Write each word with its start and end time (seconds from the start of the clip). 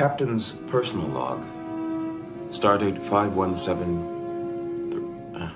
Captain's 0.00 0.52
personal 0.68 1.06
log. 1.08 1.44
Stardate 2.48 3.04
517. 3.04 5.36
Uh, 5.36 5.52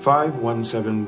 517. 0.00 1.06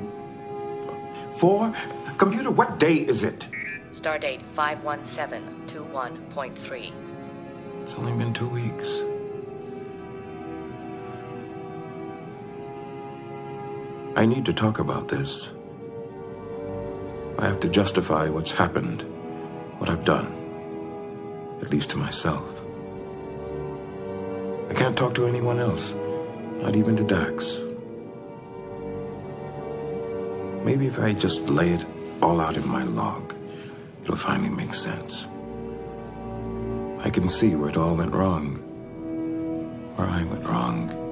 4? 1.35 1.73
Computer, 2.19 2.53
what 2.53 2.79
day 2.79 2.95
is 2.95 3.25
it? 3.25 3.49
Stardate 3.91 4.43
51721.3. 4.55 6.93
It's 7.83 7.97
only 7.97 8.13
been 8.13 8.33
two 8.33 8.49
weeks. 8.49 9.03
I 14.15 14.25
need 14.25 14.47
to 14.47 14.53
talk 14.53 14.79
about 14.79 15.09
this. 15.09 15.53
I 17.41 17.49
have 17.49 17.59
to 17.59 17.69
justify 17.69 18.29
what's 18.29 18.53
happened, 18.53 19.03
what 19.79 19.91
I've 19.91 20.05
done, 20.05 20.46
at 21.67 21.73
least 21.73 21.91
to 21.91 21.99
myself. 21.99 22.63
I 24.71 24.75
can't 24.75 24.97
talk 24.97 25.17
to 25.17 25.27
anyone 25.27 25.59
else, 25.59 25.97
not 26.63 26.77
even 26.77 26.97
to 26.97 27.03
Dax. 27.03 27.61
Maybe 30.65 30.87
if 30.87 31.01
I 31.01 31.13
just 31.13 31.49
lay 31.49 31.71
it 31.73 31.85
all 32.23 32.41
out 32.41 32.57
in 32.57 32.67
my 32.69 32.85
log, 32.85 33.35
it'll 34.05 34.15
finally 34.15 34.49
make 34.49 34.75
sense. 34.75 35.27
I 37.01 37.11
can 37.11 37.29
see 37.29 37.57
where 37.57 37.71
it 37.71 37.77
all 37.77 37.97
went 37.97 38.15
wrong, 38.15 38.59
where 39.97 40.09
I 40.09 40.23
went 40.23 40.45
wrong. 40.45 41.06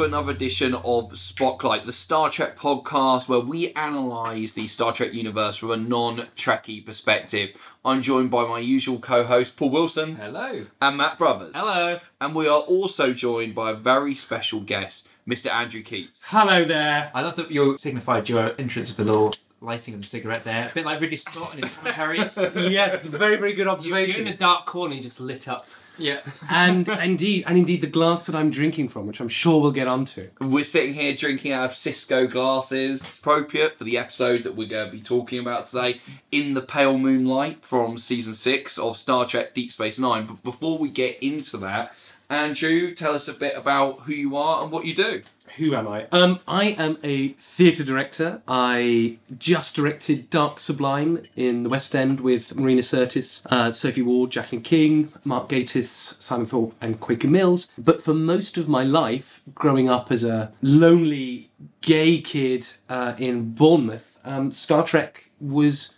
To 0.00 0.06
another 0.06 0.32
edition 0.32 0.72
of 0.72 1.14
Spotlight, 1.18 1.84
the 1.84 1.92
Star 1.92 2.30
Trek 2.30 2.56
podcast 2.56 3.28
where 3.28 3.40
we 3.40 3.70
analyse 3.74 4.52
the 4.52 4.66
Star 4.66 4.94
Trek 4.94 5.12
universe 5.12 5.58
from 5.58 5.72
a 5.72 5.76
non-Trekkie 5.76 6.86
perspective. 6.86 7.50
I'm 7.84 8.00
joined 8.00 8.30
by 8.30 8.46
my 8.46 8.60
usual 8.60 8.98
co-host 8.98 9.58
Paul 9.58 9.68
Wilson 9.68 10.16
Hello. 10.16 10.64
and 10.80 10.96
Matt 10.96 11.18
Brothers. 11.18 11.54
Hello. 11.54 12.00
And 12.18 12.34
we 12.34 12.48
are 12.48 12.60
also 12.60 13.12
joined 13.12 13.54
by 13.54 13.72
a 13.72 13.74
very 13.74 14.14
special 14.14 14.60
guest, 14.60 15.06
Mr. 15.28 15.50
Andrew 15.50 15.82
Keats. 15.82 16.24
Hello 16.28 16.64
there. 16.64 17.10
I 17.12 17.20
love 17.20 17.36
that 17.36 17.50
you 17.50 17.76
signified 17.76 18.30
your 18.30 18.54
entrance 18.58 18.88
of 18.92 18.96
the 18.96 19.04
little 19.04 19.34
lighting 19.60 19.92
of 19.92 20.00
the 20.00 20.06
cigarette 20.06 20.44
there. 20.44 20.70
A 20.70 20.74
bit 20.74 20.86
like 20.86 20.98
Ridley 21.02 21.18
Scott 21.18 21.52
and 21.52 21.62
his 21.62 21.74
commentaries. 21.74 22.38
yes, 22.72 22.94
it's 22.94 23.06
a 23.06 23.18
very, 23.18 23.36
very 23.36 23.52
good 23.52 23.64
You're 23.64 23.72
observation. 23.74 24.26
in 24.26 24.32
a 24.32 24.36
dark 24.36 24.64
corner, 24.64 24.94
you 24.94 25.02
just 25.02 25.20
lit 25.20 25.46
up. 25.46 25.66
Yeah. 26.00 26.20
and 26.48 26.88
indeed, 26.88 27.44
and 27.46 27.58
indeed, 27.58 27.80
the 27.80 27.86
glass 27.86 28.26
that 28.26 28.34
I'm 28.34 28.50
drinking 28.50 28.88
from, 28.88 29.06
which 29.06 29.20
I'm 29.20 29.28
sure 29.28 29.60
we'll 29.60 29.70
get 29.70 29.86
onto. 29.86 30.30
We're 30.40 30.64
sitting 30.64 30.94
here 30.94 31.14
drinking 31.14 31.52
out 31.52 31.66
of 31.66 31.72
Sisko 31.72 32.30
glasses, 32.30 33.18
appropriate 33.18 33.78
for 33.78 33.84
the 33.84 33.98
episode 33.98 34.44
that 34.44 34.56
we're 34.56 34.68
going 34.68 34.86
to 34.86 34.92
be 34.92 35.02
talking 35.02 35.38
about 35.38 35.66
today, 35.66 36.00
In 36.32 36.54
the 36.54 36.62
Pale 36.62 36.98
Moonlight 36.98 37.64
from 37.64 37.98
season 37.98 38.34
six 38.34 38.78
of 38.78 38.96
Star 38.96 39.26
Trek 39.26 39.54
Deep 39.54 39.70
Space 39.70 39.98
Nine. 39.98 40.26
But 40.26 40.42
before 40.42 40.78
we 40.78 40.88
get 40.88 41.22
into 41.22 41.56
that, 41.58 41.94
Andrew, 42.30 42.94
tell 42.94 43.14
us 43.14 43.26
a 43.26 43.32
bit 43.32 43.56
about 43.56 44.02
who 44.02 44.12
you 44.12 44.36
are 44.36 44.62
and 44.62 44.70
what 44.70 44.86
you 44.86 44.94
do. 44.94 45.22
Who 45.56 45.74
am 45.74 45.88
I? 45.88 46.06
Um, 46.12 46.40
I 46.46 46.66
am 46.78 46.98
a 47.02 47.28
theatre 47.30 47.84
director. 47.84 48.42
I 48.46 49.18
just 49.36 49.74
directed 49.74 50.30
Dark 50.30 50.58
Sublime 50.58 51.22
in 51.36 51.62
the 51.62 51.68
West 51.68 51.94
End 51.94 52.20
with 52.20 52.54
Marina 52.56 52.82
Sirtis, 52.82 53.44
uh, 53.50 53.72
Sophie 53.72 54.02
Ward, 54.02 54.30
Jacqueline 54.30 54.62
King, 54.62 55.12
Mark 55.24 55.48
Gatiss, 55.48 56.20
Simon 56.20 56.46
Thorpe, 56.46 56.74
and 56.80 57.00
Kwaku 57.00 57.28
Mills. 57.28 57.70
But 57.76 58.00
for 58.00 58.14
most 58.14 58.58
of 58.58 58.68
my 58.68 58.84
life, 58.84 59.42
growing 59.54 59.88
up 59.88 60.10
as 60.12 60.24
a 60.24 60.52
lonely 60.62 61.50
gay 61.80 62.20
kid 62.20 62.66
uh, 62.88 63.14
in 63.18 63.52
Bournemouth, 63.52 64.18
um, 64.24 64.52
Star 64.52 64.84
Trek 64.84 65.30
was 65.40 65.96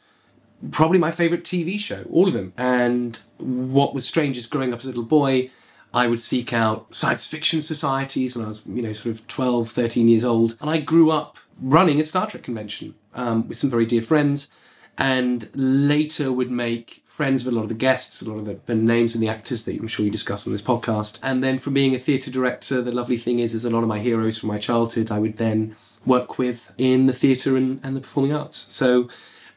probably 0.71 0.99
my 0.99 1.11
favourite 1.11 1.45
TV 1.45 1.79
show, 1.79 2.05
all 2.11 2.29
of 2.29 2.35
them. 2.35 2.53
And 2.57 3.19
what 3.39 3.95
was 3.95 4.07
strange 4.07 4.39
is 4.39 4.47
growing 4.47 4.73
up 4.73 4.79
as 4.79 4.85
a 4.87 4.89
little 4.89 5.03
boy, 5.03 5.51
I 5.95 6.07
would 6.07 6.21
seek 6.21 6.53
out 6.53 6.95
science 6.95 7.27
fiction 7.27 7.63
societies 7.63 8.35
when 8.35 8.45
I 8.45 8.49
was, 8.49 8.63
you 8.67 8.83
know, 8.83 8.93
sort 8.93 9.15
of 9.15 9.27
12, 9.27 9.69
13 9.69 10.09
years 10.09 10.25
old. 10.25 10.57
And 10.61 10.71
I 10.71 10.79
grew 10.79 11.11
up 11.11 11.39
running 11.61 12.01
a 12.01 12.05
Star 12.05 12.27
Trek 12.27 12.43
convention 12.43 12.95
um, 13.15 13.49
with 13.49 13.59
some 13.59 13.71
very 13.71 13.87
dear 13.87 14.03
friends 14.03 14.51
and 14.99 15.49
later 15.55 16.33
would 16.33 16.51
make 16.51 17.03
friends 17.05 17.45
with 17.45 17.53
a 17.53 17.57
lot 17.57 17.65
of 17.65 17.69
the 17.69 17.75
guests, 17.75 18.23
a 18.23 18.31
lot 18.31 18.39
of 18.39 18.47
the, 18.47 18.59
the 18.67 18.75
names 18.75 19.15
and 19.15 19.23
the 19.23 19.29
actors 19.29 19.65
that 19.65 19.79
I'm 19.79 19.87
sure 19.87 20.05
you 20.05 20.11
discuss 20.11 20.47
on 20.47 20.53
this 20.53 20.63
podcast. 20.63 21.19
And 21.23 21.43
then 21.43 21.59
from 21.59 21.75
being 21.75 21.95
a 21.95 21.99
theatre 21.99 22.31
director, 22.31 22.81
the 22.81 22.91
lovely 22.91 23.19
thing 23.19 23.39
is, 23.39 23.55
is 23.55 23.65
a 23.65 23.71
lot 23.71 23.83
of 23.83 23.89
my 23.89 24.01
heroes 24.01 24.39
from 24.39 24.49
my 24.49 24.59
childhood 24.59 25.11
I 25.11 25.19
would 25.19 25.37
then 25.37 25.77
work 26.07 26.39
with 26.39 26.73
in 26.79 27.07
the 27.07 27.13
theatre 27.13 27.57
and, 27.57 27.81
and 27.83 27.95
the 27.95 28.01
performing 28.01 28.33
arts. 28.33 28.57
So 28.73 29.09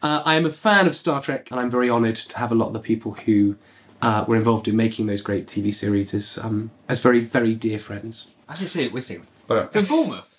uh, 0.01 0.21
I 0.25 0.35
am 0.35 0.45
a 0.45 0.51
fan 0.51 0.85
of 0.85 0.95
Star 0.95 1.21
Trek, 1.21 1.49
and 1.49 1.59
I'm 1.59 1.71
very 1.71 1.89
honoured 1.89 2.17
to 2.17 2.37
have 2.37 2.51
a 2.51 2.55
lot 2.55 2.67
of 2.67 2.73
the 2.73 2.79
people 2.79 3.13
who 3.13 3.55
uh, 4.01 4.25
were 4.27 4.35
involved 4.35 4.67
in 4.67 4.75
making 4.75 5.07
those 5.07 5.21
great 5.21 5.47
TV 5.47 5.73
series 5.73 6.13
as 6.13 6.37
um, 6.37 6.71
as 6.89 6.99
very 6.99 7.19
very 7.19 7.55
dear 7.55 7.79
friends. 7.79 8.33
I 8.47 8.55
just 8.55 8.73
say 8.73 8.87
whistling. 8.87 9.25
But 9.47 9.73
From 9.73 9.85
Bournemouth. 9.85 10.31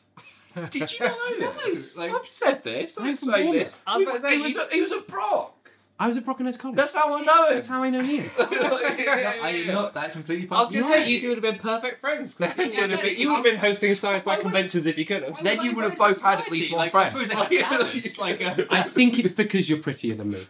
did 0.70 0.98
you 0.98 1.06
not 1.06 1.18
know 1.40 1.52
this? 1.64 1.96
Like- 1.96 2.12
I've 2.12 2.26
said 2.26 2.62
this. 2.64 2.98
I've 2.98 3.06
I'm 3.06 3.16
from 3.16 3.30
said 3.30 3.52
this. 3.52 3.74
Bournemouth. 3.74 3.76
I 3.86 3.96
was 3.98 4.06
He 4.06 4.12
was, 4.12 4.22
he 4.24 4.38
was, 4.42 4.56
a, 4.56 4.74
he 4.74 4.80
was 4.82 4.92
a 4.92 5.00
Brock. 5.00 5.55
I 5.98 6.08
was 6.08 6.16
at 6.18 6.26
Brockenhurst 6.26 6.58
College. 6.58 6.76
That's 6.76 6.94
how 6.94 7.16
I 7.16 7.22
know 7.22 7.46
him. 7.48 7.54
That's 7.54 7.68
how 7.68 7.82
I 7.82 7.88
know 7.88 8.00
you. 8.00 8.28
Are 8.38 9.50
you 9.50 9.72
not 9.72 9.94
that 9.94 10.12
completely 10.12 10.46
I 10.50 10.60
was 10.60 10.70
going 10.70 10.84
to 10.84 10.88
possible? 10.90 11.04
say, 11.04 11.10
you 11.10 11.20
two 11.22 11.28
would 11.28 11.42
have 11.42 11.54
been 11.54 11.58
perfect 11.60 12.00
friends. 12.00 12.34
'cause 12.34 12.54
you, 12.58 12.64
would 12.80 12.90
have 12.90 13.00
been, 13.02 13.16
you 13.16 13.28
would 13.28 13.36
have 13.36 13.44
been 13.44 13.56
hosting 13.56 13.92
sci 13.92 14.20
fi 14.20 14.20
Why 14.20 14.36
conventions 14.36 14.84
if 14.84 14.98
you 14.98 15.06
could 15.06 15.22
have. 15.22 15.42
Then 15.42 15.62
you 15.64 15.74
would 15.74 15.84
have 15.84 15.96
both 15.96 16.22
had 16.22 16.40
at 16.40 16.50
least 16.50 16.70
one 16.70 16.80
like, 16.80 16.92
friend. 16.92 17.16
I 17.16 17.34
like 17.34 18.18
like 18.18 18.42
uh, 18.42 18.64
I 18.70 18.82
think 18.82 19.18
it's 19.18 19.32
because 19.32 19.70
you're 19.70 19.78
prettier 19.78 20.14
than 20.16 20.30
me. 20.32 20.46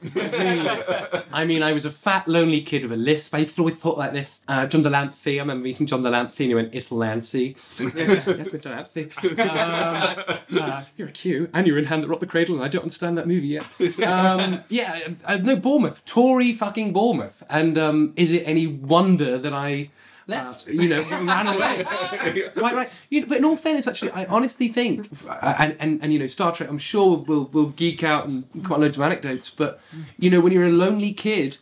I 1.32 1.44
mean, 1.44 1.62
I 1.62 1.72
was 1.72 1.84
a 1.84 1.92
fat, 1.92 2.26
lonely 2.26 2.62
kid 2.62 2.82
with 2.82 2.92
a 2.92 2.96
lisp. 2.96 3.34
I 3.34 3.46
always 3.58 3.76
thought 3.76 3.98
like 3.98 4.12
this. 4.12 4.40
Uh, 4.48 4.66
John 4.66 4.82
de 4.82 4.90
Lancie, 4.90 5.38
I 5.38 5.42
remember 5.42 5.62
meeting 5.62 5.86
John 5.86 6.02
de 6.02 6.10
Lancie 6.10 6.44
and 6.44 6.50
he 6.50 6.54
went, 6.56 6.74
It's 6.74 6.90
Lancy. 6.90 7.54
Definitely 7.78 8.58
Delancey. 8.58 9.10
Um, 9.22 10.24
uh, 10.60 10.82
you're 10.96 11.08
a 11.08 11.12
Q 11.12 11.48
and 11.54 11.66
you're 11.66 11.78
in 11.78 11.84
Hand 11.84 12.02
That 12.02 12.08
Rocked 12.08 12.20
the 12.20 12.26
Cradle 12.26 12.56
and 12.56 12.64
I 12.64 12.68
don't 12.68 12.82
understand 12.82 13.16
that 13.18 13.28
movie 13.28 13.46
yet. 13.48 13.66
Um, 14.02 14.62
yeah, 14.68 15.08
uh, 15.36 15.42
no, 15.42 15.56
Bournemouth. 15.56 16.04
Tory 16.04 16.52
fucking 16.52 16.92
Bournemouth. 16.92 17.42
And 17.48 17.78
um, 17.78 18.12
is 18.16 18.32
it 18.32 18.42
any 18.47 18.66
wonder 18.66 19.38
that 19.38 19.52
I... 19.52 19.91
Left. 20.28 20.66
uh, 20.66 20.72
you 20.72 20.88
know, 20.88 21.02
ran 21.02 21.47
away. 21.47 21.84
right, 22.56 22.74
right. 22.74 22.91
You 23.10 23.20
know, 23.20 23.26
but 23.28 23.38
in 23.38 23.44
all 23.44 23.56
fairness, 23.56 23.86
actually, 23.86 24.10
I 24.10 24.24
honestly 24.24 24.66
think, 24.66 25.08
uh, 25.28 25.54
and, 25.56 25.76
and, 25.78 26.02
and 26.02 26.12
you 26.12 26.19
know, 26.19 26.26
Star 26.26 26.52
Trek, 26.52 26.69
I'm 26.69 26.78
sure 26.78 27.19
we'll, 27.19 27.44
we'll 27.52 27.69
geek 27.69 28.02
out 28.02 28.26
and 28.26 28.44
quite 28.64 28.80
loads 28.80 28.97
of 28.97 29.02
anecdotes, 29.04 29.50
but, 29.50 29.80
you 30.19 30.28
know, 30.28 30.41
when 30.41 30.52
you're 30.52 30.64
a 30.64 30.70
lonely 30.70 31.12
kid 31.12 31.58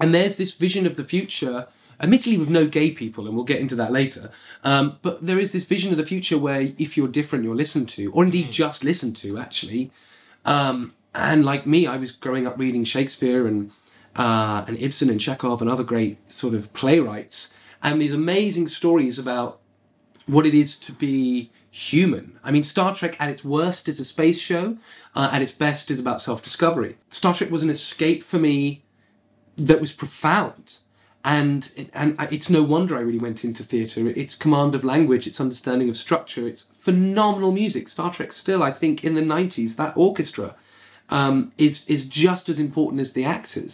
and 0.00 0.14
there's 0.14 0.38
this 0.38 0.54
vision 0.54 0.86
of 0.86 0.96
the 0.96 1.04
future, 1.04 1.66
admittedly 2.00 2.38
with 2.38 2.48
no 2.48 2.66
gay 2.66 2.90
people, 2.90 3.26
and 3.26 3.36
we'll 3.36 3.44
get 3.44 3.60
into 3.60 3.76
that 3.76 3.92
later, 3.92 4.30
um, 4.64 4.98
but 5.02 5.24
there 5.26 5.38
is 5.38 5.52
this 5.52 5.64
vision 5.64 5.92
of 5.92 5.98
the 5.98 6.04
future 6.06 6.38
where 6.38 6.72
if 6.78 6.96
you're 6.96 7.06
different, 7.06 7.44
you're 7.44 7.54
listened 7.54 7.90
to, 7.90 8.10
or 8.12 8.24
indeed 8.24 8.50
just 8.50 8.82
listened 8.82 9.14
to, 9.16 9.38
actually. 9.38 9.90
Um, 10.46 10.94
and 11.14 11.44
like 11.44 11.66
me, 11.66 11.86
I 11.86 11.96
was 11.96 12.12
growing 12.12 12.46
up 12.46 12.58
reading 12.58 12.84
Shakespeare 12.84 13.46
and 13.46 13.70
uh, 14.16 14.64
and 14.66 14.78
Ibsen 14.80 15.10
and 15.10 15.20
Chekhov 15.20 15.60
and 15.60 15.68
other 15.68 15.84
great 15.84 16.30
sort 16.30 16.54
of 16.54 16.72
playwrights, 16.72 17.52
and 17.82 18.00
these 18.00 18.12
amazing 18.12 18.68
stories 18.68 19.18
about 19.18 19.60
what 20.26 20.46
it 20.46 20.54
is 20.54 20.76
to 20.76 20.92
be 20.92 21.50
human. 21.70 22.38
I 22.44 22.52
mean, 22.52 22.62
Star 22.62 22.94
Trek 22.94 23.16
at 23.18 23.28
its 23.28 23.44
worst 23.44 23.88
is 23.88 23.98
a 23.98 24.04
space 24.04 24.40
show, 24.40 24.78
uh, 25.14 25.30
at 25.32 25.42
its 25.42 25.52
best 25.52 25.90
is 25.90 25.98
about 25.98 26.20
self 26.20 26.42
discovery. 26.42 26.96
Star 27.08 27.34
Trek 27.34 27.50
was 27.50 27.62
an 27.62 27.70
escape 27.70 28.22
for 28.22 28.38
me 28.38 28.84
that 29.56 29.80
was 29.80 29.92
profound. 29.92 30.78
And, 31.26 31.88
and 31.94 32.16
it's 32.30 32.50
no 32.50 32.62
wonder 32.62 32.98
I 32.98 33.00
really 33.00 33.18
went 33.18 33.44
into 33.44 33.64
theatre. 33.64 34.06
Its 34.10 34.34
command 34.34 34.74
of 34.74 34.84
language, 34.84 35.26
its 35.26 35.40
understanding 35.40 35.88
of 35.88 35.96
structure, 35.96 36.46
it's 36.46 36.64
phenomenal 36.64 37.50
music. 37.50 37.88
Star 37.88 38.12
Trek 38.12 38.30
still, 38.30 38.62
I 38.62 38.70
think, 38.70 39.02
in 39.02 39.14
the 39.14 39.22
90s, 39.22 39.76
that 39.76 39.96
orchestra 39.96 40.54
um, 41.14 41.52
is, 41.56 41.84
is 41.86 42.04
just 42.04 42.48
as 42.48 42.58
important 42.58 43.00
as 43.00 43.12
the 43.12 43.24
actors. 43.24 43.72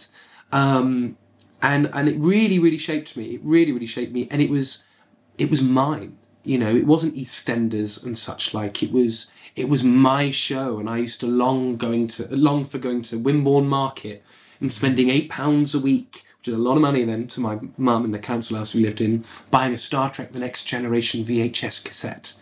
Um, 0.51 1.17
and, 1.61 1.89
and 1.93 2.07
it 2.11 2.17
really, 2.33 2.59
really 2.59 2.77
shaped 2.77 3.15
me. 3.17 3.25
It 3.35 3.41
really, 3.43 3.71
really 3.71 3.85
shaped 3.97 4.13
me. 4.13 4.27
And 4.31 4.41
it 4.41 4.49
was, 4.49 4.83
it 5.37 5.49
was 5.49 5.61
mine. 5.61 6.11
you 6.43 6.57
know, 6.57 6.75
it 6.75 6.85
wasn't 6.85 7.15
EastEnders 7.15 8.03
and 8.03 8.17
such 8.17 8.53
like. 8.53 8.81
It 8.81 8.91
was 8.91 9.29
it 9.55 9.69
was 9.69 9.83
my 9.83 10.31
show, 10.31 10.79
and 10.79 10.89
I 10.89 10.97
used 10.97 11.19
to 11.21 11.27
long 11.27 11.77
going 11.77 12.07
to 12.07 12.27
long 12.35 12.65
for 12.65 12.77
going 12.77 13.01
to 13.03 13.19
Wimborne 13.19 13.67
Market 13.67 14.23
and 14.59 14.71
spending 14.71 15.09
eight 15.09 15.29
pounds 15.29 15.75
a 15.75 15.79
week, 15.79 16.25
which 16.39 16.47
is 16.47 16.53
a 16.53 16.57
lot 16.57 16.75
of 16.75 16.81
money 16.81 17.03
then 17.03 17.27
to 17.29 17.39
my 17.39 17.59
mum 17.77 18.05
in 18.05 18.11
the 18.11 18.19
council 18.19 18.57
house 18.57 18.73
we 18.73 18.83
lived 18.83 19.01
in, 19.01 19.23
buying 19.51 19.73
a 19.73 19.77
Star 19.77 20.09
Trek: 20.09 20.31
The 20.31 20.39
Next 20.39 20.65
Generation 20.65 21.23
VHS 21.23 21.83
cassette. 21.83 22.33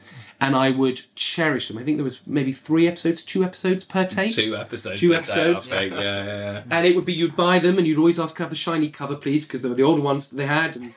And 0.42 0.56
I 0.56 0.70
would 0.70 1.02
cherish 1.16 1.68
them. 1.68 1.78
I 1.78 1.84
think 1.84 1.98
there 1.98 2.04
was 2.06 2.22
maybe 2.26 2.54
three 2.54 2.88
episodes, 2.88 3.24
two 3.24 3.44
episodes 3.44 3.84
per 3.84 4.06
tape. 4.06 4.34
Two 4.34 4.56
episodes. 4.56 5.02
Two 5.02 5.10
per 5.10 5.16
day, 5.16 5.18
I 5.18 5.20
episodes. 5.20 5.68
think. 5.68 5.92
Yeah, 5.94 6.00
yeah, 6.02 6.26
yeah. 6.26 6.64
And 6.72 6.88
it 6.88 6.96
would 6.96 7.04
be 7.04 7.12
you'd 7.12 7.36
buy 7.36 7.60
them 7.60 7.78
and 7.78 7.86
you'd 7.86 7.98
always 7.98 8.18
ask 8.20 8.38
to 8.38 8.44
have 8.44 8.50
the 8.50 8.56
shiny 8.56 8.90
cover, 8.90 9.18
please, 9.18 9.46
because 9.46 9.64
they 9.64 9.68
were 9.68 9.76
the 9.76 9.84
older 9.84 10.02
ones 10.02 10.30
that 10.30 10.38
they 10.38 10.46
had, 10.46 10.78
and 10.78 10.94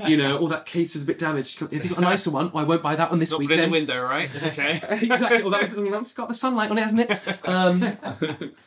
you 0.08 0.16
know 0.16 0.38
all 0.38 0.46
that 0.46 0.64
case 0.64 0.94
is 0.94 1.02
a 1.02 1.06
bit 1.06 1.18
damaged. 1.18 1.60
If 1.72 1.84
you've 1.84 1.88
got 1.88 1.98
a 1.98 2.02
nicer 2.02 2.30
one, 2.30 2.52
well, 2.52 2.64
I 2.64 2.68
won't 2.68 2.82
buy 2.84 2.94
that 2.94 3.10
one 3.10 3.18
this 3.18 3.32
Not 3.32 3.40
week. 3.40 3.48
put 3.48 3.54
in 3.54 3.60
Then 3.62 3.70
the 3.70 3.72
window, 3.72 4.02
right? 4.04 4.30
Okay. 4.44 4.80
exactly. 4.90 5.42
Well, 5.42 5.50
that 5.50 5.74
one's, 5.74 5.90
that's 5.90 6.12
got 6.12 6.28
the 6.28 6.34
sunlight 6.34 6.70
on 6.70 6.78
it, 6.78 6.82
hasn't 6.82 7.10
it? 7.10 7.48
Um, 7.48 7.96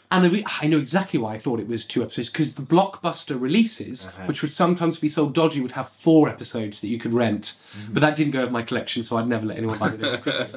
and 0.10 0.26
I, 0.26 0.30
re- 0.30 0.46
I 0.62 0.68
know 0.68 0.78
exactly 0.78 1.20
why 1.20 1.34
I 1.34 1.38
thought 1.38 1.60
it 1.60 1.68
was 1.68 1.86
two 1.86 2.02
episodes 2.02 2.30
because 2.30 2.54
the 2.54 2.62
blockbuster 2.62 3.40
releases, 3.40 4.14
which 4.26 4.42
would 4.42 4.52
sometimes 4.52 4.98
be 5.00 5.10
so 5.10 5.30
dodgy, 5.30 5.60
would 5.60 5.74
have 5.74 5.90
four 5.90 6.30
episodes 6.30 6.80
that 6.82 6.88
you 6.88 6.98
could 6.98 7.14
rent. 7.14 7.60
But 7.90 8.00
that 8.02 8.16
didn't 8.16 8.32
go 8.32 8.42
over 8.44 8.52
my 8.52 8.62
collection, 8.64 9.04
so 9.04 9.18
I'd 9.18 9.28
never 9.28 9.46
let 9.46 9.58
anyone 9.58 9.78
buy 9.78 9.90
those 9.90 10.14
at 10.14 10.22
Christmas. 10.24 10.56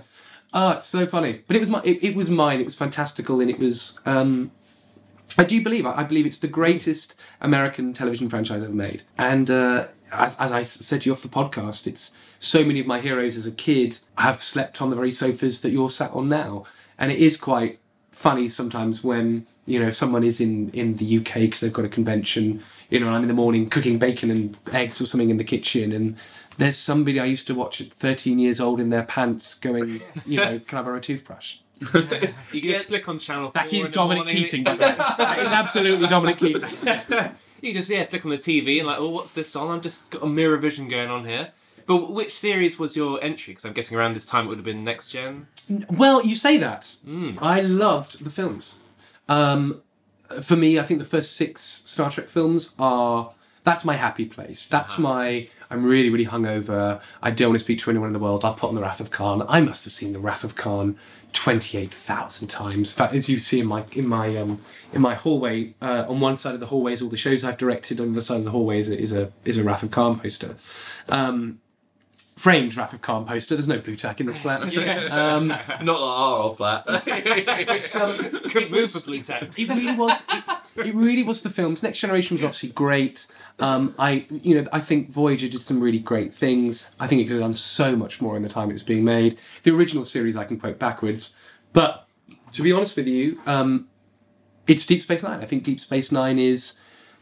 Oh, 0.53 0.71
it's 0.77 0.87
so 0.87 1.05
funny. 1.07 1.43
But 1.47 1.57
it 1.57 1.61
was 1.61 1.69
my, 1.69 1.81
it, 1.85 2.03
it 2.03 2.15
was 2.15 2.31
mine. 2.31 2.61
It 2.61 2.65
was 2.65 2.77
fantastical, 2.77 3.41
and 3.41 3.51
it 3.51 3.59
was. 3.59 3.99
Um, 4.07 4.53
I 5.37 5.45
do 5.45 5.63
believe. 5.63 5.85
I 5.85 5.99
I 5.99 6.05
believe 6.05 6.27
it's 6.27 6.39
the 6.39 6.49
greatest 6.49 7.17
American 7.41 7.93
television 7.93 8.29
franchise 8.29 8.63
ever 8.63 8.73
made. 8.73 9.03
And 9.19 9.51
uh, 9.51 9.89
as, 10.13 10.37
as 10.39 10.53
I 10.53 10.63
said 10.63 11.03
to 11.03 11.09
you 11.09 11.13
off 11.13 11.23
the 11.23 11.29
podcast, 11.29 11.89
it's 11.89 12.13
so 12.39 12.65
many 12.65 12.79
of 12.79 12.87
my 12.87 13.01
heroes 13.01 13.37
as 13.37 13.47
a 13.47 13.53
kid 13.53 13.99
have 14.19 14.43
slept 14.43 14.81
on 14.81 14.91
the 14.91 14.97
very 14.97 15.13
sofas 15.13 15.61
that 15.63 15.71
you're 15.71 15.91
sat 15.91 16.13
on 16.13 16.29
now, 16.29 16.65
and 16.99 17.11
it 17.11 17.19
is 17.19 17.37
quite 17.37 17.81
funny 18.21 18.51
sometimes 18.51 19.03
when 19.03 19.47
you 19.65 19.83
know 19.83 19.89
someone 19.89 20.23
is 20.23 20.41
in 20.41 20.69
in 20.71 20.97
the 20.97 21.19
UK 21.19 21.35
because 21.35 21.61
they've 21.61 21.73
got 21.73 21.87
a 21.87 21.89
convention. 21.89 22.63
You 22.91 23.01
know, 23.01 23.09
I'm 23.09 23.23
in 23.23 23.29
the 23.29 23.35
morning 23.35 23.71
cooking 23.71 23.99
bacon 23.99 24.31
and 24.31 24.57
eggs 24.73 25.01
or 25.01 25.07
something 25.07 25.31
in 25.31 25.39
the 25.39 25.45
kitchen, 25.45 25.93
and 25.93 26.17
there's 26.59 26.77
somebody 26.77 27.19
I 27.19 27.25
used 27.25 27.47
to 27.47 27.55
watch 27.55 27.81
at 27.81 27.93
13 27.93 28.39
years 28.39 28.61
old 28.61 28.79
in 28.79 28.91
their 28.91 29.05
pants 29.05 29.55
going, 29.55 30.03
you 30.27 30.39
know, 30.39 30.59
can 30.59 30.79
I 30.79 30.83
borrow 30.83 30.99
a 30.99 31.01
toothbrush? 31.01 31.59
You 31.81 32.61
can 32.61 32.73
just 32.73 32.87
flick 32.87 33.09
on 33.09 33.19
channel. 33.19 33.51
That 33.53 33.71
four 33.71 33.81
is 33.81 33.87
in 33.87 33.93
Dominic 33.93 34.25
morning. 34.25 34.37
Keating. 34.37 34.65
by 34.65 34.75
the 34.75 34.83
way. 34.85 34.95
that 34.99 35.39
is 35.39 35.53
absolutely 35.53 36.09
Dominic 36.09 36.37
Keating. 36.39 36.69
You 37.63 37.75
just 37.75 37.91
yeah, 37.91 38.07
flick 38.07 38.25
on 38.25 38.31
the 38.31 38.39
TV 38.39 38.79
and 38.79 38.87
like, 38.87 38.99
oh, 38.99 39.11
what's 39.11 39.35
this 39.35 39.55
on? 39.55 39.71
I'm 39.71 39.83
just 39.83 40.09
got 40.09 40.23
a 40.23 40.27
mirror 40.27 40.57
vision 40.57 40.89
going 40.89 41.11
on 41.11 41.27
here. 41.27 41.51
But 41.91 42.13
which 42.13 42.39
series 42.39 42.79
was 42.79 42.97
your 42.97 43.21
entry? 43.21 43.51
Because 43.51 43.65
I'm 43.65 43.73
guessing 43.73 43.97
around 43.97 44.15
this 44.15 44.25
time 44.25 44.45
it 44.45 44.49
would 44.51 44.59
have 44.59 44.65
been 44.65 44.85
Next 44.85 45.09
Gen. 45.09 45.49
Well, 45.91 46.25
you 46.25 46.37
say 46.37 46.57
that. 46.57 46.95
I 47.43 47.63
loved 47.63 48.23
the 48.23 48.31
films. 48.31 48.79
Um, 49.29 49.83
for 50.41 50.55
me, 50.55 50.79
I 50.79 50.85
think 50.85 51.01
the 51.01 51.05
first 51.05 51.35
six 51.35 51.63
Star 51.63 52.09
Trek 52.09 52.29
films 52.29 52.77
are 52.79 53.33
that's 53.65 53.85
my 53.85 53.97
happy 53.97 54.25
place. 54.25 54.69
That's 54.69 55.01
my 55.01 55.49
I'm 55.69 55.85
really 55.85 56.11
really 56.11 56.27
hungover. 56.27 57.01
I 57.23 57.33
don't 57.33 57.49
want 57.49 57.59
to 57.59 57.65
speak 57.65 57.81
to 57.81 57.91
anyone 57.91 58.07
in 58.07 58.13
the 58.13 58.21
world. 58.21 58.45
I'll 58.45 58.55
put 58.55 58.69
on 58.69 58.77
the 58.77 58.83
Wrath 58.83 59.01
of 59.01 59.11
Khan. 59.11 59.45
I 59.49 59.61
must 59.61 59.85
have 59.85 59.93
seen 59.93 60.13
the 60.13 60.21
Wrath 60.21 60.45
of 60.45 60.55
Khan 60.55 60.97
twenty 61.33 61.77
eight 61.77 61.93
thousand 61.93 62.47
times. 62.47 62.93
In 62.93 62.97
fact, 62.97 63.15
as 63.15 63.29
you 63.29 63.41
see 63.41 63.59
in 63.59 63.67
my 63.67 63.83
in 63.91 64.07
my 64.07 64.37
um, 64.37 64.63
in 64.93 65.01
my 65.03 65.17
hallway, 65.17 65.75
uh, 65.83 66.05
on 66.09 66.21
one 66.21 66.39
side 66.39 66.55
of 66.55 66.61
the 66.61 66.67
hallway 66.67 66.93
is 66.93 67.03
all 67.03 67.09
the 67.09 67.17
shows 67.17 67.43
I've 67.43 67.59
directed. 67.59 67.99
On 67.99 68.13
the 68.13 68.13
other 68.13 68.21
side 68.21 68.39
of 68.39 68.45
the 68.45 68.53
hallway 68.53 68.79
is 68.79 68.89
a 68.89 68.97
is 68.97 69.11
a, 69.11 69.33
is 69.45 69.59
a 69.59 69.65
Wrath 69.65 69.83
of 69.83 69.91
Khan 69.91 70.21
poster. 70.21 70.55
Um, 71.09 71.59
framed 72.37 72.77
Wrath 72.77 72.93
of 72.93 73.03
Khan 73.03 73.27
poster. 73.27 73.55
There's 73.55 73.69
no 73.69 73.79
blue 73.79 73.97
tack 73.97 74.21
in 74.21 74.27
this 74.27 74.41
flat. 74.41 74.61
Um, 75.11 75.49
Not 75.83 75.85
that 75.85 75.93
are 75.93 76.39
of 76.39 76.59
that. 76.59 76.85
it's, 77.07 77.95
um, 77.97 78.17
Couldn't 78.51 78.71
blue 78.71 79.23
tech. 79.23 79.59
it 79.59 79.69
really 79.69 79.95
was 79.95 80.23
it, 80.29 80.45
it 80.77 80.95
really 80.95 81.23
was 81.23 81.43
the 81.43 81.51
films 81.51 81.83
next 81.83 81.99
generation 82.01 82.37
was 82.37 82.45
obviously 82.45 82.71
great 82.71 83.27
um, 83.59 83.95
i 83.99 84.25
you 84.31 84.55
know 84.61 84.69
i 84.73 84.81
think 84.81 85.11
voyager 85.11 85.49
did 85.49 85.61
some 85.61 85.81
really 85.81 85.99
great 85.99 86.35
things 86.35 86.91
i 87.01 87.07
think 87.07 87.21
it 87.21 87.25
could 87.25 87.33
have 87.33 87.41
done 87.43 87.55
so 87.55 87.97
much 87.97 88.21
more 88.21 88.37
in 88.37 88.43
the 88.43 88.49
time 88.49 88.71
it 88.71 88.73
was 88.73 88.83
being 88.83 89.05
made 89.05 89.37
the 89.63 89.71
original 89.71 90.05
series 90.05 90.37
i 90.37 90.45
can 90.45 90.59
quote 90.59 90.79
backwards 90.79 91.35
but 91.73 92.07
to 92.53 92.63
be 92.63 92.73
honest 92.73 92.97
with 92.97 93.07
you 93.07 93.41
um, 93.47 93.89
it's 94.67 94.87
deep 94.87 95.01
space 95.01 95.23
nine 95.23 95.41
i 95.41 95.47
think 95.47 95.63
deep 95.63 95.81
space 95.81 96.11
nine 96.13 96.39
is 96.39 96.75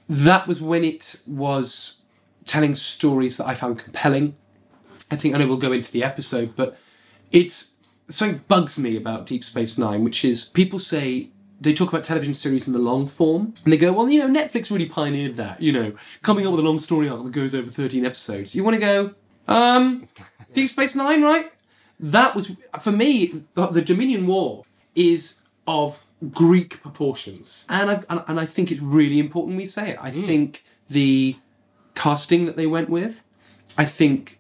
that 0.08 0.46
was 0.46 0.60
when 0.60 0.84
it 0.84 1.16
was 1.26 2.02
telling 2.46 2.74
stories 2.74 3.36
that 3.36 3.46
i 3.46 3.54
found 3.54 3.78
compelling 3.78 4.36
i 5.10 5.16
think 5.16 5.34
i 5.34 5.38
know 5.38 5.46
we'll 5.46 5.56
go 5.56 5.72
into 5.72 5.92
the 5.92 6.04
episode 6.04 6.54
but 6.56 6.78
it's 7.30 7.72
something 8.08 8.42
bugs 8.48 8.78
me 8.78 8.96
about 8.96 9.26
Deep 9.26 9.44
Space 9.44 9.78
Nine, 9.78 10.04
which 10.04 10.24
is 10.24 10.44
people 10.44 10.78
say 10.78 11.30
they 11.60 11.74
talk 11.74 11.88
about 11.88 12.04
television 12.04 12.34
series 12.34 12.66
in 12.66 12.72
the 12.72 12.78
long 12.78 13.06
form, 13.06 13.54
and 13.64 13.72
they 13.72 13.76
go, 13.76 13.92
"Well, 13.92 14.08
you 14.08 14.20
know, 14.20 14.28
Netflix 14.28 14.70
really 14.70 14.86
pioneered 14.86 15.36
that. 15.36 15.60
You 15.60 15.72
know, 15.72 15.92
coming 16.22 16.46
up 16.46 16.52
with 16.52 16.60
a 16.60 16.68
long 16.68 16.78
story 16.78 17.08
arc 17.08 17.22
that 17.24 17.32
goes 17.32 17.54
over 17.54 17.70
thirteen 17.70 18.04
episodes." 18.04 18.54
You 18.54 18.64
want 18.64 18.74
to 18.74 18.80
go, 18.80 19.14
um, 19.46 20.08
Deep 20.52 20.70
Space 20.70 20.94
Nine, 20.94 21.22
right? 21.22 21.52
That 22.00 22.34
was 22.34 22.52
for 22.80 22.92
me. 22.92 23.44
The, 23.54 23.82
Dominion 23.82 24.26
War 24.26 24.64
is 24.94 25.42
of 25.66 26.04
Greek 26.30 26.80
proportions, 26.80 27.66
and 27.68 27.90
I've, 27.90 28.06
and, 28.08 28.22
and 28.26 28.40
I 28.40 28.46
think 28.46 28.70
it's 28.70 28.80
really 28.80 29.18
important 29.18 29.56
we 29.56 29.66
say 29.66 29.90
it. 29.90 29.98
I 30.00 30.10
think 30.10 30.64
the 30.88 31.36
casting 31.94 32.46
that 32.46 32.56
they 32.56 32.66
went 32.66 32.88
with, 32.88 33.24
I 33.76 33.84
think 33.84 34.37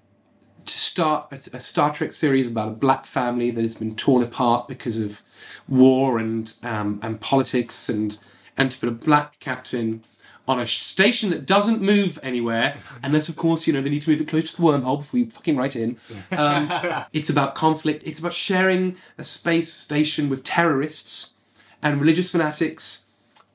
to 0.68 0.78
start 0.78 1.32
a, 1.32 1.56
a 1.56 1.60
Star 1.60 1.92
Trek 1.92 2.12
series 2.12 2.46
about 2.46 2.68
a 2.68 2.72
black 2.72 3.06
family 3.06 3.50
that 3.50 3.62
has 3.62 3.74
been 3.74 3.96
torn 3.96 4.22
apart 4.22 4.68
because 4.68 4.96
of 4.96 5.24
war 5.68 6.18
and 6.18 6.52
um, 6.62 7.00
and 7.02 7.20
politics, 7.20 7.88
and 7.88 8.18
and 8.56 8.70
to 8.70 8.78
put 8.78 8.88
a 8.88 8.92
black 8.92 9.40
captain 9.40 10.04
on 10.46 10.58
a 10.58 10.66
station 10.66 11.28
that 11.30 11.44
doesn't 11.44 11.82
move 11.82 12.18
anywhere, 12.22 12.78
unless 13.02 13.28
of 13.28 13.36
course 13.36 13.66
you 13.66 13.72
know 13.72 13.82
they 13.82 13.90
need 13.90 14.02
to 14.02 14.10
move 14.10 14.20
it 14.20 14.28
close 14.28 14.52
to 14.52 14.56
the 14.56 14.62
wormhole 14.62 14.98
before 14.98 15.20
you 15.20 15.28
fucking 15.28 15.56
write 15.56 15.76
in. 15.76 15.98
Um, 16.30 16.70
it's 17.12 17.28
about 17.28 17.54
conflict. 17.54 18.02
It's 18.06 18.18
about 18.18 18.32
sharing 18.32 18.96
a 19.18 19.24
space 19.24 19.72
station 19.72 20.28
with 20.28 20.42
terrorists 20.44 21.34
and 21.82 22.00
religious 22.00 22.30
fanatics. 22.30 23.04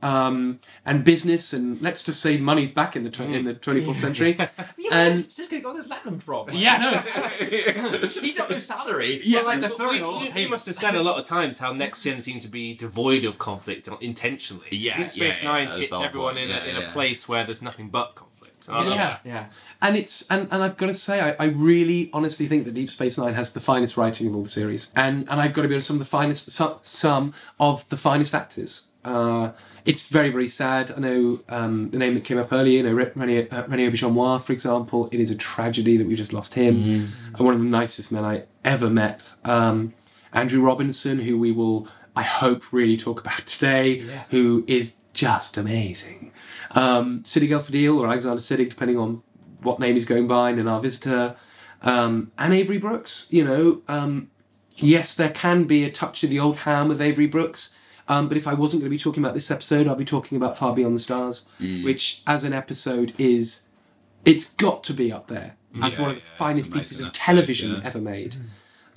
Um, 0.03 0.59
and 0.85 1.03
business, 1.03 1.53
and 1.53 1.81
let's 1.81 2.03
just 2.03 2.19
say 2.19 2.37
money's 2.37 2.71
back 2.71 2.95
in 2.95 3.03
the 3.03 3.09
tw- 3.09 3.21
in 3.21 3.45
the 3.45 3.53
twenty 3.53 3.83
fourth 3.83 3.97
century. 3.97 4.37
And- 4.91 5.23
Sisko 5.25 5.63
got 5.63 5.75
this 5.77 5.87
Latin 5.87 6.19
from? 6.19 6.47
yeah, 6.51 7.03
no! 7.39 8.07
He's 8.07 8.37
got 8.37 8.49
no 8.49 8.59
salary. 8.59 9.21
Yeah, 9.23 9.41
like 9.41 9.61
We, 9.61 9.67
deferring 9.67 10.03
all 10.03 10.19
we- 10.19 10.25
we 10.25 10.31
payments. 10.31 10.51
must 10.51 10.65
have 10.67 10.75
said 10.75 10.95
a 10.95 11.01
lot 11.01 11.17
of 11.19 11.25
times 11.25 11.59
how 11.59 11.71
Next 11.73 12.03
Gen 12.03 12.21
seemed 12.21 12.41
to 12.41 12.47
be 12.47 12.73
devoid 12.75 13.23
of 13.23 13.37
conflict 13.39 13.87
intentionally. 14.01 14.67
Yeah, 14.71 14.97
Deep 14.97 15.09
Space 15.09 15.41
yeah, 15.41 15.43
yeah, 15.43 15.51
Nine 15.65 15.69
that 15.69 15.79
hits 15.79 15.89
the 15.97 16.03
everyone 16.03 16.35
point. 16.35 16.49
in, 16.49 16.55
a, 16.55 16.59
Yeah, 16.65 16.65
in 16.65 16.83
a 16.83 16.91
place 16.91 17.27
where 17.27 17.43
there's 17.45 17.61
nothing 17.61 17.89
but 17.89 18.15
conflict. 18.15 18.67
And 18.67 18.77
I 18.77 18.95
yeah, 18.95 19.17
yeah. 19.25 19.45
And 19.81 19.95
it's 19.97 20.25
and, 20.29 20.47
and 20.51 20.63
I've 20.63 20.77
got 20.77 20.87
to 20.87 20.93
say, 20.93 21.19
I, 21.21 21.35
I 21.39 21.45
really 21.47 22.09
honestly 22.13 22.47
think 22.47 22.65
that 22.65 22.73
Deep 22.73 22.89
Space 22.89 23.17
Nine 23.17 23.33
has 23.33 23.51
the 23.53 23.59
finest 23.59 23.97
writing 23.97 24.27
of 24.27 24.35
all 24.35 24.43
the 24.43 24.49
series, 24.49 24.91
and 24.95 25.27
and 25.29 25.41
I've 25.41 25.53
got 25.53 25.63
to 25.63 25.67
be 25.67 25.73
honest, 25.75 25.87
some 25.87 25.95
of 25.95 25.99
the 25.99 26.05
finest 26.05 26.51
some, 26.51 26.75
some 26.81 27.33
of 27.59 27.87
the 27.89 27.97
finest 27.97 28.33
actors. 28.35 28.83
Uh, 29.03 29.51
it's 29.85 30.07
very 30.07 30.29
very 30.29 30.47
sad. 30.47 30.91
I 30.95 30.99
know 30.99 31.39
um, 31.49 31.89
the 31.91 31.97
name 31.97 32.13
that 32.13 32.23
came 32.23 32.37
up 32.37 32.51
earlier. 32.53 32.77
You 32.77 32.83
know, 32.83 32.93
Rene 32.93 33.47
uh, 33.49 33.63
Auberjonois, 33.63 34.41
for 34.41 34.53
example. 34.53 35.09
It 35.11 35.19
is 35.19 35.31
a 35.31 35.35
tragedy 35.35 35.97
that 35.97 36.07
we 36.07 36.15
just 36.15 36.33
lost 36.33 36.53
him. 36.53 37.11
Uh, 37.37 37.43
One 37.43 37.53
of 37.53 37.59
the 37.59 37.65
nicest 37.65 38.11
men 38.11 38.23
I 38.23 38.43
ever 38.63 38.89
met. 38.89 39.21
Um, 39.43 39.93
Andrew 40.31 40.61
Robinson, 40.61 41.19
who 41.19 41.37
we 41.37 41.51
will, 41.51 41.87
I 42.15 42.23
hope, 42.23 42.71
really 42.71 42.97
talk 42.97 43.19
about 43.19 43.45
today, 43.45 44.03
who 44.29 44.63
is 44.67 44.95
just 45.13 45.57
amazing. 45.57 46.31
Um, 46.71 47.21
Siddig 47.23 47.51
El 47.51 47.59
Fadil 47.59 47.97
or 47.97 48.07
Alexander 48.07 48.41
Siddig, 48.41 48.69
depending 48.69 48.97
on 48.97 49.21
what 49.61 49.79
name 49.79 49.93
he's 49.93 50.05
going 50.05 50.27
by, 50.27 50.49
and 50.51 50.67
our 50.67 50.81
visitor, 50.81 51.35
um, 51.83 52.31
and 52.37 52.53
Avery 52.53 52.77
Brooks. 52.79 53.27
You 53.29 53.43
know, 53.43 53.81
um, 53.87 54.29
yes, 54.77 55.13
there 55.13 55.29
can 55.29 55.65
be 55.65 55.83
a 55.83 55.91
touch 55.91 56.23
of 56.23 56.29
the 56.29 56.39
old 56.39 56.59
ham 56.61 56.89
of 56.89 56.99
Avery 57.01 57.27
Brooks. 57.27 57.73
Um, 58.07 58.27
but 58.27 58.35
if 58.37 58.47
I 58.47 58.53
wasn't 58.53 58.81
going 58.81 58.89
to 58.89 58.95
be 58.95 58.99
talking 59.01 59.23
about 59.23 59.33
this 59.33 59.49
episode, 59.49 59.87
I'll 59.87 59.95
be 59.95 60.05
talking 60.05 60.35
about 60.35 60.57
Far 60.57 60.73
Beyond 60.75 60.95
the 60.95 60.99
Stars, 60.99 61.47
which, 61.59 62.21
as 62.27 62.43
an 62.43 62.53
episode, 62.53 63.13
is 63.17 63.63
it's 64.25 64.45
got 64.45 64.83
to 64.85 64.93
be 64.93 65.11
up 65.11 65.27
there 65.27 65.55
as 65.81 65.95
Yeah, 65.95 66.01
one 66.01 66.11
of 66.11 66.15
the 66.17 66.21
yeah, 66.21 66.37
finest 66.37 66.71
pieces 66.71 66.99
of 66.99 67.07
episode, 67.07 67.19
television 67.19 67.71
yeah. 67.71 67.81
ever 67.83 67.99
made. 67.99 68.35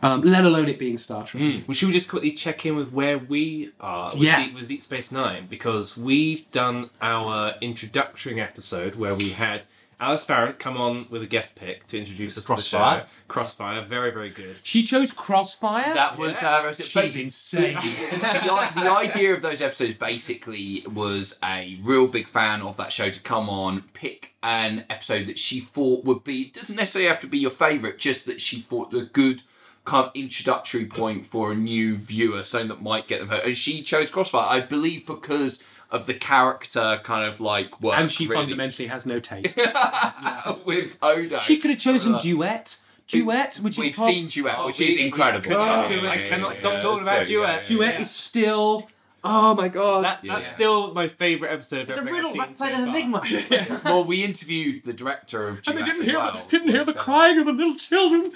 Um, 0.03 0.21
let 0.23 0.45
alone 0.45 0.69
it 0.69 0.79
being 0.79 0.99
Star 0.99 1.25
Trek. 1.25 1.43
Mm. 1.43 1.67
Well, 1.67 1.75
should 1.75 1.89
we 1.89 1.95
just 1.95 2.09
quickly 2.11 2.33
check 2.33 2.67
in 2.67 2.77
with 2.77 2.93
where 2.93 3.17
we 3.17 3.73
are 3.81 4.13
with, 4.13 4.23
Yeah. 4.23 4.45
Deep, 4.45 4.55
with 4.55 4.69
Deep 4.69 4.83
Space 4.83 5.11
Nine? 5.11 5.47
Because 5.49 5.97
we've 5.97 6.51
done 6.51 6.91
our 7.01 7.55
introductory 7.63 8.39
episode 8.41 8.97
where 8.97 9.15
we 9.15 9.31
had 9.31 9.65
Alice 9.99 10.25
Farrant 10.25 10.59
come 10.59 10.77
on 10.77 11.07
with 11.09 11.23
a 11.23 11.27
guest 11.27 11.55
pick 11.55 11.87
to 11.87 11.99
introduce 11.99 12.37
us 12.37 12.45
Crossfire. 12.45 13.01
to 13.01 13.07
the 13.07 13.09
show. 13.09 13.15
Crossfire, 13.29 13.83
very 13.83 14.13
very 14.13 14.31
good. 14.31 14.57
She 14.63 14.83
chose 14.83 15.11
Crossfire. 15.11 15.95
That 15.95 16.19
was 16.19 16.37
uh, 16.37 16.73
She's 16.75 17.17
insane. 17.17 17.75
the, 17.81 18.71
the 18.75 18.91
idea 18.91 19.35
of 19.35 19.41
those 19.41 19.63
episodes 19.63 19.95
basically 19.95 20.85
was 20.87 21.39
a 21.43 21.79
real 21.83 22.09
big 22.09 22.29
fan 22.29 22.61
of 22.61 22.77
that 22.77 22.93
show 22.93 23.11
to 23.11 23.21
come 23.21 23.49
on, 23.49 23.85
pick 23.95 24.35
an 24.43 24.85
episode 24.91 25.27
that 25.29 25.39
she 25.39 25.61
thought 25.61 26.05
would 26.05 26.25
be 26.25 26.51
doesn't 26.51 26.77
necessarily 26.77 27.09
have 27.09 27.21
to 27.21 27.27
be 27.27 27.39
your 27.39 27.51
favourite, 27.51 27.99
just 27.99 28.27
that 28.27 28.41
she 28.41 28.61
thought 28.61 28.93
a 28.93 29.03
good 29.03 29.43
kind 29.87 30.07
of 30.07 30.13
introductory 30.15 30.85
point 30.85 31.25
for 31.25 31.53
a 31.53 31.55
new 31.55 31.97
viewer, 31.97 32.43
something 32.43 32.69
that 32.69 32.83
might 32.83 33.09
get 33.09 33.21
them 33.21 33.29
hurt. 33.29 33.45
And 33.45 33.57
she 33.57 33.83
chose 33.83 34.11
Crossfire, 34.11 34.47
I 34.47 34.61
believe, 34.61 35.07
because 35.07 35.63
of 35.91 36.07
the 36.07 36.15
character 36.15 37.01
kind 37.05 37.27
of 37.29 37.41
like 37.41 37.81
work. 37.81 37.99
and 37.99 38.11
she 38.11 38.27
really. 38.27 38.37
fundamentally 38.43 38.89
has 38.89 39.07
no 39.07 39.21
taste. 39.21 39.57
with 40.65 40.97
Odo. 41.03 41.41
she 41.41 41.59
could 41.59 41.71
have 41.71 41.81
chosen 41.81 42.19
duet. 42.19 42.79
Duet, 43.09 43.57
which 43.63 43.79
We've 43.79 43.91
is 43.91 43.97
prob- 43.97 44.11
seen 44.11 44.27
Duet, 44.27 44.57
Oh, 44.59 44.67
which 44.67 44.81
we- 44.81 44.87
is 44.87 44.99
incredible. 44.99 45.45
couldn't 45.45 45.61
Yeah, 45.65 45.89
do 45.89 46.01
yeah, 46.01 46.11
I 46.11 46.19
cannot 46.29 46.49
yeah, 46.55 46.59
stop 46.59 46.73
yeah, 46.73 46.83
talking 46.83 47.03
about 47.03 47.27
Duet. 47.29 47.49
yeah, 47.49 47.55
yeah, 47.57 47.63
Duet 47.69 47.95
yeah. 47.95 48.01
is 48.01 48.11
still. 48.11 48.89
Oh 49.23 49.55
my 49.55 49.69
god. 49.69 50.05
That, 50.05 50.25
Yeah. 50.25 50.37
that's 50.37 50.53
still 50.53 50.93
my 50.93 51.07
favourite 51.09 51.53
episode. 51.53 51.89
It's 51.89 51.97
a 51.97 52.03
riddle 52.03 52.19
everything 52.31 52.41
wrapped 52.41 52.61
I've 52.63 52.71
inside 52.71 52.73
seen 52.73 52.81
an 52.89 53.23
so 53.23 53.49
far. 53.53 53.61
enigma. 53.69 53.81
well, 53.85 54.05
we 54.05 54.25
interviewed 54.25 54.85
the 54.85 54.93
director 54.93 55.47
of 55.49 55.63
Duet 55.63 55.69
and 55.69 55.79
they 55.79 55.89
didn't 55.89 56.03
as 56.03 56.09
hear, 56.09 56.19
well. 56.19 56.45
the, 56.51 56.51
didn't 56.59 56.69
hear 56.75 56.85
the 56.85 56.93
crying 56.95 57.39
of 57.39 57.47
the 57.47 57.53
little 57.53 57.77
children. 57.77 58.33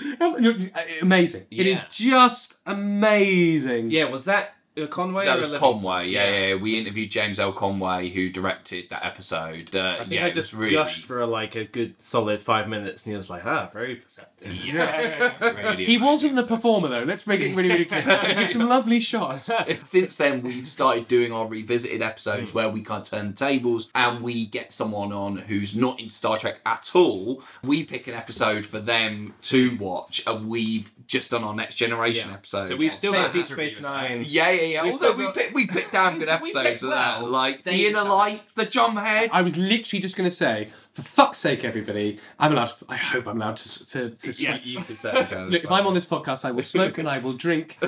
Amazing. 1.02 1.46
It 1.50 1.66
is 1.66 1.80
just 1.90 2.56
amazing. 2.66 3.90
Yeah, 3.90 4.04
was 4.04 4.24
that 4.24 4.44
uh, 4.46 4.50
Conway? 4.86 5.24
That 5.26 5.38
or 5.38 5.50
was 5.50 5.58
Conway, 5.58 6.08
yeah, 6.08 6.30
yeah, 6.30 6.46
yeah. 6.46 6.54
We 6.54 6.78
interviewed 6.78 7.10
James 7.10 7.38
L. 7.38 7.52
Conway, 7.52 8.10
who 8.10 8.28
directed 8.28 8.86
that 8.90 9.04
episode. 9.04 9.74
Uh, 9.74 9.96
I 9.96 9.98
think 10.00 10.12
yeah, 10.12 10.26
I 10.26 10.30
just 10.30 10.52
was 10.52 10.60
really, 10.60 10.74
gushed 10.74 11.04
for 11.04 11.24
like 11.26 11.54
a 11.54 11.64
good 11.64 12.02
solid 12.02 12.40
five 12.40 12.68
minutes, 12.68 13.04
and 13.04 13.12
he 13.12 13.16
was 13.16 13.30
like, 13.30 13.44
"Ah, 13.44 13.70
very 13.72 13.96
perceptive." 13.96 14.54
yeah, 14.54 15.32
really 15.40 15.84
He 15.84 15.98
wasn't 15.98 16.36
the 16.36 16.42
performer 16.42 16.88
though. 16.88 17.02
Let's 17.02 17.26
make 17.26 17.40
it 17.40 17.54
really, 17.54 17.70
really 17.70 17.84
clear. 17.84 18.00
He 18.30 18.34
did 18.34 18.50
some 18.50 18.68
lovely 18.68 19.00
shots. 19.00 19.50
Since 19.82 20.16
then, 20.16 20.42
we've 20.42 20.68
started 20.68 21.08
doing 21.08 21.32
our 21.32 21.46
revisited 21.46 22.02
episodes 22.02 22.54
where 22.54 22.68
we 22.68 22.82
kind 22.82 23.02
of 23.02 23.08
turn 23.10 23.28
the 23.28 23.32
tables 23.32 23.88
and 23.94 24.22
we 24.22 24.46
get 24.46 24.72
someone 24.72 25.12
on 25.12 25.36
who's 25.36 25.76
not 25.76 26.00
in 26.00 26.08
Star 26.08 26.38
Trek 26.38 26.60
at 26.64 26.90
all. 26.94 27.42
We 27.62 27.84
pick 27.84 28.06
an 28.06 28.14
episode 28.14 28.66
for 28.66 28.80
them 28.80 29.34
to 29.42 29.76
watch, 29.78 30.22
and 30.26 30.48
we've 30.48 30.92
just 31.06 31.30
done 31.32 31.44
our 31.44 31.54
Next 31.54 31.74
Generation 31.74 32.30
episode. 32.30 32.68
So 32.68 32.76
we've 32.76 32.92
still 32.92 33.12
Fair 33.12 33.24
got 33.24 33.32
Deep. 33.32 33.46
Space 33.46 33.80
Nine. 33.80 34.24
Yeah, 34.26 34.50
yeah, 34.50 34.62
yeah. 34.70 34.82
We've 34.84 34.92
Although 34.94 35.06
still 35.12 35.16
we 35.18 35.24
got- 35.24 35.34
picked, 35.34 35.54
we 35.60 35.66
picked 35.66 35.92
damn 35.92 36.18
good 36.18 36.28
We 36.28 36.32
episodes 36.34 36.66
picked 36.68 36.82
of 36.84 36.90
that, 36.90 37.22
well. 37.22 37.30
like 37.30 37.64
They 37.64 37.76
the 37.76 37.86
Inner 37.88 38.04
Light, 38.04 38.42
the 38.54 38.66
jump 38.66 38.98
head. 38.98 39.30
I 39.32 39.42
was 39.42 39.56
literally 39.56 40.00
just 40.00 40.16
going 40.16 40.28
to 40.28 40.34
say, 40.34 40.70
for 40.92 41.02
fuck's 41.02 41.38
sake, 41.38 41.64
everybody, 41.64 42.18
I'm 42.38 42.52
allowed. 42.52 42.72
I 42.88 42.96
hope 42.96 43.26
I'm 43.26 43.40
allowed 43.40 43.56
to 43.58 43.86
to, 43.90 44.10
to 44.10 44.32
swear. 44.32 44.52
Yes, 44.52 44.66
you 44.66 44.80
could 44.80 44.96
say. 44.96 45.12
Look, 45.48 45.64
if 45.64 45.70
I'm 45.70 45.86
on 45.86 45.94
this 45.94 46.06
podcast, 46.06 46.44
I 46.44 46.50
will 46.50 46.62
smoke 46.62 46.98
and 46.98 47.08
I 47.08 47.18
will 47.18 47.32
drink. 47.34 47.78
Uh, 47.82 47.86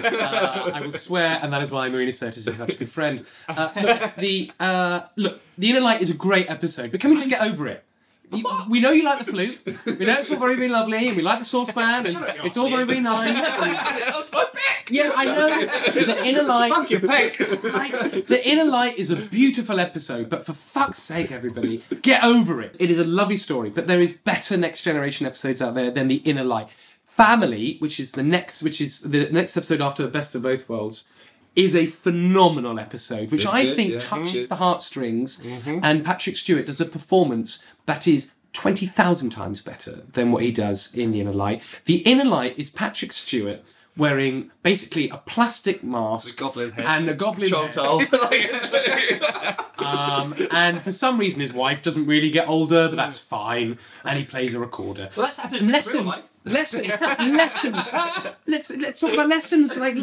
I 0.75 0.81
will 0.81 0.93
swear, 0.93 1.39
and 1.43 1.53
that 1.53 1.63
is 1.63 1.71
why 1.71 1.89
Marina 1.89 2.13
Sirtis 2.13 2.47
is 2.49 2.57
such 2.57 2.75
a 2.75 2.77
good 2.77 2.91
friend. 2.91 3.25
Uh, 3.49 3.71
look, 3.83 4.17
the 4.17 4.53
uh, 4.61 5.01
look, 5.17 5.41
the 5.59 5.71
Inner 5.71 5.81
Light 5.81 6.01
is 6.01 6.11
a 6.11 6.15
great 6.15 6.49
episode, 6.49 6.91
but 6.93 7.01
can 7.01 7.11
we 7.11 7.17
just 7.17 7.29
get 7.29 7.43
over 7.43 7.67
it? 7.67 7.85
You- 8.33 8.45
we 8.69 8.81
know 8.81 8.91
you 8.93 9.03
like 9.03 9.19
the 9.19 9.25
flute. 9.25 9.61
We 9.87 10.05
know 10.07 10.19
it's 10.19 10.31
all 10.31 10.39
very, 10.39 10.57
very 10.57 10.69
lovely, 10.69 11.09
and 11.09 11.17
we 11.17 11.23
like 11.23 11.39
the 11.39 11.45
saucepan, 11.45 12.07
and 12.07 12.17
it's 12.45 12.57
all 12.57 12.71
very, 12.71 12.85
very 12.85 13.01
nice. 13.01 13.29
and- 13.29 13.73
that 13.73 14.15
was 14.19 14.31
my 14.33 14.45
pick. 14.53 14.91
yeah, 14.91 15.11
I 15.15 15.25
know. 15.25 15.67
The 15.93 16.25
Inner 16.25 16.43
Light. 16.43 16.73
Fuck 16.75 16.91
your 16.91 17.01
pick. 17.01 17.39
Like, 17.63 18.27
the 18.27 18.41
Inner 18.49 18.65
Light 18.65 18.99
is 18.99 19.11
a 19.11 19.17
beautiful 19.17 19.79
episode, 19.81 20.29
but 20.31 20.45
for 20.47 20.53
fuck's 20.55 20.99
sake, 20.99 21.31
everybody, 21.31 21.83
get 22.03 22.23
over 22.25 22.61
it. 22.63 22.77
It 22.79 22.91
is 22.91 22.99
a 22.99 23.05
lovely 23.05 23.37
story, 23.37 23.71
but 23.71 23.87
there 23.87 24.01
is 24.01 24.13
better 24.13 24.57
Next 24.57 24.83
Generation 24.85 25.27
episodes 25.27 25.61
out 25.63 25.75
there 25.75 25.91
than 25.91 26.09
the 26.09 26.17
Inner 26.17 26.45
Light. 26.45 26.69
Family, 27.05 27.77
which 27.79 28.01
is 28.01 28.13
the 28.13 28.23
next, 28.23 28.63
which 28.63 28.81
is 28.81 29.01
the 29.01 29.29
next 29.31 29.55
episode 29.57 29.81
after 29.83 30.07
Best 30.07 30.35
of 30.35 30.43
Both 30.43 30.67
Worlds, 30.69 31.05
is 31.55 31.77
a 31.77 31.85
phenomenal 31.85 32.79
episode, 32.79 33.31
which 33.31 33.45
It's 33.45 33.53
I 33.53 33.65
good, 33.65 33.77
think 33.77 33.93
yeah. 33.93 33.99
touches 33.99 34.49
the 34.49 34.55
heartstrings. 34.57 35.39
Mm-hmm. 35.41 35.81
And 35.83 36.03
Patrick 36.03 36.37
Stewart 36.37 36.65
does 36.65 36.81
a 36.81 36.87
performance 36.87 37.59
that 37.87 38.07
is. 38.07 38.33
20,000 38.55 39.31
times 39.31 39.63
better 39.63 40.03
than 40.13 40.31
what 40.31 40.43
he 40.43 40.53
does 40.53 40.95
in 40.95 41.11
The 41.11 41.23
Inner 41.23 41.33
Light. 41.33 41.63
The 41.87 42.01
Inner 42.01 42.27
Light 42.27 42.59
is 42.59 42.69
Patrick 42.69 43.11
Stewart 43.11 43.63
wearing 43.97 44.51
basically 44.63 45.09
a 45.11 45.19
plastic 45.19 45.85
mask 45.85 46.39
goblin 46.39 46.71
head. 46.73 46.87
and 46.87 47.09
a 47.11 47.15
goblin 47.15 47.51
head. 47.53 47.75
Um, 49.79 50.35
and 50.53 50.81
for 50.81 50.93
some 50.93 51.19
reason, 51.19 51.41
his 51.41 51.53
wife 51.53 51.83
doesn't 51.83 52.07
really 52.07 52.31
get 52.31 52.47
older, 52.49 52.89
but 52.89 52.95
that's 52.95 53.19
fine. 53.19 53.79
And 54.05 54.17
he 54.17 54.25
plays 54.25 54.55
a 54.55 54.61
recorder. 54.61 55.11
Well, 55.17 55.27
that's 55.27 55.39
happened 55.39 55.63
in 55.63 55.67
real 55.67 55.73
Lessons, 55.75 56.07
life. 56.07 56.29
lessons, 56.45 57.01
lessons. 57.01 57.93
Let's 58.47 58.71
let's 58.71 59.01
talk 59.01 59.13
about 59.13 59.29
lessons. 59.29 59.77
Like, 59.77 59.97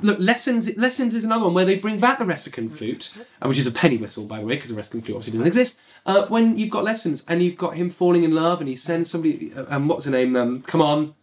look, 0.00 0.18
lessons. 0.20 0.76
Lessons 0.76 1.16
is 1.16 1.24
another 1.24 1.44
one 1.46 1.54
where 1.54 1.64
they 1.64 1.74
bring 1.74 1.98
back 1.98 2.20
the 2.20 2.24
Ressikan 2.24 2.70
flute, 2.70 3.12
uh, 3.42 3.48
which 3.48 3.58
is 3.58 3.66
a 3.66 3.72
penny 3.72 3.96
whistle, 3.96 4.24
by 4.26 4.38
the 4.38 4.46
way, 4.46 4.54
because 4.54 4.70
the 4.72 4.76
Ressikan 4.80 5.02
flute 5.04 5.16
obviously 5.16 5.32
doesn't 5.32 5.46
exist. 5.48 5.78
Uh, 6.06 6.26
when 6.28 6.56
you've 6.56 6.70
got 6.70 6.84
lessons 6.84 7.24
and 7.26 7.42
you've 7.42 7.58
got 7.58 7.76
him 7.76 7.90
falling 7.90 8.22
in 8.22 8.30
love, 8.32 8.60
and 8.60 8.68
he 8.68 8.76
sends 8.76 9.10
somebody. 9.10 9.52
Uh, 9.56 9.64
um, 9.74 9.88
what's 9.88 10.04
her 10.04 10.10
name? 10.12 10.36
Um, 10.36 10.62
come 10.62 10.80
on, 10.80 11.14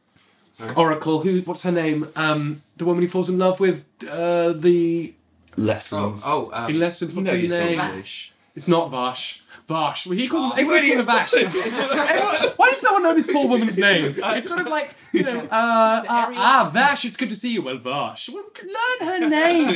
Oracle. 0.75 1.21
Who? 1.21 1.41
What's 1.41 1.63
her 1.63 1.71
name? 1.71 2.09
Um, 2.15 2.61
the 2.77 2.85
woman 2.85 3.01
he 3.03 3.07
falls 3.07 3.29
in 3.29 3.37
love 3.37 3.59
with. 3.59 3.83
Uh, 4.07 4.53
the 4.53 5.13
Lessons. 5.55 6.21
Oh, 6.25 6.51
um, 6.53 6.69
in 6.69 6.79
lessons. 6.79 7.13
What's 7.13 7.27
her 7.27 7.35
you 7.35 7.49
talk 7.49 7.59
name? 7.59 7.79
English. 7.79 8.31
It's 8.55 8.67
not 8.67 8.91
Vash. 8.91 9.43
Vash. 9.67 10.07
Well, 10.07 10.17
he 10.17 10.27
calls 10.27 10.43
him. 10.45 10.51
Everybody 10.65 10.87
calls 10.87 10.99
him 10.99 11.05
Vash. 11.05 11.33
Everyone- 11.33 12.53
why 12.55 12.71
does 12.71 12.81
no 12.83 12.93
one 12.93 13.03
know 13.03 13.13
this 13.13 13.27
poor 13.27 13.47
woman's 13.47 13.77
name? 13.77 14.15
It's 14.37 14.47
sort 14.47 14.61
of 14.61 14.67
like 14.67 14.95
you 15.11 15.23
know. 15.23 15.39
Uh, 15.39 16.03
uh, 16.07 16.31
ah, 16.35 16.69
Vash. 16.71 17.05
It's 17.05 17.17
good 17.17 17.29
to 17.29 17.35
see 17.35 17.51
you. 17.51 17.61
Well, 17.61 17.77
Vash. 17.77 18.29
Well, 18.29 18.43
learn 18.63 19.09
her 19.21 19.29
name. 19.39 19.69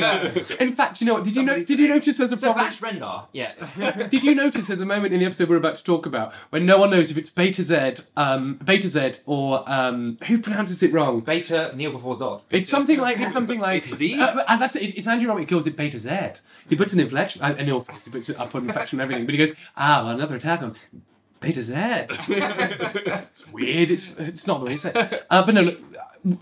In 0.60 0.72
fact, 0.72 1.00
you 1.00 1.06
know 1.06 1.14
what? 1.14 1.24
Did 1.24 1.36
you 1.36 1.42
know? 1.42 1.62
Did 1.62 1.78
you 1.78 1.88
notice 1.88 2.16
there's 2.18 2.32
a 2.32 2.38
So 2.38 2.52
problem? 2.52 2.66
Vash 2.70 2.80
Rendar. 2.80 3.26
Yeah. 3.32 3.52
Did 4.08 4.22
you 4.24 4.34
notice 4.34 4.66
there's 4.68 4.80
a 4.80 4.86
moment 4.86 5.12
in 5.14 5.20
the 5.20 5.26
episode 5.26 5.48
we're 5.48 5.56
about 5.56 5.74
to 5.76 5.84
talk 5.84 6.06
about 6.06 6.32
when 6.50 6.64
no 6.64 6.78
one 6.78 6.90
knows 6.90 7.10
if 7.10 7.16
it's 7.18 7.30
Betazed, 7.30 8.06
um, 8.16 8.58
Betazed, 8.64 9.20
or 9.26 9.68
um, 9.70 10.16
who 10.26 10.38
pronounces 10.38 10.82
it 10.82 10.92
wrong? 10.92 11.20
Beta 11.20 11.72
kneel 11.76 11.92
before 11.92 12.14
Zod. 12.14 12.42
It's 12.50 12.70
something 12.70 12.98
like 12.98 13.18
it's 13.20 13.32
something 13.32 13.60
like 13.60 13.84
Betazed? 13.84 14.18
Uh, 14.20 14.44
and 14.48 14.60
that's 14.62 14.76
it, 14.76 14.96
it's 14.96 15.06
Andrew 15.06 15.28
Robbie 15.28 15.46
calls 15.46 15.66
it 15.66 15.76
Betazed. 15.76 16.40
He 16.68 16.76
puts 16.76 16.92
an 16.92 17.00
inflection, 17.00 17.42
uh, 17.42 17.54
an 17.58 17.68
ill 17.68 17.80
face. 17.80 18.04
He 18.04 18.10
puts 18.10 18.28
it 18.28 18.38
up 18.38 18.54
on 18.54 18.64
inflection 18.64 19.00
and 19.00 19.04
everything. 19.04 19.26
But 19.26 19.34
he 19.34 19.38
goes, 19.38 19.54
ah, 19.82 20.04
well, 20.04 20.14
another 20.14 20.36
attack 20.36 20.62
on 20.62 20.74
Betazed. 21.40 22.06
it's 23.30 23.48
weird. 23.48 23.90
It's 23.90 24.16
it's 24.16 24.46
not 24.46 24.60
the 24.60 24.66
way 24.66 24.72
he 24.72 24.78
said. 24.78 24.96
it. 24.96 25.26
Uh, 25.28 25.44
but 25.44 25.54
no, 25.54 25.62
look, 25.62 25.80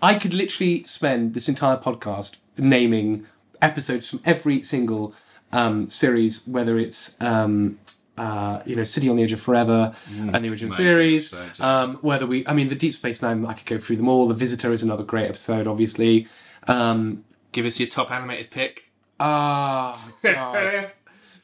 I 0.02 0.14
could 0.14 0.34
literally 0.34 0.84
spend 0.84 1.32
this 1.34 1.48
entire 1.48 1.78
podcast 1.78 2.36
naming 2.58 3.26
episodes 3.62 4.08
from 4.10 4.20
every 4.26 4.62
single 4.62 5.14
um, 5.52 5.88
series, 5.88 6.46
whether 6.46 6.78
it's. 6.78 7.20
Um, 7.20 7.78
uh, 8.18 8.62
you 8.66 8.76
know, 8.76 8.84
City 8.84 9.08
on 9.08 9.16
the 9.16 9.22
Edge 9.22 9.32
of 9.32 9.40
Forever 9.40 9.94
and 10.10 10.44
the 10.44 10.50
original 10.50 10.74
series. 10.74 11.32
episode, 11.32 11.52
yeah. 11.58 11.80
Um, 11.80 11.94
whether 12.02 12.26
we, 12.26 12.46
I 12.46 12.52
mean, 12.52 12.68
the 12.68 12.74
Deep 12.74 12.92
Space 12.92 13.22
Nine, 13.22 13.46
I 13.46 13.54
could 13.54 13.64
go 13.64 13.78
through 13.78 13.96
them 13.96 14.10
all. 14.10 14.28
The 14.28 14.34
Visitor 14.34 14.74
is 14.74 14.82
another 14.82 15.04
great 15.04 15.26
episode, 15.26 15.66
obviously. 15.66 16.28
Um, 16.68 17.24
Give 17.52 17.64
us 17.64 17.80
your 17.80 17.88
top 17.88 18.10
animated 18.10 18.50
pick. 18.50 18.90
ah. 19.18 19.96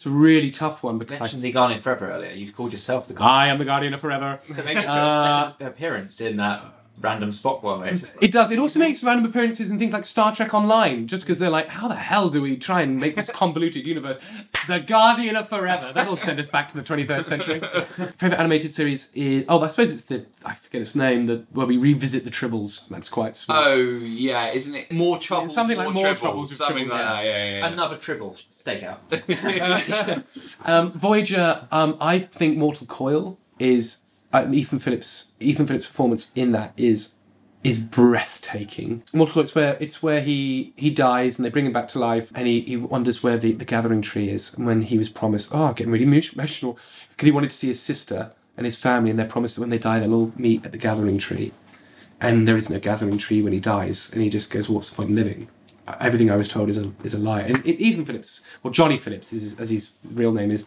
it's 0.07 0.15
a 0.15 0.17
really 0.17 0.51
tough 0.53 0.83
one 0.85 0.99
because 0.99 1.19
mentioned 1.21 1.41
I, 1.41 1.43
the 1.43 1.53
Guardian 1.53 1.81
Forever 1.81 2.11
earlier. 2.13 2.31
You've 2.31 2.55
called 2.57 2.71
yourself 2.73 3.09
the 3.09 3.15
Guardian. 3.15 3.39
I 3.39 3.47
am 3.49 3.59
the 3.59 3.65
Guardian 3.65 3.93
of 3.95 4.01
Forever. 4.01 4.39
So 4.43 4.55
maybe 4.63 4.79
it's 4.81 4.87
your 4.87 4.89
Uh, 4.89 5.51
second 5.53 5.67
appearance 5.67 6.21
in 6.21 6.37
that 6.37 6.63
random 7.01 7.33
spot 7.33 7.63
one. 7.63 7.81
Where 7.81 7.95
just 7.95 8.17
like, 8.17 8.25
It 8.25 8.33
does. 8.33 8.51
It 8.51 8.59
also 8.59 8.79
makes 8.79 9.03
random 9.05 9.27
appearances 9.27 9.71
in 9.71 9.79
things 9.79 9.93
like 9.93 10.05
Star 10.05 10.35
Trek 10.35 10.55
Online, 10.55 11.07
just 11.07 11.25
because 11.25 11.39
they're 11.39 11.51
like, 11.51 11.69
how 11.69 11.89
the 11.89 11.97
hell 11.97 12.29
do 12.29 12.41
we 12.43 12.57
try 12.57 12.83
and 12.83 12.99
make 12.99 13.17
this 13.17 13.31
convoluted 13.31 13.87
universe? 13.87 14.19
The 14.67 14.81
Guardian 14.81 15.37
of 15.37 15.49
Forever. 15.49 15.93
That'll 15.93 16.17
send 16.17 16.41
us 16.41 16.49
back 16.49 16.69
to 16.69 16.77
the 16.77 16.83
23rd 16.83 17.27
century. 17.27 17.61
Favorite 18.17 18.39
animated 18.39 18.73
series 18.73 19.11
is 19.15 19.45
oh, 19.49 19.61
I 19.61 19.67
suppose 19.69 19.93
it's 19.93 20.05
the 20.05 20.27
I 20.45 20.55
forget 20.55 20.83
its 20.83 20.95
name. 20.95 21.27
The 21.27 21.45
where 21.53 21.67
we 21.67 21.77
revisit 21.77 22.25
the 22.25 22.31
Tribbles. 22.31 22.89
That's 22.89 23.09
quite 23.09 23.37
sweet. 23.37 23.55
Oh 23.57 23.77
yeah, 23.77 24.49
isn't 24.49 24.75
it 24.75 24.91
more 24.91 25.19
troubles? 25.19 25.55
Something 25.55 25.77
like 25.77 25.87
more, 25.87 25.95
More 25.95 26.03
troubles, 26.15 26.21
Troubles 26.21 26.49
with 26.51 26.59
something 26.59 26.87
Tribbles, 26.87 26.91
like 26.91 27.01
yeah. 27.01 27.15
that. 27.15 27.25
Yeah, 27.25 27.45
yeah. 27.51 27.59
yeah. 27.59 27.67
another 27.69 27.97
Tribble 27.97 28.37
stakeout. 28.51 28.99
Um, 30.65 30.93
Voyager, 30.93 31.67
um, 31.71 31.97
I 32.01 32.19
think 32.19 32.57
Mortal 32.59 32.87
Coil 32.87 33.39
is 33.59 33.99
Ethan 34.45 34.79
Phillips. 34.79 35.33
Ethan 35.41 35.67
Phillips' 35.67 35.87
performance 35.87 36.33
in 36.35 36.53
that 36.53 36.73
is 36.77 37.13
is 37.65 37.79
breathtaking. 37.81 39.03
Coil, 39.13 39.41
it's 39.41 39.55
where 39.55 39.77
it's 39.81 40.03
where 40.03 40.21
he 40.21 40.73
he 40.77 40.91
dies 40.91 41.37
and 41.37 41.45
they 41.45 41.51
bring 41.51 41.67
him 41.67 41.73
back 41.73 41.89
to 41.89 41.99
life, 41.99 42.31
and 42.35 42.47
he, 42.47 42.61
he 42.61 42.77
wonders 42.77 43.23
where 43.23 43.37
the, 43.37 43.53
the 43.53 43.65
gathering 43.65 44.03
tree 44.03 44.29
is. 44.31 44.55
And 44.55 44.67
when 44.67 44.83
he 44.83 44.99
was 44.99 45.09
promised, 45.09 45.51
oh, 45.53 45.73
getting 45.73 45.93
really 45.93 46.05
emo- 46.05 46.21
emotional 46.33 46.79
because 47.11 47.27
he 47.27 47.33
wanted 47.33 47.51
to 47.51 47.57
see 47.57 47.69
his 47.69 47.83
sister 47.83 48.33
and 48.57 48.65
his 48.65 48.77
family, 48.77 49.11
and 49.11 49.19
they're 49.19 49.27
promised 49.27 49.57
that 49.57 49.63
when 49.63 49.71
they 49.71 49.79
die 49.79 49.99
they'll 49.99 50.15
all 50.15 50.33
meet 50.37 50.65
at 50.65 50.73
the 50.73 50.79
gathering 50.79 51.19
tree. 51.19 51.53
And 52.21 52.47
there 52.49 52.57
is 52.57 52.71
no 52.71 52.79
gathering 52.79 53.19
tree 53.19 53.43
when 53.43 53.53
he 53.53 53.61
dies, 53.61 54.11
and 54.13 54.23
he 54.23 54.31
just 54.31 54.51
goes, 54.51 54.69
"What's 54.69 54.91
the 54.91 54.97
point 54.97 55.11
in 55.11 55.17
living?" 55.17 55.49
Everything 56.01 56.31
I 56.31 56.37
was 56.37 56.49
told 56.49 56.69
is 56.69 56.79
a 56.79 56.93
is 57.03 57.15
a 57.15 57.19
lie. 57.19 57.43
And 57.43 57.67
it, 57.67 57.81
Ethan 57.81 58.05
Phillips, 58.05 58.43
or 58.63 58.71
Johnny 58.71 58.97
Phillips, 58.97 59.33
is, 59.33 59.55
as 59.59 59.71
his 59.71 59.93
real 60.05 60.33
name 60.33 60.51
is, 60.51 60.65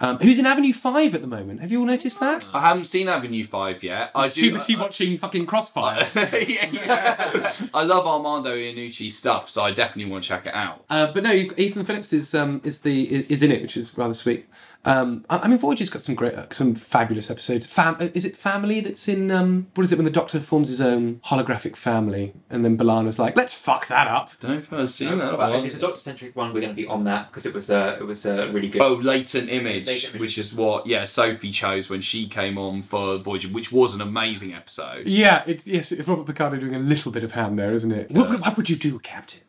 um, 0.00 0.18
who's 0.18 0.38
in 0.38 0.46
Avenue 0.46 0.72
Five 0.72 1.14
at 1.14 1.20
the 1.20 1.26
moment. 1.26 1.60
Have 1.60 1.72
you 1.72 1.80
all 1.80 1.86
noticed 1.86 2.20
that? 2.20 2.48
I 2.54 2.60
haven't 2.60 2.84
seen 2.84 3.08
Avenue 3.08 3.44
Five 3.44 3.82
yet. 3.82 4.10
I 4.14 4.28
do. 4.28 4.56
Is 4.56 4.66
he 4.66 4.76
watching 4.76 5.18
fucking 5.18 5.46
Crossfire? 5.46 6.08
yeah, 6.14 6.66
yeah. 6.72 7.52
I 7.74 7.82
love 7.82 8.06
Armando 8.06 8.54
Iannucci's 8.56 9.16
stuff, 9.16 9.50
so 9.50 9.62
I 9.62 9.72
definitely 9.72 10.10
want 10.10 10.24
to 10.24 10.28
check 10.28 10.46
it 10.46 10.54
out. 10.54 10.84
Uh, 10.88 11.12
but 11.12 11.22
no, 11.22 11.32
Ethan 11.32 11.84
Phillips 11.84 12.12
is 12.12 12.34
um, 12.34 12.60
is 12.64 12.80
the 12.80 13.24
is 13.32 13.42
in 13.42 13.50
it, 13.50 13.62
which 13.62 13.76
is 13.76 13.96
rather 13.96 14.14
sweet. 14.14 14.46
Um, 14.88 15.24
I, 15.28 15.38
I 15.38 15.48
mean, 15.48 15.58
Voyager's 15.58 15.90
got 15.90 16.02
some 16.02 16.14
great, 16.14 16.34
uh, 16.34 16.46
some 16.50 16.74
fabulous 16.74 17.30
episodes. 17.30 17.66
Fam- 17.66 17.96
uh, 18.00 18.08
is 18.14 18.24
it 18.24 18.36
Family 18.36 18.80
that's 18.80 19.06
in? 19.08 19.30
Um, 19.30 19.68
what 19.74 19.84
is 19.84 19.92
it 19.92 19.96
when 19.96 20.04
the 20.04 20.10
Doctor 20.10 20.40
forms 20.40 20.68
his 20.70 20.80
own 20.80 21.16
holographic 21.26 21.76
family, 21.76 22.32
and 22.50 22.64
then 22.64 22.78
B'Elanna's 22.78 23.18
like, 23.18 23.36
"Let's 23.36 23.54
fuck 23.54 23.86
that 23.88 24.08
up." 24.08 24.32
Don't 24.40 24.50
know 24.52 24.58
if 24.58 24.72
I've 24.72 24.90
seen 24.90 25.18
that 25.18 25.36
Well, 25.36 25.52
one. 25.52 25.64
it's 25.64 25.74
a 25.74 25.78
Doctor 25.78 26.00
centric 26.00 26.34
one, 26.34 26.54
we're 26.54 26.60
going 26.60 26.74
to 26.74 26.80
be 26.82 26.86
on 26.86 27.04
that 27.04 27.28
because 27.30 27.44
it 27.46 27.54
was 27.54 27.70
a 27.70 27.96
it 28.00 28.06
was 28.06 28.24
a 28.26 28.50
really 28.50 28.68
good. 28.68 28.80
Oh, 28.82 28.94
latent 28.94 29.50
image, 29.50 29.86
Latent 29.86 30.10
Image. 30.14 30.20
which 30.20 30.38
is 30.38 30.54
what 30.54 30.86
yeah 30.86 31.04
Sophie 31.04 31.50
chose 31.50 31.90
when 31.90 32.00
she 32.00 32.26
came 32.28 32.56
on 32.58 32.82
for 32.82 33.18
Voyager, 33.18 33.48
which 33.48 33.70
was 33.70 33.94
an 33.94 34.00
amazing 34.00 34.54
episode. 34.54 35.06
Yeah, 35.06 35.42
it's 35.46 35.66
yes, 35.66 35.92
it's 35.92 36.08
Robert 36.08 36.26
Picardo 36.26 36.56
doing 36.56 36.74
a 36.74 36.78
little 36.78 37.12
bit 37.12 37.24
of 37.24 37.32
ham 37.32 37.56
there, 37.56 37.72
isn't 37.72 37.92
it? 37.92 38.10
What, 38.10 38.40
what 38.40 38.56
would 38.56 38.70
you 38.70 38.76
do, 38.76 38.98
Captain? 39.00 39.40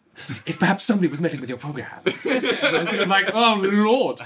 If 0.46 0.60
perhaps 0.60 0.84
somebody 0.84 1.08
was 1.08 1.20
meddling 1.20 1.42
with 1.42 1.50
your 1.50 1.58
program, 1.58 1.88
And 2.26 2.46
I 2.46 2.80
was 2.80 3.08
like, 3.08 3.30
oh 3.34 3.60
lord! 3.62 4.20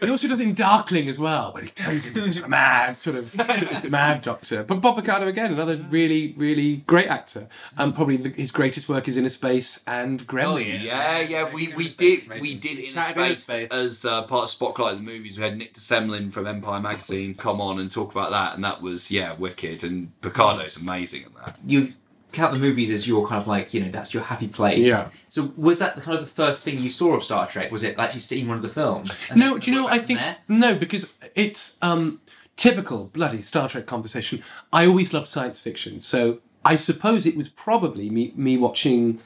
He 0.00 0.10
also 0.10 0.28
does 0.28 0.40
it 0.40 0.48
in 0.48 0.54
Darkling 0.54 1.08
as 1.08 1.18
well, 1.18 1.52
where 1.52 1.62
he 1.62 1.70
turns 1.70 2.06
into 2.06 2.22
this 2.22 2.46
mad 2.46 2.96
sort 2.96 3.16
of 3.16 3.36
mad 3.90 4.22
doctor. 4.22 4.62
But 4.62 4.76
Bob 4.76 4.96
Picardo 4.96 5.26
again, 5.28 5.52
another 5.52 5.76
really, 5.76 6.34
really 6.36 6.78
great 6.86 7.08
actor. 7.08 7.48
Um, 7.76 7.92
probably 7.92 8.16
the, 8.16 8.30
his 8.30 8.50
greatest 8.50 8.88
work 8.88 9.08
is 9.08 9.16
Inner 9.16 9.28
Space 9.28 9.82
and 9.86 10.26
Gremlins. 10.26 10.84
Yeah, 10.84 11.20
yeah, 11.20 11.52
we, 11.52 11.68
we 11.74 11.86
Inner 11.86 11.94
did 11.94 12.20
Space, 12.20 12.40
we 12.40 12.54
did 12.54 12.78
in 12.78 12.90
Chat 12.90 13.06
space, 13.06 13.44
Space. 13.44 13.72
as 13.72 14.04
uh, 14.04 14.22
part 14.22 14.44
of 14.44 14.50
Spotlight 14.50 14.96
the 14.96 15.02
movies. 15.02 15.38
We 15.38 15.44
had 15.44 15.56
Nick 15.56 15.74
de 15.74 15.80
Semlyen 15.80 16.32
from 16.32 16.46
Empire 16.46 16.80
magazine 16.80 17.34
come 17.34 17.60
on 17.60 17.78
and 17.78 17.90
talk 17.90 18.10
about 18.12 18.30
that, 18.30 18.54
and 18.54 18.64
that 18.64 18.82
was 18.82 19.10
yeah 19.10 19.34
wicked. 19.34 19.84
And 19.84 20.18
Picardo's 20.20 20.76
amazing 20.76 21.24
in 21.24 21.34
that. 21.34 21.58
You 21.66 21.92
count 22.32 22.54
the 22.54 22.60
movies 22.60 22.90
as 22.90 23.06
your 23.06 23.26
kind 23.26 23.40
of 23.40 23.46
like 23.46 23.72
you 23.74 23.82
know 23.82 23.90
that's 23.90 24.14
your 24.14 24.22
happy 24.22 24.48
place. 24.48 24.86
Yeah. 24.86 25.08
So 25.28 25.52
was 25.56 25.78
that 25.78 25.96
kind 25.96 26.18
of 26.18 26.24
the 26.24 26.30
first 26.30 26.64
thing 26.64 26.80
you 26.80 26.90
saw 26.90 27.14
of 27.14 27.22
Star 27.22 27.46
Trek? 27.46 27.70
Was 27.70 27.82
it 27.82 27.98
actually 27.98 28.20
seeing 28.20 28.48
one 28.48 28.56
of 28.56 28.62
the 28.62 28.68
films? 28.68 29.22
No, 29.34 29.58
do 29.58 29.70
you 29.70 29.76
know? 29.76 29.88
I 29.88 29.98
think 29.98 30.18
there? 30.20 30.36
no, 30.48 30.74
because 30.74 31.12
it's 31.34 31.76
um, 31.82 32.20
typical 32.56 33.06
bloody 33.12 33.40
Star 33.40 33.68
Trek 33.68 33.86
conversation. 33.86 34.42
I 34.72 34.86
always 34.86 35.12
loved 35.12 35.28
science 35.28 35.60
fiction, 35.60 36.00
so 36.00 36.38
I 36.64 36.76
suppose 36.76 37.26
it 37.26 37.36
was 37.36 37.48
probably 37.48 38.10
me 38.10 38.32
me 38.36 38.56
watching 38.56 39.20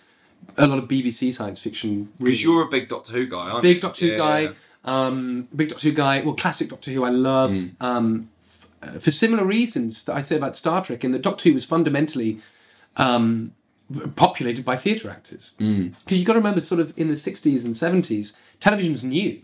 a 0.57 0.67
lot 0.67 0.79
of 0.79 0.89
BBC 0.89 1.33
science 1.35 1.61
fiction. 1.61 2.13
Because 2.19 2.43
you're 2.43 2.63
a 2.63 2.69
big 2.69 2.89
Doctor 2.89 3.13
Who 3.13 3.27
guy, 3.27 3.51
aren't 3.51 3.63
big 3.63 3.77
you? 3.77 3.81
Doctor 3.81 4.07
Who 4.07 4.17
guy, 4.17 4.49
um, 4.85 5.49
big 5.55 5.71
Doctor 5.71 5.89
Who 5.89 5.95
guy. 5.95 6.21
Well, 6.23 6.35
classic 6.35 6.69
Doctor 6.69 6.91
Who 6.91 7.05
I 7.05 7.11
love. 7.11 7.51
Mm. 7.51 7.75
Um, 7.81 8.31
f- 8.41 8.67
uh, 8.83 8.99
for 8.99 9.11
similar 9.11 9.45
reasons 9.45 10.05
that 10.05 10.15
I 10.15 10.21
say 10.21 10.37
about 10.37 10.55
Star 10.55 10.83
Trek, 10.83 11.05
in 11.05 11.13
that 11.13 11.23
Doctor 11.23 11.49
Who 11.49 11.55
was 11.55 11.65
fundamentally 11.65 12.41
um, 12.97 13.53
populated 14.17 14.65
by 14.65 14.77
theatre 14.77 15.11
actors. 15.11 15.55
Mm. 15.59 15.95
Because 16.01 16.19
you've 16.19 16.27
got 16.27 16.35
to 16.35 16.39
remember, 16.39 16.61
sort 16.61 16.81
of 16.81 16.93
in 16.97 17.09
the 17.09 17.15
60s 17.15 17.65
and 17.65 17.75
70s, 17.75 18.35
television's 18.61 19.03
new. 19.03 19.43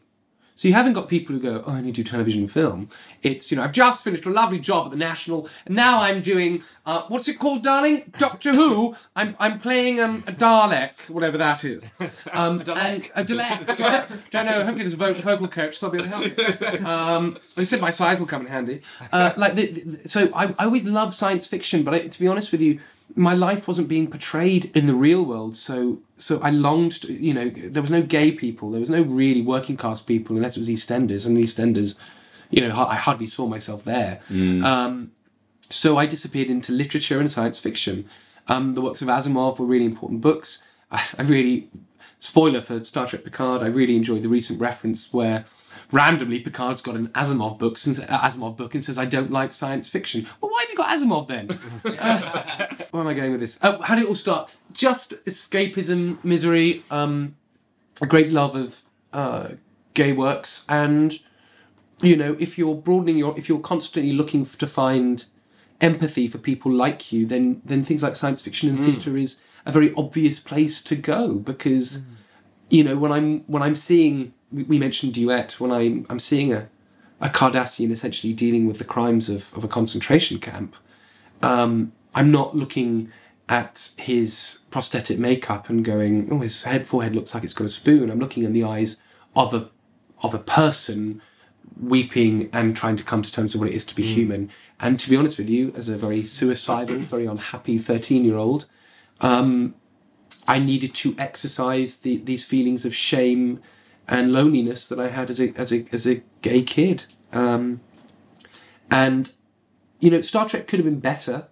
So 0.56 0.68
you 0.68 0.74
haven't 0.74 0.92
got 0.92 1.08
people 1.08 1.34
who 1.34 1.40
go, 1.40 1.64
oh, 1.66 1.72
I 1.72 1.78
only 1.78 1.90
do 1.90 2.04
television 2.04 2.42
and 2.42 2.50
film. 2.52 2.90
It's, 3.22 3.50
you 3.50 3.56
know, 3.56 3.62
I've 3.62 3.72
just 3.72 4.04
finished 4.04 4.26
a 4.26 4.30
lovely 4.30 4.58
job 4.58 4.84
at 4.86 4.90
the 4.90 4.98
National, 4.98 5.48
and 5.64 5.74
now 5.74 6.02
I'm 6.02 6.20
doing, 6.20 6.62
uh, 6.84 7.04
what's 7.08 7.28
it 7.28 7.38
called, 7.38 7.62
darling? 7.62 8.12
Doctor 8.18 8.52
Who. 8.54 8.94
I'm, 9.16 9.36
I'm 9.38 9.58
playing 9.58 10.00
um, 10.00 10.22
a 10.26 10.32
Dalek, 10.32 11.08
whatever 11.08 11.38
that 11.38 11.64
is. 11.64 11.90
Um, 12.34 12.60
a 12.60 12.64
Dalek. 12.64 13.10
a 13.14 13.24
Dalek. 13.24 14.30
Don't 14.30 14.44
know, 14.44 14.52
hopefully 14.64 14.80
there's 14.80 14.92
a 14.92 14.96
vocal, 14.98 15.22
vocal 15.22 15.48
coach, 15.48 15.80
they'll 15.80 15.88
be 15.88 15.98
able 16.00 16.10
to 16.10 16.28
help 16.44 16.72
you. 16.80 16.86
Um, 16.86 17.38
they 17.56 17.64
said 17.64 17.80
my 17.80 17.88
size 17.90 18.20
will 18.20 18.26
come 18.26 18.42
in 18.42 18.48
handy. 18.48 18.82
Uh, 19.10 19.32
like 19.38 19.54
the, 19.54 19.66
the- 19.72 20.08
so 20.10 20.30
I, 20.34 20.54
I 20.58 20.66
always 20.66 20.84
love 20.84 21.14
science 21.14 21.46
fiction, 21.46 21.84
but 21.84 21.94
I, 21.94 22.06
to 22.06 22.18
be 22.20 22.28
honest 22.28 22.52
with 22.52 22.60
you, 22.60 22.80
my 23.14 23.34
life 23.34 23.66
wasn't 23.66 23.88
being 23.88 24.08
portrayed 24.08 24.70
in 24.76 24.86
the 24.86 24.94
real 24.94 25.24
world. 25.24 25.56
So 25.56 26.00
so 26.16 26.40
I 26.40 26.50
longed 26.50 27.02
to, 27.02 27.12
you 27.12 27.32
know, 27.32 27.48
there 27.48 27.82
was 27.82 27.90
no 27.90 28.02
gay 28.02 28.32
people, 28.32 28.70
there 28.70 28.80
was 28.80 28.90
no 28.90 29.02
really 29.02 29.42
working 29.42 29.76
class 29.76 30.00
people 30.00 30.36
unless 30.36 30.56
it 30.56 30.60
was 30.60 30.68
EastEnders, 30.68 31.26
and 31.26 31.36
EastEnders, 31.36 31.94
you 32.50 32.60
know, 32.66 32.74
I 32.76 32.96
hardly 32.96 33.26
saw 33.26 33.46
myself 33.46 33.84
there. 33.84 34.20
Um, 34.64 35.12
so 35.70 35.96
I 35.96 36.06
disappeared 36.06 36.50
into 36.50 36.72
literature 36.72 37.20
and 37.20 37.30
science 37.30 37.60
fiction. 37.60 38.08
Um, 38.48 38.74
the 38.74 38.80
works 38.80 39.00
of 39.00 39.08
Asimov 39.08 39.58
were 39.58 39.66
really 39.66 39.84
important 39.84 40.20
books. 40.20 40.62
I, 40.90 41.04
I 41.18 41.22
really, 41.22 41.70
spoiler 42.18 42.60
for 42.60 42.82
Star 42.84 43.06
Trek 43.06 43.24
Picard, 43.24 43.62
I 43.62 43.66
really 43.66 43.96
enjoyed 43.96 44.22
the 44.22 44.28
recent 44.28 44.60
reference 44.60 45.12
where 45.12 45.44
randomly 45.92 46.40
Picard's 46.40 46.80
got 46.80 46.96
an 46.96 47.08
Asimov 47.08 47.58
book, 47.58 47.78
since, 47.78 47.98
uh, 47.98 48.06
Asimov 48.06 48.56
book 48.56 48.74
and 48.74 48.84
says, 48.84 48.98
I 48.98 49.04
don't 49.04 49.30
like 49.30 49.52
science 49.52 49.88
fiction. 49.88 50.26
Well, 50.40 50.50
why 50.50 50.60
have 50.62 50.70
you 50.70 50.76
got 50.76 50.90
Asimov 50.90 51.28
then? 51.28 51.58
Uh, 52.00 52.66
where 52.90 53.02
am 53.02 53.08
I 53.08 53.14
going 53.14 53.32
with 53.32 53.40
this? 53.40 53.58
Oh, 53.62 53.80
how 53.82 53.94
did 53.94 54.04
it 54.04 54.08
all 54.08 54.14
start? 54.14 54.50
Just 54.72 55.12
escapism, 55.24 56.22
misery, 56.24 56.84
um, 56.90 57.36
a 58.00 58.06
great 58.06 58.32
love 58.32 58.54
of 58.54 58.82
uh, 59.12 59.50
gay 59.94 60.12
works, 60.12 60.64
and 60.68 61.18
you 62.02 62.16
know, 62.16 62.36
if 62.38 62.56
you're 62.56 62.74
broadening 62.74 63.16
your, 63.18 63.36
if 63.38 63.48
you're 63.48 63.60
constantly 63.60 64.12
looking 64.12 64.42
f- 64.42 64.56
to 64.58 64.66
find 64.66 65.26
empathy 65.80 66.28
for 66.28 66.38
people 66.38 66.72
like 66.72 67.12
you, 67.12 67.26
then 67.26 67.60
then 67.64 67.84
things 67.84 68.02
like 68.02 68.16
science 68.16 68.40
fiction 68.42 68.70
and 68.70 68.84
theatre 68.84 69.16
is 69.16 69.40
a 69.66 69.72
very 69.72 69.92
obvious 69.94 70.38
place 70.40 70.80
to 70.82 70.96
go 70.96 71.34
because 71.34 72.02
you 72.70 72.82
know 72.84 72.96
when 72.96 73.12
I'm 73.12 73.40
when 73.40 73.62
I'm 73.62 73.76
seeing 73.76 74.32
we 74.52 74.78
mentioned 74.78 75.14
duet 75.14 75.60
when 75.60 75.70
I'm 75.70 76.06
I'm 76.08 76.18
seeing 76.18 76.52
a 76.52 76.68
a 77.20 77.28
Cardassian 77.28 77.90
essentially 77.90 78.32
dealing 78.32 78.66
with 78.66 78.78
the 78.78 78.84
crimes 78.84 79.28
of, 79.28 79.52
of 79.54 79.62
a 79.62 79.68
concentration 79.68 80.38
camp. 80.38 80.74
Um, 81.42 81.92
I'm 82.14 82.30
not 82.30 82.56
looking 82.56 83.12
at 83.48 83.90
his 83.98 84.60
prosthetic 84.70 85.18
makeup 85.18 85.68
and 85.68 85.84
going, 85.84 86.28
oh, 86.32 86.38
his 86.38 86.62
head 86.62 86.86
forehead 86.86 87.14
looks 87.14 87.34
like 87.34 87.44
it's 87.44 87.52
got 87.52 87.64
a 87.64 87.68
spoon. 87.68 88.10
I'm 88.10 88.18
looking 88.18 88.44
in 88.44 88.52
the 88.52 88.64
eyes 88.64 89.00
of 89.36 89.52
a 89.52 89.68
of 90.22 90.34
a 90.34 90.38
person 90.38 91.20
weeping 91.80 92.50
and 92.52 92.76
trying 92.76 92.96
to 92.96 93.04
come 93.04 93.22
to 93.22 93.32
terms 93.32 93.54
with 93.54 93.60
what 93.60 93.70
it 93.70 93.74
is 93.74 93.84
to 93.86 93.94
be 93.94 94.02
human. 94.02 94.50
And 94.78 95.00
to 95.00 95.08
be 95.08 95.16
honest 95.16 95.38
with 95.38 95.48
you, 95.48 95.72
as 95.74 95.88
a 95.88 95.96
very 95.96 96.24
suicidal, 96.24 96.98
very 97.14 97.26
unhappy 97.26 97.78
13 97.78 98.24
year 98.24 98.36
old, 98.36 98.66
um, 99.20 99.74
I 100.46 100.58
needed 100.58 100.94
to 100.96 101.14
exercise 101.18 101.96
the, 101.98 102.18
these 102.18 102.44
feelings 102.44 102.84
of 102.84 102.94
shame 102.94 103.60
and 104.10 104.32
loneliness 104.32 104.86
that 104.88 104.98
I 104.98 105.08
had 105.08 105.30
as 105.30 105.40
a 105.40 105.54
as 105.56 105.72
a 105.72 105.86
as 105.92 106.06
a 106.06 106.22
gay 106.42 106.62
kid. 106.62 107.06
Um, 107.32 107.80
and 108.90 109.32
you 110.00 110.10
know, 110.10 110.20
Star 110.20 110.48
Trek 110.48 110.66
could 110.66 110.80
have 110.80 110.86
been 110.86 111.00
better. 111.00 111.46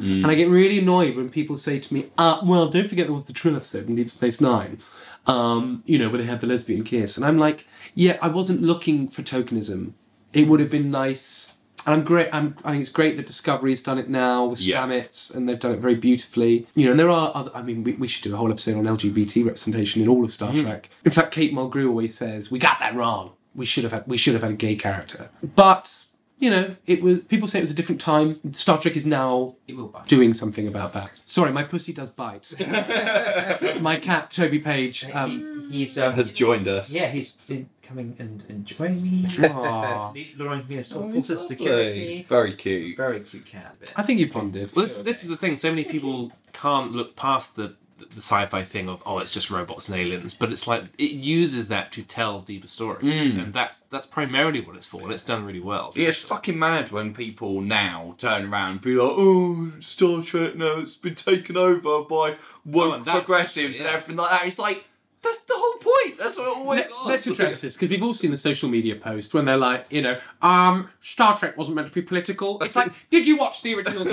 And 0.00 0.26
I 0.28 0.36
get 0.36 0.48
really 0.48 0.78
annoyed 0.78 1.16
when 1.16 1.28
people 1.28 1.56
say 1.56 1.80
to 1.80 1.92
me, 1.92 2.06
uh, 2.16 2.40
well, 2.44 2.68
don't 2.68 2.88
forget 2.88 3.08
there 3.08 3.14
was 3.14 3.24
the 3.24 3.32
Trill 3.32 3.56
episode 3.56 3.88
in 3.88 3.96
Deep 3.96 4.08
Space 4.08 4.40
Nine, 4.40 4.78
um, 5.26 5.82
you 5.86 5.98
know, 5.98 6.08
where 6.08 6.18
they 6.18 6.26
had 6.26 6.40
the 6.40 6.46
lesbian 6.46 6.84
kiss. 6.84 7.16
And 7.16 7.26
I'm 7.26 7.36
like, 7.36 7.66
yeah, 7.96 8.16
I 8.22 8.28
wasn't 8.28 8.62
looking 8.62 9.08
for 9.08 9.22
tokenism. 9.22 9.94
It 10.32 10.46
would 10.46 10.60
have 10.60 10.70
been 10.70 10.92
nice. 10.92 11.54
And 11.86 11.94
I'm 11.94 12.04
great. 12.04 12.28
I'm, 12.32 12.56
I 12.64 12.72
think 12.72 12.82
it's 12.82 12.90
great 12.90 13.16
that 13.16 13.26
Discovery's 13.26 13.82
done 13.82 13.98
it 13.98 14.08
now 14.08 14.44
with 14.46 14.60
Yeah. 14.60 14.82
Stamets, 14.82 15.34
and 15.34 15.48
they've 15.48 15.58
done 15.58 15.72
it 15.72 15.80
very 15.80 15.94
beautifully. 15.94 16.66
You 16.74 16.86
know, 16.86 16.90
and 16.92 17.00
there 17.00 17.10
are 17.10 17.32
other. 17.34 17.50
I 17.54 17.62
mean, 17.62 17.84
we, 17.84 17.92
we 17.92 18.08
should 18.08 18.24
do 18.24 18.34
a 18.34 18.36
whole 18.36 18.50
episode 18.50 18.76
on 18.76 18.84
LGBT 18.84 19.44
representation 19.44 20.02
in 20.02 20.08
all 20.08 20.24
of 20.24 20.32
Star 20.32 20.52
mm. 20.52 20.62
Trek. 20.62 20.90
In 21.04 21.10
fact, 21.10 21.32
Kate 21.32 21.52
Mulgrew 21.52 21.88
always 21.88 22.14
says 22.16 22.50
we 22.50 22.58
got 22.58 22.78
that 22.80 22.94
wrong. 22.94 23.32
We 23.54 23.64
should 23.64 23.84
have 23.84 23.92
had. 23.92 24.04
We 24.06 24.16
should 24.16 24.34
have 24.34 24.42
had 24.42 24.52
a 24.52 24.56
gay 24.56 24.76
character. 24.76 25.30
But 25.42 26.04
you 26.38 26.50
know, 26.50 26.76
it 26.86 27.02
was. 27.02 27.22
People 27.24 27.48
say 27.48 27.58
it 27.58 27.62
was 27.62 27.70
a 27.70 27.74
different 27.74 28.00
time. 28.00 28.38
Star 28.54 28.78
Trek 28.80 28.96
is 28.96 29.04
now 29.06 29.56
It 29.66 29.76
will 29.76 29.88
bite. 29.88 30.06
doing 30.06 30.32
something 30.32 30.66
about 30.68 30.92
that. 30.92 31.10
Sorry, 31.24 31.50
my 31.52 31.62
pussy 31.64 31.92
does 31.92 32.08
bite. 32.10 32.54
my 33.80 33.96
cat 34.00 34.30
Toby 34.30 34.58
Page. 34.58 35.04
Um, 35.12 35.68
He- 35.70 35.78
he's 35.80 35.98
um, 35.98 36.14
Has 36.14 36.32
joined 36.32 36.66
us. 36.68 36.90
Yeah, 36.90 37.08
he's 37.08 37.32
been 37.46 37.68
coming 37.82 38.16
and, 38.18 38.44
and 38.48 38.64
joining 38.64 39.02
me. 39.02 39.26
Aw. 39.48 40.12
Lauren 40.36 40.62
being 40.66 40.80
a 40.80 40.82
sort 40.82 41.04
of 41.04 41.08
Oh, 41.08 41.08
full 41.08 41.14
he's 41.16 41.26
sense 41.26 41.40
of 41.42 41.46
security. 41.48 42.24
Very 42.28 42.54
cute. 42.54 42.96
Very 42.96 43.20
cute 43.20 43.44
cat. 43.46 43.76
But 43.80 43.92
I 43.96 44.02
think 44.02 44.20
you 44.20 44.32
bonded. 44.32 44.74
Well, 44.74 44.84
this, 44.86 44.98
this 45.02 45.22
is 45.22 45.28
the 45.28 45.36
thing. 45.36 45.56
So 45.56 45.70
many 45.70 45.84
people 45.84 46.32
can't 46.52 46.92
look 46.92 47.16
past 47.16 47.56
the 47.56 47.74
the 47.98 48.20
sci-fi 48.20 48.62
thing 48.64 48.88
of 48.88 49.02
oh, 49.04 49.18
it's 49.18 49.32
just 49.32 49.50
robots 49.50 49.88
and 49.88 49.98
aliens, 49.98 50.34
but 50.34 50.52
it's 50.52 50.66
like 50.66 50.84
it 50.98 51.10
uses 51.10 51.68
that 51.68 51.92
to 51.92 52.02
tell 52.02 52.40
deeper 52.40 52.66
stories, 52.66 53.32
mm. 53.32 53.42
and 53.42 53.52
that's 53.52 53.80
that's 53.80 54.06
primarily 54.06 54.60
what 54.60 54.76
it's 54.76 54.86
for, 54.86 55.02
and 55.02 55.12
it's 55.12 55.24
done 55.24 55.44
really 55.44 55.60
well. 55.60 55.92
So 55.92 56.00
Yeah, 56.00 56.08
it's 56.08 56.20
fucking 56.20 56.58
mad 56.58 56.90
when 56.90 57.14
people 57.14 57.60
now 57.60 58.14
turn 58.18 58.52
around 58.52 58.70
and 58.72 58.80
be 58.80 58.94
like, 58.94 59.12
oh, 59.12 59.72
Star 59.80 60.22
Trek 60.22 60.56
now 60.56 60.78
it's 60.78 60.96
been 60.96 61.14
taken 61.14 61.56
over 61.56 62.02
by 62.04 62.36
woke 62.64 63.00
Oh, 63.00 63.02
progressives 63.04 63.58
actually, 63.58 63.78
and 63.78 63.84
yeah. 63.84 63.96
everything 63.96 64.16
like 64.16 64.30
that. 64.30 64.46
It's 64.46 64.58
like, 64.58 64.88
that's 65.28 65.44
the 65.46 65.54
whole 65.54 65.78
point. 65.78 66.18
That's 66.18 66.36
what 66.36 66.48
always 66.48 66.80
Let, 66.80 67.06
Let's 67.06 67.26
address 67.26 67.60
this 67.60 67.74
because 67.76 67.90
we've 67.90 68.02
all 68.02 68.14
seen 68.14 68.30
the 68.30 68.36
social 68.36 68.68
media 68.68 68.96
post 68.96 69.34
when 69.34 69.44
they're 69.44 69.56
like, 69.56 69.86
you 69.90 70.02
know, 70.02 70.18
um, 70.42 70.90
Star 71.00 71.36
Trek 71.36 71.56
wasn't 71.56 71.76
meant 71.76 71.88
to 71.88 71.94
be 71.94 72.02
political. 72.02 72.62
It's 72.62 72.76
like, 72.76 72.92
did 73.10 73.26
you 73.26 73.36
watch 73.36 73.62
the 73.62 73.74
original? 73.74 74.08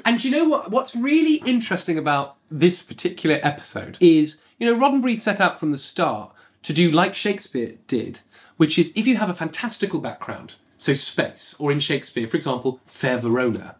and 0.04 0.22
you 0.22 0.30
know 0.30 0.44
what? 0.44 0.70
What's 0.70 0.94
really 0.94 1.36
interesting 1.46 1.98
about 1.98 2.36
this 2.50 2.82
particular 2.82 3.40
episode 3.42 3.98
is, 4.00 4.38
you 4.58 4.66
know, 4.66 4.80
Roddenberry 4.80 5.16
set 5.16 5.40
out 5.40 5.58
from 5.58 5.72
the 5.72 5.78
start 5.78 6.32
to 6.62 6.72
do 6.72 6.90
like 6.90 7.14
Shakespeare 7.14 7.74
did, 7.86 8.20
which 8.56 8.78
is 8.78 8.92
if 8.94 9.06
you 9.06 9.16
have 9.16 9.30
a 9.30 9.34
fantastical 9.34 10.00
background, 10.00 10.56
so 10.76 10.94
space, 10.94 11.54
or 11.58 11.70
in 11.70 11.80
Shakespeare, 11.80 12.26
for 12.26 12.36
example, 12.36 12.80
Fair 12.86 13.18
Verona, 13.18 13.76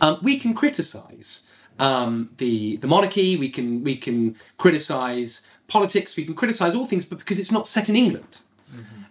um, 0.00 0.18
we 0.22 0.38
can 0.38 0.54
criticize 0.54 1.46
um, 1.78 2.30
the 2.38 2.76
the 2.78 2.86
monarchy, 2.86 3.36
we 3.36 3.48
can 3.48 3.82
we 3.84 3.96
can 3.96 4.36
criticize 4.58 5.46
politics, 5.68 6.16
we 6.16 6.24
can 6.24 6.34
criticize 6.34 6.74
all 6.74 6.86
things, 6.86 7.04
but 7.04 7.18
because 7.18 7.38
it's 7.38 7.52
not 7.52 7.66
set 7.66 7.88
in 7.88 7.96
England. 7.96 8.40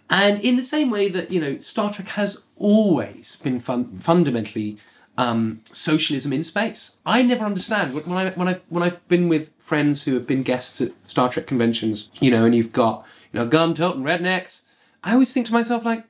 And 0.07 0.39
in 0.41 0.55
the 0.55 0.61
same 0.63 0.91
way 0.91 1.09
that 1.09 1.31
you 1.31 1.41
know, 1.41 1.57
Star 1.57 1.91
Trek 1.91 2.09
has 2.09 2.43
always 2.57 3.37
been 3.37 3.59
fun- 3.59 3.97
fundamentally 3.97 4.77
um, 5.17 5.61
socialism 5.71 6.31
in 6.31 6.43
space. 6.43 6.97
I 7.05 7.23
never 7.23 7.43
understand 7.45 7.93
when 7.95 8.03
when 8.03 8.17
I 8.27 8.29
when 8.31 8.47
I 8.47 8.61
when 8.69 8.83
I've 8.83 9.07
been 9.07 9.29
with 9.29 9.49
friends 9.57 10.03
who 10.03 10.13
have 10.13 10.27
been 10.27 10.43
guests 10.43 10.79
at 10.79 10.91
Star 11.07 11.29
Trek 11.29 11.47
conventions, 11.47 12.11
you 12.21 12.29
know, 12.29 12.45
and 12.45 12.53
you've 12.53 12.71
got 12.71 13.03
you 13.33 13.39
know 13.39 13.47
gun 13.47 13.73
toting 13.73 14.03
rednecks. 14.03 14.61
I 15.03 15.13
always 15.13 15.33
think 15.33 15.47
to 15.47 15.53
myself 15.53 15.83
like, 15.85 16.03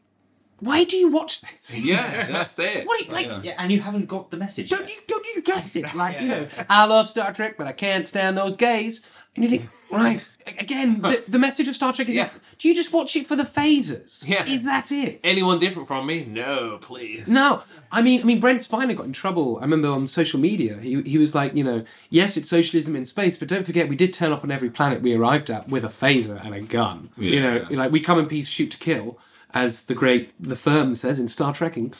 why 0.59 0.83
do 0.83 0.97
you 0.97 1.09
watch 1.09 1.41
this? 1.41 1.77
Yeah, 1.85 2.25
that's 2.25 2.57
it. 2.59 2.85
What 2.85 2.99
do 2.99 3.05
you, 3.05 3.11
like? 3.11 3.27
Yeah. 3.27 3.41
Yeah, 3.43 3.55
and 3.57 3.71
you 3.71 3.81
haven't 3.81 4.07
got 4.07 4.31
the 4.31 4.37
message. 4.37 4.69
Don't 4.71 4.81
yet. 4.81 4.91
you 4.91 5.01
don't 5.07 5.27
you 5.35 5.41
get 5.41 5.73
it? 5.75 5.93
Like 5.95 6.19
you 6.19 6.27
know, 6.27 6.47
I 6.69 6.85
love 6.85 7.07
Star 7.07 7.31
Trek, 7.31 7.57
but 7.57 7.67
I 7.67 7.71
can't 7.71 8.07
stand 8.07 8.37
those 8.37 8.55
gays. 8.57 9.05
And 9.35 9.43
you 9.43 9.49
think, 9.49 9.69
right? 9.91 10.29
Again, 10.59 11.01
the, 11.01 11.21
the 11.27 11.37
message 11.39 11.67
of 11.67 11.75
Star 11.75 11.91
Trek 11.91 12.07
is: 12.07 12.15
Yeah. 12.15 12.29
do 12.57 12.69
you 12.69 12.73
just 12.75 12.93
watch 12.93 13.15
it 13.17 13.27
for 13.27 13.35
the 13.35 13.43
phasers? 13.43 14.25
Yeah. 14.27 14.45
Is 14.45 14.63
that 14.63 14.91
it? 14.91 15.19
Anyone 15.25 15.59
different 15.59 15.87
from 15.89 16.05
me? 16.07 16.23
No, 16.25 16.77
please. 16.81 17.27
No, 17.27 17.63
I 17.91 18.01
mean, 18.01 18.21
I 18.21 18.23
mean, 18.23 18.39
Brent 18.39 18.61
Spiner 18.61 18.95
got 18.95 19.05
in 19.05 19.13
trouble. 19.13 19.57
I 19.57 19.61
remember 19.63 19.89
on 19.89 20.07
social 20.07 20.39
media, 20.39 20.77
he 20.79 21.01
he 21.01 21.17
was 21.17 21.35
like, 21.35 21.53
you 21.53 21.63
know, 21.65 21.83
yes, 22.09 22.37
it's 22.37 22.49
socialism 22.49 22.95
in 22.95 23.05
space, 23.05 23.35
but 23.37 23.47
don't 23.49 23.65
forget, 23.65 23.89
we 23.89 23.95
did 23.97 24.13
turn 24.13 24.31
up 24.31 24.43
on 24.43 24.51
every 24.51 24.69
planet 24.69 25.01
we 25.01 25.13
arrived 25.13 25.49
at 25.49 25.67
with 25.67 25.83
a 25.83 25.87
phaser 25.89 26.43
and 26.45 26.55
a 26.55 26.61
gun. 26.61 27.09
You 27.17 27.41
know, 27.41 27.65
Yeah. 27.69 27.77
like 27.77 27.91
we 27.91 27.99
come 27.99 28.17
in 28.19 28.27
peace, 28.27 28.47
shoot 28.47 28.71
to 28.71 28.77
kill, 28.77 29.19
as 29.55 29.83
the 29.83 29.95
great 29.95 30.31
the 30.39 30.55
firm 30.55 30.93
says 30.93 31.17
in 31.17 31.27
Star 31.27 31.53
Trekking. 31.53 31.93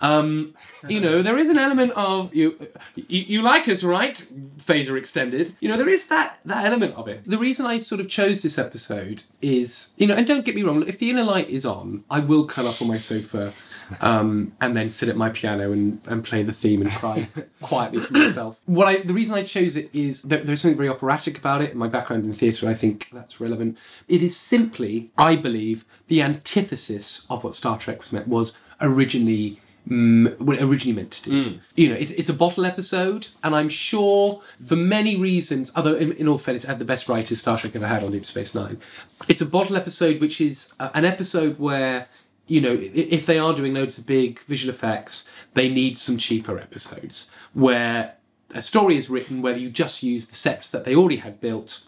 Um, 0.00 0.54
you 0.88 0.98
know, 0.98 1.22
there 1.22 1.38
is 1.38 1.48
an 1.48 1.58
element 1.58 1.92
of 1.92 2.34
you, 2.34 2.58
you, 2.96 3.20
you 3.20 3.42
like 3.42 3.68
us, 3.68 3.84
right? 3.84 4.26
Phaser 4.56 4.98
extended. 4.98 5.54
You 5.60 5.68
know, 5.68 5.76
there 5.76 5.88
is 5.88 6.08
that 6.08 6.40
that 6.44 6.64
element 6.64 6.96
of 6.96 7.06
it. 7.06 7.24
The 7.24 7.38
reason 7.38 7.66
I 7.66 7.78
sort 7.78 8.00
of 8.00 8.08
chose 8.08 8.42
this 8.42 8.58
episode 8.58 9.22
is, 9.40 9.92
you 9.96 10.08
know, 10.08 10.14
and 10.14 10.26
don't 10.26 10.44
get 10.44 10.56
me 10.56 10.64
wrong, 10.64 10.82
if 10.88 10.98
the 10.98 11.10
inner 11.10 11.22
light 11.22 11.48
is 11.48 11.64
on, 11.64 12.02
I 12.10 12.18
will 12.18 12.46
curl 12.46 12.66
up 12.66 12.82
on 12.82 12.88
my 12.88 12.96
sofa 12.96 13.52
um, 14.00 14.52
and 14.60 14.76
then 14.76 14.90
sit 14.90 15.08
at 15.08 15.16
my 15.16 15.30
piano 15.30 15.72
and, 15.72 16.00
and 16.06 16.24
play 16.24 16.42
the 16.42 16.52
theme 16.52 16.82
and 16.82 16.90
cry 16.90 17.28
quietly 17.62 18.04
to 18.06 18.12
myself. 18.12 18.60
What 18.66 18.88
I 18.88 18.98
the 18.98 19.14
reason 19.14 19.34
I 19.34 19.42
chose 19.42 19.76
it 19.76 19.90
is 19.94 20.22
that 20.22 20.46
there's 20.46 20.60
something 20.60 20.76
very 20.76 20.88
operatic 20.88 21.38
about 21.38 21.62
it. 21.62 21.74
My 21.74 21.88
background 21.88 22.24
in 22.24 22.32
theatre, 22.32 22.68
I 22.68 22.74
think 22.74 23.08
that's 23.12 23.40
relevant. 23.40 23.78
It 24.08 24.22
is 24.22 24.36
simply, 24.36 25.10
I 25.18 25.36
believe, 25.36 25.84
the 26.08 26.22
antithesis 26.22 27.26
of 27.28 27.44
what 27.44 27.54
Star 27.54 27.78
Trek 27.78 27.98
was 27.98 28.12
meant 28.12 28.28
was 28.28 28.56
originally. 28.80 29.60
Mm, 29.88 30.38
what 30.38 30.58
it 30.58 30.62
originally 30.62 30.94
meant 30.94 31.10
to 31.10 31.22
do. 31.28 31.58
You 31.74 31.88
know, 31.88 31.96
it's, 31.96 32.12
it's 32.12 32.28
a 32.28 32.32
bottle 32.32 32.64
episode, 32.64 33.26
and 33.42 33.52
I'm 33.52 33.68
sure 33.68 34.40
for 34.64 34.76
many 34.76 35.16
reasons, 35.16 35.72
although 35.74 35.96
in, 35.96 36.12
in 36.12 36.28
all 36.28 36.38
fairness, 36.38 36.62
it 36.62 36.68
had 36.68 36.78
the 36.78 36.84
best 36.84 37.08
writers 37.08 37.40
Star 37.40 37.58
Trek 37.58 37.74
ever 37.74 37.88
had 37.88 38.04
on 38.04 38.12
Deep 38.12 38.24
Space 38.24 38.54
Nine. 38.54 38.78
It's 39.26 39.40
a 39.40 39.44
bottle 39.44 39.76
episode, 39.76 40.20
which 40.20 40.40
is 40.40 40.72
uh, 40.78 40.90
an 40.94 41.04
episode 41.04 41.58
where 41.58 42.06
you 42.46 42.60
know, 42.60 42.76
if 42.78 43.26
they 43.26 43.38
are 43.38 43.54
doing 43.54 43.74
loads 43.74 43.98
of 43.98 44.06
big 44.06 44.40
visual 44.40 44.74
effects, 44.74 45.28
they 45.54 45.68
need 45.68 45.96
some 45.96 46.18
cheaper 46.18 46.58
episodes 46.58 47.30
where 47.54 48.14
a 48.54 48.60
story 48.62 48.96
is 48.96 49.08
written 49.08 49.40
where 49.42 49.56
you 49.56 49.70
just 49.70 50.02
use 50.02 50.26
the 50.26 50.34
sets 50.34 50.68
that 50.70 50.84
they 50.84 50.94
already 50.94 51.16
had 51.16 51.40
built, 51.40 51.80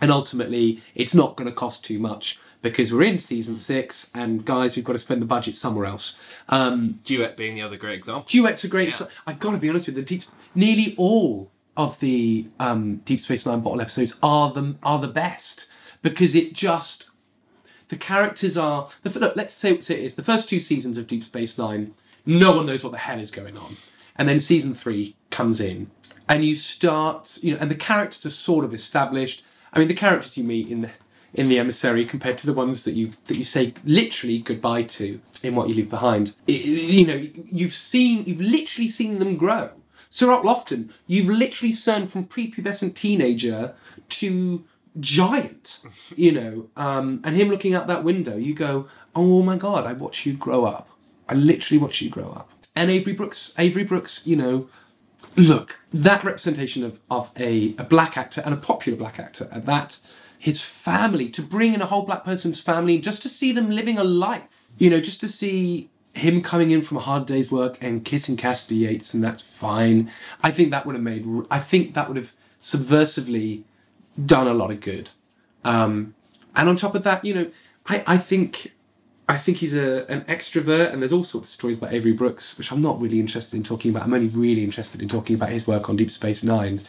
and 0.00 0.10
ultimately 0.10 0.82
it's 0.94 1.14
not 1.14 1.36
going 1.36 1.48
to 1.48 1.54
cost 1.54 1.84
too 1.84 1.98
much 1.98 2.38
because 2.60 2.92
we're 2.92 3.02
in 3.02 3.18
season 3.18 3.56
six, 3.56 4.10
and 4.14 4.44
guys, 4.44 4.76
we've 4.76 4.84
got 4.84 4.92
to 4.92 4.98
spend 4.98 5.20
the 5.20 5.26
budget 5.26 5.56
somewhere 5.56 5.86
else. 5.86 6.18
Um, 6.48 7.00
Duet 7.04 7.36
being 7.36 7.54
the 7.54 7.62
other 7.62 7.76
great 7.76 7.94
example. 7.94 8.24
Duets 8.28 8.64
are 8.64 8.68
great. 8.68 9.00
Yeah. 9.00 9.06
I 9.26 9.32
got 9.32 9.50
to 9.50 9.58
be 9.58 9.68
honest 9.68 9.88
with 9.88 9.96
you, 9.96 10.02
the 10.02 10.06
deep, 10.06 10.22
nearly 10.54 10.94
all 10.96 11.50
of 11.76 11.98
the 12.00 12.46
um, 12.60 12.96
Deep 13.04 13.20
Space 13.20 13.46
Nine 13.46 13.60
bottle 13.60 13.80
episodes 13.80 14.18
are 14.22 14.50
the 14.52 14.76
are 14.82 14.98
the 14.98 15.08
best 15.08 15.66
because 16.02 16.34
it 16.34 16.52
just 16.52 17.08
the 17.92 17.98
characters 17.98 18.56
are 18.56 18.88
the 19.02 19.10
look. 19.20 19.36
Let's 19.36 19.52
say 19.52 19.70
what 19.72 19.90
it 19.90 19.98
is. 20.00 20.14
The 20.14 20.22
first 20.22 20.48
two 20.48 20.58
seasons 20.58 20.96
of 20.96 21.06
Deep 21.06 21.22
Space 21.24 21.58
Nine, 21.58 21.92
no 22.24 22.56
one 22.56 22.64
knows 22.64 22.82
what 22.82 22.90
the 22.92 22.98
hell 22.98 23.20
is 23.20 23.30
going 23.30 23.58
on, 23.58 23.76
and 24.16 24.26
then 24.26 24.40
season 24.40 24.72
three 24.72 25.14
comes 25.30 25.60
in, 25.60 25.90
and 26.26 26.42
you 26.42 26.56
start, 26.56 27.38
you 27.42 27.52
know, 27.52 27.58
and 27.60 27.70
the 27.70 27.74
characters 27.74 28.24
are 28.24 28.30
sort 28.30 28.64
of 28.64 28.72
established. 28.72 29.44
I 29.74 29.78
mean, 29.78 29.88
the 29.88 29.94
characters 30.06 30.38
you 30.38 30.44
meet 30.44 30.68
in 30.68 30.80
the 30.80 30.90
in 31.34 31.50
the 31.50 31.58
emissary 31.58 32.06
compared 32.06 32.38
to 32.38 32.46
the 32.46 32.54
ones 32.54 32.84
that 32.84 32.92
you 32.92 33.10
that 33.26 33.36
you 33.36 33.44
say 33.44 33.74
literally 33.84 34.38
goodbye 34.38 34.84
to 34.84 35.20
in 35.42 35.54
what 35.54 35.68
you 35.68 35.74
leave 35.74 35.90
behind. 35.90 36.34
I- 36.48 36.52
you 36.52 37.06
know, 37.06 37.26
you've 37.50 37.74
seen, 37.74 38.24
you've 38.24 38.40
literally 38.40 38.88
seen 38.88 39.18
them 39.18 39.36
grow. 39.36 39.68
Cirroc 40.08 40.42
Lofton, 40.44 40.90
you've 41.06 41.28
literally 41.28 41.74
turned 41.74 42.10
from 42.10 42.24
prepubescent 42.26 42.94
teenager 42.94 43.74
to 44.08 44.64
giant, 45.00 45.80
you 46.14 46.32
know, 46.32 46.68
um, 46.76 47.20
and 47.24 47.36
him 47.36 47.48
looking 47.48 47.74
out 47.74 47.86
that 47.86 48.04
window, 48.04 48.36
you 48.36 48.54
go, 48.54 48.86
oh 49.14 49.42
my 49.42 49.56
god, 49.56 49.86
I 49.86 49.92
watch 49.92 50.26
you 50.26 50.34
grow 50.34 50.64
up. 50.64 50.88
I 51.28 51.34
literally 51.34 51.78
watch 51.78 52.02
you 52.02 52.10
grow 52.10 52.30
up. 52.30 52.50
And 52.76 52.90
Avery 52.90 53.12
Brooks, 53.12 53.54
Avery 53.58 53.84
Brooks, 53.84 54.26
you 54.26 54.36
know, 54.36 54.68
look, 55.36 55.78
that 55.92 56.24
representation 56.24 56.84
of, 56.84 57.00
of 57.10 57.32
a, 57.38 57.74
a 57.78 57.84
black 57.84 58.16
actor 58.16 58.42
and 58.44 58.52
a 58.52 58.58
popular 58.58 58.98
black 58.98 59.18
actor, 59.18 59.48
at 59.50 59.66
that 59.66 59.98
his 60.38 60.60
family, 60.60 61.28
to 61.30 61.40
bring 61.40 61.72
in 61.72 61.80
a 61.80 61.86
whole 61.86 62.02
black 62.02 62.24
person's 62.24 62.60
family, 62.60 62.98
just 62.98 63.22
to 63.22 63.28
see 63.28 63.52
them 63.52 63.70
living 63.70 63.96
a 63.98 64.04
life, 64.04 64.68
you 64.76 64.90
know, 64.90 65.00
just 65.00 65.20
to 65.20 65.28
see 65.28 65.88
him 66.14 66.42
coming 66.42 66.70
in 66.70 66.82
from 66.82 66.96
a 66.96 67.00
hard 67.00 67.26
day's 67.26 67.50
work 67.50 67.78
and 67.80 68.04
kissing 68.04 68.36
Kasidy 68.36 68.80
Yates, 68.80 69.14
and 69.14 69.22
that's 69.22 69.40
fine. 69.40 70.10
I 70.42 70.50
think 70.50 70.70
that 70.70 70.84
would 70.84 70.96
have 70.96 71.04
made, 71.04 71.26
I 71.50 71.60
think 71.60 71.94
that 71.94 72.08
would 72.08 72.16
have 72.16 72.32
subversively 72.60 73.62
done 74.24 74.48
a 74.48 74.54
lot 74.54 74.70
of 74.70 74.80
good. 74.80 75.10
Um, 75.64 76.14
and 76.54 76.68
on 76.68 76.76
top 76.76 76.94
of 76.94 77.02
that, 77.04 77.24
you 77.24 77.34
know, 77.34 77.50
I, 77.86 78.04
I 78.06 78.18
think 78.18 78.72
I 79.28 79.36
think 79.36 79.58
he's 79.58 79.74
a 79.74 80.06
an 80.10 80.22
extrovert, 80.22 80.92
and 80.92 81.00
there's 81.00 81.12
all 81.12 81.24
sorts 81.24 81.48
of 81.48 81.52
stories 81.52 81.78
about 81.78 81.92
Avery 81.92 82.12
Brooks, 82.12 82.58
which 82.58 82.70
I'm 82.72 82.82
not 82.82 83.00
really 83.00 83.20
interested 83.20 83.56
in 83.56 83.62
talking 83.62 83.90
about. 83.90 84.04
I'm 84.04 84.14
only 84.14 84.28
really 84.28 84.64
interested 84.64 85.00
in 85.00 85.08
talking 85.08 85.36
about 85.36 85.50
his 85.50 85.66
work 85.66 85.88
on 85.88 85.96
Deep 85.96 86.10
Space 86.10 86.42
Nine. 86.42 86.80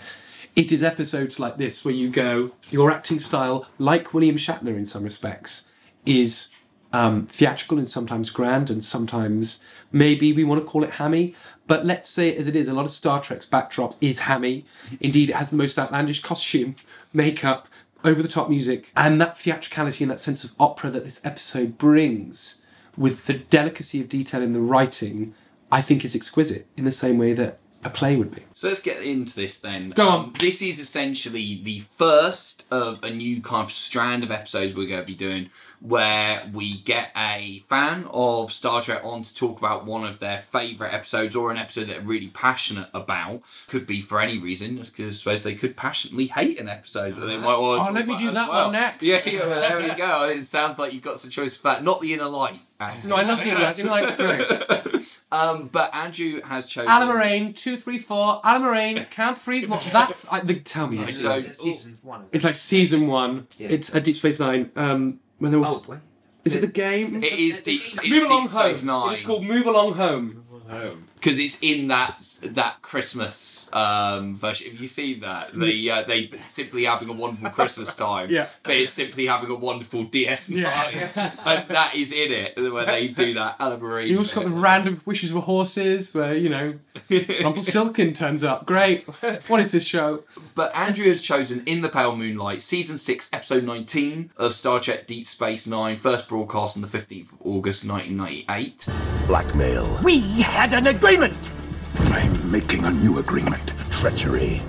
It 0.55 0.71
is 0.71 0.83
episodes 0.83 1.39
like 1.39 1.57
this 1.57 1.83
where 1.83 1.93
you 1.93 2.09
go, 2.09 2.51
your 2.69 2.91
acting 2.91 3.19
style, 3.19 3.67
like 3.79 4.13
William 4.13 4.35
Shatner 4.35 4.77
in 4.77 4.85
some 4.85 5.03
respects, 5.03 5.69
is 6.05 6.49
um, 6.91 7.25
theatrical 7.25 7.79
and 7.79 7.87
sometimes 7.87 8.29
grand, 8.29 8.69
and 8.69 8.83
sometimes 8.83 9.61
maybe 9.91 10.31
we 10.31 10.43
want 10.43 10.61
to 10.63 10.69
call 10.69 10.83
it 10.83 10.91
hammy. 10.91 11.33
But 11.65 11.85
let's 11.85 12.09
say 12.09 12.29
it 12.29 12.37
as 12.37 12.47
it 12.47 12.55
is. 12.55 12.67
A 12.67 12.73
lot 12.73 12.85
of 12.85 12.91
Star 12.91 13.21
Trek's 13.21 13.45
backdrop 13.45 13.95
is 14.01 14.19
hammy. 14.19 14.65
Indeed, 14.99 15.29
it 15.29 15.35
has 15.37 15.49
the 15.49 15.55
most 15.55 15.79
outlandish 15.79 16.21
costume, 16.21 16.75
makeup, 17.13 17.67
over 18.03 18.21
the 18.21 18.27
top 18.27 18.49
music, 18.49 18.91
and 18.97 19.21
that 19.21 19.37
theatricality 19.37 20.03
and 20.03 20.11
that 20.11 20.19
sense 20.19 20.43
of 20.43 20.53
opera 20.59 20.89
that 20.89 21.03
this 21.05 21.21
episode 21.23 21.77
brings 21.77 22.61
with 22.97 23.25
the 23.27 23.33
delicacy 23.35 24.01
of 24.01 24.09
detail 24.09 24.41
in 24.41 24.53
the 24.53 24.59
writing, 24.59 25.33
I 25.71 25.81
think 25.81 26.03
is 26.03 26.15
exquisite 26.15 26.67
in 26.77 26.83
the 26.85 26.91
same 26.91 27.17
way 27.17 27.33
that 27.33 27.59
a 27.85 27.89
play 27.89 28.15
would 28.15 28.33
be. 28.35 28.41
So 28.53 28.67
let's 28.69 28.81
get 28.81 29.01
into 29.03 29.35
this 29.35 29.59
then. 29.59 29.89
Go 29.89 30.07
Um, 30.09 30.23
on. 30.25 30.33
This 30.39 30.61
is 30.61 30.79
essentially 30.79 31.59
the 31.63 31.83
first 31.97 32.63
of 32.71 33.03
a 33.03 33.09
new 33.09 33.41
kind 33.41 33.63
of 33.65 33.71
strand 33.73 34.23
of 34.23 34.31
episodes 34.31 34.73
we're 34.75 34.87
going 34.87 35.01
to 35.01 35.07
be 35.07 35.15
doing 35.15 35.49
where 35.85 36.49
we 36.53 36.77
get 36.77 37.09
a 37.13 37.61
fan 37.67 38.07
of 38.09 38.53
Star 38.53 38.81
Trek 38.81 39.01
on 39.03 39.21
to 39.23 39.35
talk 39.35 39.57
about 39.57 39.85
one 39.85 40.05
of 40.05 40.19
their 40.19 40.39
favourite 40.39 40.93
episodes 40.93 41.35
or 41.35 41.51
an 41.51 41.57
episode 41.57 41.81
that 41.87 41.97
they're 41.97 42.01
really 42.01 42.29
passionate 42.29 42.87
about. 42.93 43.41
Could 43.67 43.85
be 43.85 43.99
for 44.01 44.21
any 44.21 44.37
reason, 44.39 44.77
because 44.77 45.15
I 45.15 45.17
suppose 45.19 45.43
they 45.43 45.55
could 45.55 45.75
passionately 45.75 46.27
hate 46.27 46.57
an 46.57 46.69
episode 46.69 47.17
that 47.17 47.25
they 47.25 47.35
might 47.37 47.57
want 47.57 47.79
to 47.79 47.83
Oh, 47.83 47.85
talk 47.87 47.93
let 47.95 48.07
me 48.07 48.13
about 48.13 48.21
do 48.23 48.31
that 48.31 48.49
well. 48.49 48.63
one 48.65 48.71
next. 48.73 49.03
Yeah, 49.03 49.21
yeah, 49.25 49.45
well, 49.45 49.59
there 49.59 49.81
we 49.89 49.93
go. 49.95 50.23
It 50.29 50.47
sounds 50.47 50.79
like 50.79 50.93
you've 50.93 51.03
got 51.03 51.19
some 51.19 51.29
choice 51.29 51.57
for 51.57 51.63
that. 51.63 51.83
Not 51.83 51.99
the 51.99 52.13
inner 52.13 52.29
light. 52.29 52.61
Andrew. 52.79 53.09
No, 53.09 53.15
I 53.17 53.21
love 53.23 53.39
the 53.39 53.45
Inner 53.49 53.73
The 53.73 53.81
Inner 53.81 53.89
Light's 53.91 54.15
great. 54.15 55.17
Um, 55.31 55.67
but 55.71 55.93
Andrew 55.93 56.41
has 56.41 56.65
chosen. 56.65 56.89
Alan 56.89 57.07
Moraine, 57.09 57.53
two, 57.53 57.77
three, 57.77 57.97
four. 57.97 58.41
Allamaraine, 58.41 59.09
count 59.09 59.37
three. 59.37 59.65
What, 59.65 59.85
that's 59.91 60.25
I, 60.31 60.39
the, 60.41 60.55
tell 60.59 60.87
me. 60.87 60.99
It's 60.99 61.11
It's, 61.13 61.21
So- 61.21 61.29
like 61.31 61.53
season 61.55 61.97
one. 62.01 62.25
it's 62.31 62.43
like 62.43 62.55
season 62.55 63.07
one. 63.07 63.47
Yeah. 63.57 63.69
It's 63.69 63.93
a 63.93 64.01
Deep 64.01 64.15
Space 64.15 64.39
Nine. 64.39 64.71
Um, 64.75 65.19
when 65.43 65.51
there 65.51 65.59
was. 65.59 65.89
Oh, 65.89 65.91
wait. 65.91 65.99
is 66.45 66.55
it 66.55 66.61
the 66.61 66.67
game? 66.67 67.17
It 67.21 67.33
is 67.33 67.63
the. 67.63 67.75
It's 67.75 68.07
Move 68.07 68.23
along 68.23 68.43
Deep 68.43 68.51
home. 68.51 69.11
It's 69.11 69.21
called 69.21 69.43
Move 69.43 69.67
Along 69.67 69.93
Home. 69.95 70.45
Home. 70.69 71.09
Because 71.23 71.39
it's 71.39 71.57
in 71.61 71.87
that 71.87 72.17
that 72.41 72.81
Christmas 72.81 73.69
um, 73.71 74.35
version. 74.35 74.71
Have 74.71 74.81
you 74.81 74.89
seen 74.89 75.21
that? 75.21 75.57
They 75.57 75.89
uh, 75.89 76.03
they 76.03 76.31
simply 76.49 76.83
having 76.83 77.07
a 77.09 77.13
wonderful 77.13 77.49
Christmas 77.51 77.93
time. 77.95 78.29
Yeah. 78.29 78.47
but 78.63 78.75
it's 78.75 78.91
simply 78.91 79.27
having 79.27 79.49
a 79.49 79.55
wonderful 79.55 80.03
DS 80.03 80.49
Yeah. 80.49 81.09
and 81.45 81.67
that 81.69 81.95
is 81.95 82.11
in 82.11 82.31
it 82.31 82.73
where 82.73 82.85
they 82.85 83.07
do 83.07 83.33
that 83.35 83.55
Ella 83.59 83.77
Marie. 83.77 84.09
You 84.09 84.17
also 84.17 84.41
got 84.41 84.49
the 84.49 84.55
random 84.55 85.01
wishes 85.05 85.31
for 85.31 85.39
horses, 85.39 86.13
where 86.13 86.35
you 86.35 86.49
know 86.49 86.77
Rumpelstiltskin 87.09 88.13
turns 88.13 88.43
up. 88.43 88.65
Great. 88.65 89.07
What 89.47 89.61
is 89.61 89.71
this 89.71 89.85
show? 89.85 90.23
But 90.55 90.75
Andrew 90.75 91.09
has 91.09 91.21
chosen 91.21 91.63
In 91.65 91.81
the 91.81 91.89
Pale 91.89 92.17
Moonlight, 92.17 92.61
Season 92.61 92.97
6, 92.97 93.29
Episode 93.31 93.63
19 93.63 94.31
of 94.37 94.53
Star 94.53 94.79
Trek 94.79 95.07
Deep 95.07 95.25
Space 95.25 95.65
Nine, 95.65 95.97
first 95.97 96.27
broadcast 96.27 96.75
on 96.75 96.81
the 96.81 96.87
15th 96.87 97.31
of 97.33 97.41
August 97.41 97.87
1998. 97.87 98.85
Blackmail. 99.27 99.99
We 100.03 100.19
had 100.41 100.73
an 100.73 100.87
agreement! 100.87 101.12
I'm 101.13 102.51
making 102.51 102.85
a 102.85 102.89
new 102.89 103.19
agreement. 103.19 103.71
Treachery. 103.91 104.63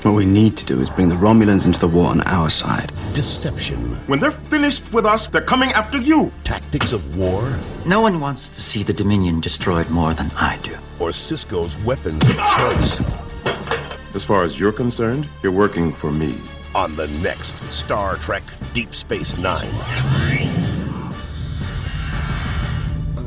What 0.00 0.12
we 0.12 0.24
need 0.24 0.56
to 0.56 0.64
do 0.64 0.80
is 0.80 0.88
bring 0.88 1.10
the 1.10 1.16
Romulans 1.16 1.66
into 1.66 1.78
the 1.78 1.86
war 1.86 2.08
on 2.08 2.22
our 2.22 2.48
side. 2.48 2.90
Deception. 3.12 3.96
When 4.06 4.18
they're 4.18 4.30
finished 4.30 4.90
with 4.94 5.04
us, 5.04 5.26
they're 5.26 5.42
coming 5.42 5.70
after 5.72 5.98
you. 5.98 6.32
Tactics 6.44 6.94
of 6.94 7.18
war. 7.18 7.58
No 7.84 8.00
one 8.00 8.20
wants 8.20 8.48
to 8.48 8.62
see 8.62 8.82
the 8.82 8.94
Dominion 8.94 9.40
destroyed 9.40 9.90
more 9.90 10.14
than 10.14 10.30
I 10.30 10.56
do. 10.62 10.78
Or 10.98 11.10
Sisko's 11.10 11.76
weapons 11.84 12.26
of 12.26 12.36
choice. 12.36 13.00
As 14.14 14.24
far 14.24 14.44
as 14.44 14.58
you're 14.58 14.72
concerned, 14.72 15.28
you're 15.42 15.52
working 15.52 15.92
for 15.92 16.10
me. 16.10 16.34
On 16.74 16.96
the 16.96 17.08
next 17.08 17.54
Star 17.70 18.16
Trek 18.16 18.44
Deep 18.72 18.94
Space 18.94 19.36
Nine. 19.36 20.41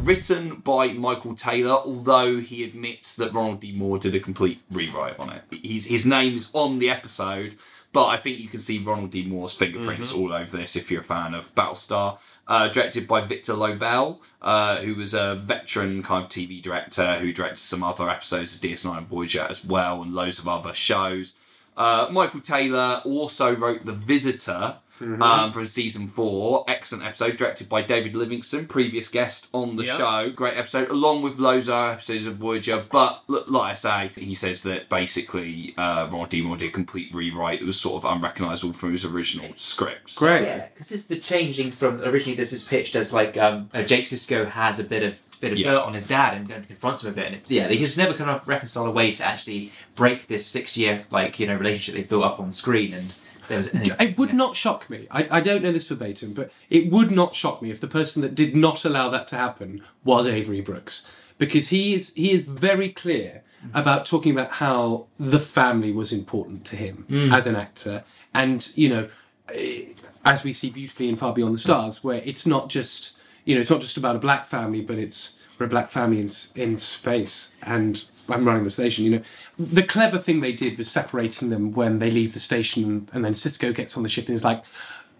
Written 0.06 0.58
by 0.58 0.90
Michael 0.90 1.34
Taylor, 1.34 1.72
although 1.72 2.40
he 2.40 2.64
admits 2.64 3.16
that 3.16 3.34
Ronald 3.34 3.62
D. 3.62 3.72
Moore 3.72 3.98
did 3.98 4.14
a 4.14 4.20
complete 4.20 4.62
rewrite 4.70 5.18
on 5.18 5.32
it. 5.32 5.42
He's, 5.50 5.88
his 5.88 6.06
name 6.06 6.36
is 6.36 6.52
on 6.54 6.78
the 6.78 6.92
episode, 6.92 7.56
but 7.92 8.06
I 8.06 8.18
think 8.18 8.38
you 8.38 8.48
can 8.48 8.60
see 8.60 8.78
Ronald 8.78 9.10
D. 9.10 9.26
Moore's 9.26 9.56
fingerprints 9.56 10.14
all 10.14 10.32
over 10.32 10.58
this 10.58 10.76
if 10.76 10.92
you're 10.92 11.02
a 11.02 11.04
fan 11.04 11.34
of 11.34 11.56
Battlestar. 11.56 12.20
Uh, 12.48 12.68
directed 12.68 13.08
by 13.08 13.22
Victor 13.22 13.54
Lobl, 13.54 14.20
uh, 14.44 14.78
who 14.78 14.94
was 14.94 15.16
a 15.16 15.42
veteran 15.44 16.04
kind 16.04 16.26
of 16.26 16.30
TV 16.30 16.62
director 16.62 17.16
who 17.16 17.34
directed 17.34 17.58
some 17.58 17.84
other 17.84 18.08
episodes 18.08 18.54
of 18.54 18.62
DS9 18.62 19.00
and 19.00 19.08
Voyager 19.08 19.48
as 19.50 19.66
well, 19.66 20.04
and 20.04 20.14
loads 20.14 20.38
of 20.38 20.48
other 20.48 20.76
shows. 20.76 21.34
Uh, 21.76 22.10
Michael 22.12 22.42
Taylor 22.42 23.02
also 23.06 23.56
wrote 23.56 23.88
The 23.88 23.94
Visitor 23.94 24.76
um, 25.02 25.52
from 25.52 25.66
season 25.66 26.08
four. 26.08 26.64
Excellent 26.68 27.06
episode, 27.06 27.38
directed 27.38 27.68
by 27.70 27.82
David 27.82 28.16
Livingston, 28.16 28.68
previous 28.68 29.10
guest 29.10 29.48
on 29.54 29.76
the 29.76 29.86
Yeah. 29.86 29.98
show. 29.98 30.30
Great 30.30 30.58
episode, 30.58 30.90
along 30.90 31.22
with 31.22 31.38
loads 31.40 31.68
of 31.68 31.74
other 31.76 31.92
episodes 31.94 32.26
of 32.28 32.36
Voyager. 32.38 32.86
But 32.92 33.24
look, 33.28 33.50
like 33.50 33.72
I 33.72 33.74
say, 33.74 34.12
he 34.16 34.34
says 34.36 34.64
that 34.64 34.90
basically 34.90 35.74
uh, 35.78 36.08
Ron 36.12 36.30
D. 36.30 36.42
Moore 36.42 36.58
did 36.58 36.70
a 36.70 36.72
complete 36.72 37.14
rewrite. 37.14 37.62
It 37.62 37.66
was 37.66 37.80
sort 37.80 38.04
of 38.04 38.12
unrecognisable 38.12 38.74
from 38.74 38.92
his 38.92 39.06
original 39.06 39.50
scripts. 39.58 40.18
Great. 40.18 40.44
Yeah, 40.44 40.68
because 40.68 40.90
this 40.90 41.02
is 41.02 41.08
the 41.08 41.18
changing 41.18 41.72
from 41.72 42.02
originally 42.02 42.36
this 42.36 42.54
is 42.54 42.64
pitched 42.64 42.96
as 42.96 43.14
like 43.14 43.38
um, 43.38 43.70
uh, 43.74 43.84
Jake 43.84 44.06
Sisko 44.06 44.50
has 44.52 44.80
a 44.80 44.84
bit 44.84 45.04
of 45.04 45.20
bit 45.42 45.52
of 45.52 45.58
Yeah. 45.58 45.72
dirt 45.72 45.82
on 45.84 45.94
his 45.94 46.06
dad 46.06 46.34
and, 46.36 46.50
and 46.50 46.66
confronts 46.66 47.04
him 47.04 47.10
a 47.10 47.14
bit, 47.14 47.26
and 47.26 47.36
it, 47.36 47.44
yeah, 47.50 47.68
they 47.68 47.78
just 47.78 47.98
never 47.98 48.14
kind 48.14 48.30
of 48.30 48.48
reconcile 48.48 48.86
a 48.86 48.92
way 48.92 49.12
to 49.12 49.24
actually 49.26 49.72
break 49.96 50.28
this 50.28 50.46
six 50.46 50.78
year 50.78 51.04
like 51.12 51.40
you 51.40 51.46
know 51.48 51.56
relationship 51.56 51.96
they 51.96 52.08
built 52.08 52.24
up 52.24 52.40
on 52.40 52.52
screen, 52.54 52.94
and 52.94 53.14
there 53.48 53.58
was 53.58 53.68
It 53.74 54.18
would 54.18 54.34
not 54.34 54.56
shock 54.56 54.90
me. 54.90 55.08
I, 55.12 55.28
I 55.32 55.40
don't 55.40 55.64
know 55.64 55.72
this 55.72 55.88
verbatim, 55.88 56.34
but 56.34 56.52
it 56.70 56.92
would 56.92 57.12
not 57.12 57.36
shock 57.36 57.62
me 57.62 57.70
if 57.72 57.80
the 57.80 57.88
person 57.88 58.22
that 58.22 58.36
did 58.36 58.56
not 58.56 58.86
allow 58.86 59.10
that 59.10 59.28
to 59.30 59.36
happen 59.36 59.84
was 60.04 60.28
Avery 60.28 60.62
Brooks, 60.62 61.06
because 61.38 61.70
he 61.70 61.94
is 61.94 62.14
he 62.16 62.32
is 62.32 62.42
very 62.44 62.90
clear 62.90 63.44
about 63.74 64.06
talking 64.06 64.32
about 64.32 64.52
how 64.54 65.08
the 65.20 65.40
family 65.40 65.92
was 65.92 66.12
important 66.14 66.66
to 66.66 66.76
him 66.76 67.06
as 67.34 67.48
an 67.48 67.56
actor, 67.56 68.04
and 68.34 68.70
you 68.76 68.90
know, 68.90 69.10
eh, 69.54 69.86
as 70.24 70.44
we 70.44 70.54
see 70.54 70.70
beautifully 70.70 71.10
in 71.10 71.16
Far 71.16 71.34
Beyond 71.34 71.56
the 71.56 71.60
Stars, 71.60 72.04
where 72.04 72.22
it's 72.26 72.46
not 72.46 72.70
just 72.70 73.18
you 73.44 73.56
know 73.56 73.62
it's 73.62 73.70
not 73.70 73.82
just 73.82 73.98
about 73.98 74.16
a 74.16 74.20
black 74.20 74.46
family, 74.46 74.82
but 74.82 74.98
it's 74.98 75.40
we're 75.58 75.66
a 75.68 75.70
black 75.70 75.90
family 75.90 76.20
in 76.20 76.30
in 76.56 76.78
space 76.78 77.56
and. 77.62 78.06
I'm 78.30 78.46
running 78.46 78.64
the 78.64 78.70
station, 78.70 79.06
you 79.06 79.12
know. 79.12 79.22
The 79.58 79.84
clever 79.84 80.18
thing 80.18 80.40
they 80.42 80.54
did 80.54 80.78
was 80.78 80.90
separating 80.90 81.50
them 81.50 81.72
when 81.74 82.00
they 82.00 82.10
leave 82.12 82.34
the 82.34 82.40
station, 82.40 83.08
and 83.14 83.24
then 83.24 83.34
Sisko 83.34 83.74
gets 83.74 83.96
on 83.98 84.04
the 84.04 84.10
ship 84.10 84.28
and 84.28 84.36
is 84.36 84.44
like, 84.44 84.64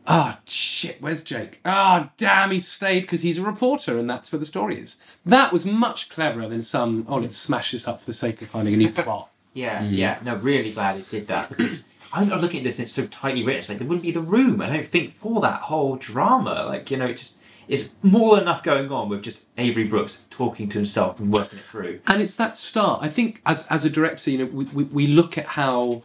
"Ah, 0.08 0.40
shit, 0.46 1.02
where's 1.02 1.24
Jake? 1.24 1.60
Ah, 1.66 2.10
damn, 2.18 2.52
he 2.52 2.60
stayed 2.60 3.02
because 3.02 3.22
he's 3.22 3.38
a 3.38 3.44
reporter, 3.44 3.98
and 3.98 4.10
that's 4.10 4.32
where 4.32 4.40
the 4.40 4.46
story 4.46 4.80
is." 4.80 4.98
That 5.26 5.54
was 5.54 5.66
much 5.66 6.10
cleverer 6.10 6.48
than 6.48 6.62
some. 6.62 7.06
Oh, 7.08 7.18
let's 7.18 7.38
smash 7.38 7.72
this 7.72 7.88
up 7.88 8.00
for 8.00 8.06
the 8.06 8.14
sake 8.14 8.42
of 8.42 8.50
finding 8.50 8.74
a 8.74 8.78
new 8.78 8.92
plot. 8.94 9.30
Yeah, 9.54 9.84
yeah. 9.84 10.20
No, 10.24 10.36
really 10.36 10.72
glad 10.74 10.98
it 10.98 11.10
did 11.10 11.28
that 11.28 11.50
because 11.50 11.86
I'm 12.12 12.32
I'm 12.32 12.42
looking 12.42 12.60
at 12.60 12.64
this 12.66 12.78
and 12.80 12.84
it's 12.84 12.92
so 12.92 13.08
tightly 13.08 13.44
written. 13.44 13.60
It's 13.60 13.70
like 13.70 13.78
there 13.80 13.88
wouldn't 13.88 14.04
be 14.04 14.12
the 14.12 14.22
room, 14.22 14.62
I 14.62 14.68
don't 14.68 14.88
think, 14.88 15.14
for 15.14 15.42
that 15.42 15.62
whole 15.62 15.96
drama. 15.96 16.66
Like, 16.66 16.92
you 16.92 16.98
know, 16.98 17.06
it 17.06 17.18
just 17.18 17.40
it's 17.68 17.90
more 18.04 18.36
than 18.36 18.44
enough 18.44 18.64
going 18.64 18.92
on 18.92 19.10
with 19.10 19.24
just 19.24 19.46
Avery 19.58 19.86
Brooks 19.86 20.26
talking 20.30 20.70
to 20.70 20.78
himself 20.78 21.20
and 21.20 21.32
working 21.32 21.60
it 21.60 21.66
through. 21.66 22.00
and 22.08 22.22
it's 22.22 22.36
that 22.36 22.56
start. 22.56 23.02
I 23.04 23.10
think 23.10 23.42
as 23.46 23.66
as 23.68 23.86
a 23.86 23.90
director, 23.90 24.32
you 24.32 24.38
know, 24.40 24.46
we, 24.46 24.66
we, 24.66 24.84
we 24.86 25.08
look 25.08 25.38
at 25.38 25.46
how 25.48 26.04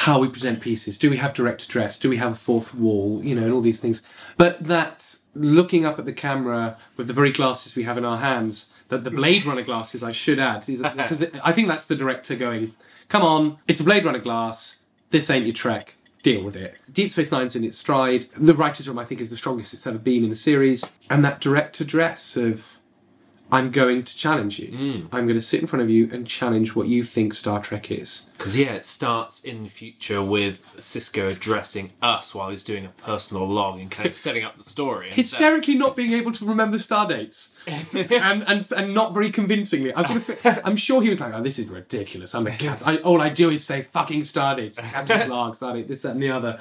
how 0.00 0.18
we 0.18 0.28
present 0.28 0.60
pieces. 0.60 0.98
Do 0.98 1.08
we 1.10 1.16
have 1.16 1.32
direct 1.32 1.64
address? 1.64 1.98
Do 1.98 2.10
we 2.10 2.18
have 2.18 2.32
a 2.32 2.36
fourth 2.36 2.74
wall? 2.74 3.22
You 3.24 3.34
know, 3.34 3.44
and 3.44 3.52
all 3.52 3.62
these 3.62 3.80
things. 3.80 4.02
But 4.36 4.64
that 4.64 5.16
looking 5.34 5.84
up 5.84 5.98
at 5.98 6.04
the 6.04 6.12
camera 6.12 6.76
with 6.96 7.06
the 7.06 7.12
very 7.12 7.30
glasses 7.32 7.74
we 7.74 7.82
have 7.84 7.98
in 7.98 8.04
our 8.04 8.18
hands, 8.18 8.72
that 8.88 9.04
the 9.04 9.10
Blade 9.10 9.44
Runner 9.44 9.62
glasses, 9.62 10.02
I 10.02 10.12
should 10.12 10.38
add, 10.38 10.62
these 10.62 10.82
are, 10.82 10.94
because 10.94 11.22
I 11.44 11.52
think 11.52 11.68
that's 11.68 11.86
the 11.86 11.96
director 11.96 12.34
going, 12.36 12.74
"Come 13.08 13.22
on, 13.22 13.58
it's 13.66 13.80
a 13.80 13.84
Blade 13.84 14.04
Runner 14.04 14.18
glass. 14.18 14.82
This 15.10 15.30
ain't 15.30 15.46
your 15.46 15.54
Trek." 15.54 15.95
Deal 16.26 16.42
with 16.42 16.56
it. 16.56 16.80
Deep 16.92 17.12
Space 17.12 17.30
Nine's 17.30 17.54
in 17.54 17.62
its 17.62 17.78
stride. 17.78 18.26
The 18.36 18.52
writer's 18.52 18.88
room, 18.88 18.98
I 18.98 19.04
think, 19.04 19.20
is 19.20 19.30
the 19.30 19.36
strongest 19.36 19.72
it's 19.72 19.86
ever 19.86 19.96
been 19.96 20.24
in 20.24 20.28
the 20.28 20.34
series. 20.34 20.84
And 21.08 21.24
that 21.24 21.40
direct 21.40 21.80
address 21.80 22.36
of 22.36 22.80
I'm 23.50 23.70
going 23.70 24.02
to 24.02 24.16
challenge 24.16 24.58
you. 24.58 24.68
Hmm. 24.76 25.06
I'm 25.14 25.26
going 25.26 25.38
to 25.38 25.40
sit 25.40 25.60
in 25.60 25.66
front 25.68 25.82
of 25.82 25.88
you 25.88 26.10
and 26.12 26.26
challenge 26.26 26.74
what 26.74 26.88
you 26.88 27.04
think 27.04 27.32
Star 27.32 27.60
Trek 27.62 27.90
is. 27.92 28.30
Because 28.36 28.58
yeah, 28.58 28.72
it 28.72 28.84
starts 28.84 29.40
in 29.40 29.62
the 29.62 29.68
future 29.68 30.20
with 30.22 30.64
Sisko 30.78 31.30
addressing 31.30 31.92
us 32.02 32.34
while 32.34 32.50
he's 32.50 32.64
doing 32.64 32.84
a 32.84 32.88
personal 32.88 33.46
log 33.48 33.78
and 33.78 33.90
kind 33.90 34.08
of 34.08 34.14
setting 34.16 34.42
up 34.42 34.56
the 34.58 34.64
story. 34.64 35.06
And 35.06 35.14
so- 35.14 35.36
Hysterically 35.36 35.76
not 35.76 35.94
being 35.94 36.12
able 36.12 36.32
to 36.32 36.44
remember 36.44 36.78
star 36.78 37.06
dates, 37.06 37.56
and, 37.66 38.42
and 38.46 38.72
and 38.76 38.94
not 38.94 39.14
very 39.14 39.30
convincingly. 39.30 39.92
I've 39.94 40.08
got 40.08 40.22
to, 40.22 40.62
I'm 40.66 40.76
sure 40.76 41.00
he 41.02 41.08
was 41.08 41.20
like, 41.20 41.32
"Oh, 41.32 41.42
this 41.42 41.58
is 41.58 41.68
ridiculous. 41.68 42.34
I'm 42.34 42.46
a 42.46 42.50
cap. 42.56 42.80
I, 42.84 42.96
all 42.98 43.20
I 43.20 43.28
do 43.28 43.50
is 43.50 43.64
say 43.64 43.82
fucking 43.82 44.24
star 44.24 44.56
dates, 44.56 44.80
captain's 44.80 45.28
log, 45.28 45.54
star 45.54 45.74
date, 45.74 45.88
this, 45.88 46.02
that, 46.02 46.12
and 46.12 46.22
the 46.22 46.30
other." 46.30 46.58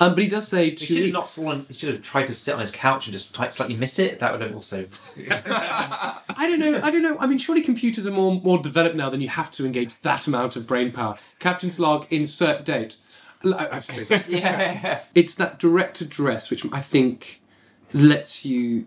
Um, 0.00 0.14
but 0.14 0.24
he 0.24 0.28
does 0.28 0.48
say 0.48 0.70
He 0.70 0.76
two 0.76 0.84
should 0.94 1.02
have 1.04 1.12
not 1.12 1.56
weeks. 1.56 1.68
He 1.68 1.74
should 1.74 1.94
have 1.94 2.02
tried 2.02 2.26
to 2.26 2.34
sit 2.34 2.52
on 2.54 2.60
his 2.60 2.72
couch 2.72 3.06
and 3.06 3.12
just 3.12 3.32
slightly 3.52 3.76
miss 3.76 3.98
it. 3.98 4.18
That 4.18 4.32
would 4.32 4.40
have 4.40 4.54
also. 4.54 4.86
I 5.30 6.46
don't 6.48 6.58
know. 6.58 6.80
I 6.82 6.90
don't 6.90 7.02
know. 7.02 7.16
I 7.20 7.26
mean, 7.26 7.38
surely 7.38 7.62
computers 7.62 8.06
are 8.06 8.10
more 8.10 8.40
more 8.40 8.58
developed 8.60 8.96
now 8.96 9.08
than 9.10 9.20
you 9.20 9.28
have 9.28 9.50
to 9.52 9.64
engage 9.64 10.00
that 10.00 10.26
amount 10.26 10.56
of 10.56 10.66
brain 10.66 10.90
power. 10.92 11.16
Captain's 11.38 11.78
log, 11.78 12.06
insert 12.10 12.64
date. 12.64 12.96
L- 13.44 13.54
I- 13.54 13.68
I've 13.72 14.24
yeah. 14.28 15.00
it's 15.14 15.34
that 15.34 15.58
direct 15.58 16.00
address 16.00 16.50
which 16.50 16.64
I 16.72 16.80
think 16.80 17.40
lets 17.92 18.44
you 18.44 18.86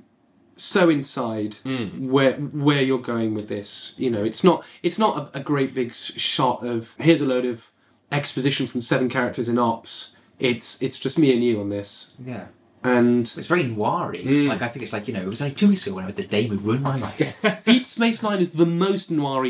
so 0.58 0.90
inside 0.90 1.58
where 1.98 2.34
where 2.34 2.82
you're 2.82 3.00
going 3.00 3.34
with 3.34 3.48
this. 3.48 3.94
You 3.98 4.10
know, 4.10 4.24
it's 4.26 4.44
not 4.44 4.66
it's 4.84 5.00
not 5.00 5.32
a, 5.34 5.38
a 5.38 5.42
great 5.42 5.74
big 5.74 5.94
shot 5.94 6.66
of 6.66 6.96
here's 7.00 7.22
a 7.22 7.26
load 7.26 7.46
of 7.46 7.72
exposition 8.12 8.68
from 8.68 8.82
seven 8.82 9.08
characters 9.10 9.48
in 9.48 9.58
ops. 9.58 10.16
It's 10.40 10.82
it's 10.82 11.00
just 11.00 11.18
me 11.18 11.34
and 11.34 11.44
you 11.44 11.60
on 11.60 11.70
this, 11.70 12.14
Yeah. 12.24 12.48
and 12.84 13.22
It's 13.38 13.48
very 13.48 13.64
noiry. 13.64 14.24
Mm. 14.26 14.48
Like 14.48 14.62
I 14.62 14.68
think 14.68 14.84
it's 14.84 14.94
like 14.94 15.08
you 15.08 15.14
know 15.14 15.22
it 15.22 15.28
was 15.28 15.42
like 15.42 15.58
two 15.58 15.68
weeks 15.68 15.86
ago 15.88 15.96
when 15.96 16.06
I 16.06 16.12
the 16.12 16.24
day 16.24 16.48
would 16.48 16.62
ruin 16.64 16.84
my 16.84 16.96
life. 16.98 17.64
Deep 17.66 17.84
Space 17.86 18.22
Nine 18.22 18.40
is 18.40 18.52
the 18.52 18.66
most 18.66 19.10
noir 19.12 19.44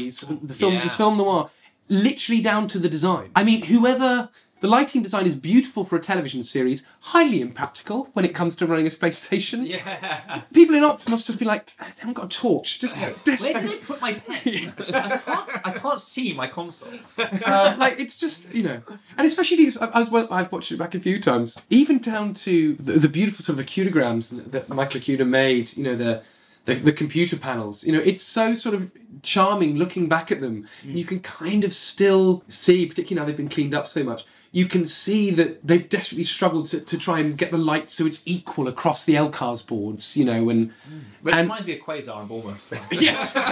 the 0.43 0.53
film 0.53 0.73
Yeah. 0.73 0.83
the 0.85 0.89
film 0.89 1.17
noir, 1.17 1.49
literally 1.89 2.41
down 2.41 2.67
to 2.69 2.79
the 2.79 2.89
design. 2.89 3.31
I 3.35 3.43
mean, 3.43 3.63
whoever 3.65 4.29
the 4.59 4.67
lighting 4.67 5.03
design 5.03 5.25
is 5.27 5.35
beautiful 5.35 5.83
for 5.83 5.95
a 5.95 5.99
television 5.99 6.43
series, 6.43 6.85
highly 6.99 7.41
impractical 7.41 8.09
when 8.13 8.25
it 8.25 8.33
comes 8.33 8.55
to 8.57 8.65
running 8.65 8.87
a 8.87 8.89
space 8.89 9.17
station. 9.19 9.65
yeah. 9.65 10.41
People 10.53 10.75
in 10.75 10.83
ops 10.83 11.07
must 11.07 11.27
just 11.27 11.39
be 11.39 11.45
like, 11.45 11.73
I 11.79 11.85
haven't 11.85 12.13
got 12.13 12.25
a 12.25 12.37
torch. 12.37 12.79
Just, 12.79 12.97
just 13.25 13.43
Where 13.43 13.61
did 13.61 13.71
I 13.71 13.77
put 13.77 14.01
my 14.01 14.13
pen? 14.13 14.73
I 14.93 15.17
can't. 15.17 15.67
I 15.67 15.71
can't 15.71 16.01
see 16.01 16.33
my 16.33 16.47
console. 16.47 16.89
uh, 17.17 17.75
like 17.77 17.99
it's 17.99 18.17
just 18.17 18.53
you 18.53 18.63
know, 18.63 18.81
and 19.17 19.27
especially 19.27 19.57
these. 19.57 19.77
I, 19.77 19.99
was 19.99 20.09
well, 20.09 20.27
I've 20.31 20.51
watched 20.51 20.71
it 20.71 20.77
back 20.77 20.95
a 20.95 20.99
few 20.99 21.21
times, 21.21 21.59
even 21.69 21.99
down 21.99 22.33
to 22.35 22.75
the, 22.75 22.93
the 22.93 23.09
beautiful 23.09 23.43
sort 23.43 23.59
of 23.59 23.65
Okudagrams 23.65 24.29
that, 24.29 24.51
that 24.51 24.69
Michael 24.69 25.01
Okuda 25.01 25.27
made. 25.27 25.75
You 25.77 25.83
know 25.83 25.95
the 25.95 26.23
the, 26.67 26.75
the 26.75 26.91
computer 26.91 27.37
panels. 27.37 27.83
You 27.83 27.93
know, 27.93 28.01
it's 28.03 28.21
so 28.21 28.53
sort 28.53 28.75
of 28.75 28.91
charming 29.23 29.77
looking 29.77 30.07
back 30.07 30.31
at 30.31 30.41
them. 30.41 30.67
You 30.83 31.05
can 31.05 31.21
kind 31.21 31.63
of 31.63 31.73
still 31.73 32.43
see, 32.47 32.85
particularly 32.85 33.21
now 33.21 33.25
they've 33.25 33.37
been 33.37 33.49
cleaned 33.49 33.73
up 33.73 33.87
so 33.87 34.03
much, 34.03 34.25
you 34.51 34.65
can 34.65 34.85
see 34.85 35.29
that 35.31 35.65
they've 35.65 35.87
desperately 35.89 36.23
struggled 36.23 36.67
to, 36.67 36.79
to 36.79 36.97
try 36.97 37.19
and 37.19 37.37
get 37.37 37.51
the 37.51 37.57
light 37.57 37.89
so 37.89 38.05
it's 38.05 38.21
equal 38.25 38.67
across 38.67 39.05
the 39.05 39.13
LCARS 39.15 39.65
boards, 39.67 40.15
you 40.15 40.25
know, 40.25 40.49
and 40.49 40.71
But 41.21 41.33
it 41.33 41.39
and 41.39 41.49
reminds 41.49 41.67
me 41.67 41.77
of 41.77 41.85
Quasar 41.85 42.19
and 42.19 42.29
Bournemouth. 42.29 42.87
yes, 42.91 43.33
they're 43.33 43.43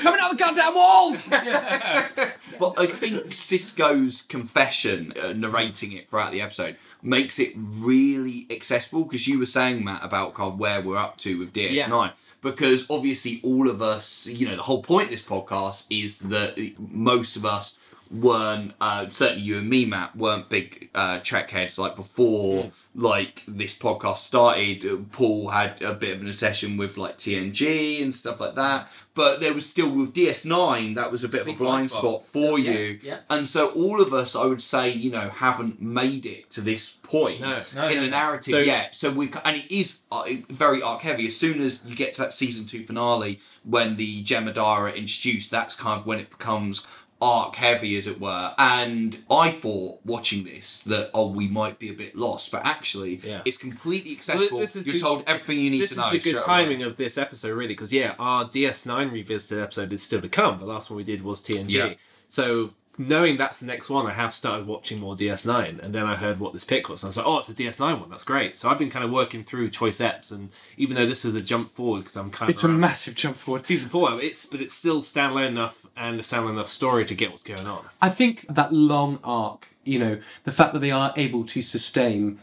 coming 0.00 0.20
out 0.20 0.32
of 0.32 0.38
the 0.38 0.44
goddamn 0.44 0.74
walls. 0.74 1.28
But 2.58 2.78
I 2.78 2.86
think 2.86 3.32
Sisko's 3.32 4.22
confession, 4.22 5.12
uh, 5.22 5.34
narrating 5.34 5.92
it 5.92 6.08
throughout 6.08 6.32
the 6.32 6.40
episode, 6.40 6.76
makes 7.02 7.38
it 7.38 7.52
really 7.54 8.46
accessible 8.50 9.04
because 9.04 9.28
you 9.28 9.38
were 9.38 9.44
saying, 9.44 9.84
Matt, 9.84 10.02
about 10.02 10.32
kind 10.32 10.54
of 10.54 10.58
where 10.58 10.80
we're 10.80 10.96
up 10.96 11.18
to 11.18 11.38
with 11.38 11.52
DS9. 11.52 12.12
Because 12.40 12.88
obviously, 12.88 13.40
all 13.42 13.68
of 13.68 13.82
us, 13.82 14.26
you 14.26 14.48
know, 14.48 14.56
the 14.56 14.62
whole 14.62 14.82
point 14.82 15.04
of 15.04 15.10
this 15.10 15.22
podcast 15.22 15.86
is 15.90 16.20
that 16.20 16.56
most 16.78 17.36
of 17.36 17.44
us 17.44 17.78
weren't, 18.10 18.72
uh, 18.80 19.08
certainly 19.08 19.42
you 19.42 19.58
and 19.58 19.68
me, 19.68 19.84
Matt, 19.84 20.16
weren't 20.16 20.48
big 20.48 20.90
uh, 20.94 21.18
Trek 21.20 21.50
heads 21.50 21.78
like 21.78 21.96
before. 21.96 22.72
Like 22.98 23.42
this 23.46 23.76
podcast 23.76 24.18
started, 24.18 24.86
uh, 24.86 24.96
Paul 25.12 25.50
had 25.50 25.82
a 25.82 25.92
bit 25.92 26.14
of 26.16 26.22
an 26.22 26.28
obsession 26.28 26.78
with 26.78 26.96
like 26.96 27.18
TNG 27.18 28.02
and 28.02 28.14
stuff 28.14 28.40
like 28.40 28.54
that. 28.54 28.88
But 29.14 29.40
there 29.40 29.52
was 29.52 29.68
still 29.68 29.90
with 29.90 30.14
DS9, 30.14 30.94
that 30.94 31.12
was 31.12 31.22
a 31.22 31.28
bit 31.28 31.42
of 31.42 31.48
a 31.48 31.52
blind 31.52 31.90
spot. 31.90 32.00
spot 32.00 32.26
for 32.32 32.58
Yeah, 32.58 32.70
you. 32.72 33.00
yeah. 33.02 33.18
And 33.28 33.46
so 33.46 33.68
all 33.70 34.00
of 34.00 34.14
us, 34.14 34.34
I 34.34 34.46
would 34.46 34.62
say, 34.62 34.90
you 34.90 35.10
know, 35.10 35.28
haven't 35.28 35.80
made 35.82 36.24
it 36.24 36.50
to 36.52 36.62
this 36.62 36.88
point 36.90 37.40
No, 37.42 37.60
no, 37.74 37.88
in 37.88 37.96
no, 37.96 38.04
the 38.04 38.10
narrative 38.10 38.52
So- 38.52 38.58
yet. 38.60 38.94
So 38.94 39.10
we 39.12 39.30
and 39.44 39.58
it 39.58 39.70
is 39.70 40.02
uh, 40.10 40.24
very 40.48 40.80
arc 40.80 41.02
heavy. 41.02 41.26
As 41.26 41.36
soon 41.36 41.60
as 41.60 41.82
you 41.86 41.94
get 41.96 42.14
to 42.14 42.22
that 42.22 42.32
season 42.34 42.64
two 42.64 42.86
finale, 42.86 43.40
when 43.62 43.96
the 43.96 44.24
Jem'Hadar 44.24 44.56
are 44.64 44.88
introduced, 44.88 45.50
that's 45.50 45.76
kind 45.76 46.00
of 46.00 46.06
when 46.06 46.18
it 46.18 46.30
becomes 46.30 46.86
arc 47.20 47.56
heavy, 47.56 47.96
as 47.96 48.06
it 48.06 48.20
were. 48.20 48.52
And 48.58 49.18
I 49.30 49.50
thought 49.50 50.00
watching 50.04 50.44
this 50.44 50.82
that 50.82 51.10
oh, 51.14 51.28
we 51.30 51.48
might 51.48 51.78
be 51.78 51.88
a 51.88 51.94
bit 51.94 52.14
lost, 52.16 52.50
but 52.52 52.62
actually, 52.64 53.20
Yeah. 53.24 53.42
it's 53.44 53.56
completely 53.56 54.12
accessible. 54.12 54.60
is 54.60 54.74
You're 54.86 54.94
the- 54.94 54.98
told 55.00 55.24
everything 55.26 55.60
you 55.60 55.70
need 55.70 55.86
to 55.88 55.96
know. 55.96 56.10
this 56.10 56.18
is 56.18 56.24
the 56.24 56.30
good 56.32 56.36
away. 56.36 56.42
Uh, 56.42 56.46
timing 56.46 56.82
of 56.82 56.96
this 56.96 57.16
episode, 57.16 57.52
really, 57.56 57.68
because 57.74 57.92
yeah, 57.92 58.14
our 58.18 58.44
DS9 58.44 59.10
revisited 59.12 59.62
episode 59.62 59.92
is 59.92 60.02
still 60.02 60.20
to 60.20 60.28
come. 60.28 60.58
The 60.58 60.66
last 60.66 60.90
one 60.90 60.98
we 60.98 61.04
did 61.04 61.22
was 61.22 61.40
TNG. 61.42 61.70
Yeah. 61.72 61.94
So 62.28 62.74
knowing 62.98 63.36
that's 63.36 63.60
the 63.60 63.66
next 63.66 63.88
one, 63.90 64.06
I 64.06 64.12
have 64.12 64.34
started 64.34 64.66
watching 64.66 65.00
more 65.00 65.14
DS9, 65.16 65.78
and 65.82 65.94
then 65.94 66.06
I 66.06 66.16
heard 66.16 66.40
what 66.40 66.52
this 66.52 66.64
pick 66.64 66.88
was, 66.88 67.02
and 67.02 67.08
I 67.08 67.10
was 67.10 67.16
like, 67.18 67.26
oh, 67.26 67.38
it's 67.38 67.48
a 67.48 67.54
DS9 67.54 68.00
one. 68.00 68.10
That's 68.10 68.24
great. 68.24 68.56
So 68.56 68.68
I've 68.68 68.78
been 68.78 68.90
kind 68.90 69.04
of 69.04 69.10
working 69.10 69.44
through 69.44 69.70
choice 69.70 69.98
eps, 69.98 70.30
and 70.32 70.50
even 70.76 70.96
though 70.96 71.06
this 71.06 71.24
is 71.24 71.34
a 71.34 71.40
jump 71.40 71.68
forward 71.68 72.00
because 72.00 72.16
I'm 72.16 72.30
kind 72.30 72.48
of 72.48 72.54
It's 72.54 72.64
a 72.64 72.68
massive 72.68 73.14
jump 73.14 73.36
forward. 73.36 73.66
season 73.66 73.88
four, 73.88 74.20
it's 74.20 74.46
but 74.46 74.60
it's 74.60 74.74
still 74.74 75.00
standalone 75.02 75.48
enough 75.48 75.86
and 75.96 76.18
a 76.18 76.22
standalone 76.22 76.52
enough 76.52 76.68
story 76.68 77.04
to 77.04 77.14
get 77.14 77.30
what's 77.30 77.42
going 77.42 77.66
on. 77.66 77.84
I 78.00 78.08
think 78.08 78.46
that 78.48 78.72
long 78.72 79.20
arc, 79.24 79.68
you 79.84 79.98
know, 79.98 80.18
the 80.44 80.52
fact 80.52 80.72
that 80.72 80.80
they 80.80 80.90
are 80.90 81.12
able 81.16 81.44
to 81.44 81.62
sustain 81.62 82.40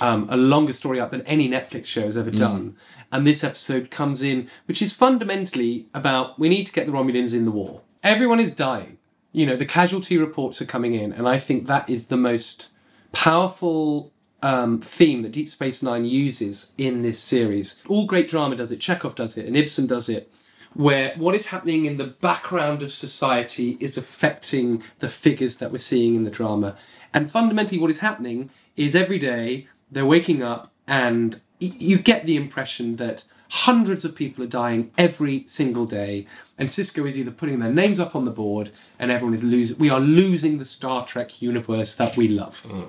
um, 0.00 0.28
a 0.30 0.36
longer 0.36 0.72
story 0.72 1.00
arc 1.00 1.10
than 1.10 1.22
any 1.22 1.48
Netflix 1.48 1.86
show 1.86 2.02
has 2.02 2.16
ever 2.16 2.30
done, 2.30 2.76
and 3.10 3.26
this 3.26 3.42
episode 3.42 3.90
comes 3.90 4.20
in, 4.22 4.48
which 4.66 4.82
is 4.82 4.92
fundamentally 4.92 5.86
about 5.94 6.38
we 6.38 6.48
need 6.48 6.66
to 6.66 6.72
get 6.72 6.86
the 6.86 6.92
Romulans 6.92 7.34
in 7.34 7.44
the 7.44 7.50
war. 7.50 7.80
Everyone 8.02 8.38
is 8.38 8.50
dying. 8.50 8.95
You 9.32 9.46
know, 9.46 9.56
the 9.56 9.66
casualty 9.66 10.16
reports 10.16 10.62
are 10.62 10.66
coming 10.66 10.94
in, 10.94 11.12
and 11.12 11.28
I 11.28 11.38
think 11.38 11.66
that 11.66 11.88
is 11.88 12.06
the 12.06 12.16
most 12.16 12.70
powerful 13.12 14.12
um, 14.42 14.80
theme 14.80 15.22
that 15.22 15.32
Deep 15.32 15.50
Space 15.50 15.82
Nine 15.82 16.04
uses 16.04 16.72
in 16.78 17.02
this 17.02 17.18
series. 17.18 17.82
All 17.88 18.06
great 18.06 18.28
drama 18.28 18.56
does 18.56 18.72
it. 18.72 18.80
Chekhov 18.80 19.14
does 19.14 19.36
it, 19.36 19.46
and 19.46 19.56
Ibsen 19.56 19.86
does 19.86 20.08
it 20.08 20.32
where 20.76 21.14
what 21.16 21.34
is 21.34 21.46
happening 21.46 21.86
in 21.86 21.96
the 21.96 22.04
background 22.04 22.82
of 22.82 22.92
society 22.92 23.78
is 23.80 23.96
affecting 23.96 24.82
the 24.98 25.08
figures 25.08 25.56
that 25.56 25.72
we're 25.72 25.78
seeing 25.78 26.14
in 26.14 26.24
the 26.24 26.30
drama. 26.30 26.76
And 27.14 27.30
fundamentally, 27.30 27.78
what 27.78 27.90
is 27.90 27.98
happening 27.98 28.50
is 28.76 28.94
every 28.94 29.18
day 29.18 29.68
they're 29.90 30.04
waking 30.04 30.42
up, 30.42 30.70
and 30.86 31.40
you 31.58 31.98
get 31.98 32.26
the 32.26 32.36
impression 32.36 32.96
that 32.96 33.24
hundreds 33.48 34.04
of 34.04 34.14
people 34.14 34.44
are 34.44 34.48
dying 34.48 34.90
every 34.96 35.44
single 35.46 35.86
day. 35.86 36.26
And 36.58 36.68
Sisko 36.68 37.08
is 37.08 37.18
either 37.18 37.30
putting 37.30 37.58
their 37.60 37.72
names 37.72 38.00
up 38.00 38.16
on 38.16 38.24
the 38.24 38.30
board, 38.30 38.70
and 38.98 39.10
everyone 39.10 39.34
is 39.34 39.44
losing. 39.44 39.78
We 39.78 39.90
are 39.90 40.00
losing 40.00 40.58
the 40.58 40.64
Star 40.64 41.06
Trek 41.06 41.40
universe 41.42 41.94
that 41.94 42.16
we 42.16 42.28
love 42.28 42.62
mm. 42.66 42.88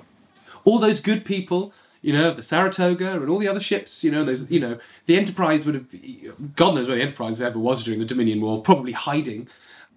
all 0.64 0.78
those 0.78 1.00
good 1.00 1.24
people, 1.24 1.72
you 2.00 2.12
know, 2.12 2.32
the 2.32 2.42
Saratoga 2.42 3.20
and 3.20 3.28
all 3.28 3.38
the 3.38 3.48
other 3.48 3.60
ships, 3.60 4.04
you 4.04 4.10
know, 4.10 4.24
those, 4.24 4.48
you 4.50 4.60
know, 4.60 4.78
the 5.06 5.16
Enterprise 5.16 5.64
would 5.66 5.74
have, 5.74 6.56
God 6.56 6.74
knows 6.74 6.86
where 6.86 6.96
the 6.96 7.02
Enterprise 7.02 7.40
ever 7.40 7.58
was 7.58 7.82
during 7.82 8.00
the 8.00 8.06
Dominion 8.06 8.40
War, 8.40 8.62
probably 8.62 8.92
hiding. 8.92 9.48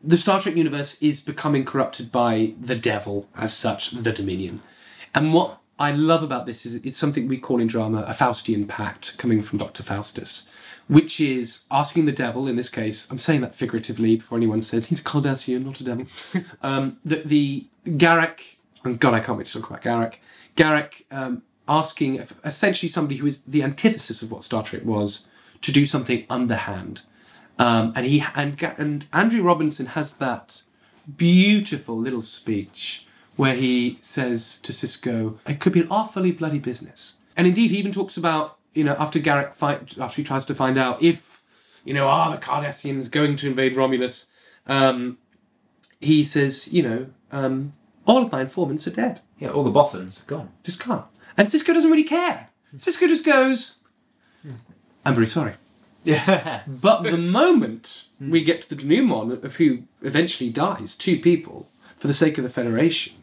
The 0.04 0.18
Star 0.18 0.42
Trek 0.42 0.56
universe 0.56 1.00
is 1.02 1.22
becoming 1.22 1.64
corrupted 1.64 2.12
by 2.12 2.54
the 2.60 2.76
devil, 2.76 3.28
as 3.36 3.56
such, 3.56 3.92
the 3.92 4.12
Dominion. 4.12 4.62
And 5.14 5.34
what 5.34 5.60
I 5.78 5.92
love 5.92 6.24
about 6.24 6.46
this 6.46 6.66
is 6.66 6.76
it's 6.86 6.98
something 6.98 7.28
we 7.28 7.38
call 7.38 7.60
in 7.60 7.68
drama 7.68 8.04
a 8.08 8.14
Faustian 8.14 8.68
pact 8.68 9.18
coming 9.18 9.42
from 9.42 9.60
Dr. 9.60 9.84
Faustus, 9.84 10.50
which 10.92 11.22
is 11.22 11.64
asking 11.72 12.06
the 12.06 12.12
devil, 12.12 12.50
in 12.50 12.58
this 12.58 12.68
case, 12.68 13.10
I'm 13.10 13.18
saying 13.18 13.40
that 13.42 13.56
figuratively 13.56 14.18
before 14.18 14.38
anyone 14.38 14.62
says 14.62 14.88
he's 14.88 15.02
Cardassian, 15.02 15.64
not 15.64 15.80
a 15.80 15.86
devil, 15.86 16.06
um, 16.62 16.98
that 17.06 17.30
the 17.30 17.66
Garak, 17.86 18.42
and 18.84 19.00
God, 19.00 19.14
I 19.14 19.22
can't 19.22 19.38
wait 19.38 19.48
to 19.48 19.62
talk 19.62 19.70
about 19.70 19.82
Garak, 19.84 20.16
Garak 20.58 21.04
um, 21.10 21.44
asking 21.66 22.22
essentially 22.44 22.90
somebody 22.90 23.16
who 23.16 23.26
is 23.26 23.40
the 23.44 23.64
antithesis 23.64 24.22
of 24.22 24.32
what 24.32 24.44
Star 24.44 24.64
Trek 24.64 24.84
was 24.84 25.28
to 25.62 25.72
do 25.72 25.86
something 25.86 26.26
underhand. 26.30 27.04
Um, 27.58 27.94
and 27.96 28.06
he 28.06 28.26
and, 28.36 28.62
and 28.78 29.06
Andrew 29.14 29.44
Robinson 29.44 29.86
has 29.86 30.12
that 30.16 30.64
beautiful 31.16 31.98
little 31.98 32.22
speech 32.22 33.08
where 33.38 33.56
he 33.56 33.98
says 34.02 34.60
to 34.60 34.74
Sisko, 34.74 35.38
"It 35.48 35.62
could 35.62 35.72
be 35.72 35.80
an 35.80 35.88
awfully 35.90 36.34
bloody 36.34 36.60
business." 36.60 37.14
And 37.38 37.48
indeed, 37.48 37.72
he 37.72 37.78
even 37.78 37.94
talks 37.94 38.18
about 38.18 38.58
you 38.74 38.84
know 38.84 38.96
after 38.98 39.20
Garak 39.20 39.54
fight 39.54 39.98
after 39.98 40.18
he 40.18 40.24
tries 40.24 40.46
to 40.46 40.56
find 40.56 40.78
out 40.78 41.02
if 41.02 41.44
you 41.84 41.94
know 41.94 42.08
are 42.08 42.32
the 42.32 42.38
Cardassians 42.38 43.10
going 43.10 43.36
to 43.38 43.48
invade 43.48 43.76
Romulus. 43.76 44.28
Um, 44.68 45.18
he 46.00 46.24
says, 46.24 46.74
you 46.74 46.82
know, 46.82 47.08
um, 47.32 47.74
all 48.06 48.24
of 48.24 48.32
my 48.32 48.42
informants 48.42 48.88
are 48.88 48.92
dead. 48.92 49.22
Yeah, 49.40 49.50
all 49.50 49.64
the 49.64 49.72
boffins 49.72 50.22
are 50.22 50.26
gone. 50.26 50.50
Just 50.64 50.80
can't. 50.80 51.06
And 51.38 51.48
Sisko 51.48 51.74
doesn't 51.74 51.90
really 51.92 52.04
care. 52.04 52.50
Sisko 52.76 53.08
just 53.08 53.26
goes, 53.26 53.78
I'm 55.06 55.14
very 55.14 55.28
sorry. 55.28 55.56
Yeah. 56.04 56.64
But 56.68 57.04
the 57.04 57.18
moment 57.18 58.06
we 58.20 58.44
get 58.44 58.62
to 58.62 58.70
the 58.70 58.76
denouement 58.76 59.44
of 59.44 59.56
who 59.56 59.84
eventually 60.02 60.50
dies, 60.50 60.96
two 60.96 61.20
people, 61.20 61.70
for 61.98 62.08
the 62.08 62.14
sake 62.14 62.38
of 62.38 62.44
the 62.44 62.50
Federation, 62.50 63.14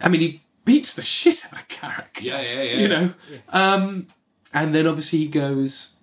I 0.00 0.08
mean, 0.08 0.20
he 0.20 0.42
beats 0.64 0.92
the 0.92 1.02
shit 1.02 1.44
out 1.46 1.52
of 1.52 1.68
Garak. 1.68 2.20
Yeah, 2.20 2.40
yeah, 2.40 2.62
yeah. 2.62 2.76
You 2.76 2.88
know? 2.88 3.14
Um, 3.48 4.06
and 4.52 4.74
then 4.74 4.86
obviously 4.86 5.20
he 5.20 5.28
goes. 5.28 5.94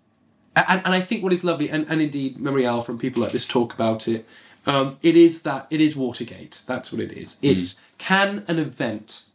And, 0.56 0.82
and 0.86 0.94
I 0.94 1.02
think 1.02 1.24
what 1.24 1.34
is 1.34 1.44
lovely, 1.44 1.70
and, 1.70 1.86
and 1.90 2.02
indeed, 2.02 2.40
Memorial 2.40 2.82
from 2.82 3.00
people 3.00 3.24
like 3.24 3.32
this 3.32 3.48
talk 3.48 3.74
about 3.74 4.08
it, 4.08 4.28
um, 4.66 4.98
it 5.02 5.16
is 5.16 5.42
that 5.42 5.68
it 5.70 5.82
is 5.82 5.96
Watergate. 5.96 6.62
That's 6.68 6.92
what 6.92 7.02
it 7.02 7.12
is. 7.12 7.40
Hmm. 7.40 7.48
It's 7.48 7.80
can 7.98 8.46
an 8.48 8.60
event, 8.60 9.26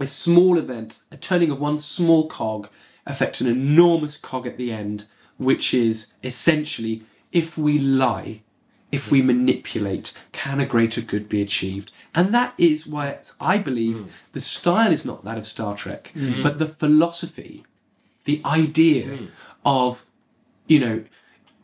a 0.00 0.06
small 0.06 0.58
event, 0.58 1.00
a 1.10 1.16
turning 1.16 1.50
of 1.50 1.60
one 1.60 1.78
small 1.78 2.28
cog, 2.28 2.68
affect 3.06 3.40
an 3.40 3.46
enormous 3.46 4.16
cog 4.16 4.46
at 4.46 4.56
the 4.56 4.72
end, 4.72 5.06
which 5.36 5.74
is 5.74 6.12
essentially 6.22 7.02
if 7.30 7.58
we 7.58 7.78
lie, 7.78 8.40
if 8.90 9.10
we 9.10 9.20
hmm. 9.20 9.28
manipulate, 9.28 10.12
can 10.32 10.60
a 10.60 10.66
greater 10.66 11.00
good 11.00 11.28
be 11.28 11.42
achieved? 11.42 11.92
And 12.14 12.32
that 12.32 12.54
is 12.56 12.86
why 12.86 13.08
it's- 13.08 13.34
I 13.40 13.58
believe 13.58 13.98
hmm. 14.00 14.08
the 14.32 14.40
style 14.40 14.92
is 14.92 15.04
not 15.04 15.24
that 15.24 15.38
of 15.38 15.46
Star 15.46 15.76
Trek, 15.76 16.12
but 16.42 16.58
the 16.58 16.66
philosophy, 16.66 17.64
the 18.24 18.40
idea 18.44 19.16
hmm. 19.16 19.26
of, 19.64 20.04
you 20.66 20.80
know, 20.80 21.04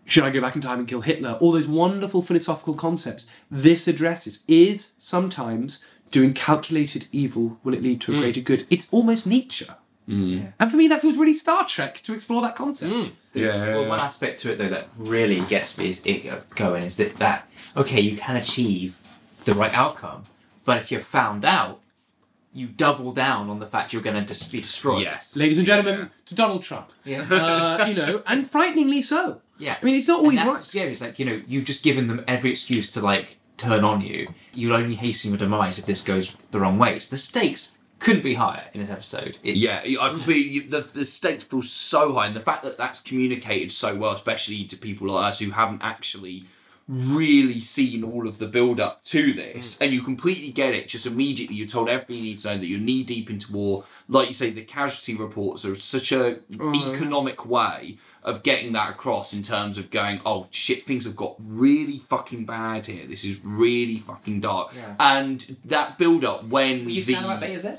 should 0.04 0.24
I 0.24 0.30
go 0.30 0.40
back 0.40 0.56
in 0.56 0.60
time 0.60 0.80
and 0.80 0.88
kill 0.88 1.02
Hitler? 1.02 1.38
All 1.40 1.52
those 1.52 1.66
wonderful 1.66 2.22
philosophical 2.22 2.74
concepts 2.74 3.26
this 3.50 3.86
addresses 3.86 4.44
is 4.48 4.92
sometimes 4.98 5.82
doing 6.10 6.34
calculated 6.34 7.06
evil 7.12 7.58
will 7.62 7.74
it 7.74 7.82
lead 7.82 8.00
to 8.02 8.12
a 8.12 8.14
hmm. 8.14 8.20
greater 8.20 8.40
good? 8.40 8.66
It's 8.70 8.88
almost 8.90 9.26
Nietzsche. 9.26 9.66
Hmm. 10.06 10.46
And 10.58 10.70
for 10.70 10.76
me, 10.76 10.88
that 10.88 11.00
feels 11.00 11.16
really 11.16 11.34
Star 11.34 11.64
Trek 11.64 12.00
to 12.02 12.12
explore 12.12 12.42
that 12.42 12.56
concept. 12.56 13.12
There's 13.32 13.46
Yeah, 13.46 13.68
well, 13.68 13.82
yeah, 13.82 13.88
one 13.88 14.00
aspect 14.00 14.40
to 14.40 14.52
it 14.52 14.58
though 14.58 14.68
that 14.68 14.88
really 14.96 15.40
gets 15.42 15.78
me 15.78 15.88
is 15.88 16.04
it 16.04 16.26
uh, 16.26 16.40
going 16.56 16.82
is 16.82 16.96
that 16.96 17.16
that 17.18 17.48
okay 17.76 18.00
you 18.00 18.16
can 18.16 18.36
achieve 18.36 18.98
the 19.44 19.54
right 19.54 19.72
outcome, 19.72 20.24
but 20.64 20.78
if 20.78 20.90
you're 20.90 21.00
found 21.00 21.44
out, 21.44 21.80
you 22.52 22.66
double 22.66 23.12
down 23.12 23.48
on 23.48 23.58
the 23.60 23.66
fact 23.66 23.92
you're 23.92 24.02
going 24.02 24.16
to 24.16 24.24
just 24.24 24.50
be 24.50 24.60
destroyed. 24.60 25.02
Yes. 25.02 25.36
Ladies 25.36 25.58
and 25.58 25.66
gentlemen, 25.66 26.10
to 26.26 26.34
Donald 26.34 26.62
Trump. 26.62 26.90
Yeah. 27.04 27.22
Uh, 27.22 27.86
you 27.86 27.94
know, 27.94 28.22
and 28.26 28.48
frighteningly 28.50 29.02
so. 29.02 29.40
Yeah. 29.58 29.76
I 29.80 29.84
mean, 29.84 29.94
it's 29.96 30.08
not 30.08 30.18
And 30.18 30.24
always 30.26 30.38
that's 30.38 30.54
right. 30.54 30.64
scary. 30.64 30.92
It's 30.92 31.00
like 31.00 31.18
you 31.18 31.24
know 31.24 31.40
you've 31.46 31.64
just 31.64 31.82
given 31.84 32.08
them 32.08 32.24
every 32.26 32.50
excuse 32.50 32.90
to 32.92 33.00
like 33.00 33.38
turn 33.56 33.84
on 33.84 34.00
you. 34.00 34.28
You'll 34.52 34.74
only 34.76 34.96
hasten 34.96 35.30
your 35.30 35.38
demise 35.38 35.78
if 35.78 35.86
this 35.86 36.00
goes 36.02 36.34
the 36.50 36.58
wrong 36.60 36.78
way. 36.78 36.98
So 36.98 37.10
the 37.10 37.16
stakes 37.18 37.76
couldn't 37.98 38.22
be 38.22 38.34
higher 38.34 38.64
in 38.72 38.80
this 38.80 38.88
episode. 38.90 39.36
It's, 39.42 39.60
Yeah, 39.60 39.82
I 40.00 40.08
could 40.08 40.26
be. 40.26 40.60
The, 40.60 40.80
the 40.80 41.04
stakes 41.04 41.44
feel 41.44 41.62
so 41.62 42.14
high, 42.14 42.26
and 42.26 42.34
the 42.34 42.40
fact 42.40 42.62
that 42.64 42.78
that's 42.78 43.00
communicated 43.02 43.70
so 43.72 43.94
well, 43.94 44.12
especially 44.12 44.64
to 44.64 44.76
people 44.76 45.08
like 45.10 45.30
us 45.30 45.38
who 45.38 45.50
haven't 45.50 45.82
actually 45.84 46.46
really 46.92 47.60
seen 47.60 48.02
all 48.02 48.26
of 48.26 48.38
the 48.38 48.46
build 48.48 48.80
up 48.80 49.04
to 49.04 49.32
this, 49.32 49.80
and 49.80 49.92
you 49.92 50.02
completely 50.02 50.50
get 50.50 50.74
it. 50.74 50.88
Just 50.88 51.06
immediately, 51.06 51.54
you're 51.54 51.68
told 51.68 51.88
everything 51.88 52.16
you 52.16 52.22
need 52.22 52.38
to 52.40 52.48
know 52.48 52.58
that 52.58 52.66
you're 52.66 52.80
knee 52.80 53.04
deep 53.04 53.30
into 53.30 53.52
war. 53.52 53.84
Like 54.08 54.26
you 54.28 54.34
say, 54.34 54.50
the 54.50 54.62
casualty 54.64 55.14
reports 55.14 55.64
are 55.64 55.76
such 55.76 56.10
a 56.10 56.40
economic 56.58 57.46
way 57.46 57.98
of 58.24 58.42
getting 58.42 58.72
that 58.72 58.90
across 58.90 59.32
in 59.32 59.42
terms 59.42 59.78
of 59.78 59.90
going, 59.90 60.20
oh 60.26 60.48
shit, 60.50 60.84
things 60.84 61.04
have 61.04 61.16
got 61.16 61.36
really 61.38 61.98
fucking 62.00 62.44
bad 62.44 62.86
here. 62.86 63.06
This 63.06 63.24
is 63.24 63.38
really 63.44 63.98
fucking 63.98 64.40
dark, 64.40 64.74
Yeah. 64.74 64.94
and 64.98 65.56
that 65.64 65.96
build 65.96 66.24
up 66.24 66.44
when 66.48 66.90
you 66.90 67.02
the 67.04 67.14
about 67.14 67.40
Betazed? 67.40 67.78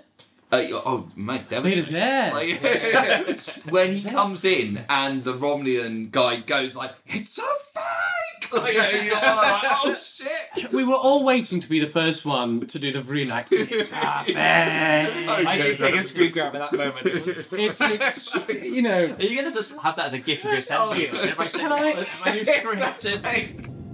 uh, 0.53 0.63
oh, 0.85 1.09
mate, 1.15 1.49
devastating. 1.49 1.83
Z. 1.83 2.31
Like, 2.31 3.39
when 3.69 3.93
he 3.93 4.09
comes 4.09 4.45
in 4.45 4.83
and 4.89 5.23
the 5.25 5.33
Romulan 5.33 6.11
guy 6.11 6.37
goes 6.37 6.75
like, 6.75 6.93
"It's 7.07 7.37
a 7.37 7.41
fake!" 7.73 8.30
Like, 8.53 8.73
you're 8.73 9.13
like, 9.15 9.63
"Oh 9.83 9.93
shit!" 9.95 10.71
We 10.73 10.83
were 10.83 10.95
all 10.95 11.23
waiting 11.23 11.59
to 11.61 11.69
be 11.69 11.79
the 11.79 11.87
first 11.87 12.25
one 12.25 12.67
to 12.67 12.79
do 12.79 12.91
the 12.91 12.99
reenactment. 13.01 13.71
It's 13.71 13.91
a 13.91 14.23
fake. 14.25 14.35
I 14.37 15.57
did 15.57 15.77
take 15.79 15.95
a 15.95 16.03
screen 16.03 16.31
grab 16.31 16.55
at 16.55 16.71
that 16.71 16.73
moment. 16.77 17.05
It 17.05 17.25
was- 17.25 17.51
It's, 17.53 17.79
it's, 17.81 18.35
you 18.49 18.81
know, 18.81 19.15
Are 19.17 19.21
you 19.23 19.35
going 19.41 19.51
to 19.51 19.57
just 19.57 19.75
have 19.77 19.95
that 19.95 20.07
as 20.07 20.13
a 20.13 20.19
gift 20.19 20.43
and 20.43 20.53
go 20.53 20.59
send 20.59 20.91
me? 20.91 21.07
And 21.07 21.17
if 21.29 21.39
I 21.39 21.47
Can 21.47 21.71
I- 21.71 22.05
my 22.25 22.31
new 22.33 22.45
script, 22.45 23.05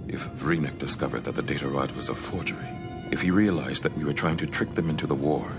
If 0.08 0.28
Vreenak 0.32 0.78
discovered 0.78 1.24
that 1.24 1.34
the 1.34 1.42
data 1.42 1.68
rod 1.68 1.92
was 1.92 2.08
a 2.08 2.14
forgery, 2.14 2.68
if 3.10 3.20
he 3.22 3.30
realized 3.30 3.82
that 3.84 3.96
we 3.96 4.04
were 4.04 4.12
trying 4.12 4.36
to 4.38 4.46
trick 4.46 4.70
them 4.74 4.90
into 4.90 5.06
the 5.06 5.14
war, 5.14 5.50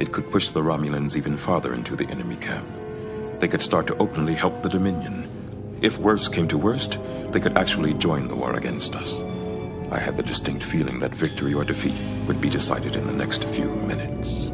it 0.00 0.12
could 0.12 0.30
push 0.30 0.50
the 0.50 0.60
Romulans 0.60 1.16
even 1.16 1.36
farther 1.36 1.72
into 1.74 1.96
the 1.96 2.06
enemy 2.08 2.36
camp. 2.36 2.66
They 3.40 3.48
could 3.48 3.62
start 3.62 3.86
to 3.88 3.96
openly 3.98 4.34
help 4.34 4.62
the 4.62 4.68
Dominion. 4.68 5.28
If 5.82 5.98
worse 5.98 6.28
came 6.28 6.46
to 6.46 6.56
worst, 6.56 7.00
they 7.32 7.40
could 7.40 7.58
actually 7.58 7.94
join 7.94 8.28
the 8.28 8.36
war 8.36 8.54
against 8.54 8.94
us. 8.94 9.24
I 9.90 9.98
had 9.98 10.16
the 10.16 10.22
distinct 10.22 10.62
feeling 10.62 11.00
that 11.00 11.12
victory 11.12 11.54
or 11.54 11.64
defeat 11.64 11.96
would 12.28 12.40
be 12.40 12.48
decided 12.48 12.94
in 12.94 13.04
the 13.04 13.12
next 13.12 13.42
few 13.42 13.66
minutes. 13.66 14.52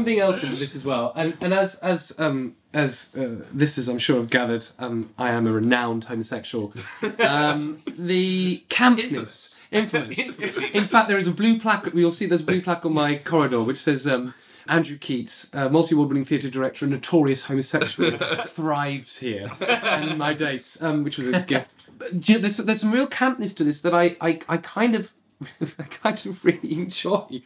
Something 0.00 0.18
else 0.18 0.42
into 0.42 0.56
this 0.56 0.74
as 0.74 0.84
well? 0.84 1.12
And 1.14 1.36
and 1.40 1.52
as 1.52 1.76
as 1.76 2.18
um 2.18 2.56
as 2.72 3.14
uh, 3.16 3.44
this 3.52 3.76
is 3.78 3.88
I'm 3.88 3.98
sure 3.98 4.16
have 4.16 4.30
gathered, 4.30 4.66
um 4.78 5.10
I 5.18 5.30
am 5.30 5.46
a 5.46 5.52
renowned 5.52 6.04
homosexual. 6.04 6.72
Um, 7.18 7.82
the 7.86 8.64
campness, 8.68 9.58
infamous. 9.70 10.18
In 10.72 10.86
fact, 10.86 11.08
there 11.08 11.18
is 11.18 11.28
a 11.28 11.32
blue 11.32 11.58
plaque. 11.58 11.92
We'll 11.92 12.12
see. 12.12 12.26
There's 12.26 12.40
a 12.40 12.44
blue 12.44 12.62
plaque 12.62 12.84
on 12.86 12.94
my 12.94 13.16
corridor 13.16 13.62
which 13.62 13.78
says. 13.78 14.06
Um, 14.06 14.34
Andrew 14.68 14.98
Keats, 14.98 15.52
uh, 15.52 15.68
multi-award-winning 15.68 16.26
theatre 16.26 16.48
director 16.48 16.84
and 16.84 16.92
notorious 16.92 17.46
homosexual, 17.46 18.16
thrives 18.46 19.18
here. 19.18 19.50
And 19.60 20.16
my 20.16 20.32
dates, 20.32 20.80
um, 20.80 21.02
which 21.02 21.18
was 21.18 21.26
a 21.26 21.40
gift. 21.40 21.90
But, 21.98 22.28
you 22.28 22.36
know, 22.36 22.42
there's, 22.42 22.58
there's 22.58 22.80
some 22.82 22.92
real 22.92 23.08
campness 23.08 23.56
to 23.56 23.64
this 23.64 23.80
that 23.80 23.92
I, 23.92 24.16
I, 24.20 24.38
I 24.48 24.58
kind 24.58 24.94
of, 24.94 25.12
I 25.60 25.82
kind 25.82 26.24
of 26.24 26.44
really 26.44 26.72
enjoy. 26.74 27.42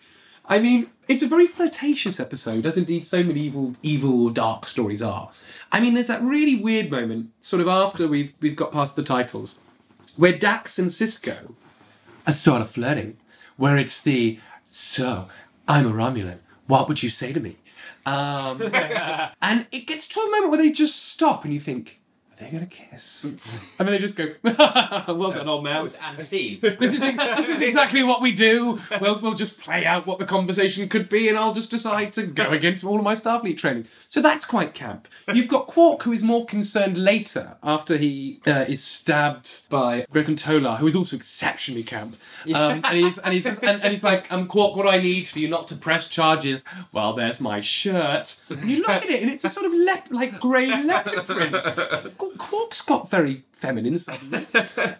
I 0.46 0.58
mean, 0.58 0.90
it's 1.08 1.22
a 1.22 1.26
very 1.26 1.46
flirtatious 1.46 2.18
episode, 2.18 2.66
as 2.66 2.78
indeed 2.78 3.04
so 3.04 3.22
many 3.22 3.40
evil, 3.40 3.74
evil 3.82 4.24
or 4.24 4.30
dark 4.30 4.66
stories 4.66 5.02
are. 5.02 5.30
I 5.70 5.80
mean, 5.80 5.94
there's 5.94 6.06
that 6.06 6.22
really 6.22 6.56
weird 6.56 6.90
moment, 6.90 7.30
sort 7.40 7.60
of 7.60 7.68
after 7.68 8.08
we've 8.08 8.32
we've 8.40 8.56
got 8.56 8.72
past 8.72 8.96
the 8.96 9.02
titles, 9.02 9.58
where 10.16 10.36
Dax 10.36 10.78
and 10.78 10.90
Sisko 10.90 11.54
are 12.26 12.32
sort 12.32 12.62
of 12.62 12.70
flirting, 12.70 13.16
where 13.56 13.76
it's 13.76 14.00
the 14.00 14.38
so 14.66 15.28
I'm 15.68 15.86
a 15.86 15.90
Romulan. 15.90 16.38
What 16.66 16.88
would 16.88 17.02
you 17.02 17.10
say 17.10 17.32
to 17.32 17.40
me? 17.40 17.56
Um, 18.06 18.60
and 19.42 19.66
it 19.70 19.86
gets 19.86 20.06
to 20.08 20.20
a 20.20 20.30
moment 20.30 20.50
where 20.50 20.62
they 20.62 20.70
just 20.70 21.04
stop, 21.04 21.44
and 21.44 21.52
you 21.52 21.60
think, 21.60 22.00
they 22.38 22.50
going 22.50 22.66
to 22.66 22.66
kiss? 22.66 23.24
And 23.78 23.88
then 23.88 23.94
they 23.94 23.98
just 23.98 24.16
go, 24.16 24.34
well 24.42 25.30
done, 25.32 25.48
old 25.48 25.64
man. 25.64 25.88
and 26.02 26.22
scene. 26.22 26.58
This 26.62 26.92
is, 26.92 27.00
this 27.00 27.48
is 27.48 27.60
exactly 27.60 28.02
what 28.02 28.20
we 28.20 28.32
do. 28.32 28.80
We'll, 29.00 29.20
we'll 29.20 29.34
just 29.34 29.58
play 29.60 29.84
out 29.84 30.06
what 30.06 30.18
the 30.18 30.26
conversation 30.26 30.88
could 30.88 31.08
be, 31.08 31.28
and 31.28 31.36
I'll 31.38 31.54
just 31.54 31.70
decide 31.70 32.12
to 32.14 32.26
go 32.26 32.50
against 32.50 32.84
all 32.84 32.98
of 32.98 33.04
my 33.04 33.14
Starfleet 33.14 33.56
training. 33.58 33.86
So 34.08 34.20
that's 34.20 34.44
quite 34.44 34.74
camp. 34.74 35.08
You've 35.32 35.48
got 35.48 35.66
Quark, 35.66 36.02
who 36.02 36.12
is 36.12 36.22
more 36.22 36.44
concerned 36.46 36.96
later, 36.96 37.56
after 37.62 37.96
he 37.96 38.40
uh, 38.46 38.64
is 38.68 38.82
stabbed 38.82 39.68
by 39.68 40.06
Grathon 40.12 40.36
Tolar, 40.38 40.76
who 40.76 40.86
is 40.86 40.94
also 40.96 41.16
exceptionally 41.16 41.82
camp. 41.82 42.16
Um, 42.54 42.80
and 42.84 42.96
he's 42.96 43.18
and 43.18 43.34
he's 43.34 43.46
and, 43.46 43.82
and 43.82 43.90
he's 43.92 44.04
like, 44.04 44.30
um, 44.32 44.46
Quark, 44.46 44.76
what 44.76 44.84
do 44.84 44.88
I 44.88 45.00
need 45.00 45.28
for 45.28 45.38
you 45.38 45.48
not 45.48 45.66
to 45.68 45.76
press 45.76 46.08
charges? 46.08 46.64
Well, 46.92 47.14
there's 47.14 47.40
my 47.40 47.60
shirt. 47.60 48.40
And 48.48 48.68
you 48.70 48.78
look 48.78 48.88
at 48.88 49.06
it, 49.06 49.22
and 49.22 49.30
it's 49.30 49.44
a 49.44 49.48
sort 49.48 49.66
of 49.66 49.72
lep- 49.72 50.08
like 50.10 50.38
grey 50.40 50.68
leopard 50.68 51.26
print. 51.26 51.54
Quark's 52.38 52.80
got 52.80 53.10
very 53.10 53.44
feminine 53.52 53.98
suddenly. 53.98 54.46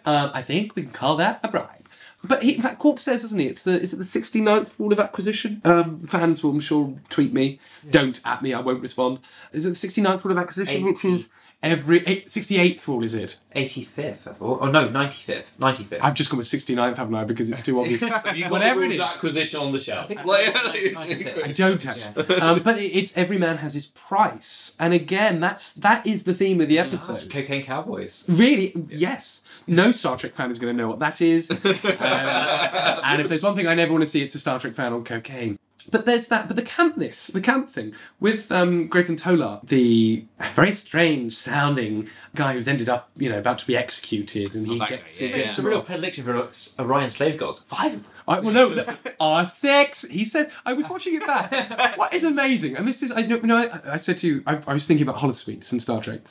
um, 0.05 0.31
I 0.33 0.41
think 0.41 0.75
we 0.75 0.83
can 0.83 0.91
call 0.91 1.15
that 1.17 1.39
a 1.43 1.47
bribe. 1.47 1.87
But 2.23 2.43
he, 2.43 2.55
in 2.55 2.61
fact, 2.61 2.79
Quark 2.79 2.99
says, 2.99 3.21
doesn't 3.21 3.37
he? 3.37 3.45
It's 3.45 3.63
the 3.63 3.79
is 3.79 3.93
it 3.93 3.97
the 3.97 4.03
69th 4.03 4.73
rule 4.79 4.91
of 4.91 4.99
acquisition? 4.99 5.61
Um, 5.63 6.05
fans 6.05 6.43
will, 6.43 6.51
I'm 6.51 6.59
sure, 6.59 6.95
tweet 7.09 7.33
me. 7.33 7.59
Don't 7.89 8.19
at 8.25 8.41
me. 8.41 8.53
I 8.53 8.59
won't 8.61 8.81
respond. 8.81 9.19
Is 9.53 9.65
it 9.65 9.69
the 9.69 9.87
69th 9.87 10.23
rule 10.23 10.31
of 10.31 10.37
acquisition, 10.37 10.83
which 10.83 11.05
is 11.05 11.29
every 11.65 12.05
eight, 12.07 12.27
68th 12.27 12.87
rule? 12.87 13.03
Is 13.03 13.13
it? 13.13 13.39
85th, 13.55 14.27
I 14.27 14.33
thought. 14.33 14.59
Oh 14.61 14.69
no, 14.69 14.87
95th. 14.89 15.45
95th. 15.59 15.99
I've 16.01 16.13
just 16.13 16.29
gone 16.29 16.37
with 16.37 16.47
69th, 16.47 16.97
haven't 16.97 17.15
I? 17.15 17.23
Because 17.23 17.49
it's 17.49 17.61
too 17.61 17.79
obvious. 17.79 18.01
Have 18.01 18.35
you 18.37 18.43
got 18.43 18.51
Whatever 18.51 18.81
the 18.81 18.87
rules 18.87 18.95
is. 18.95 18.99
acquisition 19.15 19.59
on 19.59 19.71
the 19.71 19.79
shelf? 19.79 20.11
I 20.11 21.51
don't 21.55 21.81
have. 21.83 22.17
actually. 22.17 22.35
Um, 22.41 22.61
but 22.63 22.79
it, 22.79 22.87
it's 22.95 23.11
every 23.17 23.37
man 23.37 23.57
has 23.57 23.73
his 23.73 23.87
price, 23.87 24.75
and 24.79 24.93
again, 24.93 25.39
that's 25.39 25.73
that 25.73 26.05
is 26.05 26.23
the 26.23 26.33
theme 26.33 26.61
of 26.61 26.67
the 26.67 26.79
episode. 26.79 27.29
Cocaine 27.29 27.63
Cowboys. 27.63 28.25
Really? 28.27 28.73
Yes. 28.89 29.41
No 29.67 29.91
Star 29.91 30.17
Trek 30.17 30.35
fan 30.35 30.51
is 30.51 30.59
going 30.59 30.75
to 30.75 30.81
know 30.81 30.87
what 30.89 30.99
that 30.99 31.21
is. 31.21 31.51
Um, 32.05 32.99
and 33.03 33.21
if 33.21 33.29
there's 33.29 33.43
one 33.43 33.55
thing 33.55 33.67
I 33.67 33.73
never 33.73 33.91
want 33.91 34.01
to 34.03 34.07
see, 34.07 34.21
it's 34.21 34.35
a 34.35 34.39
Star 34.39 34.59
Trek 34.59 34.73
fan 34.75 34.93
on 34.93 35.03
cocaine. 35.03 35.57
But 35.89 36.05
there's 36.05 36.27
that. 36.27 36.47
But 36.47 36.55
the 36.55 36.63
campness, 36.63 37.31
the 37.31 37.41
camp 37.41 37.69
thing 37.69 37.93
with 38.19 38.51
um, 38.51 38.89
Grathon 38.89 39.17
Tolar, 39.17 39.59
the 39.63 40.25
very 40.53 40.71
strange 40.73 41.33
sounding 41.33 42.09
guy 42.33 42.53
who's 42.53 42.67
ended 42.67 42.89
up, 42.89 43.09
you 43.15 43.29
know, 43.29 43.37
about 43.37 43.59
to 43.59 43.67
be 43.67 43.77
executed, 43.77 44.55
and 44.55 44.67
he 44.67 44.79
guy, 44.79 44.87
gets, 44.87 45.21
yeah, 45.21 45.27
he 45.27 45.39
yeah. 45.39 45.47
It's 45.47 45.59
a 45.59 45.61
real 45.61 45.81
predilection 45.81 46.23
for 46.23 46.49
Orion 46.79 47.11
slave 47.11 47.37
girls. 47.37 47.59
Five 47.59 47.93
of 47.93 48.03
them. 48.03 48.11
I, 48.27 48.39
well, 48.39 48.53
no, 48.53 48.69
no. 48.69 48.97
R 49.19 49.45
six. 49.45 50.03
He 50.03 50.25
said. 50.25 50.51
I 50.65 50.73
was 50.73 50.89
watching 50.89 51.15
it 51.15 51.25
back. 51.25 51.97
what 51.97 52.13
is 52.13 52.23
amazing, 52.23 52.75
and 52.75 52.87
this 52.87 53.03
is 53.03 53.11
I 53.11 53.21
know. 53.21 53.37
You 53.37 53.43
know, 53.43 53.57
I, 53.57 53.93
I 53.93 53.97
said 53.97 54.17
to 54.19 54.27
you, 54.27 54.43
I, 54.47 54.59
I 54.67 54.73
was 54.73 54.85
thinking 54.85 55.07
about 55.07 55.21
holosuites 55.21 55.71
and 55.71 55.81
Star 55.81 56.01
Trek. 56.01 56.21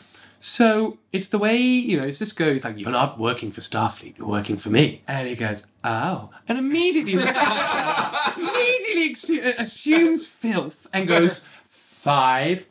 So 0.46 0.98
it's 1.10 1.28
the 1.28 1.38
way 1.38 1.56
you 1.56 1.98
know. 1.98 2.08
Sisko 2.08 2.54
is 2.54 2.64
like, 2.64 2.78
"You're 2.78 2.90
not 2.90 3.18
working 3.18 3.50
for 3.50 3.62
Starfleet. 3.62 4.18
You're 4.18 4.28
working 4.28 4.58
for 4.58 4.68
me." 4.68 5.02
And 5.08 5.26
he 5.26 5.36
goes, 5.36 5.64
"Oh," 5.82 6.28
and 6.46 6.58
immediately, 6.58 7.14
immediately 8.36 9.08
ex- 9.08 9.30
uh, 9.30 9.54
assumes 9.56 10.26
filth 10.26 10.86
and 10.92 11.08
goes, 11.08 11.46
five, 11.66 12.66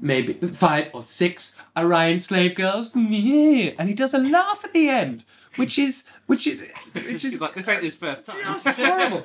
maybe 0.00 0.32
five 0.34 0.90
or 0.92 1.02
six 1.02 1.56
Orion 1.76 2.18
slave 2.18 2.56
girls." 2.56 2.96
Yeah. 2.96 3.74
And 3.78 3.88
he 3.88 3.94
does 3.94 4.12
a 4.12 4.18
laugh 4.18 4.64
at 4.64 4.72
the 4.72 4.88
end, 4.88 5.24
which 5.54 5.78
is 5.78 6.02
which 6.26 6.48
is 6.48 6.72
which 6.94 7.24
is 7.24 7.40
like, 7.40 7.54
this 7.54 7.68
ain't 7.68 7.84
his 7.84 7.94
first 7.94 8.26
time. 8.26 8.40
just 8.42 8.66
horrible. 8.66 9.22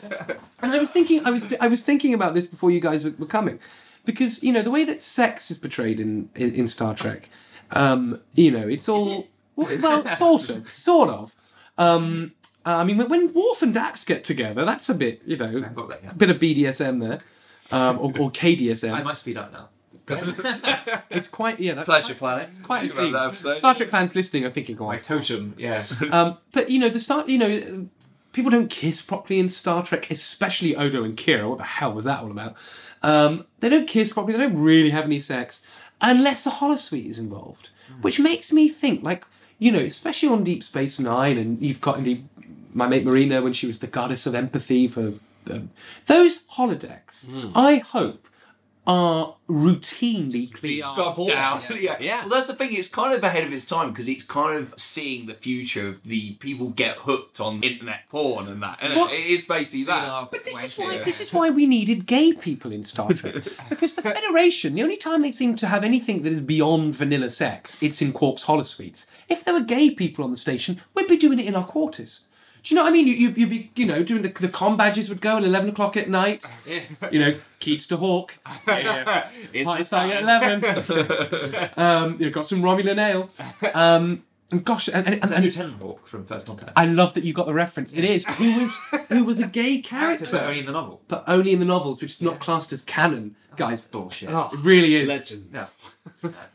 And 0.61 0.71
I 0.71 0.77
was 0.77 0.91
thinking, 0.91 1.25
I 1.25 1.31
was, 1.31 1.51
I 1.59 1.67
was 1.67 1.81
thinking 1.81 2.13
about 2.13 2.35
this 2.35 2.45
before 2.45 2.69
you 2.69 2.81
guys 2.81 3.03
were, 3.03 3.15
were 3.17 3.25
coming, 3.25 3.57
because 4.05 4.43
you 4.43 4.53
know 4.53 4.61
the 4.61 4.69
way 4.69 4.83
that 4.83 5.01
sex 5.01 5.49
is 5.49 5.57
portrayed 5.57 5.99
in 5.99 6.29
in, 6.35 6.53
in 6.53 6.67
Star 6.67 6.93
Trek, 6.93 7.29
um, 7.71 8.21
you 8.33 8.51
know, 8.51 8.67
it's 8.67 8.89
all 8.89 9.27
well, 9.55 9.79
well, 9.81 10.15
sort 10.15 10.49
of, 10.49 10.71
sort 10.71 11.09
of. 11.09 11.35
Um, 11.77 12.33
I 12.65 12.83
mean, 12.83 12.97
when, 12.97 13.33
Worf 13.33 13.61
and 13.61 13.73
Dax 13.73 14.03
get 14.03 14.23
together, 14.23 14.65
that's 14.65 14.89
a 14.89 14.93
bit, 14.93 15.21
you 15.25 15.37
know, 15.37 15.61
got 15.61 15.89
that, 15.89 16.03
yeah. 16.03 16.11
a 16.11 16.15
bit 16.15 16.29
of 16.29 16.37
BDSM 16.37 16.99
there, 16.99 17.19
um, 17.71 17.97
or, 17.99 18.05
or 18.19 18.31
KDSM. 18.31 18.93
I 18.93 19.01
might 19.01 19.17
speed 19.17 19.37
up 19.37 19.51
now. 19.51 19.69
It's 21.09 21.27
quite, 21.27 21.59
yeah, 21.59 21.75
that's 21.75 21.85
Pleasure 21.85 22.15
Planet. 22.15 22.49
It's 22.49 22.59
quite 22.59 22.85
a 22.85 22.89
scene. 22.89 23.55
Star 23.55 23.75
Trek 23.75 23.89
fans 23.89 24.15
listening 24.15 24.45
are 24.45 24.49
thinking, 24.49 24.77
"Oh, 24.79 24.87
My 24.87 24.97
totem, 24.97 25.55
yeah. 25.57 25.81
Um, 26.11 26.37
but 26.51 26.69
you 26.69 26.79
know, 26.79 26.89
the 26.89 26.99
start. 26.99 27.29
You 27.29 27.37
know, 27.37 27.87
people 28.31 28.51
don't 28.51 28.69
kiss 28.69 29.01
properly 29.01 29.39
in 29.39 29.49
Star 29.49 29.83
Trek, 29.83 30.09
especially 30.09 30.75
Odo 30.75 31.03
and 31.03 31.15
Kira. 31.15 31.47
What 31.47 31.59
the 31.59 31.63
hell 31.63 31.93
was 31.93 32.05
that 32.05 32.21
all 32.21 32.31
about? 32.31 32.55
Um, 33.01 33.45
they 33.59 33.69
don't 33.69 33.87
kiss 33.87 34.11
properly. 34.11 34.37
They 34.37 34.43
don't 34.43 34.57
really 34.57 34.89
have 34.89 35.05
any 35.05 35.19
sex 35.19 35.61
unless 36.01 36.45
a 36.45 36.51
holosuite 36.51 37.09
is 37.09 37.19
involved, 37.19 37.69
hmm. 37.87 38.01
which 38.01 38.19
makes 38.19 38.51
me 38.51 38.69
think, 38.69 39.03
like 39.03 39.25
you 39.57 39.71
know, 39.71 39.79
especially 39.79 40.29
on 40.29 40.43
Deep 40.43 40.63
Space 40.63 40.99
Nine, 40.99 41.37
and 41.37 41.61
you've 41.61 41.81
got 41.81 41.97
indeed 41.97 42.27
my 42.73 42.87
mate 42.87 43.03
Marina 43.03 43.41
when 43.41 43.53
she 43.53 43.67
was 43.67 43.79
the 43.79 43.87
goddess 43.87 44.25
of 44.25 44.35
empathy 44.35 44.87
for 44.87 45.13
them. 45.45 45.71
Those 46.05 46.43
holodecks, 46.45 47.29
hmm. 47.29 47.51
I 47.55 47.77
hope, 47.77 48.28
are 48.89 49.35
routinely 49.47 50.51
cleaned. 50.51 50.83
Scrubbed 50.83 51.27
down. 51.27 51.63
Yeah. 51.69 51.97
Yeah. 51.99 52.21
Well, 52.21 52.29
that's 52.29 52.47
the 52.47 52.55
thing. 52.55 52.73
It's 52.73 52.89
kind 52.89 53.13
of 53.13 53.23
ahead 53.23 53.43
of 53.43 53.53
its 53.53 53.67
time 53.67 53.89
because 53.91 54.07
it's 54.07 54.23
kind 54.23 54.57
of 54.57 54.73
seeing 54.77 55.27
the 55.27 55.35
future 55.35 55.87
of 55.87 56.01
the 56.03 56.33
people 56.35 56.69
get 56.69 56.97
hooked 56.97 57.39
on 57.39 57.61
internet 57.63 58.09
porn 58.09 58.47
and 58.47 58.63
that. 58.63 58.79
And 58.81 58.95
What? 58.95 59.13
it 59.13 59.19
is 59.19 59.45
basically 59.45 59.83
that. 59.85 60.31
But 60.31 60.43
this 60.43 60.63
is 60.63 60.77
why 60.77 60.97
this 61.03 61.21
is 61.21 61.31
why 61.31 61.51
we 61.51 61.67
needed 61.67 62.07
gay 62.07 62.33
people 62.33 62.71
in 62.71 62.83
Star 62.83 63.13
Trek. 63.13 63.35
because 63.69 63.93
the 63.93 64.01
Federation, 64.01 64.73
the 64.73 64.81
only 64.83 64.97
time 64.97 65.21
they 65.21 65.31
seem 65.31 65.55
to 65.57 65.67
have 65.67 65.83
anything 65.83 66.23
that 66.23 66.31
is 66.33 66.41
beyond 66.41 66.95
vanilla 66.95 67.29
sex, 67.29 67.77
it's 67.81 68.01
in 68.01 68.11
Quark's 68.11 68.45
holosuites. 68.45 69.05
If 69.27 69.43
there 69.45 69.53
were 69.53 69.61
gay 69.61 69.91
people 69.91 70.23
on 70.23 70.31
the 70.31 70.37
station, 70.37 70.81
we'd 70.95 71.07
be 71.07 71.17
doing 71.17 71.37
it 71.39 71.45
in 71.45 71.55
our 71.55 71.65
quarters. 71.65 72.25
Do 72.63 72.73
you 72.73 72.75
know 72.75 72.83
what 72.83 72.89
I 72.89 72.93
mean? 72.93 73.07
You, 73.07 73.13
you, 73.13 73.29
you'd 73.35 73.49
be, 73.49 73.71
you 73.75 73.85
know, 73.85 74.03
doing 74.03 74.21
the, 74.21 74.29
the 74.29 74.49
com 74.49 74.75
badges 74.77 75.07
would 75.09 75.21
go 75.21 75.37
at 75.37 75.43
11 75.43 75.69
o'clock 75.69 75.95
at 75.97 76.09
night. 76.09 76.43
You 77.11 77.19
know, 77.19 77.35
Keats 77.59 77.87
to 77.87 77.97
Hawk. 77.97 78.37
Yeah. 78.67 79.29
It's 79.53 79.65
Pint 79.65 79.79
the 79.79 79.85
starting 79.85 80.11
at 80.11 80.23
11. 80.23 81.69
um, 81.77 82.17
you've 82.19 82.33
got 82.33 82.45
some 82.45 82.61
Romulan 82.61 82.97
ale. 82.99 83.29
Um, 83.73 84.23
and 84.51 84.65
gosh, 84.65 84.87
and, 84.87 85.05
and, 85.05 85.13
and, 85.15 85.23
And 85.25 85.33
and 85.33 85.43
Lieutenant 85.45 85.81
Hawk 85.81 86.07
from 86.07 86.25
First 86.25 86.47
Contact. 86.47 86.71
I 86.75 86.85
love 86.85 87.13
that 87.13 87.23
you 87.23 87.33
got 87.33 87.45
the 87.45 87.53
reference. 87.53 87.93
It 87.93 88.03
is. 88.03 88.25
Who 88.25 88.61
was, 88.61 88.77
who 89.09 89.23
was 89.23 89.39
a 89.39 89.47
gay 89.47 89.79
Character, 89.79 90.25
character 90.25 90.31
but 90.37 90.43
only 90.47 90.59
in 90.59 90.65
the 90.65 90.71
novel. 90.71 91.01
but 91.07 91.23
only 91.27 91.53
in 91.53 91.59
the 91.59 91.65
novels, 91.65 92.01
which 92.01 92.13
is 92.13 92.21
not 92.21 92.39
classed 92.39 92.73
as 92.73 92.83
canon, 92.83 93.35
That's 93.57 93.59
guys. 93.71 93.85
bullshit. 93.85 94.29
Oh, 94.29 94.49
It 94.51 94.59
really 94.59 94.95
is. 94.95 95.07
legends. 95.07 95.47
Yeah. 95.53 95.67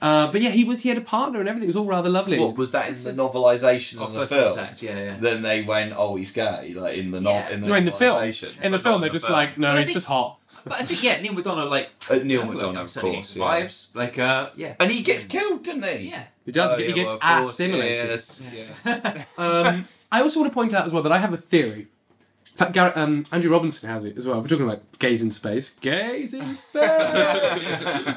Uh, 0.02 0.30
but 0.30 0.40
yeah, 0.40 0.50
he 0.50 0.64
was. 0.64 0.80
He 0.82 0.88
had 0.88 0.98
a 0.98 1.02
partner 1.02 1.40
and 1.40 1.48
everything. 1.48 1.68
It 1.68 1.74
was 1.74 1.76
all 1.76 1.86
rather 1.86 2.08
lovely. 2.08 2.38
What 2.38 2.56
was 2.56 2.70
that 2.72 2.88
in 2.88 2.94
the 2.94 3.00
says- 3.00 3.18
novelisation 3.18 3.98
of 3.98 4.12
the 4.12 4.20
First 4.20 4.32
film? 4.32 4.54
Contact, 4.54 4.82
yeah, 4.82 4.98
yeah. 4.98 5.16
Then 5.18 5.42
they 5.42 5.62
went, 5.62 5.92
"Oh, 5.96 6.16
he's 6.16 6.30
gay." 6.32 6.74
Like 6.76 6.96
in 6.98 7.10
the 7.10 7.20
no- 7.20 7.30
Yeah. 7.30 7.48
in 7.50 7.60
the 7.62 7.66
no, 7.68 7.74
in 7.74 7.84
the 7.84 7.92
film. 7.92 8.22
In 8.22 8.32
the 8.32 8.70
But 8.78 8.82
film, 8.82 9.00
they're 9.00 9.08
in 9.08 9.12
just 9.12 9.26
film. 9.26 9.38
like, 9.38 9.58
no, 9.58 9.72
But 9.72 9.78
he's 9.78 9.86
think- 9.88 9.94
just 9.96 10.06
hot. 10.06 10.38
But 10.64 10.80
I 10.80 10.82
think 10.82 11.02
yeah, 11.02 11.20
Neal 11.20 11.34
McDonough 11.34 11.68
like 11.68 11.90
Uh, 12.08 12.14
Neal 12.16 12.42
McDonough, 12.44 12.70
I'm 12.70 12.86
of 12.86 12.94
course, 12.94 13.36
yeah. 13.36 13.44
vibes 13.44 13.88
like 13.94 14.18
uh 14.18 14.48
yeah 14.56 14.74
and 14.80 14.90
he 14.90 15.02
gets 15.02 15.26
killed, 15.26 15.62
doesn't 15.62 15.82
he? 15.82 16.08
yeah. 16.10 16.24
He 16.46 16.52
does. 16.52 16.72
Oh, 16.72 16.76
he 16.78 16.86
yeah, 16.86 16.92
gets 16.92 17.06
well, 17.06 17.14
of 17.16 17.20
course, 17.20 17.50
assimilated. 17.50 18.10
yes, 18.10 18.40
yeah. 18.84 19.24
Um, 19.38 19.88
I 20.12 20.20
also 20.22 20.40
want 20.40 20.50
to 20.52 20.54
point 20.54 20.72
out 20.72 20.86
as 20.86 20.92
well 20.92 21.02
that 21.02 21.12
I 21.12 21.18
have 21.18 21.32
a 21.34 21.36
theory. 21.36 21.88
In 22.54 22.58
fact, 22.58 22.72
Garrett, 22.72 22.96
um, 22.96 23.24
Andrew 23.32 23.50
Robinson 23.50 23.88
has 23.88 24.04
it 24.04 24.16
as 24.16 24.28
well. 24.28 24.40
We're 24.40 24.46
talking 24.46 24.64
about 24.64 24.82
gays 25.00 25.22
in 25.22 25.32
space. 25.32 25.70
Gays 25.70 26.32
in 26.32 26.54
space. 26.54 26.88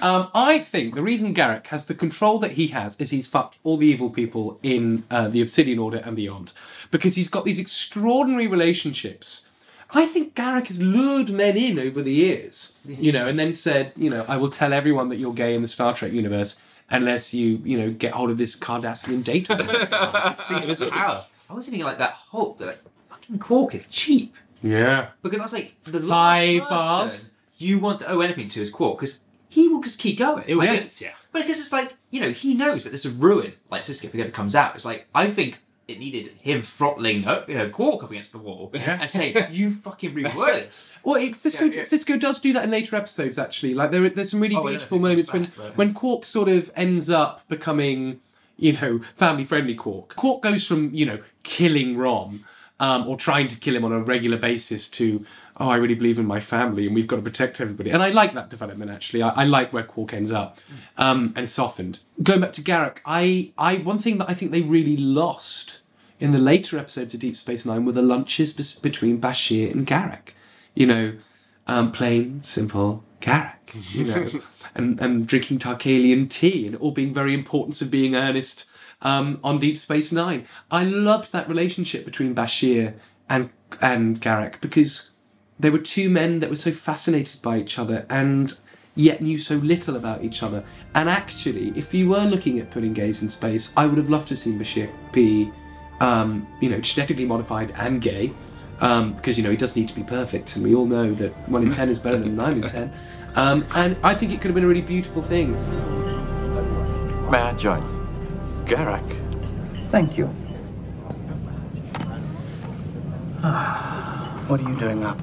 um, 0.03 0.29
I 0.35 0.59
think 0.63 0.93
the 0.93 1.01
reason 1.01 1.33
Garak 1.33 1.65
has 1.67 1.85
the 1.85 1.95
control 1.95 2.37
that 2.39 2.51
he 2.51 2.67
has 2.67 2.95
is 2.97 3.09
he's 3.09 3.25
fucked 3.25 3.57
all 3.63 3.77
the 3.77 3.87
evil 3.87 4.11
people 4.11 4.59
in 4.61 5.05
uh, 5.09 5.27
the 5.27 5.41
Obsidian 5.41 5.79
Order 5.79 5.97
and 6.05 6.15
beyond, 6.15 6.53
because 6.91 7.15
he's 7.15 7.29
got 7.29 7.45
these 7.45 7.59
extraordinary 7.59 8.45
relationships. 8.45 9.47
I 9.91 10.05
think 10.05 10.35
Garak 10.35 10.67
has 10.67 10.79
lured 10.83 11.31
men 11.31 11.57
in 11.57 11.79
over 11.79 12.03
the 12.03 12.13
years, 12.13 12.77
you 12.85 13.11
know, 13.11 13.25
and 13.25 13.39
then 13.39 13.55
said, 13.55 13.91
you 13.95 14.11
know, 14.11 14.23
I 14.27 14.37
will 14.37 14.51
tell 14.51 14.71
everyone 14.71 15.09
that 15.09 15.15
you're 15.15 15.33
gay 15.33 15.55
in 15.55 15.63
the 15.63 15.67
Star 15.67 15.95
Trek 15.95 16.11
universe 16.11 16.61
unless 16.91 17.33
you, 17.33 17.59
you 17.63 17.75
know, 17.77 17.89
get 17.89 18.11
hold 18.11 18.29
of 18.29 18.37
this 18.37 18.55
Cardassian 18.55 19.23
data. 19.23 20.35
See, 20.37 20.55
it 20.55 20.67
was 20.67 20.83
power. 20.83 21.25
I 21.49 21.53
was 21.53 21.65
thinking 21.65 21.85
like 21.85 21.97
that 21.97 22.11
Hulk, 22.13 22.59
that 22.59 22.65
like 22.65 22.86
fucking 23.27 23.39
Quark 23.39 23.75
is 23.75 23.85
cheap 23.87 24.35
yeah. 24.61 25.09
because 25.21 25.39
I 25.39 25.43
was 25.43 25.53
like 25.53 25.75
the 25.83 25.99
last 25.99 26.09
Five 26.09 26.61
person 26.61 26.69
bars. 26.69 27.31
you 27.57 27.79
want 27.79 27.99
to 27.99 28.09
owe 28.09 28.21
anything 28.21 28.49
to 28.49 28.61
is 28.61 28.69
Quark 28.69 28.99
because 28.99 29.21
he 29.49 29.67
will 29.67 29.81
just 29.81 29.99
keep 29.99 30.19
going. 30.19 30.45
It 30.47 30.55
Like, 30.55 31.01
yeah. 31.01 31.11
But 31.31 31.43
because 31.43 31.59
it's 31.59 31.71
like, 31.71 31.95
you 32.09 32.19
know, 32.19 32.31
he 32.31 32.53
knows 32.53 32.83
that 32.83 32.91
this 32.91 33.05
is 33.05 33.13
ruin, 33.13 33.53
like 33.69 33.81
Sisko, 33.81 34.05
if 34.05 34.15
it 34.15 34.21
ever 34.21 34.31
comes 34.31 34.55
out. 34.55 34.75
It's 34.75 34.85
like, 34.85 35.07
I 35.13 35.29
think 35.29 35.59
it 35.87 35.99
needed 35.99 36.31
him 36.41 36.61
throttling 36.63 37.25
uh, 37.25 37.45
you 37.47 37.55
know, 37.55 37.69
Quark 37.69 38.03
up 38.03 38.11
against 38.11 38.33
the 38.33 38.37
wall 38.37 38.71
and 38.73 39.09
saying, 39.09 39.35
you 39.51 39.71
fucking 39.71 40.13
reword 40.13 40.53
this. 40.53 40.91
Well, 41.03 41.15
it, 41.15 41.33
Sisko 41.33 41.71
Yeah, 41.71 41.77
yeah. 41.77 41.81
Sisko 41.81 42.19
does 42.19 42.39
do 42.39 42.53
that 42.53 42.65
in 42.65 42.71
later 42.71 42.95
episodes. 42.95 43.37
Actually, 43.37 43.73
like 43.73 43.91
there, 43.91 44.09
there's 44.09 44.31
some 44.31 44.41
really 44.41 44.55
Oh, 44.55 44.59
I 44.59 44.63
don't 44.63 44.71
beautiful 44.71 44.97
think 44.97 45.01
moments 45.03 45.29
goes 45.29 45.33
when 45.33 45.43
back, 45.45 45.57
right. 45.57 45.77
when 45.77 45.93
Quark 45.93 46.25
sort 46.25 46.49
of 46.49 46.71
ends 46.75 47.09
up 47.09 47.47
becoming, 47.47 48.19
you 48.57 48.73
know, 48.73 48.99
family 49.15 49.45
friendly 49.45 49.75
Quark. 49.75 50.15
Quark 50.15 50.41
goes 50.41 50.67
from 50.67 50.93
you 50.93 51.05
know 51.05 51.19
killing 51.43 51.95
Rom, 51.95 52.43
um, 52.79 53.07
or 53.07 53.17
trying 53.17 53.47
to 53.47 53.57
kill 53.57 53.75
him 53.75 53.85
on 53.85 53.91
a 53.91 53.99
regular 53.99 54.37
basis 54.37 54.87
to 54.89 55.25
oh, 55.59 55.69
I 55.69 55.77
really 55.77 55.95
believe 55.95 56.19
in 56.19 56.25
my 56.25 56.39
family 56.39 56.85
and 56.85 56.95
we've 56.95 57.07
got 57.07 57.15
to 57.15 57.21
protect 57.21 57.59
everybody. 57.59 57.89
And 57.89 58.03
I 58.03 58.09
like 58.09 58.33
that 58.33 58.49
development 58.49 58.91
actually. 58.91 59.23
I, 59.23 59.29
I 59.29 59.43
like 59.43 59.73
where 59.73 59.83
Quark 59.83 60.13
ends 60.13 60.31
up, 60.31 60.59
um, 60.97 61.33
and 61.35 61.49
softened. 61.49 61.99
Going 62.21 62.41
back 62.41 62.53
to 62.53 62.61
Garak, 62.61 62.99
I, 63.05 63.51
I 63.57 63.77
one 63.77 63.99
thing 63.99 64.19
that 64.19 64.29
I 64.29 64.33
think 64.33 64.51
they 64.51 64.61
really 64.61 64.97
lost 64.97 65.81
in 66.19 66.31
the 66.31 66.37
later 66.37 66.77
episodes 66.77 67.13
of 67.13 67.19
Deep 67.19 67.35
Space 67.35 67.65
Nine 67.65 67.85
were 67.85 67.91
the 67.91 68.01
lunches 68.01 68.53
bes- 68.53 68.73
between 68.73 69.19
Bashir 69.19 69.71
and 69.71 69.85
Garak. 69.85 70.29
You 70.73 70.85
know, 70.85 71.13
um, 71.65 71.91
plain, 71.91 72.41
simple 72.43 73.03
Garak, 73.21 73.53
you 73.91 74.03
know, 74.03 74.29
and, 74.75 74.99
and 74.99 75.27
drinking 75.27 75.59
Tarkalian 75.59 76.29
tea 76.29 76.67
and 76.67 76.75
all 76.75 76.91
being 76.91 77.13
very 77.13 77.33
important 77.33 77.81
of 77.81 77.89
being 77.89 78.15
earnest 78.15 78.65
um, 79.01 79.39
on 79.43 79.59
Deep 79.59 79.77
Space 79.77 80.11
Nine. 80.11 80.45
I 80.71 80.83
loved 80.83 81.31
that 81.31 81.47
relationship 81.47 82.05
between 82.05 82.35
Bashir 82.35 82.95
and 83.29 83.49
and 83.81 84.21
Garak 84.21 84.61
because 84.61 85.11
they 85.59 85.69
were 85.69 85.79
two 85.79 86.09
men 86.09 86.39
that 86.39 86.49
were 86.49 86.55
so 86.55 86.71
fascinated 86.71 87.41
by 87.41 87.57
each 87.57 87.77
other 87.79 88.05
and 88.09 88.57
yet 88.95 89.21
knew 89.21 89.37
so 89.37 89.55
little 89.55 89.95
about 89.95 90.23
each 90.23 90.41
other. 90.43 90.63
And 90.95 91.09
actually, 91.09 91.69
if 91.75 91.93
you 91.93 92.09
were 92.09 92.23
looking 92.23 92.59
at 92.59 92.71
putting 92.71 92.93
gays 92.93 93.21
in 93.21 93.29
space, 93.29 93.71
I 93.77 93.85
would 93.85 93.97
have 93.97 94.09
loved 94.09 94.29
to 94.29 94.33
have 94.33 94.39
seen 94.39 94.59
Bashir 94.59 94.91
be, 95.11 95.51
um, 95.99 96.47
you 96.61 96.69
know, 96.69 96.79
genetically 96.79 97.25
modified 97.25 97.73
and 97.77 98.01
gay. 98.01 98.33
Um, 98.79 99.13
because 99.13 99.39
you 99.39 99.43
know 99.43 99.49
he 99.49 99.57
does 99.57 99.75
need 99.75 99.87
to 99.87 99.95
be 99.95 100.03
perfect, 100.03 100.55
and 100.55 100.63
we 100.63 100.75
all 100.75 100.85
know 100.85 101.11
that 101.15 101.31
one 101.49 101.63
in 101.63 101.73
ten 101.73 101.89
is 101.89 101.97
better 101.97 102.19
than 102.19 102.35
nine 102.35 102.57
in 102.57 102.61
ten. 102.61 102.93
Um, 103.33 103.65
and 103.73 103.97
I 104.03 104.13
think 104.13 104.31
it 104.31 104.39
could 104.39 104.49
have 104.49 104.55
been 104.55 104.65
a 104.65 104.67
really 104.67 104.81
beautiful 104.81 105.23
thing. 105.23 105.53
May 107.31 107.39
I? 107.39 107.96
Garak. 108.67 109.01
Thank 109.91 110.17
you. 110.17 110.29
Ah, 113.41 114.43
what 114.47 114.59
are 114.59 114.69
you 114.69 114.75
doing 114.77 115.05
up? 115.05 115.21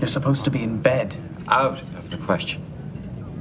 You're 0.00 0.08
supposed 0.08 0.44
to 0.44 0.50
be 0.50 0.62
in 0.62 0.82
bed. 0.82 1.16
Out 1.48 1.80
of 1.80 2.10
the 2.10 2.18
question. 2.18 2.62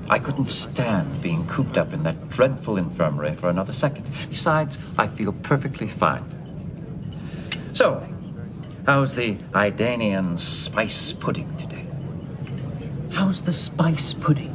I 0.09 0.19
couldn't 0.19 0.49
stand 0.49 1.21
being 1.21 1.45
cooped 1.47 1.77
up 1.77 1.93
in 1.93 2.03
that 2.03 2.29
dreadful 2.29 2.77
infirmary 2.77 3.33
for 3.33 3.49
another 3.49 3.73
second. 3.73 4.05
Besides, 4.29 4.77
I 4.97 5.07
feel 5.07 5.33
perfectly 5.33 5.87
fine. 5.87 6.23
So, 7.73 8.05
how's 8.85 9.15
the 9.15 9.35
Idanian 9.53 10.39
spice 10.39 11.13
pudding 11.13 11.55
today? 11.57 11.85
How's 13.11 13.41
the 13.41 13.53
spice 13.53 14.13
pudding? 14.13 14.51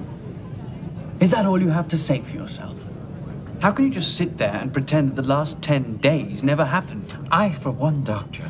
Is 1.21 1.31
that 1.33 1.47
all 1.47 1.61
you 1.61 1.71
have 1.71 1.89
to 1.89 1.99
say 1.99 2.21
for 2.21 2.37
yourself? 2.37 2.77
How 3.61 3.73
can 3.73 3.87
you 3.87 3.91
just 3.91 4.17
sit 4.17 4.39
there 4.39 4.55
and 4.55 4.73
pretend 4.73 5.17
that 5.17 5.23
the 5.23 5.29
last 5.29 5.61
ten 5.63 5.97
days 5.97 6.45
never 6.45 6.65
happened? 6.65 7.13
I, 7.33 7.51
for 7.51 7.73
one, 7.73 8.05
Doctor, 8.05 8.49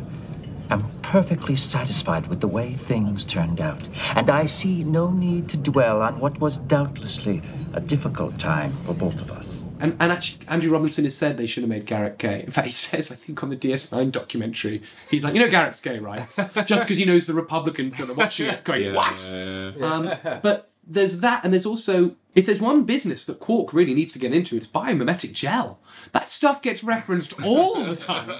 am 0.68 0.90
perfectly 1.00 1.56
satisfied 1.56 2.26
with 2.26 2.40
the 2.40 2.48
way 2.48 2.74
things 2.74 3.24
turned 3.24 3.59
out, 3.59 3.88
and 4.14 4.28
I 4.28 4.44
see 4.44 4.84
no 4.84 5.11
need 5.11 5.48
to 5.48 5.56
dwell 5.56 6.02
on 6.02 6.20
what 6.20 6.38
was 6.40 6.59
doubtlessly 6.59 7.40
a 7.72 7.80
difficult 7.80 8.38
time 8.38 8.76
for 8.84 8.92
both 8.92 9.22
of 9.22 9.30
us. 9.30 9.64
And, 9.80 9.96
and 9.98 10.12
actually, 10.12 10.46
Andrew 10.46 10.70
Robinson 10.70 11.04
has 11.04 11.16
said 11.16 11.38
they 11.38 11.46
should 11.46 11.62
have 11.62 11.70
made 11.70 11.86
Garrett 11.86 12.18
gay. 12.18 12.42
In 12.42 12.50
fact, 12.50 12.66
he 12.66 12.72
says, 12.74 13.11
I 13.11 13.14
think, 13.14 13.42
on 13.42 13.48
the 13.48 13.56
DS9 13.56 14.12
documentary, 14.12 14.82
he's 15.11 15.24
like, 15.24 15.32
you 15.32 15.40
know, 15.40 15.48
Garrett's 15.48 15.80
gay, 15.80 15.98
right? 15.98 16.28
Just 16.66 16.84
because 16.84 16.98
he 16.98 17.06
knows 17.06 17.24
the 17.24 17.34
Republicans 17.34 17.96
that 17.96 18.11
are 18.11 18.14
watching 18.14 18.48
it 18.48 18.62
going, 18.64 18.94
what? 18.94 19.26
Um, 19.30 20.12
but 20.42 20.68
there's 20.89 21.20
that, 21.20 21.45
and 21.45 21.53
there's 21.53 21.66
also, 21.66 22.16
if 22.34 22.47
there's 22.47 22.61
one 22.61 22.84
business 22.84 23.24
that 23.26 23.39
Quark 23.41 23.74
really 23.74 23.95
needs 23.95 24.12
to 24.12 24.18
get 24.18 24.32
into, 24.32 24.57
it's 24.57 24.66
biomimetic 24.66 25.32
gel. 25.32 25.78
That 26.12 26.30
stuff 26.30 26.62
gets 26.62 26.82
referenced 26.82 27.41
all 27.43 27.84
the 27.84 27.95
time. 27.95 28.30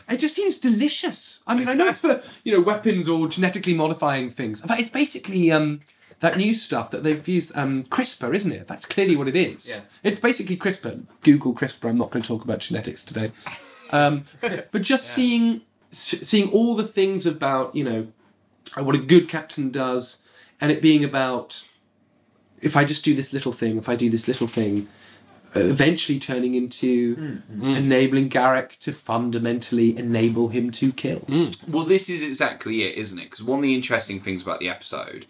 it 0.08 0.16
just 0.16 0.34
seems 0.34 0.56
delicious. 0.56 1.42
I 1.46 1.54
mean, 1.54 1.68
I 1.68 1.74
know 1.74 1.88
it's 1.88 1.98
for, 1.98 2.22
you 2.44 2.52
know, 2.52 2.60
weapons 2.60 3.08
or 3.08 3.28
genetically 3.28 3.74
modifying 3.74 4.30
things. 4.30 4.62
In 4.62 4.68
fact, 4.68 4.80
it's 4.80 4.90
basically 4.90 5.52
um, 5.52 5.80
that 6.20 6.38
new 6.38 6.54
stuff 6.54 6.90
that 6.90 7.02
they've 7.02 7.26
used, 7.28 7.56
um, 7.56 7.84
CRISPR, 7.84 8.34
isn't 8.34 8.52
it? 8.52 8.66
That's 8.66 8.86
clearly 8.86 9.16
what 9.16 9.28
it 9.28 9.36
is. 9.36 9.68
Yeah. 9.68 9.80
It's 10.02 10.18
basically 10.18 10.56
CRISPR. 10.56 11.04
Google 11.22 11.54
CRISPR. 11.54 11.90
I'm 11.90 11.98
not 11.98 12.10
going 12.10 12.22
to 12.22 12.28
talk 12.28 12.42
about 12.42 12.60
genetics 12.60 13.04
today. 13.04 13.32
Um, 13.90 14.24
but 14.40 14.82
just 14.82 15.08
seeing 15.08 15.62
seeing 15.92 16.50
all 16.50 16.74
the 16.74 16.86
things 16.86 17.24
about 17.26 17.74
you 17.74 17.84
know 17.84 18.08
what 18.76 18.94
a 18.94 18.98
good 18.98 19.28
captain 19.28 19.70
does, 19.70 20.22
and 20.60 20.70
it 20.70 20.80
being 20.82 21.04
about 21.04 21.64
if 22.60 22.76
I 22.76 22.84
just 22.84 23.04
do 23.04 23.14
this 23.14 23.32
little 23.32 23.52
thing, 23.52 23.76
if 23.78 23.88
I 23.88 23.96
do 23.96 24.08
this 24.10 24.26
little 24.26 24.46
thing, 24.46 24.88
uh, 25.54 25.60
eventually 25.60 26.18
turning 26.18 26.54
into 26.54 27.40
enabling 27.60 28.30
Garak 28.30 28.78
to 28.78 28.92
fundamentally 28.92 29.96
enable 29.96 30.48
him 30.48 30.70
to 30.72 30.92
kill. 30.92 31.24
Well, 31.68 31.84
this 31.84 32.08
is 32.08 32.22
exactly 32.22 32.82
it, 32.82 32.96
isn't 32.96 33.18
it? 33.18 33.30
Because 33.30 33.44
one 33.44 33.60
of 33.60 33.62
the 33.62 33.74
interesting 33.74 34.20
things 34.20 34.42
about 34.42 34.60
the 34.60 34.68
episode 34.68 35.26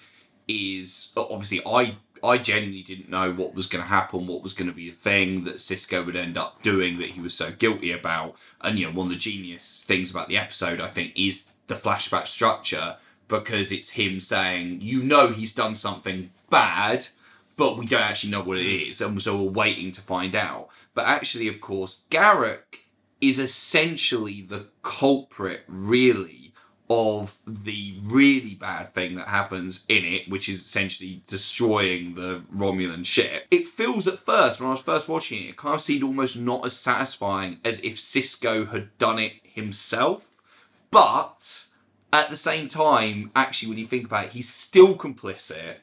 is 0.48 1.12
obviously 1.16 1.60
I 1.66 1.96
I 2.24 2.38
genuinely 2.38 2.82
didn't 2.82 3.10
know 3.10 3.32
what 3.32 3.54
was 3.54 3.66
going 3.66 3.82
to 3.82 3.88
happen, 3.88 4.26
what 4.26 4.42
was 4.42 4.54
going 4.54 4.68
to 4.68 4.74
be 4.74 4.90
the 4.90 4.96
thing 4.96 5.44
that 5.44 5.56
Sisko 5.56 6.04
would 6.04 6.16
end 6.16 6.38
up 6.38 6.62
doing 6.62 6.98
that 6.98 7.10
he 7.10 7.20
was 7.20 7.34
so 7.34 7.50
guilty 7.50 7.92
about. 7.92 8.36
And 8.60 8.78
you 8.78 8.86
know, 8.86 8.92
one 8.92 9.08
of 9.08 9.12
the 9.12 9.18
genius 9.18 9.84
things 9.86 10.10
about 10.10 10.28
the 10.28 10.38
episode, 10.38 10.80
I 10.80 10.88
think, 10.88 11.12
is 11.14 11.50
the 11.66 11.74
flashback 11.74 12.26
structure 12.26 12.96
because 13.28 13.72
it's 13.72 13.90
him 13.90 14.20
saying, 14.20 14.80
you 14.80 15.02
know, 15.02 15.28
he's 15.28 15.54
done 15.54 15.74
something 15.74 16.30
bad, 16.50 17.08
but 17.56 17.76
we 17.76 17.86
don't 17.86 18.02
actually 18.02 18.30
know 18.30 18.42
what 18.42 18.58
it 18.58 18.66
mm. 18.66 18.90
is, 18.90 19.00
and 19.00 19.20
so 19.20 19.42
we're 19.42 19.50
waiting 19.50 19.92
to 19.92 20.00
find 20.00 20.34
out. 20.34 20.68
But 20.94 21.06
actually, 21.06 21.48
of 21.48 21.60
course, 21.60 22.02
Garak 22.10 22.80
is 23.20 23.38
essentially 23.38 24.42
the 24.42 24.66
culprit, 24.82 25.64
really, 25.66 26.52
of 26.88 27.36
the 27.46 27.96
really 28.02 28.54
bad 28.54 28.94
thing 28.94 29.16
that 29.16 29.28
happens 29.28 29.84
in 29.88 30.04
it, 30.04 30.28
which 30.28 30.48
is 30.48 30.60
essentially 30.60 31.22
destroying 31.26 32.14
the 32.14 32.42
Romulan 32.54 33.04
ship. 33.04 33.46
It 33.50 33.66
feels 33.66 34.06
at 34.06 34.20
first, 34.20 34.60
when 34.60 34.68
I 34.68 34.72
was 34.72 34.82
first 34.82 35.08
watching 35.08 35.42
it, 35.42 35.50
it 35.50 35.56
kind 35.56 35.74
of 35.74 35.80
seemed 35.80 36.04
almost 36.04 36.36
not 36.36 36.64
as 36.64 36.76
satisfying 36.76 37.58
as 37.64 37.82
if 37.82 37.96
Sisko 37.96 38.70
had 38.70 38.96
done 38.98 39.18
it 39.18 39.32
himself. 39.42 40.28
But 40.90 41.65
at 42.12 42.30
the 42.30 42.36
same 42.36 42.68
time, 42.68 43.30
actually, 43.34 43.68
when 43.68 43.78
you 43.78 43.86
think 43.86 44.06
about 44.06 44.26
it, 44.26 44.32
he's 44.32 44.48
still 44.48 44.96
complicit, 44.96 45.76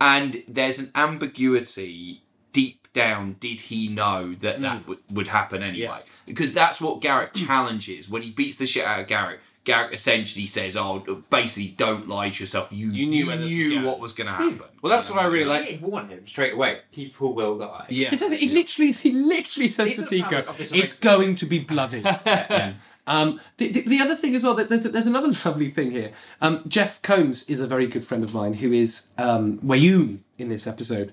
and 0.00 0.42
there's 0.48 0.78
an 0.78 0.90
ambiguity 0.94 2.22
deep 2.52 2.88
down. 2.92 3.36
Did 3.40 3.62
he 3.62 3.88
know 3.88 4.34
that 4.40 4.60
that 4.62 4.78
mm. 4.78 4.80
w- 4.80 5.00
would 5.10 5.28
happen 5.28 5.62
anyway? 5.62 6.00
Because 6.26 6.52
that's 6.52 6.80
what 6.80 7.00
Garrett 7.00 7.34
challenges 7.46 8.08
when 8.08 8.22
he 8.22 8.30
beats 8.30 8.58
the 8.58 8.66
shit 8.66 8.84
out 8.84 9.00
of 9.00 9.06
Garrett. 9.06 9.40
Garrett 9.64 9.92
essentially 9.92 10.46
says, 10.46 10.76
"Oh, 10.76 11.24
basically, 11.28 11.70
don't 11.76 12.08
lie 12.08 12.30
to 12.30 12.42
yourself. 12.42 12.68
You, 12.70 12.88
you 12.88 13.04
knew 13.04 13.26
where 13.26 13.36
this 13.36 13.50
was 13.50 13.52
knew 13.52 13.74
going." 13.74 13.84
what 13.84 13.98
was 13.98 14.12
going 14.12 14.28
to 14.28 14.32
hmm. 14.32 14.50
happen." 14.50 14.66
Well, 14.80 14.90
that's 14.90 15.10
what 15.10 15.18
I 15.18 15.24
really 15.24 15.44
Like, 15.44 15.62
like. 15.62 15.70
he 15.70 15.84
warn 15.84 16.08
him 16.08 16.24
straight 16.24 16.54
away. 16.54 16.80
People 16.92 17.34
will 17.34 17.58
die. 17.58 17.86
Yeah. 17.88 18.10
He 18.10 18.16
says 18.16 18.30
it, 18.30 18.38
he 18.38 18.48
literally 18.48 18.92
he 18.92 19.10
literally 19.10 19.68
says 19.68 19.88
He's 19.88 19.96
to 19.96 20.02
the 20.04 20.22
Sisko, 20.22 20.30
power 20.30 20.38
of 20.42 20.58
this 20.58 20.70
"It's 20.72 20.92
going 20.92 21.34
to 21.34 21.46
be 21.46 21.58
bloody." 21.58 22.02
Um, 23.06 23.40
the, 23.58 23.68
the, 23.70 23.82
the 23.82 24.00
other 24.00 24.14
thing 24.16 24.34
as 24.34 24.42
well, 24.42 24.54
that 24.54 24.68
there's, 24.68 24.84
there's 24.84 25.06
another 25.06 25.28
lovely 25.44 25.70
thing 25.70 25.90
here. 25.92 26.12
Um, 26.40 26.62
Jeff 26.66 27.00
Combs 27.02 27.44
is 27.48 27.60
a 27.60 27.66
very 27.66 27.86
good 27.86 28.04
friend 28.04 28.24
of 28.24 28.34
mine 28.34 28.54
who 28.54 28.72
is 28.72 29.08
um, 29.18 29.58
Weyoun 29.58 30.18
in 30.38 30.48
this 30.48 30.66
episode. 30.66 31.12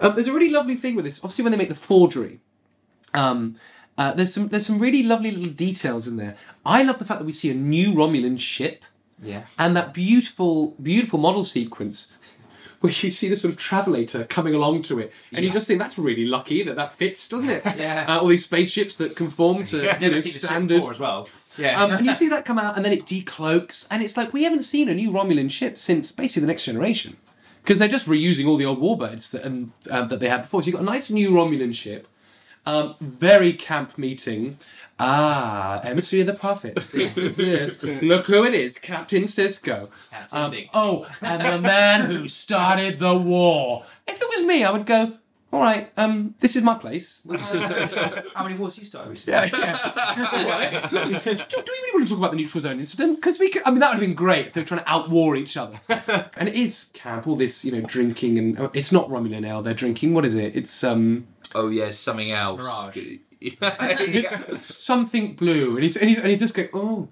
Um, 0.00 0.14
there's 0.14 0.26
a 0.26 0.32
really 0.32 0.48
lovely 0.50 0.74
thing 0.76 0.94
with 0.96 1.04
this. 1.04 1.18
Obviously, 1.18 1.42
when 1.44 1.52
they 1.52 1.58
make 1.58 1.68
the 1.68 1.74
forgery, 1.74 2.40
um, 3.12 3.56
uh, 3.96 4.12
there's 4.12 4.34
some 4.34 4.48
there's 4.48 4.66
some 4.66 4.78
really 4.80 5.02
lovely 5.02 5.30
little 5.30 5.52
details 5.52 6.08
in 6.08 6.16
there. 6.16 6.36
I 6.66 6.82
love 6.82 6.98
the 6.98 7.04
fact 7.04 7.20
that 7.20 7.26
we 7.26 7.32
see 7.32 7.50
a 7.50 7.54
new 7.54 7.92
Romulan 7.92 8.38
ship 8.38 8.84
Yeah. 9.22 9.44
and 9.58 9.76
that 9.76 9.94
beautiful 9.94 10.74
beautiful 10.82 11.18
model 11.20 11.44
sequence 11.44 12.12
where 12.84 12.92
you 12.92 13.10
see 13.10 13.28
the 13.30 13.36
sort 13.36 13.54
of 13.54 13.58
travelator 13.58 14.28
coming 14.28 14.54
along 14.54 14.82
to 14.82 14.98
it, 14.98 15.10
and 15.32 15.42
you 15.42 15.50
just 15.50 15.66
think 15.66 15.80
that's 15.80 15.98
really 15.98 16.26
lucky 16.26 16.62
that 16.62 16.76
that 16.76 16.92
fits, 16.92 17.26
doesn't 17.28 17.48
it? 17.48 17.62
Yeah. 17.78 18.04
Uh, 18.06 18.20
all 18.20 18.28
these 18.28 18.44
spaceships 18.44 18.96
that 18.96 19.16
conform 19.16 19.64
to 19.66 19.82
Yeah, 19.82 19.98
you 19.98 20.10
know 20.10 20.16
I've 20.16 20.22
seen 20.22 20.32
the 20.34 20.38
ship 20.38 20.48
standard. 20.48 20.84
as 20.86 20.98
well. 21.00 21.28
Yeah. 21.56 21.82
Um, 21.82 21.92
and 21.92 22.04
you 22.06 22.14
see 22.14 22.28
that 22.28 22.44
come 22.44 22.58
out, 22.58 22.76
and 22.76 22.84
then 22.84 22.92
it 22.92 23.06
decloaks, 23.06 23.86
and 23.90 24.02
it's 24.02 24.16
like 24.16 24.32
we 24.34 24.44
haven't 24.44 24.64
seen 24.64 24.88
a 24.90 24.94
new 24.94 25.10
Romulan 25.10 25.50
ship 25.50 25.78
since 25.78 26.12
basically 26.12 26.42
the 26.42 26.46
Next 26.48 26.64
Generation, 26.66 27.16
because 27.62 27.78
they're 27.78 27.88
just 27.88 28.06
reusing 28.06 28.46
all 28.46 28.56
the 28.58 28.66
old 28.66 28.80
warbirds 28.80 29.30
that 29.30 29.42
and 29.44 29.72
uh, 29.90 30.04
that 30.04 30.20
they 30.20 30.28
had 30.28 30.42
before. 30.42 30.62
So 30.62 30.66
you've 30.66 30.74
got 30.74 30.82
a 30.82 30.86
nice 30.86 31.10
new 31.10 31.30
Romulan 31.30 31.74
ship. 31.74 32.06
Um, 32.66 32.94
very 33.00 33.52
camp 33.52 33.98
meeting. 33.98 34.58
Ah, 34.98 35.80
emissary 35.82 36.20
of 36.20 36.26
the 36.26 36.34
prophets. 36.34 36.86
This 36.86 37.18
is 37.18 37.36
this. 37.36 37.82
Look 37.82 38.26
who 38.26 38.44
it 38.44 38.54
is, 38.54 38.78
Captain 38.78 39.24
Sisko. 39.24 39.88
Um, 40.32 40.54
oh, 40.72 41.06
and 41.20 41.46
the 41.46 41.58
man 41.58 42.02
who 42.02 42.28
started 42.28 42.98
the 42.98 43.14
war. 43.14 43.84
If 44.06 44.22
it 44.22 44.28
was 44.28 44.46
me, 44.46 44.64
I 44.64 44.70
would 44.70 44.86
go. 44.86 45.18
All 45.54 45.60
right, 45.60 45.92
um, 45.96 46.34
this 46.40 46.56
is 46.56 46.64
my 46.64 46.74
place. 46.74 47.22
How 48.34 48.42
many 48.42 48.56
wars 48.56 48.76
you 48.76 48.84
started 48.84 49.10
recently? 49.10 49.50
Yeah, 49.52 49.56
yeah. 49.56 51.20
do, 51.22 51.34
do 51.36 51.36
we 51.38 51.62
really 51.62 51.92
want 51.94 52.08
to 52.08 52.10
talk 52.10 52.18
about 52.18 52.32
the 52.32 52.36
neutral 52.36 52.60
zone 52.60 52.80
incident? 52.80 53.18
Because 53.18 53.38
we 53.38 53.50
could, 53.50 53.62
I 53.64 53.70
mean, 53.70 53.78
that 53.78 53.90
would 53.90 54.00
have 54.00 54.00
been 54.00 54.16
great 54.16 54.48
if 54.48 54.54
they 54.54 54.62
were 54.62 54.66
trying 54.66 54.82
to 54.82 54.90
outwar 54.90 55.38
each 55.38 55.56
other. 55.56 55.78
and 56.36 56.48
it 56.48 56.56
is 56.56 56.90
camp, 56.92 57.28
all 57.28 57.36
this, 57.36 57.64
you 57.64 57.70
know, 57.70 57.82
drinking 57.82 58.36
and 58.36 58.58
oh, 58.58 58.70
it's 58.74 58.90
not 58.90 59.08
Romulan 59.08 59.46
ale. 59.46 59.62
They're 59.62 59.74
drinking. 59.74 60.12
What 60.12 60.24
is 60.24 60.34
it? 60.34 60.56
It's 60.56 60.82
um, 60.82 61.28
Oh 61.54 61.68
yeah, 61.68 61.90
something 61.90 62.30
else. 62.30 62.60
Mirage. 62.60 62.96
it's 63.40 64.78
something 64.78 65.34
blue, 65.34 65.74
and 65.74 65.82
he's 65.82 65.96
and 65.96 66.08
he's, 66.08 66.18
and 66.18 66.28
he's 66.28 66.40
just 66.40 66.54
going, 66.54 66.70
oh, 66.72 67.08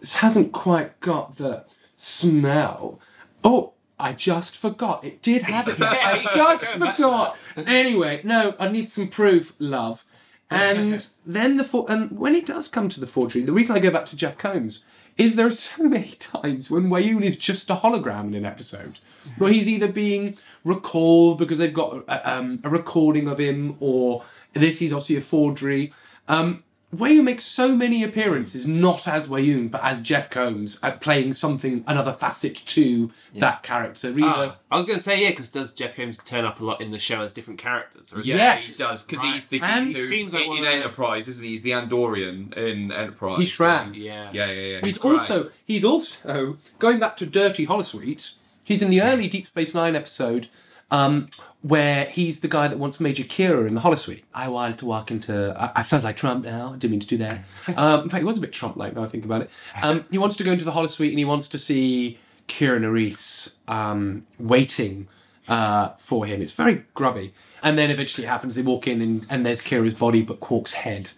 this 0.00 0.16
hasn't 0.16 0.52
quite 0.52 0.98
got 1.00 1.36
the 1.36 1.64
smell. 1.94 3.00
Oh. 3.44 3.72
I 3.98 4.12
just 4.12 4.58
forgot. 4.58 5.02
It 5.04 5.22
did 5.22 5.44
have 5.44 5.68
it. 5.68 5.80
I 5.80 6.22
just 6.34 6.66
forgot. 6.66 7.34
Anyway, 7.56 8.20
no, 8.24 8.54
I 8.58 8.68
need 8.68 8.90
some 8.90 9.08
proof, 9.08 9.54
love. 9.58 10.04
And 10.50 11.06
then 11.24 11.56
the 11.56 11.64
for- 11.64 11.86
and 11.88 12.10
when 12.18 12.34
it 12.34 12.44
does 12.44 12.68
come 12.68 12.90
to 12.90 13.00
the 13.00 13.06
forgery, 13.06 13.42
the 13.42 13.54
reason 13.54 13.74
I 13.74 13.78
go 13.78 13.90
back 13.90 14.04
to 14.06 14.16
Jeff 14.16 14.36
Combs 14.36 14.84
is 15.16 15.36
there 15.36 15.46
are 15.46 15.50
so 15.50 15.82
many 15.88 16.12
times 16.18 16.70
when 16.70 16.88
Weyoun 16.88 17.22
is 17.22 17.36
just 17.36 17.70
a 17.70 17.76
hologram 17.76 18.28
in 18.28 18.34
an 18.34 18.46
episode, 18.46 19.00
where 19.38 19.52
he's 19.52 19.68
either 19.68 19.88
being 19.88 20.36
recalled 20.64 21.38
because 21.38 21.58
they've 21.58 21.72
got 21.72 22.04
a, 22.08 22.30
um, 22.30 22.60
a 22.64 22.70
recording 22.70 23.28
of 23.28 23.38
him, 23.38 23.76
or 23.80 24.24
this 24.52 24.80
is 24.82 24.92
obviously 24.92 25.16
a 25.16 25.20
forgery. 25.20 25.92
Um, 26.28 26.64
Weyoun 26.94 27.24
makes 27.24 27.44
so 27.44 27.74
many 27.74 28.04
appearances, 28.04 28.64
not 28.66 29.08
as 29.08 29.26
Weyoun, 29.26 29.70
but 29.70 29.82
as 29.82 30.00
Jeff 30.00 30.30
Combs, 30.30 30.78
at 30.84 31.00
playing 31.00 31.32
something, 31.32 31.82
another 31.86 32.12
facet 32.12 32.54
to 32.66 33.10
that 33.34 33.62
character. 33.64 34.12
Really, 34.12 34.28
Ah, 34.28 34.56
I 34.70 34.76
was 34.76 34.86
going 34.86 34.96
to 34.98 35.02
say 35.02 35.20
yeah, 35.22 35.30
because 35.30 35.50
does 35.50 35.72
Jeff 35.72 35.96
Combs 35.96 36.18
turn 36.18 36.44
up 36.44 36.60
a 36.60 36.64
lot 36.64 36.80
in 36.80 36.92
the 36.92 36.98
show 37.00 37.20
as 37.22 37.32
different 37.32 37.58
characters? 37.58 38.12
Or 38.12 38.20
is 38.20 38.26
Yeah, 38.26 38.36
Yes. 38.36 38.66
he 38.66 38.82
does 38.82 39.02
because 39.02 39.18
Right. 39.22 39.34
he's 39.34 39.46
the 39.48 39.60
And- 39.62 39.92
who, 39.94 40.06
Seems 40.06 40.32
like 40.32 40.46
in, 40.46 40.58
in 40.58 40.64
Enterprise, 40.64 41.26
isn't 41.28 41.44
he? 41.44 41.50
He's 41.50 41.62
the 41.62 41.72
Andorian 41.72 42.56
in 42.56 42.92
Enterprise. 42.92 43.40
He's 43.40 43.50
Shran. 43.50 43.94
Yeah. 43.96 44.30
Yeah, 44.32 44.46
yeah, 44.52 44.66
yeah. 44.66 44.80
He's 44.84 44.96
great. 44.98 45.12
also 45.14 45.50
he's 45.66 45.84
also 45.84 46.56
going 46.78 47.00
back 47.00 47.16
to 47.18 47.26
Dirty 47.26 47.66
Holosuite. 47.66 48.32
He's 48.62 48.80
in 48.80 48.90
the 48.90 49.02
early 49.02 49.26
Deep 49.26 49.48
Space 49.48 49.74
Nine 49.74 49.96
episode 49.96 50.48
um, 50.90 51.28
where 51.62 52.06
he's 52.06 52.40
the 52.40 52.48
guy 52.48 52.68
that 52.68 52.78
wants 52.78 53.00
Major 53.00 53.24
Kira 53.24 53.66
in 53.66 53.74
the 53.74 53.80
Holosuite. 53.80 54.22
I 54.34 54.48
wanted 54.48 54.78
to 54.78 54.86
walk 54.86 55.10
into. 55.10 55.54
I, 55.60 55.80
I 55.80 55.82
sound 55.82 56.04
like 56.04 56.16
Trump 56.16 56.44
now. 56.44 56.72
I 56.74 56.76
didn't 56.76 56.92
mean 56.92 57.00
to 57.00 57.06
do 57.06 57.18
that. 57.18 57.40
Um, 57.76 58.04
in 58.04 58.08
fact, 58.08 58.20
he 58.20 58.24
was 58.24 58.38
a 58.38 58.40
bit 58.40 58.52
Trump-like 58.52 58.94
now 58.94 59.02
I 59.02 59.08
think 59.08 59.24
about 59.24 59.42
it. 59.42 59.50
Um, 59.82 60.04
he 60.10 60.18
wants 60.18 60.36
to 60.36 60.44
go 60.44 60.52
into 60.52 60.64
the 60.64 60.70
Holosuite 60.70 61.10
and 61.10 61.18
he 61.18 61.24
wants 61.24 61.48
to 61.48 61.58
see 61.58 62.18
Kira 62.48 62.78
Nerys 62.80 63.56
um, 63.68 64.24
waiting 64.38 65.08
uh, 65.48 65.88
for 65.96 66.26
him. 66.26 66.40
It's 66.40 66.52
very 66.52 66.84
grubby. 66.94 67.34
And 67.62 67.76
then 67.76 67.90
eventually 67.90 68.24
it 68.26 68.30
happens. 68.30 68.54
They 68.54 68.62
walk 68.62 68.86
in 68.86 69.02
and, 69.02 69.26
and 69.28 69.44
there's 69.44 69.60
Kira's 69.60 69.94
body, 69.94 70.22
but 70.22 70.40
Quark's 70.40 70.74
head. 70.74 71.10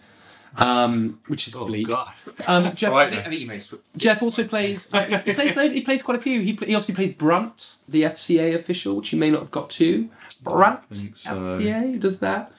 Um, 0.59 1.19
which 1.27 1.47
is 1.47 1.55
bleak. 1.55 1.87
God. 1.87 2.11
Um, 2.47 2.73
Jeff, 2.75 2.93
I 2.93 3.09
think, 3.09 3.25
I 3.25 3.29
think 3.29 3.41
you 3.41 3.47
may. 3.47 3.59
sw- 3.59 3.75
Jeff 3.97 4.21
also 4.21 4.43
plays. 4.47 4.89
Uh, 4.93 5.05
he 5.19 5.33
plays. 5.33 5.55
loads- 5.55 5.73
He 5.73 5.81
plays 5.81 6.01
quite 6.01 6.17
a 6.17 6.21
few. 6.21 6.41
He, 6.41 6.53
pl- 6.53 6.67
he 6.67 6.75
obviously 6.75 6.95
plays 6.95 7.13
Brunt, 7.13 7.77
the 7.87 8.03
FCA 8.03 8.53
official, 8.55 8.95
which 8.97 9.13
you 9.13 9.19
may 9.19 9.29
not 9.31 9.39
have 9.39 9.51
got 9.51 9.69
to. 9.71 10.09
Brunt, 10.41 10.89
FCA 10.91 11.99
does 11.99 12.19
that. 12.19 12.51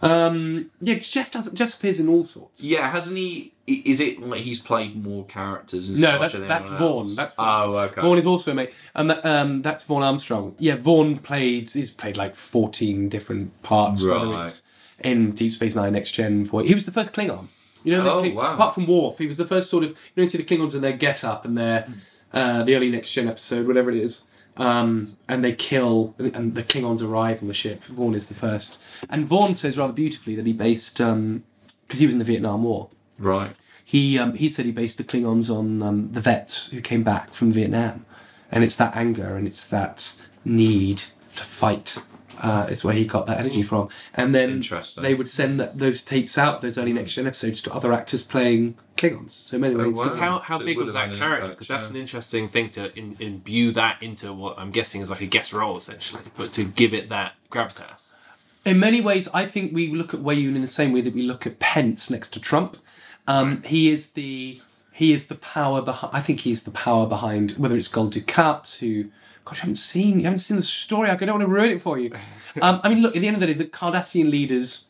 Um, 0.00 0.70
yeah, 0.80 0.94
Jeff 0.96 1.30
does. 1.30 1.48
Jeff 1.52 1.74
appears 1.74 2.00
in 2.00 2.08
all 2.08 2.24
sorts. 2.24 2.62
Yeah, 2.64 2.90
hasn't 2.90 3.16
he? 3.16 3.52
Is 3.68 4.00
it 4.00 4.20
like 4.20 4.40
he's 4.40 4.58
played 4.60 5.02
more 5.04 5.24
characters? 5.26 5.90
In 5.90 6.00
No, 6.00 6.18
that, 6.18 6.32
that's 6.48 6.68
anyone 6.68 6.78
Vaughn. 6.78 7.06
else? 7.06 7.14
That's 7.16 7.34
Vaughn. 7.34 7.68
oh, 7.70 7.76
okay. 7.78 8.00
Vaughn 8.00 8.18
is 8.18 8.26
also 8.26 8.50
a 8.50 8.54
mate. 8.54 8.72
and 8.96 9.10
that- 9.10 9.24
um, 9.24 9.62
that's 9.62 9.84
Vaughn 9.84 10.02
Armstrong. 10.02 10.56
Yeah, 10.58 10.74
Vaughn 10.74 11.18
played. 11.18 11.70
He's 11.70 11.92
played 11.92 12.16
like 12.16 12.34
fourteen 12.34 13.08
different 13.08 13.62
parts. 13.62 14.02
Whether 14.04 14.26
Right. 14.26 14.62
In 15.04 15.32
Deep 15.32 15.52
Space 15.52 15.74
Nine, 15.74 15.92
Next 15.92 16.12
Gen. 16.12 16.44
For 16.44 16.62
he 16.62 16.74
was 16.74 16.86
the 16.86 16.92
first 16.92 17.12
Klingon. 17.12 17.48
You 17.84 17.92
know, 17.96 18.08
Oh, 18.16 18.20
Kling- 18.20 18.34
wow. 18.34 18.54
apart 18.54 18.74
from 18.74 18.86
Worf, 18.86 19.18
he 19.18 19.26
was 19.26 19.36
the 19.36 19.46
first 19.46 19.68
sort 19.68 19.82
of. 19.84 19.90
You 19.90 19.96
know, 20.16 20.22
you 20.24 20.28
see 20.28 20.38
the 20.38 20.44
Klingons 20.44 20.74
in 20.74 20.80
their 20.82 20.92
get 20.92 21.24
up 21.24 21.44
and 21.44 21.56
their 21.58 21.86
uh, 22.32 22.62
the 22.62 22.74
early 22.76 22.90
Next 22.90 23.10
Gen 23.12 23.28
episode, 23.28 23.66
whatever 23.66 23.90
it 23.90 23.96
is. 23.98 24.22
Um, 24.56 25.16
and 25.28 25.42
they 25.42 25.54
kill, 25.54 26.14
and 26.18 26.54
the 26.54 26.62
Klingons 26.62 27.02
arrive 27.02 27.40
on 27.42 27.48
the 27.48 27.54
ship. 27.54 27.84
Vaughn 27.84 28.14
is 28.14 28.26
the 28.26 28.34
first, 28.34 28.78
and 29.08 29.24
Vaughn 29.26 29.54
says 29.54 29.78
rather 29.78 29.94
beautifully 29.94 30.36
that 30.36 30.44
he 30.46 30.52
based 30.52 30.98
because 30.98 31.98
he 31.98 32.04
was 32.06 32.14
in 32.14 32.18
the 32.18 32.24
Vietnam 32.24 32.62
War 32.64 32.90
Right. 33.18 33.58
he 33.84 34.18
um, 34.18 34.34
he 34.34 34.48
said 34.50 34.66
he 34.66 34.72
based 34.72 34.98
the 34.98 35.04
Klingons 35.04 35.48
on 35.48 35.82
um, 35.82 36.12
the 36.12 36.20
vets 36.20 36.66
who 36.68 36.80
came 36.82 37.02
back 37.02 37.32
from 37.32 37.50
Vietnam, 37.50 38.04
and 38.50 38.62
it's 38.62 38.76
that 38.76 38.94
anger 38.94 39.36
and 39.36 39.46
it's 39.46 39.64
that 39.68 40.14
need 40.44 41.02
to 41.36 41.44
fight. 41.44 41.96
Uh, 42.42 42.66
is 42.68 42.82
where 42.82 42.92
he 42.92 43.04
got 43.06 43.26
that 43.26 43.38
energy 43.38 43.62
from, 43.62 43.88
and 44.14 44.34
then 44.34 44.60
they 44.96 45.14
would 45.14 45.28
send 45.28 45.60
that, 45.60 45.78
those 45.78 46.02
tapes 46.02 46.36
out, 46.36 46.60
those 46.60 46.76
early 46.76 46.92
next 46.92 47.14
gen 47.14 47.24
episodes, 47.28 47.62
to 47.62 47.72
other 47.72 47.92
actors 47.92 48.24
playing 48.24 48.74
Klingons. 48.96 49.30
So 49.30 49.58
many 49.58 49.76
ways. 49.76 49.96
wow. 49.96 50.02
Because 50.02 50.18
how, 50.18 50.38
how 50.40 50.58
So 50.58 50.64
big 50.64 50.76
was 50.76 50.92
that 50.92 51.14
character? 51.14 51.50
Because 51.50 51.68
that's 51.68 51.88
an 51.88 51.94
interesting 51.94 52.48
thing 52.48 52.68
to 52.70 52.92
in, 52.98 53.16
imbue 53.20 53.70
that 53.72 54.02
into 54.02 54.32
what 54.32 54.58
I'm 54.58 54.72
guessing 54.72 55.02
is 55.02 55.08
like 55.08 55.20
a 55.20 55.26
guest 55.26 55.52
role 55.52 55.76
essentially, 55.76 56.24
but 56.36 56.52
to 56.54 56.64
give 56.64 56.92
it 56.92 57.08
that 57.10 57.34
gravitas. 57.48 58.12
In 58.64 58.80
many 58.80 59.00
ways, 59.00 59.28
I 59.32 59.46
think 59.46 59.72
we 59.72 59.88
look 59.88 60.12
at 60.12 60.20
Weyoun 60.20 60.56
in 60.56 60.62
the 60.62 60.68
same 60.68 60.92
way 60.92 61.00
that 61.00 61.14
we 61.14 61.22
look 61.22 61.46
at 61.46 61.60
Pence 61.60 62.10
next 62.10 62.30
to 62.30 62.40
Trump. 62.40 62.76
Um, 63.28 63.62
he 63.62 63.88
is 63.90 64.10
the 64.10 64.60
he 64.92 65.12
is 65.12 65.26
the 65.26 65.36
power 65.36 65.80
behind. 65.80 66.12
I 66.12 66.20
think 66.20 66.40
he's 66.40 66.64
the 66.64 66.70
power 66.70 67.06
behind 67.06 67.52
whether 67.52 67.76
it's 67.76 67.88
Gul 67.88 68.10
Dukat 68.10 68.78
who 68.78 69.10
God, 69.44 69.56
you 69.56 69.60
haven't 69.60 69.76
seen 69.76 70.18
you 70.18 70.24
haven't 70.24 70.38
seen 70.38 70.56
the 70.56 70.62
story. 70.62 71.08
I 71.08 71.16
don't 71.16 71.30
want 71.30 71.42
to 71.42 71.48
ruin 71.48 71.70
it 71.70 71.80
for 71.80 71.98
you. 71.98 72.12
Um, 72.60 72.82
I 72.84 72.90
mean, 72.90 73.00
look 73.00 73.16
at 73.16 73.22
the 73.22 73.28
end 73.28 73.36
of 73.36 73.40
the 73.40 73.46
day, 73.46 73.54
the 73.54 73.64
Cardassian 73.64 74.30
leaders 74.30 74.88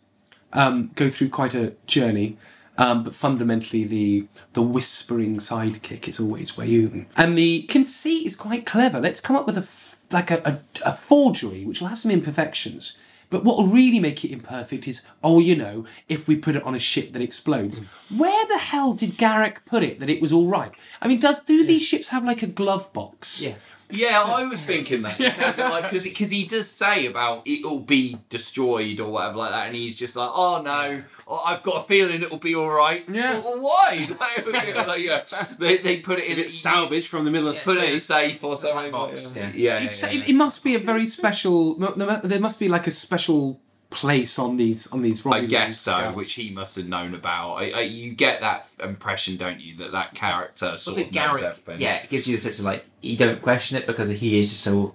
um, 0.52 0.90
go 0.96 1.08
through 1.08 1.28
quite 1.28 1.54
a 1.54 1.74
journey. 1.86 2.36
Um, 2.76 3.04
but 3.04 3.14
fundamentally, 3.14 3.84
the 3.84 4.26
the 4.54 4.62
whispering 4.62 5.36
sidekick 5.36 6.08
is 6.08 6.18
always 6.18 6.52
Weyoun, 6.52 7.06
and 7.16 7.38
the 7.38 7.62
conceit 7.68 8.26
is 8.26 8.34
quite 8.34 8.66
clever. 8.66 8.98
Let's 8.98 9.20
come 9.20 9.36
up 9.36 9.46
with 9.46 9.58
a 9.58 9.66
like 10.12 10.32
a, 10.32 10.42
a, 10.44 10.88
a 10.88 10.92
forgery 10.92 11.64
which 11.64 11.80
will 11.80 11.88
have 11.88 11.98
some 11.98 12.10
imperfections. 12.10 12.96
But 13.32 13.44
what 13.44 13.56
will 13.56 13.66
really 13.66 13.98
make 13.98 14.26
it 14.26 14.30
imperfect 14.30 14.86
is, 14.86 15.06
oh, 15.24 15.40
you 15.40 15.56
know, 15.56 15.86
if 16.06 16.28
we 16.28 16.36
put 16.36 16.54
it 16.54 16.62
on 16.64 16.74
a 16.74 16.78
ship 16.78 17.14
that 17.14 17.22
explodes. 17.22 17.82
Where 18.14 18.46
the 18.46 18.58
hell 18.58 18.92
did 18.92 19.16
Garak 19.16 19.64
put 19.64 19.82
it 19.82 20.00
that 20.00 20.10
it 20.10 20.20
was 20.20 20.34
all 20.34 20.48
right? 20.48 20.74
I 21.00 21.08
mean, 21.08 21.18
does 21.18 21.42
do 21.42 21.64
these 21.64 21.80
ships 21.82 22.08
have 22.08 22.26
like 22.26 22.42
a 22.42 22.46
glove 22.46 22.92
box? 22.92 23.40
Yeah. 23.40 23.54
Yeah, 23.92 24.22
I 24.22 24.44
was 24.44 24.60
thinking 24.60 25.02
that 25.02 25.18
because 25.18 25.58
like, 25.58 25.90
cause, 25.90 26.06
cause 26.16 26.30
he 26.30 26.46
does 26.46 26.68
say 26.68 27.06
about 27.06 27.42
it'll 27.46 27.80
be 27.80 28.18
destroyed 28.30 29.00
or 29.00 29.10
whatever 29.10 29.36
like 29.36 29.52
that, 29.52 29.66
and 29.68 29.76
he's 29.76 29.96
just 29.96 30.16
like, 30.16 30.30
oh 30.32 30.62
no, 30.62 31.02
I've 31.44 31.62
got 31.62 31.84
a 31.84 31.88
feeling 31.88 32.22
it'll 32.22 32.38
be 32.38 32.54
all 32.54 32.70
right. 32.70 33.04
Yeah. 33.08 33.38
Well, 33.40 33.60
why? 33.60 34.08
like, 34.86 35.00
yeah. 35.00 35.24
They, 35.58 35.76
they 35.78 35.98
put 35.98 36.18
it 36.18 36.26
in 36.26 36.38
If 36.38 36.46
it's 36.46 36.58
salvaged 36.58 37.08
from 37.08 37.24
the 37.24 37.30
middle 37.30 37.48
of 37.48 37.62
put 37.62 37.78
it 37.78 37.90
in 37.90 37.96
a 37.96 38.00
safe 38.00 38.42
or 38.42 38.56
something. 38.56 38.90
box, 38.90 39.32
yeah, 39.34 39.42
yeah. 39.42 39.48
yeah, 39.48 39.78
yeah, 39.80 39.90
yeah. 39.90 40.10
It, 40.10 40.28
it 40.30 40.34
must 40.34 40.64
be 40.64 40.74
a 40.74 40.78
very 40.78 41.06
special. 41.06 41.74
There 41.74 42.40
must 42.40 42.58
be 42.58 42.68
like 42.68 42.86
a 42.86 42.90
special 42.90 43.60
place 43.92 44.38
on 44.38 44.56
these 44.56 44.86
on 44.88 45.02
these. 45.02 45.24
I 45.26 45.30
Romulan 45.42 45.48
guess 45.48 45.78
so, 45.78 45.92
scouts. 45.92 46.16
which 46.16 46.32
he 46.34 46.50
must 46.50 46.76
have 46.76 46.88
known 46.88 47.14
about. 47.14 47.54
I, 47.56 47.70
I, 47.70 47.80
you 47.82 48.12
get 48.12 48.40
that 48.40 48.68
impression, 48.82 49.36
don't 49.36 49.60
you, 49.60 49.76
that 49.76 49.92
that 49.92 50.14
character 50.14 50.70
I 50.72 50.76
sort 50.76 50.96
think 50.96 51.08
of 51.08 51.14
knows 51.14 51.42
everything. 51.42 51.80
yeah, 51.80 51.96
it 52.02 52.08
gives 52.10 52.26
you 52.26 52.36
the 52.36 52.40
sense 52.40 52.58
of 52.58 52.64
like 52.64 52.84
you 53.00 53.16
don't 53.16 53.40
question 53.42 53.76
it 53.76 53.86
because 53.86 54.08
he 54.08 54.38
is 54.38 54.50
just 54.50 54.62
so 54.62 54.94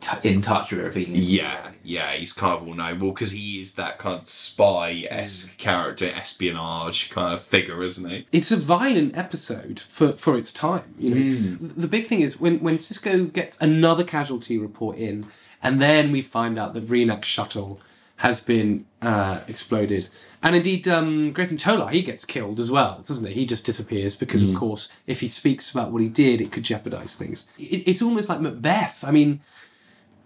t- 0.00 0.28
in 0.28 0.40
touch 0.42 0.72
with 0.72 0.80
everything. 0.84 1.14
isn't 1.16 1.30
he? 1.30 1.38
Yeah, 1.38 1.70
yeah, 1.84 2.12
he's 2.14 2.32
kind 2.32 2.54
of 2.60 2.66
all 2.66 2.74
knowable 2.74 3.10
because 3.12 3.32
he 3.32 3.60
is 3.60 3.74
that 3.74 3.98
kind 3.98 4.20
of 4.20 4.28
spy 4.28 4.92
Mm. 4.92 5.06
esque 5.12 5.56
character, 5.58 6.06
espionage 6.06 7.10
kind 7.10 7.34
of 7.34 7.42
figure, 7.42 7.82
isn't 7.82 8.08
he? 8.08 8.26
it's 8.32 8.50
a 8.52 8.56
violent 8.56 9.16
episode 9.16 9.80
for, 9.80 10.12
for 10.12 10.36
its 10.36 10.52
time. 10.52 10.94
You 10.98 11.10
know, 11.10 11.16
Mm. 11.20 11.72
the 11.76 11.88
big 11.88 12.06
thing 12.06 12.20
is 12.20 12.38
when 12.40 12.58
when 12.60 12.78
Sisko 12.78 13.32
gets 13.32 13.56
another 13.60 14.04
casualty 14.04 14.58
report 14.58 14.98
in, 14.98 15.26
and 15.62 15.80
then 15.80 16.10
we 16.12 16.22
find 16.22 16.58
out 16.58 16.74
the 16.74 16.80
Vreenak 16.80 17.24
shuttle 17.24 17.80
has 18.26 18.38
been 18.40 18.86
uh, 19.10 19.40
exploded, 19.48 20.08
and 20.42 20.54
indeed 20.56 20.86
um, 20.96 21.32
Grathon 21.34 21.58
Tolar 21.58 21.88
he 21.90 22.02
gets 22.02 22.24
killed 22.24 22.58
as 22.60 22.70
well, 22.70 23.02
doesn't 23.06 23.26
he? 23.26 23.34
He 23.34 23.46
just 23.46 23.64
disappears 23.66 24.14
because, 24.14 24.42
Mm. 24.44 24.50
of 24.50 24.54
course, 24.56 24.88
if 25.06 25.18
he 25.20 25.28
speaks 25.28 25.70
about 25.72 25.90
what 25.92 26.02
he 26.02 26.08
did, 26.08 26.40
it 26.40 26.50
could 26.52 26.62
jeopardize 26.62 27.14
things. 27.16 27.46
It, 27.58 27.82
it's 27.88 28.02
almost 28.02 28.28
like 28.28 28.40
Macbeth. 28.40 29.04
I 29.04 29.10
mean. 29.10 29.40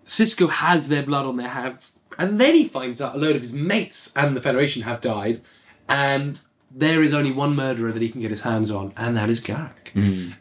Sisko 0.06 0.48
has 0.48 0.86
their 0.86 1.02
blood 1.02 1.26
on 1.26 1.36
their 1.36 1.48
hands, 1.48 1.98
and 2.16 2.38
then 2.40 2.54
he 2.54 2.64
finds 2.64 3.00
out 3.02 3.16
a 3.16 3.18
load 3.18 3.34
of 3.34 3.42
his 3.42 3.52
mates 3.52 4.12
and 4.14 4.36
the 4.36 4.40
Federation 4.40 4.82
have 4.82 5.00
died, 5.00 5.40
and 5.88 6.38
there 6.76 7.02
is 7.02 7.14
only 7.14 7.32
one 7.32 7.56
murderer 7.56 7.90
that 7.90 8.02
he 8.02 8.10
can 8.10 8.20
get 8.20 8.30
his 8.30 8.42
hands 8.42 8.70
on, 8.70 8.92
and 8.98 9.16
that 9.16 9.30
is 9.30 9.40
Garak. 9.40 9.72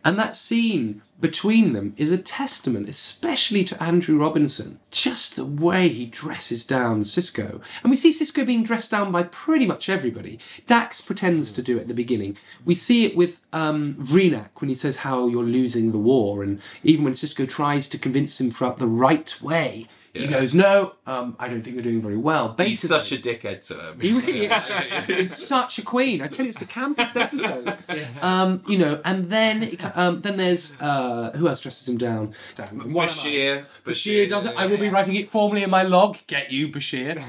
And 0.04 0.20
that 0.20 0.36
scene 0.36 1.02
between 1.22 1.72
them 1.72 1.94
is 1.96 2.12
a 2.12 2.18
testament, 2.18 2.90
especially 2.90 3.64
to 3.64 3.82
Andrew 3.82 4.18
Robinson, 4.18 4.80
just 4.92 5.38
the 5.38 5.46
way 5.46 5.88
he 5.88 6.06
dresses 6.06 6.66
down 6.66 7.04
Sisko. 7.04 7.62
And 7.82 7.90
we 7.90 7.96
see 7.96 8.12
Sisko 8.12 8.46
being 8.46 8.64
dressed 8.64 8.92
down 8.92 9.14
by 9.14 9.24
pretty 9.24 9.66
much 9.66 9.88
everybody. 9.88 10.38
Dax 10.68 11.00
pretends 11.00 11.54
to 11.54 11.62
do 11.62 11.78
it 11.78 11.82
at 11.84 11.88
the 11.88 11.94
beginning. 11.94 12.36
We 12.66 12.76
see 12.76 13.06
it 13.06 13.16
with 13.16 13.40
um, 13.54 13.96
Vreenak 13.96 14.50
when 14.60 14.68
he 14.68 14.76
says 14.76 14.98
how 14.98 15.28
you're 15.28 15.44
losing 15.44 15.94
the 15.94 15.98
war, 15.98 16.44
and 16.44 16.62
even 16.84 17.06
when 17.06 17.14
Sisko 17.14 17.48
tries 17.48 17.88
to 17.90 17.98
convince 17.98 18.42
him 18.42 18.52
for 18.52 18.76
the 18.78 18.88
right 18.88 19.42
way, 19.42 19.88
he 20.16 20.28
goes, 20.28 20.56
"No, 20.56 20.94
um, 21.06 21.36
I 21.40 21.48
don't 21.48 21.62
think 21.62 21.76
we're 21.76 21.82
doing 21.82 22.02
very 22.02 22.18
well." 22.18 22.56
He's 22.58 22.88
such 22.88 23.12
a 23.12 23.18
dickhead 23.18 23.66
to 23.68 23.90
him. 23.90 24.00
he 24.06 24.14
really 24.14 24.46
is. 24.46 24.72
He's 25.08 25.48
such 25.48 25.78
a 25.80 25.82
queen. 25.82 26.22
I 26.22 26.28
tell 26.28 26.46
you, 26.46 26.50
it's 26.50 26.60
the 26.60 26.66
campest 26.66 27.20
episode. 27.20 27.78
Um, 28.22 28.64
you 28.68 28.78
know, 28.78 29.02
and 29.06 29.26
then 29.26 29.78
um, 29.94 30.22
then 30.22 30.38
there's 30.38 30.76
uh, 30.80 31.32
who 31.36 31.48
else 31.48 31.60
dresses 31.62 31.88
him 31.88 31.98
down? 31.98 32.34
One 32.56 32.68
of 32.68 32.74
mine. 32.74 32.94
Bashir. 32.94 33.66
Bashir 33.86 34.28
does 34.30 34.46
it. 34.46 34.56
I 34.56 34.66
will 34.66 34.78
be 34.78 34.90
writing 34.90 35.16
it 35.16 35.30
formally 35.30 35.64
in 35.64 35.70
my 35.70 35.84
log. 35.84 36.18
Get 36.28 36.52
you, 36.52 36.70
Bashir. 36.70 37.22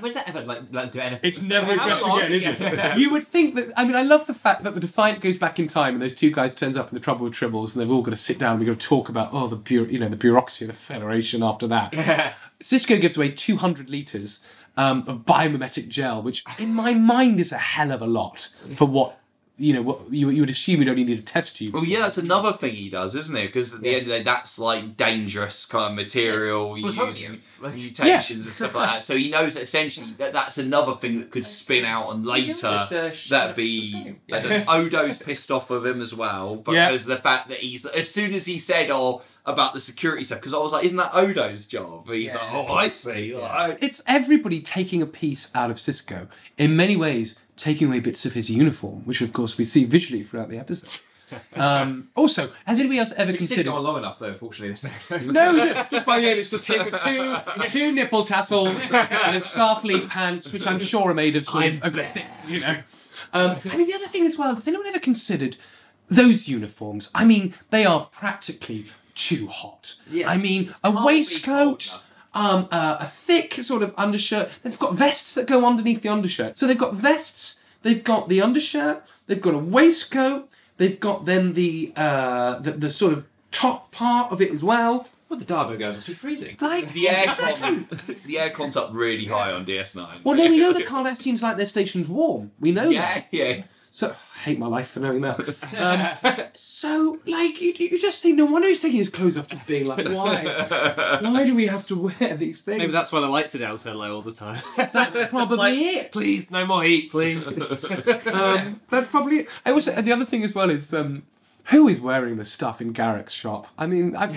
Where's 0.00 0.14
that 0.14 0.28
ever 0.28 0.42
like, 0.42 0.62
like 0.72 0.92
do 0.92 1.00
anything? 1.00 1.28
It's 1.28 1.40
never 1.42 1.72
addressed 1.72 2.04
How 2.04 2.18
again, 2.18 2.32
is 2.32 2.46
it? 2.46 2.96
You 2.98 3.10
would 3.10 3.26
think 3.26 3.54
that. 3.56 3.72
I 3.76 3.84
mean, 3.84 3.96
I 3.96 4.02
love 4.02 4.26
the 4.26 4.34
fact 4.34 4.62
that 4.64 4.74
the 4.74 4.80
Defiant 4.80 5.20
goes 5.20 5.36
back 5.36 5.58
in 5.58 5.66
time, 5.66 5.94
and 5.94 6.02
those 6.02 6.14
two 6.14 6.30
guys 6.30 6.54
turns 6.54 6.76
up 6.76 6.88
in 6.88 6.94
the 6.94 7.00
Trouble 7.00 7.24
with 7.24 7.34
Tribbles, 7.34 7.74
and 7.74 7.80
they've 7.82 7.90
all 7.90 8.02
got 8.02 8.10
to 8.12 8.16
sit 8.16 8.38
down. 8.38 8.52
and 8.52 8.60
We've 8.60 8.68
got 8.68 8.80
to 8.80 8.86
talk 8.86 9.08
about 9.08 9.30
oh 9.32 9.46
the 9.46 9.56
bu- 9.56 9.86
you 9.90 9.98
know 9.98 10.08
the 10.08 10.16
bureaucracy 10.16 10.64
of 10.64 10.70
the 10.70 10.76
Federation. 10.76 11.42
After 11.42 11.66
that, 11.68 11.92
Sisko 12.60 13.00
gives 13.00 13.16
away 13.16 13.30
two 13.30 13.56
hundred 13.56 13.88
liters 13.90 14.40
um, 14.76 15.04
of 15.06 15.18
biomimetic 15.24 15.88
gel, 15.88 16.22
which 16.22 16.44
in 16.58 16.74
my 16.74 16.94
mind 16.94 17.40
is 17.40 17.52
a 17.52 17.58
hell 17.58 17.90
of 17.92 18.02
a 18.02 18.06
lot 18.06 18.48
for 18.74 18.86
what 18.86 19.16
you 19.56 19.74
know. 19.74 19.82
What 19.82 20.10
you, 20.10 20.30
you 20.30 20.40
would 20.40 20.48
assume 20.50 20.80
you'd 20.80 20.88
only 20.88 21.04
need 21.04 21.18
a 21.18 21.22
test 21.22 21.56
tube. 21.56 21.74
Well, 21.74 21.84
yeah, 21.84 22.00
that's 22.00 22.16
another 22.18 22.52
thing 22.52 22.74
he 22.74 22.88
does, 22.88 23.14
isn't 23.14 23.36
it? 23.36 23.46
Because 23.48 23.74
at 23.74 23.80
the 23.82 23.90
end 23.90 24.02
of 24.02 24.08
the 24.08 24.18
day, 24.18 24.22
that's 24.22 24.58
like 24.58 24.96
dangerous 24.96 25.66
kind 25.66 25.92
of 25.92 25.96
material 26.06 26.74
It's 26.76 26.96
using 26.96 27.40
plutonium. 27.58 27.76
mutations 27.78 28.46
and 28.46 28.54
stuff 28.54 28.74
like 28.74 28.88
that. 28.94 29.04
So 29.04 29.16
he 29.16 29.28
knows 29.30 29.54
that 29.54 29.62
essentially 29.62 30.14
that 30.18 30.32
that's 30.32 30.56
another 30.56 30.94
thing 30.94 31.18
that 31.20 31.30
could 31.30 31.46
spin 31.46 31.84
out, 31.84 32.10
and 32.14 32.24
later 32.26 32.70
research 32.70 33.28
that'd 33.28 33.56
be. 33.56 34.16
I 34.32 34.40
don't 34.40 34.66
Odo's 34.68 35.18
pissed 35.18 35.50
off 35.50 35.70
of 35.70 35.84
him 35.84 36.00
as 36.00 36.14
well 36.14 36.56
because 36.64 36.74
Yeah. 36.74 36.90
of 36.94 37.04
the 37.04 37.16
fact 37.18 37.48
that 37.48 37.58
he's 37.58 37.84
as 37.84 38.10
soon 38.10 38.32
as 38.34 38.46
he 38.46 38.58
said, 38.58 38.90
"Oh." 38.90 39.22
About 39.46 39.72
the 39.74 39.80
security 39.80 40.22
stuff, 40.24 40.38
because 40.40 40.52
I 40.54 40.58
was 40.58 40.72
like, 40.72 40.84
"Isn't 40.84 40.98
that 40.98 41.12
Odo's 41.14 41.66
job?" 41.66 42.04
But 42.06 42.16
he's 42.16 42.34
like, 42.34 42.52
"Oh, 42.52 42.66
I 42.74 42.88
see." 42.88 43.34
Like, 43.34 43.78
It's 43.80 44.02
everybody 44.06 44.60
taking 44.60 45.00
a 45.00 45.06
piece 45.06 45.50
out 45.54 45.70
of 45.70 45.78
Sisko. 45.78 46.28
In 46.58 46.76
many 46.76 46.94
ways, 46.94 47.38
taking 47.56 47.88
away 47.88 48.00
bits 48.00 48.26
of 48.26 48.34
his 48.34 48.50
uniform, 48.50 49.02
which 49.06 49.22
of 49.22 49.32
course 49.32 49.56
we 49.56 49.64
see 49.64 49.84
visually 49.84 50.22
throughout 50.22 50.48
the 50.50 50.58
episode. 50.58 51.00
Um, 51.54 52.08
also, 52.16 52.50
has 52.66 52.80
anybody 52.80 52.98
else 52.98 53.12
ever 53.12 53.30
We 53.30 53.38
just 53.38 53.50
considered? 53.50 53.70
didn't 53.70 53.84
long 53.84 53.98
enough 53.98 54.18
though. 54.18 54.30
Unfortunately, 54.30 54.70
this 54.72 54.84
episode. 54.84 55.26
No, 55.26 55.52
no, 55.52 55.86
just 55.88 56.04
by 56.04 56.18
the 56.18 56.28
end, 56.28 56.40
it's 56.40 56.50
just 56.50 56.66
him 56.66 56.84
with 56.90 57.00
two, 57.00 57.36
two 57.68 57.92
nipple 57.92 58.24
tassels 58.24 58.90
and 58.90 59.34
his 59.36 59.44
Starfleet 59.44 60.08
pants, 60.08 60.52
which 60.52 60.66
I'm 60.66 60.80
sure 60.80 61.10
are 61.10 61.14
made 61.14 61.36
of 61.36 61.44
sort 61.44 61.66
of, 61.66 61.84
a 61.84 62.02
thick, 62.02 62.26
you 62.48 62.58
know. 62.58 62.82
Um, 63.32 63.58
I 63.70 63.76
mean, 63.76 63.86
the 63.86 63.94
other 63.94 64.08
thing 64.08 64.26
as 64.26 64.36
well, 64.36 64.56
has 64.56 64.66
anyone 64.66 64.88
ever 64.88 64.98
considered 64.98 65.56
those 66.08 66.48
uniforms? 66.48 67.10
I 67.14 67.24
mean, 67.24 67.54
they 67.70 67.84
are 67.84 68.06
practically 68.06 68.86
too 69.20 69.46
hot. 69.48 69.96
Yeah. 70.10 70.28
I 70.30 70.36
mean, 70.36 70.74
a 70.82 70.90
waistcoat. 70.90 72.00
Um, 72.32 72.68
uh, 72.70 72.96
a 73.00 73.06
thick 73.06 73.54
sort 73.54 73.82
of 73.82 73.92
undershirt. 73.98 74.50
They've 74.62 74.78
got 74.78 74.94
vests 74.94 75.34
that 75.34 75.48
go 75.48 75.66
underneath 75.66 76.02
the 76.02 76.10
undershirt. 76.10 76.58
So 76.58 76.66
they've 76.68 76.78
got 76.78 76.94
vests. 76.94 77.58
They've 77.82 78.04
got 78.04 78.28
the 78.28 78.40
undershirt. 78.40 79.02
They've 79.26 79.40
got 79.40 79.54
a 79.54 79.58
waistcoat. 79.58 80.48
They've 80.76 80.98
got 81.00 81.24
then 81.24 81.54
the 81.54 81.92
uh, 81.96 82.60
the, 82.60 82.70
the 82.72 82.88
sort 82.90 83.14
of 83.14 83.26
top 83.50 83.90
part 83.90 84.30
of 84.30 84.40
it 84.40 84.52
as 84.52 84.62
well. 84.62 85.08
Well, 85.28 85.40
the 85.40 85.44
Dabo 85.44 85.76
girls 85.76 85.96
must 85.96 86.06
be 86.06 86.14
freezing. 86.14 86.56
Like 86.60 86.92
the 86.92 87.06
aircon, 87.06 87.88
the 88.24 88.34
aircon's 88.36 88.76
up 88.76 88.90
really 88.92 89.26
high 89.26 89.50
on 89.52 89.66
DS9. 89.66 90.22
Well, 90.24 90.36
no, 90.36 90.48
we 90.48 90.58
know 90.62 90.72
that 90.72 90.86
Cardassians 90.86 91.42
like 91.42 91.56
their 91.56 91.66
stations 91.66 92.06
warm. 92.08 92.52
We 92.60 92.70
know 92.70 92.88
Yeah, 92.90 93.14
that. 93.14 93.26
yeah. 93.32 93.62
So 93.92 94.14
I 94.36 94.38
hate 94.38 94.58
my 94.58 94.68
life 94.68 94.88
for 94.88 95.00
knowing 95.00 95.20
that. 95.22 95.38
Um, 95.80 96.46
so, 96.54 97.18
like, 97.26 97.60
you, 97.60 97.72
you 97.76 97.98
just 97.98 98.20
see. 98.20 98.32
No 98.32 98.44
wonder 98.44 98.68
he's 98.68 98.82
taking 98.82 98.98
his 98.98 99.08
clothes 99.08 99.38
off, 99.38 99.48
just 99.48 99.66
being 99.66 99.86
like, 99.86 100.06
why? 100.06 101.18
why 101.22 101.44
do 101.44 101.54
we 101.54 101.66
have 101.66 101.86
to 101.86 101.96
wear 101.96 102.36
these 102.36 102.60
things? 102.60 102.78
Maybe 102.78 102.92
that's 102.92 103.10
why 103.12 103.20
the 103.20 103.26
lights 103.28 103.54
are 103.54 103.58
down 103.58 103.78
so 103.78 103.94
low 103.94 104.14
all 104.16 104.22
the 104.22 104.32
time. 104.32 104.62
That's 104.76 105.30
probably 105.30 105.56
like, 105.56 105.78
it. 105.78 106.12
Please, 106.12 106.50
no 106.50 106.66
more 106.66 106.82
heat, 106.82 107.10
please. 107.10 107.46
Um, 108.26 108.80
that's 108.90 109.08
probably 109.08 109.40
it. 109.40 109.48
I 109.64 109.72
also, 109.72 109.92
and 109.92 110.06
the 110.06 110.12
other 110.12 110.26
thing 110.26 110.42
as 110.44 110.54
well 110.54 110.70
is. 110.70 110.92
Um, 110.92 111.22
who 111.70 111.88
is 111.88 112.00
wearing 112.00 112.36
the 112.36 112.44
stuff 112.44 112.80
in 112.80 112.92
Garak's 112.92 113.32
shop? 113.32 113.66
I 113.78 113.86
mean, 113.86 114.16
I, 114.16 114.24
I, 114.24 114.28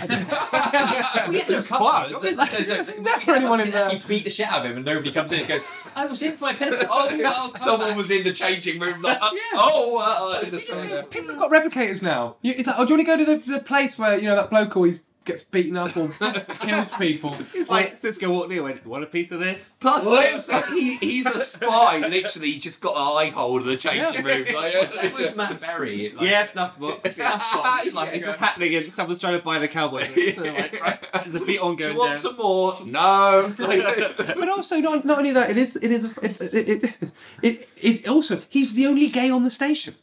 Well, 1.25 1.33
yes, 1.33 1.47
there's 1.47 1.69
Wow, 1.69 2.07
customers. 2.09 2.21
there's- 2.37 2.49
There's, 2.51 2.67
there's, 2.67 2.87
there's 2.87 2.99
never 2.99 3.31
anyone 3.35 3.59
in 3.59 3.71
there. 3.71 3.83
Actually 3.83 4.03
beat 4.07 4.23
the 4.23 4.29
shit 4.29 4.47
out 4.47 4.65
of 4.65 4.71
him, 4.71 4.77
and 4.77 4.85
nobody 4.85 5.11
comes 5.11 5.31
in 5.31 5.39
and 5.39 5.47
goes, 5.47 5.61
"I 5.95 6.05
was 6.05 6.21
in 6.21 6.33
for 6.37 6.45
my 6.45 6.53
benefit." 6.53 6.87
Oh, 6.91 7.07
oh, 7.25 7.53
Someone 7.55 7.89
back." 7.89 7.97
was 7.97 8.11
in 8.11 8.23
the 8.23 8.33
changing 8.33 8.79
room 8.79 9.01
like, 9.01 9.19
Yeah. 9.21 9.39
oh, 9.55 9.97
uh, 9.97 10.41
You 10.45 10.51
just 10.51 11.09
people 11.09 11.29
have 11.31 11.39
got 11.39 11.51
replicators 11.51 12.01
now. 12.01 12.35
You, 12.41 12.53
it's 12.57 12.67
like, 12.67 12.75
oh, 12.77 12.85
do 12.85 12.93
you 12.93 12.97
want 13.05 13.07
to 13.19 13.25
go 13.25 13.33
to 13.35 13.43
the, 13.45 13.57
the 13.57 13.63
place 13.63 13.97
where 13.97 14.17
you 14.17 14.25
know 14.25 14.35
that 14.35 14.49
bloke 14.49 14.75
always 14.75 14.99
gets 15.25 15.43
beaten 15.43 15.77
up 15.77 15.95
or 15.97 16.09
kills 16.59 16.91
people? 16.93 17.35
It's 17.53 17.69
like 17.69 17.95
Sisko 17.99 18.29
walked 18.29 18.51
in 18.51 18.57
and 18.57 18.65
went, 18.65 18.85
Want 18.85 19.03
a 19.03 19.07
piece 19.07 19.31
of 19.31 19.39
this? 19.39 19.75
Plus, 19.79 20.03
it 20.05 20.33
was 20.33 20.49
like 20.49 20.67
he, 20.67 20.95
he's 20.97 21.25
a 21.25 21.43
spy. 21.45 21.99
Literally, 21.99 22.51
he 22.51 22.59
just 22.59 22.81
got 22.81 22.95
an 22.95 23.27
eye 23.27 23.31
hold 23.31 23.61
of 23.61 23.67
the 23.67 23.77
changing 23.77 24.23
room. 24.23 24.45
Like, 24.53 24.73
That 24.93 25.13
was 25.13 25.35
Matt 25.35 25.61
Berry. 25.61 26.13
Like, 26.15 26.29
yeah, 26.29 26.43
snuff 26.43 26.77
box. 26.79 27.15
Snuff 27.15 27.53
box. 27.53 27.93
Like, 27.93 28.13
is 28.15 28.25
this 28.25 28.37
happening? 28.37 28.75
And 28.75 28.91
someone's 28.91 29.19
trying 29.19 29.37
to 29.37 29.43
buy 29.43 29.59
the 29.59 29.67
cowboy. 29.67 30.03
So 30.33 30.41
they're 30.41 30.53
like, 30.53 30.81
right, 30.81 31.09
there's 31.25 31.41
a 31.41 31.45
beat 31.45 31.59
on 31.59 31.75
Do 31.75 31.91
you 31.91 31.97
want 31.97 32.13
down. 32.13 32.21
some 32.21 32.37
more? 32.37 32.77
No. 32.85 33.53
Like, 33.57 34.17
But 34.17 34.49
also, 34.49 34.77
not, 34.77 35.05
not 35.05 35.19
only 35.19 35.31
that, 35.31 35.49
it 35.51 35.57
is 35.57 35.75
it 35.77 35.91
is 35.91 36.05
a, 36.05 36.25
it, 36.25 36.41
it, 36.41 36.83
it, 36.83 36.97
it, 37.41 37.69
it 37.81 38.07
also 38.07 38.41
he's 38.49 38.73
the 38.75 38.87
only 38.87 39.07
gay 39.09 39.29
on 39.29 39.43
the 39.43 39.49
station, 39.49 39.95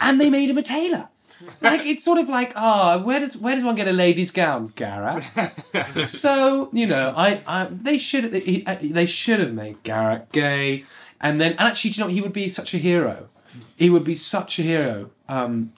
and 0.00 0.20
they 0.20 0.30
made 0.30 0.50
him 0.50 0.58
a 0.58 0.62
tailor. 0.62 1.08
Like 1.60 1.86
it's 1.86 2.04
sort 2.04 2.18
of 2.18 2.28
like 2.28 2.52
ah, 2.56 2.98
where 2.98 3.20
does 3.20 3.36
where 3.36 3.54
does 3.54 3.64
one 3.64 3.74
get 3.76 3.86
a 3.88 3.92
lady's 3.92 4.30
gown, 4.30 4.72
Garrett? 4.74 5.24
so 6.08 6.68
you 6.72 6.86
know, 6.86 7.14
I, 7.16 7.42
I 7.46 7.68
they 7.70 7.98
should 7.98 8.32
they, 8.32 8.62
they 8.82 9.06
should 9.06 9.38
have 9.40 9.52
made 9.52 9.82
Garrett 9.84 10.32
gay, 10.32 10.84
and 11.20 11.40
then 11.40 11.52
and 11.52 11.60
actually, 11.60 11.90
do 11.92 12.00
you 12.00 12.04
know 12.06 12.10
he 12.12 12.20
would 12.20 12.32
be 12.32 12.48
such 12.48 12.74
a 12.74 12.78
hero 12.78 13.28
He 13.76 13.88
would 13.90 14.04
be 14.04 14.14
such 14.14 14.58
a 14.58 14.62
hero. 14.62 15.10
Um, 15.28 15.72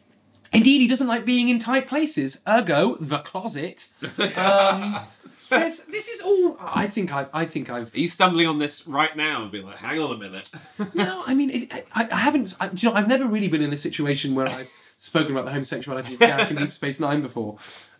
indeed, 0.53 0.79
he 0.81 0.87
doesn't 0.87 1.07
like 1.09 1.25
being 1.25 1.49
in 1.49 1.59
tight 1.59 1.87
places. 1.89 2.41
Ergo, 2.49 2.97
the 3.01 3.19
closet. 3.19 3.89
Um, 4.37 5.01
there's- 5.51 5.81
this 5.81 6.09
is 6.09 6.21
all. 6.23 6.57
I 6.61 6.87
think 6.87 7.13
I. 7.13 7.27
I 7.35 7.45
think 7.45 7.69
I've. 7.69 7.95
Are 7.95 7.99
you 8.01 8.09
stumbling 8.09 8.47
on 8.47 8.59
this 8.59 8.87
right 8.87 9.15
now 9.17 9.43
and 9.43 9.51
being 9.53 9.67
like, 9.67 9.77
hang 9.77 9.99
on 10.01 10.11
a 10.13 10.19
minute? 10.19 10.49
No, 10.95 11.23
I 11.27 11.35
mean, 11.35 11.51
it, 11.51 11.73
I, 11.93 12.09
I 12.11 12.17
haven't. 12.17 12.55
I, 12.61 12.69
do 12.69 12.87
you 12.87 12.93
know, 12.93 12.99
I've 12.99 13.09
never 13.09 13.27
really 13.27 13.49
been 13.49 13.63
in 13.63 13.73
a 13.73 13.77
situation 13.77 14.35
where 14.35 14.47
I've 14.49 14.69
spoken 15.01 15.33
about 15.33 15.47
the 15.47 15.53
homosexuality 15.53 16.15
of 16.15 16.21
Garak 16.21 16.51
in 16.51 16.57
Deep 16.57 16.73
Space 16.73 17.01
Nine 17.01 17.23
before. 17.23 17.57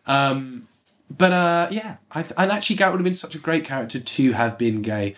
Um, 0.07 0.69
but 1.11 1.33
uh, 1.33 1.69
yeah, 1.71 1.97
I, 2.13 2.25
and 2.37 2.53
actually, 2.53 2.77
Garrett 2.77 2.93
would 2.93 3.01
have 3.01 3.05
been 3.05 3.15
such 3.15 3.35
a 3.35 3.39
great 3.39 3.65
character 3.65 3.99
to 3.99 4.33
have 4.33 4.59
been 4.59 4.83
gay, 4.83 5.17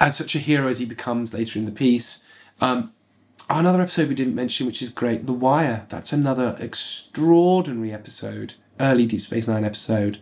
as 0.00 0.16
such 0.16 0.34
a 0.34 0.38
hero 0.38 0.68
as 0.68 0.78
he 0.78 0.84
becomes 0.84 1.32
later 1.32 1.58
in 1.58 1.64
the 1.64 1.72
piece. 1.72 2.24
Um, 2.60 2.92
another 3.48 3.80
episode 3.80 4.08
we 4.08 4.14
didn't 4.14 4.34
mention, 4.34 4.66
which 4.66 4.82
is 4.82 4.88
great, 4.88 5.26
The 5.26 5.32
Wire. 5.32 5.86
That's 5.88 6.12
another 6.12 6.56
extraordinary 6.58 7.92
episode, 7.92 8.54
early 8.80 9.06
Deep 9.06 9.22
Space 9.22 9.46
Nine 9.46 9.64
episode. 9.64 10.18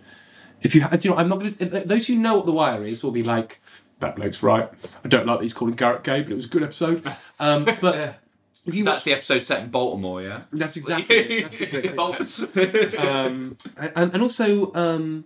If 0.60 0.74
you, 0.74 0.86
you 1.00 1.10
know, 1.10 1.16
I'm 1.16 1.28
not 1.30 1.40
to. 1.40 1.66
Those 1.66 2.06
who 2.06 2.16
know 2.16 2.36
what 2.36 2.46
The 2.46 2.52
Wire 2.52 2.84
is 2.84 3.02
will 3.02 3.10
be 3.10 3.22
like, 3.22 3.60
that 4.00 4.16
bloke's 4.16 4.42
right. 4.42 4.68
I 5.02 5.08
don't 5.08 5.26
like 5.26 5.38
that 5.38 5.42
he's 5.42 5.54
calling 5.54 5.74
Garrett 5.74 6.04
gay, 6.04 6.22
but 6.22 6.30
it 6.30 6.36
was 6.36 6.44
a 6.44 6.48
good 6.48 6.62
episode. 6.62 7.06
Um, 7.38 7.66
but 7.80 8.20
if 8.66 8.74
you 8.74 8.84
That's 8.84 9.04
the 9.04 9.12
episode 9.12 9.42
set 9.42 9.62
in 9.62 9.70
Baltimore, 9.70 10.22
yeah. 10.22 10.42
That's 10.52 10.76
exactly. 10.76 11.16
it. 11.16 11.42
That's 11.50 11.60
exactly 11.60 12.62
it. 12.62 12.94
um, 12.98 13.56
and, 13.76 14.12
and 14.12 14.22
also 14.22 14.72
um, 14.74 15.24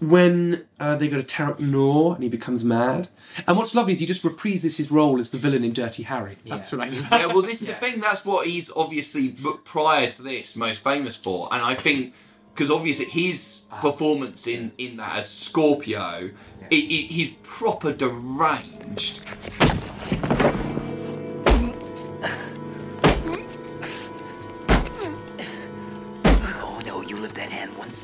when 0.00 0.66
uh, 0.80 0.96
they 0.96 1.08
go 1.08 1.20
to 1.20 1.22
Terok 1.22 1.58
Nor 1.60 2.14
and 2.14 2.22
he 2.22 2.28
becomes 2.28 2.64
mad. 2.64 3.08
And 3.46 3.56
what's 3.56 3.74
lovely 3.74 3.92
is 3.92 4.00
he 4.00 4.06
just 4.06 4.22
reprises 4.22 4.76
his 4.76 4.90
role 4.90 5.18
as 5.18 5.30
the 5.30 5.38
villain 5.38 5.64
in 5.64 5.72
Dirty 5.72 6.02
Harry. 6.04 6.38
That's 6.46 6.72
what 6.72 6.82
I 6.82 6.90
mean. 6.90 7.06
yeah, 7.10 7.26
well, 7.26 7.42
this 7.42 7.62
is 7.62 7.68
the 7.68 7.74
thing. 7.74 8.00
That's 8.00 8.24
what 8.24 8.46
he's 8.46 8.70
obviously 8.74 9.36
prior 9.64 10.10
to 10.12 10.22
this 10.22 10.56
most 10.56 10.82
famous 10.82 11.16
for, 11.16 11.52
and 11.52 11.62
I 11.62 11.74
think 11.74 12.14
because 12.54 12.70
obviously 12.70 13.04
his 13.06 13.64
performance 13.70 14.46
in 14.46 14.72
in 14.78 14.96
that 14.96 15.18
as 15.18 15.28
Scorpio, 15.28 16.30
it, 16.70 16.74
it, 16.74 17.10
he's 17.10 17.34
proper 17.42 17.92
deranged. 17.92 19.20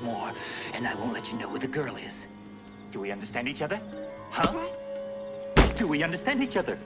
More, 0.03 0.33
and 0.73 0.87
I 0.87 0.95
won't 0.95 1.13
let 1.13 1.31
you 1.31 1.39
know 1.39 1.49
where 1.49 1.61
the 1.61 1.69
girl 1.69 1.97
is. 1.97 2.27
Do 2.91 3.01
we 3.01 3.11
understand 3.11 3.49
each 3.49 3.63
other? 3.63 3.81
Huh? 4.31 4.69
Do 5.77 5.87
we 5.89 6.03
understand 6.03 6.43
each 6.43 6.57
other? 6.57 6.79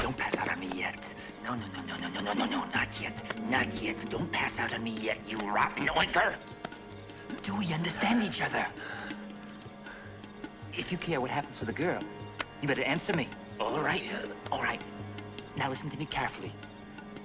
Don't 0.00 0.16
pass 0.16 0.36
out 0.36 0.48
on 0.50 0.60
me 0.60 0.68
yet. 0.68 1.14
No, 1.42 1.54
no, 1.54 1.66
no, 1.68 1.82
no, 1.82 1.96
no, 1.98 2.08
no, 2.08 2.20
no, 2.20 2.32
no, 2.32 2.46
no, 2.46 2.64
not 2.66 3.00
yet. 3.00 3.22
Not 3.48 3.80
yet. 3.82 4.08
Don't 4.10 4.30
pass 4.30 4.58
out 4.58 4.72
on 4.72 4.82
me 4.84 4.90
yet, 4.90 5.18
you 5.28 5.38
rotten 5.38 5.86
oinker. 5.88 6.36
Do 7.42 7.56
we 7.58 7.72
understand 7.72 8.22
each 8.22 8.42
other? 8.42 8.66
If 10.76 10.92
you 10.92 10.98
care 10.98 11.20
what 11.20 11.30
happens 11.30 11.58
to 11.60 11.64
the 11.64 11.72
girl, 11.72 12.02
you 12.60 12.68
better 12.68 12.82
answer 12.84 13.12
me. 13.14 13.28
All 13.58 13.80
right, 13.80 14.02
all 14.52 14.62
right. 14.62 14.82
Now 15.56 15.68
listen 15.70 15.88
to 15.90 15.98
me 15.98 16.06
carefully. 16.06 16.52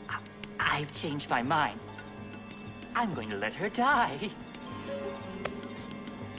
I- 0.08 0.22
I've 0.60 0.94
changed 0.94 1.30
my 1.30 1.42
mind. 1.42 1.80
I'm 2.96 3.14
going 3.14 3.30
to 3.30 3.38
let 3.38 3.54
her 3.56 3.70
die. 3.70 4.30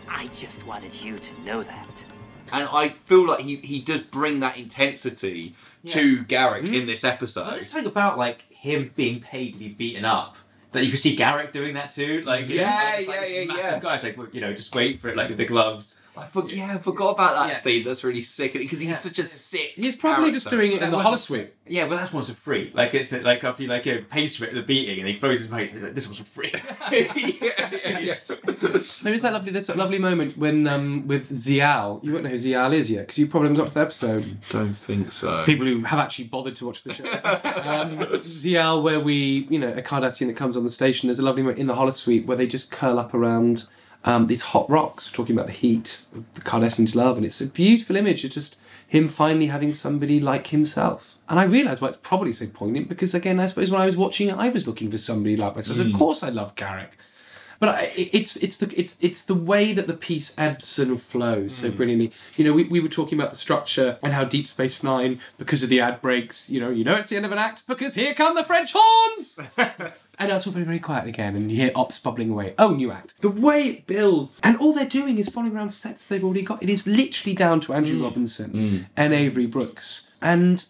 I 0.08 0.26
just 0.28 0.64
wanted 0.66 0.94
you 0.94 1.18
to 1.18 1.40
know 1.42 1.62
that. 1.62 2.04
And 2.52 2.68
I 2.70 2.90
feel 2.90 3.28
like 3.28 3.40
he, 3.40 3.56
he 3.56 3.80
does 3.80 4.02
bring 4.02 4.40
that 4.40 4.58
intensity 4.58 5.54
to 5.86 6.24
Garak 6.24 6.66
in 6.66 6.82
hmm? 6.82 6.86
this 6.86 7.02
episode. 7.02 7.44
But 7.44 7.54
there's 7.54 7.68
something 7.68 7.90
about 7.90 8.18
like 8.18 8.44
him 8.50 8.92
being 8.94 9.20
paid 9.20 9.54
to 9.54 9.58
be 9.58 9.68
beaten 9.68 10.04
up 10.04 10.36
that 10.72 10.84
you 10.84 10.90
can 10.90 10.98
see 10.98 11.16
Garak 11.16 11.52
doing 11.52 11.74
that 11.74 11.90
too. 11.90 12.22
Like 12.26 12.48
you 12.48 12.56
know, 12.56 12.62
Yeah, 12.62 12.74
like, 12.74 12.98
it's 12.98 13.08
like 13.08 13.16
yeah, 13.16 13.22
this 13.22 13.32
yeah, 13.32 13.44
massive 13.44 13.82
yeah. 13.82 13.98
Guy, 13.98 14.22
like 14.22 14.34
you 14.34 14.40
know, 14.40 14.52
just 14.52 14.74
wait 14.74 15.00
for 15.00 15.08
it, 15.08 15.16
like 15.16 15.28
with 15.28 15.38
the 15.38 15.44
gloves. 15.44 15.96
I 16.14 16.26
for, 16.26 16.46
yeah, 16.48 16.74
I 16.74 16.78
forgot 16.78 17.10
about 17.10 17.34
that 17.36 17.48
Yeah. 17.52 17.56
scene. 17.56 17.84
That's 17.84 18.04
really 18.04 18.20
sick 18.20 18.52
because 18.52 18.80
he's 18.80 18.88
Yeah. 18.90 18.94
such 18.96 19.18
a 19.18 19.26
sick. 19.26 19.72
He's 19.76 19.96
probably 19.96 20.30
just 20.30 20.50
doing 20.50 20.72
it 20.72 20.82
in 20.82 20.90
the 20.90 20.96
That 20.98 21.04
wasn't- 21.10 21.40
holosuite. 21.42 21.48
Yeah, 21.66 21.86
but 21.86 21.96
that's 21.96 22.12
one's 22.12 22.28
a 22.28 22.34
free. 22.34 22.70
Like 22.74 22.92
it's 22.92 23.12
like 23.12 23.42
after 23.44 23.62
you 23.62 23.68
like 23.68 23.86
a 23.86 23.98
pays 24.02 24.36
for 24.36 24.44
it, 24.44 24.52
the 24.52 24.62
beating, 24.62 24.98
and 24.98 25.08
he 25.08 25.14
throws 25.14 25.38
his 25.38 25.48
mate. 25.48 25.70
He's 25.72 25.80
like, 25.82 25.94
this 25.94 26.06
one's 26.08 26.20
a 26.20 26.24
free. 26.24 26.52
There 29.02 29.14
is 29.14 29.22
that 29.22 29.32
lovely, 29.32 29.52
there's 29.52 29.66
that 29.68 29.76
lovely 29.76 29.98
moment 29.98 30.36
when 30.36 30.66
um, 30.66 31.06
with 31.06 31.30
Ziyal. 31.30 32.02
You 32.04 32.12
won't 32.12 32.24
know 32.24 32.30
who 32.30 32.36
Ziyal 32.36 32.74
is 32.74 32.90
yet 32.90 33.00
because 33.02 33.18
you 33.18 33.26
probably 33.26 33.48
haven't 33.48 33.64
got 33.64 33.68
to 33.68 33.74
the 33.74 33.80
episode. 33.80 34.38
Don't 34.50 34.76
think 34.78 35.12
so. 35.12 35.44
People 35.44 35.66
who 35.66 35.82
have 35.84 35.98
actually 35.98 36.26
bothered 36.26 36.56
to 36.56 36.66
watch 36.66 36.82
the 36.82 36.92
show. 36.94 37.04
um, 37.04 37.98
Ziyal, 38.24 38.82
where 38.82 39.00
we, 39.00 39.46
you 39.50 39.58
know, 39.58 39.72
a 39.72 39.82
Cardassian 39.82 40.26
that 40.28 40.36
comes 40.36 40.56
on 40.56 40.64
the 40.64 40.70
station. 40.70 41.08
There's 41.08 41.18
a 41.18 41.24
lovely 41.24 41.42
moment 41.42 41.58
in 41.58 41.66
the 41.66 41.74
holosuite 41.74 42.26
where 42.26 42.36
they 42.36 42.46
just 42.46 42.70
curl 42.70 42.98
up 42.98 43.14
around 43.14 43.64
um, 44.04 44.26
these 44.26 44.42
hot 44.42 44.68
rocks, 44.68 45.10
talking 45.10 45.36
about 45.36 45.46
the 45.46 45.52
heat 45.52 46.02
the 46.34 46.40
Cardassians' 46.40 46.94
love, 46.94 47.16
and 47.16 47.26
it's 47.26 47.40
a 47.40 47.46
beautiful 47.46 47.96
image. 47.96 48.24
It's 48.24 48.34
just 48.34 48.56
him 48.86 49.08
finally 49.08 49.46
having 49.46 49.72
somebody 49.72 50.20
like 50.20 50.48
himself. 50.48 51.18
And 51.28 51.38
I 51.38 51.44
realise 51.44 51.80
why 51.80 51.88
it's 51.88 51.96
probably 51.96 52.32
so 52.32 52.46
poignant 52.46 52.88
because, 52.88 53.14
again, 53.14 53.40
I 53.40 53.46
suppose 53.46 53.70
when 53.70 53.80
I 53.80 53.86
was 53.86 53.96
watching 53.96 54.28
it, 54.28 54.36
I 54.36 54.50
was 54.50 54.66
looking 54.66 54.90
for 54.90 54.98
somebody 54.98 55.36
like 55.36 55.54
myself. 55.54 55.78
Of 55.78 55.92
course, 55.94 56.22
I 56.22 56.28
love 56.28 56.54
Garak. 56.56 56.90
But 57.62 57.68
I, 57.68 57.92
it's 57.94 58.34
it's 58.36 58.56
the 58.56 58.74
it's 58.76 58.96
it's 59.00 59.22
the 59.22 59.36
way 59.36 59.72
that 59.72 59.86
the 59.86 59.94
piece 59.94 60.36
ebbs 60.36 60.80
and 60.80 61.00
flows 61.00 61.54
so 61.54 61.70
brilliantly. 61.70 62.10
You 62.36 62.44
know, 62.44 62.52
we, 62.52 62.64
we 62.64 62.80
were 62.80 62.88
talking 62.88 63.16
about 63.16 63.30
the 63.30 63.36
structure 63.36 63.98
and 64.02 64.12
how 64.12 64.24
Deep 64.24 64.48
Space 64.48 64.82
Nine, 64.82 65.20
because 65.38 65.62
of 65.62 65.68
the 65.68 65.80
ad 65.80 66.02
breaks, 66.02 66.50
you 66.50 66.58
know, 66.58 66.70
you 66.70 66.82
know 66.82 66.96
it's 66.96 67.10
the 67.10 67.14
end 67.14 67.24
of 67.24 67.30
an 67.30 67.38
act 67.38 67.64
because 67.68 67.94
here 67.94 68.14
come 68.14 68.34
the 68.34 68.42
French 68.42 68.72
horns. 68.74 69.38
and 70.18 70.28
now 70.28 70.36
it's 70.36 70.46
all 70.46 70.52
very 70.52 70.64
very 70.64 70.78
quiet 70.78 71.06
again, 71.06 71.36
and 71.36 71.50
you 71.50 71.56
hear 71.56 71.72
ops 71.74 71.98
bubbling 71.98 72.30
away. 72.30 72.54
Oh, 72.58 72.74
new 72.74 72.90
act. 72.90 73.14
The 73.20 73.30
way 73.30 73.68
it 73.68 73.86
builds, 73.86 74.40
and 74.42 74.56
all 74.56 74.72
they're 74.72 74.86
doing 74.86 75.18
is 75.18 75.28
following 75.28 75.56
around 75.56 75.70
sets 75.70 76.06
they've 76.06 76.24
already 76.24 76.42
got. 76.42 76.62
It 76.62 76.70
is 76.70 76.86
literally 76.86 77.34
down 77.34 77.60
to 77.62 77.74
Andrew 77.74 77.98
mm. 77.98 78.04
Robinson 78.04 78.52
mm. 78.52 78.86
and 78.96 79.12
Avery 79.12 79.46
Brooks, 79.46 80.10
and 80.20 80.64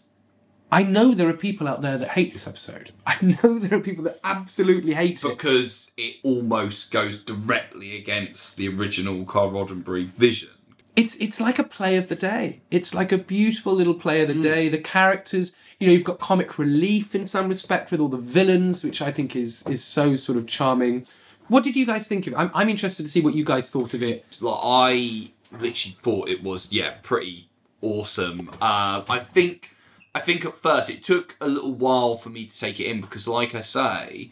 I 0.73 0.83
know 0.83 1.13
there 1.13 1.29
are 1.29 1.35
people 1.35 1.69
out 1.69 1.83
there 1.83 1.99
that 1.99 2.09
hate 2.09 2.33
this 2.33 2.47
episode. 2.47 2.93
I 3.07 3.19
know 3.21 3.59
there 3.59 3.79
are 3.79 3.83
people 3.83 4.05
that 4.05 4.19
absolutely 4.25 4.95
hate 4.95 5.23
it. 5.23 5.29
because 5.29 5.93
it 5.99 6.17
almost 6.23 6.91
goes 6.91 7.23
directly 7.23 7.95
against 7.95 8.57
the 8.57 8.69
original 8.69 9.27
Carl 9.27 9.51
Roddenberry 9.51 10.07
vision. 10.07 10.49
It's 10.95 11.17
it's 11.17 11.41
like 11.41 11.59
a 11.59 11.65
play 11.65 11.97
of 11.97 12.09
the 12.09 12.15
day. 12.15 12.61
It's 12.71 12.95
like 12.95 13.13
a 13.13 13.19
beautiful 13.19 13.73
little 13.73 13.95
play 13.95 14.21
of 14.21 14.29
the 14.29 14.35
day. 14.35 14.69
The 14.69 14.79
characters, 14.79 15.55
you 15.79 15.87
know, 15.87 15.93
you've 15.93 16.05
got 16.05 16.19
comic 16.19 16.59
relief 16.59 17.15
in 17.15 17.25
some 17.25 17.49
respect 17.49 17.91
with 17.91 18.01
all 18.01 18.09
the 18.09 18.19
villains, 18.19 18.85
which 18.85 19.01
I 19.01 19.11
think 19.11 19.35
is 19.35 19.67
is 19.67 19.83
so 19.83 20.17
sort 20.17 20.37
of 20.37 20.47
charming. 20.47 21.07
What 21.49 21.65
did 21.65 21.77
you 21.77 21.87
guys 21.87 22.07
think 22.07 22.27
of 22.27 22.35
it? 22.35 22.37
I'm, 22.37 22.51
I'm 22.55 22.69
interested 22.69 23.05
to 23.05 23.09
see 23.09 23.21
what 23.21 23.35
you 23.35 23.45
guys 23.45 23.71
thought 23.71 23.95
of 23.95 24.03
it. 24.03 24.25
Like 24.41 24.61
I 24.63 25.31
literally 25.53 25.97
thought 26.01 26.29
it 26.29 26.43
was 26.43 26.73
yeah 26.73 26.95
pretty 27.03 27.49
awesome. 27.81 28.51
Uh, 28.61 29.03
I 29.09 29.19
think 29.19 29.75
I 30.15 30.21
think 30.21 30.45
at 30.45 30.57
first 30.57 30.91
it 30.91 31.03
took 31.03 31.37
a 31.41 31.49
little 31.49 31.75
while 31.75 32.17
for 32.17 32.29
me 32.29 32.45
to 32.47 32.59
take 32.59 32.79
it 32.81 32.85
in 32.85 33.01
because, 33.01 33.27
like 33.27 33.55
I 33.55 33.63
say, 33.63 34.31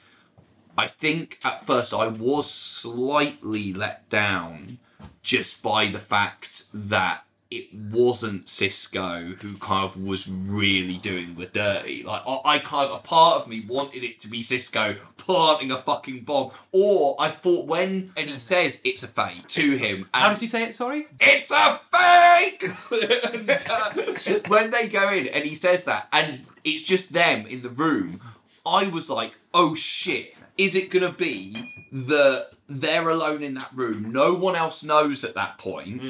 I 0.77 0.89
think 0.89 1.39
at 1.43 1.67
first 1.67 1.95
I 1.95 2.07
was 2.07 2.51
slightly 2.51 3.73
let 3.73 4.09
down 4.11 4.79
just 5.23 5.63
by 5.63 5.87
the 5.87 5.99
fact 5.99 6.65
that 6.73 7.25
it 7.51 7.75
wasn't 7.75 8.47
Sisko 8.47 9.35
who 9.43 9.59
kind 9.59 9.85
of 9.85 10.01
was 10.01 10.29
really 10.29 10.99
doing 10.99 11.35
the 11.35 11.47
dirty. 11.47 12.05
Like 12.05 12.23
I, 12.25 12.41
I 12.45 12.59
kind 12.61 12.89
of 12.89 12.97
a 12.97 13.03
part 13.03 13.43
of 13.43 13.49
me 13.49 13.65
wanted 13.67 14.05
it 14.05 14.21
to 14.21 14.29
be 14.29 14.41
Sisko 14.41 14.99
planting 15.17 15.73
a 15.73 15.79
fucking 15.79 16.23
bomb, 16.23 16.53
or 16.71 17.17
I 17.19 17.31
thought 17.31 17.67
when 17.67 18.13
and 18.17 18.31
he 18.31 18.39
says 18.39 18.81
it's 18.85 19.03
a 19.03 19.09
fake 19.09 19.49
to 19.49 19.77
him. 19.77 20.09
And 20.15 20.23
How 20.23 20.29
does 20.29 20.41
he 20.41 20.47
say 20.47 20.63
it? 20.63 20.75
Sorry. 20.75 21.09
it's 21.19 21.51
a 21.51 21.81
fake! 21.91 22.71
And, 22.93 23.51
uh, 23.69 24.41
when 24.47 24.71
they 24.71 24.89
go 24.89 25.11
in 25.13 25.27
and 25.27 25.45
he 25.45 25.57
says 25.57 25.85
that, 25.85 26.07
and 26.13 26.47
it's 26.63 26.83
just 26.83 27.13
them 27.13 27.47
in 27.47 27.63
the 27.63 27.69
room, 27.69 28.21
I 28.65 28.87
was 28.89 29.11
like, 29.11 29.33
oh 29.53 29.75
shit, 29.75 30.35
is 30.57 30.77
it 30.77 30.91
gonna 30.91 31.13
be 31.13 31.57
that 31.91 32.51
they're 32.71 33.09
alone 33.09 33.43
in 33.43 33.55
that 33.55 33.71
room? 33.75 34.13
No 34.13 34.35
one 34.35 34.57
else 34.57 34.83
knows 34.83 35.25
at 35.25 35.35
that 35.35 35.59
point, 35.59 36.01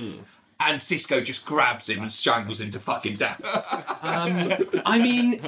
And 0.63 0.79
Sisko 0.79 1.25
just 1.25 1.47
grabs 1.47 1.89
him 1.89 2.03
and 2.03 2.13
strangles 2.13 2.61
him 2.61 2.71
to 2.73 2.79
fucking 2.79 3.15
death. 3.17 3.41
Um, 4.03 4.55
I 4.87 4.99
mean, 4.99 5.43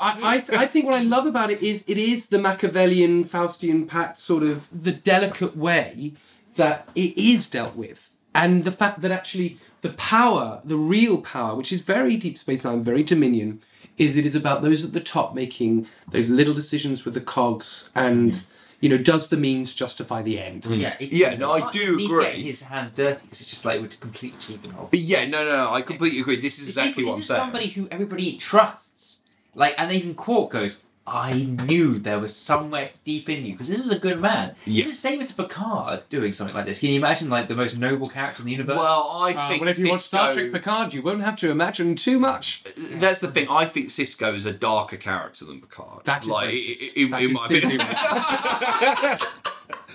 I, 0.00 0.18
I, 0.34 0.38
th- 0.40 0.58
I 0.58 0.66
think 0.66 0.86
what 0.86 0.94
I 0.94 1.02
love 1.02 1.24
about 1.24 1.52
it 1.52 1.62
is 1.62 1.84
it 1.86 1.96
is 1.98 2.28
the 2.28 2.38
Machiavellian 2.38 3.24
Faustian 3.24 3.86
pact 3.86 4.18
sort 4.18 4.42
of 4.42 4.68
the 4.72 4.90
delicate 4.90 5.56
way 5.56 6.14
that 6.56 6.88
it 6.96 7.16
is 7.16 7.46
dealt 7.48 7.76
with. 7.76 8.10
And 8.34 8.64
the 8.64 8.72
fact 8.72 9.02
that 9.02 9.12
actually 9.12 9.56
the 9.82 9.90
power, 9.90 10.60
the 10.64 10.76
real 10.76 11.18
power, 11.22 11.54
which 11.54 11.72
is 11.72 11.80
very 11.80 12.16
Deep 12.16 12.38
Space 12.38 12.64
Nine, 12.64 12.82
very 12.82 13.04
Dominion, 13.04 13.60
is 13.96 14.16
it 14.16 14.26
is 14.26 14.34
about 14.34 14.62
those 14.62 14.84
at 14.84 14.92
the 14.92 15.00
top 15.00 15.32
making 15.32 15.86
those 16.10 16.28
little 16.28 16.52
decisions 16.52 17.04
with 17.04 17.14
the 17.14 17.20
cogs 17.20 17.90
and, 17.94 18.42
you 18.80 18.88
know, 18.88 18.98
does 18.98 19.28
the 19.28 19.36
means 19.36 19.72
justify 19.74 20.22
the 20.22 20.38
end? 20.38 20.62
Mm. 20.64 20.80
Yeah, 20.80 20.96
it- 21.00 21.12
Yeah, 21.12 21.34
no, 21.34 21.52
I 21.52 21.70
he 21.70 21.78
do 21.78 21.96
needs 21.96 22.10
to 22.12 22.20
get 22.22 22.34
his 22.36 22.60
hands 22.62 22.90
dirty 22.90 23.20
because 23.22 23.40
it's 23.40 23.50
just 23.50 23.64
like 23.64 23.80
we're 23.80 23.88
completely 23.88 24.38
cheating 24.38 24.74
off. 24.76 24.90
But 24.90 25.00
yeah, 25.00 25.26
no, 25.26 25.44
no, 25.44 25.56
no, 25.64 25.72
I 25.72 25.82
completely 25.82 26.20
agree. 26.20 26.40
This 26.40 26.58
is 26.58 26.68
exactly 26.68 27.04
this 27.04 27.08
what 27.08 27.16
I'm 27.16 27.22
saying. 27.22 27.22
This 27.22 27.30
is 27.30 27.36
saying. 27.36 27.40
somebody 27.46 27.66
who 27.68 27.88
everybody 27.90 28.36
trusts. 28.36 29.20
Like, 29.54 29.74
and 29.78 29.90
even 29.92 30.14
Quark 30.14 30.50
goes, 30.50 30.82
I 31.08 31.34
knew 31.44 31.98
there 32.00 32.18
was 32.18 32.34
somewhere 32.34 32.90
deep 33.04 33.28
in 33.28 33.44
you 33.46 33.52
because 33.52 33.68
this 33.68 33.78
is 33.78 33.90
a 33.90 33.98
good 33.98 34.20
man. 34.20 34.56
Yeah. 34.64 34.82
This 34.82 34.86
is 34.86 34.92
the 35.02 35.08
same 35.08 35.20
as 35.20 35.30
Picard 35.30 36.02
doing 36.08 36.32
something 36.32 36.54
like 36.56 36.66
this. 36.66 36.80
Can 36.80 36.88
you 36.88 36.96
imagine, 36.96 37.30
like, 37.30 37.46
the 37.46 37.54
most 37.54 37.78
noble 37.78 38.08
character 38.08 38.42
in 38.42 38.46
the 38.46 38.52
universe? 38.52 38.76
Well, 38.76 39.10
I 39.14 39.32
Uh, 39.32 39.48
think 39.48 39.60
well, 39.60 39.70
if 39.70 39.78
you 39.78 39.88
watch 39.90 40.00
Star 40.00 40.32
Trek 40.32 40.50
Picard, 40.52 40.92
you 40.92 41.02
won't 41.02 41.22
have 41.22 41.36
to 41.40 41.50
imagine 41.50 41.94
too 41.94 42.18
much. 42.18 42.64
That's 42.76 43.20
the 43.20 43.28
thing. 43.30 43.48
I 43.48 43.66
think 43.66 43.90
Sisko 43.90 44.34
is 44.34 44.46
a 44.46 44.52
darker 44.52 44.96
character 44.96 45.44
than 45.44 45.60
Picard. 45.60 46.04
That 46.04 46.22
is 46.24 46.28
like, 46.28 46.50
racist. 46.54 46.82
it- 46.82 46.92
it- 46.96 47.10
That 47.12 47.22
it 47.22 47.26
is 47.30 47.32
might 47.32 47.48
be- 47.50 47.60
simply 47.60 47.78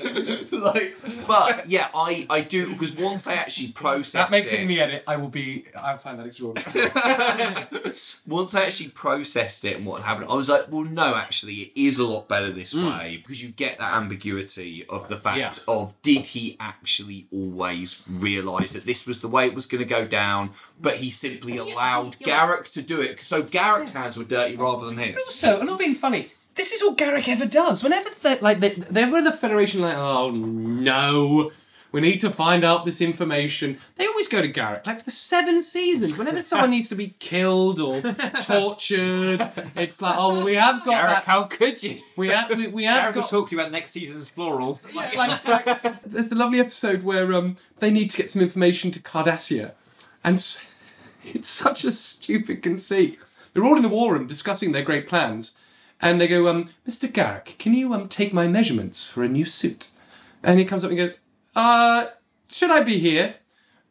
like, 0.52 0.96
but 1.28 1.70
yeah, 1.70 1.90
I 1.94 2.26
I 2.30 2.42
do 2.42 2.72
because 2.74 2.96
once 2.96 3.28
I 3.28 3.34
actually 3.36 3.70
processed 3.72 4.14
That 4.14 4.32
makes 4.32 4.52
it, 4.52 4.60
it 4.60 4.62
in 4.64 4.68
the 4.68 4.80
edit. 4.82 5.04
I 5.08 5.16
will 5.18 5.28
be. 5.30 5.66
I 5.82 5.96
find 5.98 6.20
that 6.20 6.26
extraordinary. 6.26 7.94
once 8.28 8.56
I 8.56 8.66
actually 8.66 8.90
processed 8.90 9.66
it 9.66 9.78
and 9.78 9.86
what 9.86 10.02
happened, 10.04 10.30
I 10.30 10.34
was 10.34 10.50
like, 10.50 10.72
well, 10.72 10.84
no, 10.84 11.16
actually, 11.16 11.56
it 11.56 11.72
is 11.76 12.00
a 12.00 12.06
lot 12.06 12.28
better 12.28 12.52
this 12.52 12.74
Mm. 12.74 12.90
way 13.00 13.18
because 13.18 13.42
you 13.44 13.50
get 13.50 13.80
that 13.80 13.94
ambiguity 13.94 14.86
of 14.90 15.08
the 15.10 15.18
fact 15.18 15.38
Yeah. 15.38 15.54
of 15.68 15.94
did 16.02 16.28
he 16.28 16.56
actually 16.60 17.28
always 17.32 18.02
realise 18.10 18.72
that 18.74 18.86
this 18.86 19.06
was 19.06 19.20
the 19.20 19.28
way 19.28 19.46
it 19.48 19.54
was 19.54 19.66
going 19.66 19.80
to 19.84 19.86
go 19.90 20.06
down, 20.06 20.52
but 20.80 20.98
he 20.98 21.10
simply 21.10 21.58
allowed 21.58 22.18
Garak 22.20 22.72
to 22.74 22.82
do 22.82 23.02
it. 23.02 23.24
So 23.24 23.44
Garak's 23.44 23.94
hands 23.94 24.18
were 24.18 24.24
dirty 24.24 24.56
rather 24.56 24.86
than 24.86 24.98
his. 24.98 25.16
also, 25.18 25.54
and 25.54 25.62
I'm 25.62 25.66
not 25.68 25.80
being 25.80 25.96
funny. 25.96 26.28
This 26.56 26.72
is 26.72 26.82
all 26.82 26.96
Garak 26.96 27.28
ever 27.28 27.46
does. 27.46 27.84
Whenever 27.84 28.10
the, 28.10 28.38
like 28.42 28.60
they, 28.60 28.70
they 28.70 29.06
were 29.06 29.22
the 29.22 29.32
Federation, 29.32 29.82
like, 29.82 29.96
oh 29.96 30.32
no, 30.32 31.52
we 31.92 32.02
need 32.02 32.22
to 32.22 32.30
find 32.30 32.64
out 32.64 32.86
this 32.86 33.02
information. 33.02 33.78
They 33.96 34.08
always 34.08 34.28
go 34.28 34.42
to 34.42 34.52
Garak. 34.52 34.86
Like 34.86 35.00
for 35.00 35.06
the 35.06 35.12
seven 35.12 35.62
seasons, 35.62 36.18
whenever 36.18 36.42
someone 36.42 36.70
needs 36.72 36.90
to 36.90 36.96
be 36.96 37.16
killed 37.20 37.80
or 37.80 38.02
tortured, 38.44 39.52
it's 39.76 40.02
like, 40.02 40.16
oh, 40.18 40.36
well, 40.36 40.44
we 40.46 40.56
have 40.56 40.86
got 40.86 41.04
Garak, 41.04 41.08
that. 41.10 41.24
how 41.26 41.44
could 41.44 41.84
you? 41.84 42.00
We 42.16 42.30
have, 42.30 42.50
we, 42.50 42.68
we 42.68 42.84
have 42.86 43.02
Garrick 43.02 43.16
will 43.16 43.22
got. 43.24 43.30
talk 43.30 43.50
to 43.50 43.56
you 43.56 43.62
about 43.62 43.72
next 43.72 43.92
season's 43.92 44.32
florals. 44.32 44.94
Like, 44.96 45.16
like, 45.16 45.46
like, 45.48 46.02
there's 46.04 46.30
the 46.30 46.36
lovely 46.36 46.60
episode 46.60 47.04
where 47.04 47.34
um, 47.34 47.58
they 47.80 47.90
need 47.90 48.10
to 48.12 48.18
get 48.18 48.30
some 48.30 48.42
information 48.42 48.92
to 48.92 49.00
Cardassia, 49.00 49.72
and 50.24 50.36
it's 51.26 51.50
such 51.50 51.84
a 51.84 51.92
stupid 51.92 52.62
conceit. 52.64 53.20
They're 53.54 53.66
all 53.66 53.76
in 53.76 53.82
the 53.82 53.90
war 53.90 54.14
room 54.14 54.28
discussing 54.28 54.72
their 54.72 54.84
great 54.84 55.08
plans, 55.10 55.58
and 56.02 56.20
they 56.20 56.28
go, 56.28 56.48
um, 56.48 56.70
"Mr. 56.88 57.12
Garak, 57.12 57.58
can 57.58 57.74
you 57.74 57.94
um 57.94 58.08
take 58.10 58.34
my 58.34 58.48
measurements 58.48 59.08
for 59.08 59.24
a 59.24 59.30
new 59.30 59.46
suit?" 59.46 59.90
And 60.44 60.60
he 60.60 60.66
comes 60.66 60.84
up 60.84 60.90
and 60.90 60.98
goes, 60.98 61.14
"Uh, 61.56 62.08
should 62.50 62.72
I 62.72 62.82
be 62.82 63.00
here?" 63.00 63.36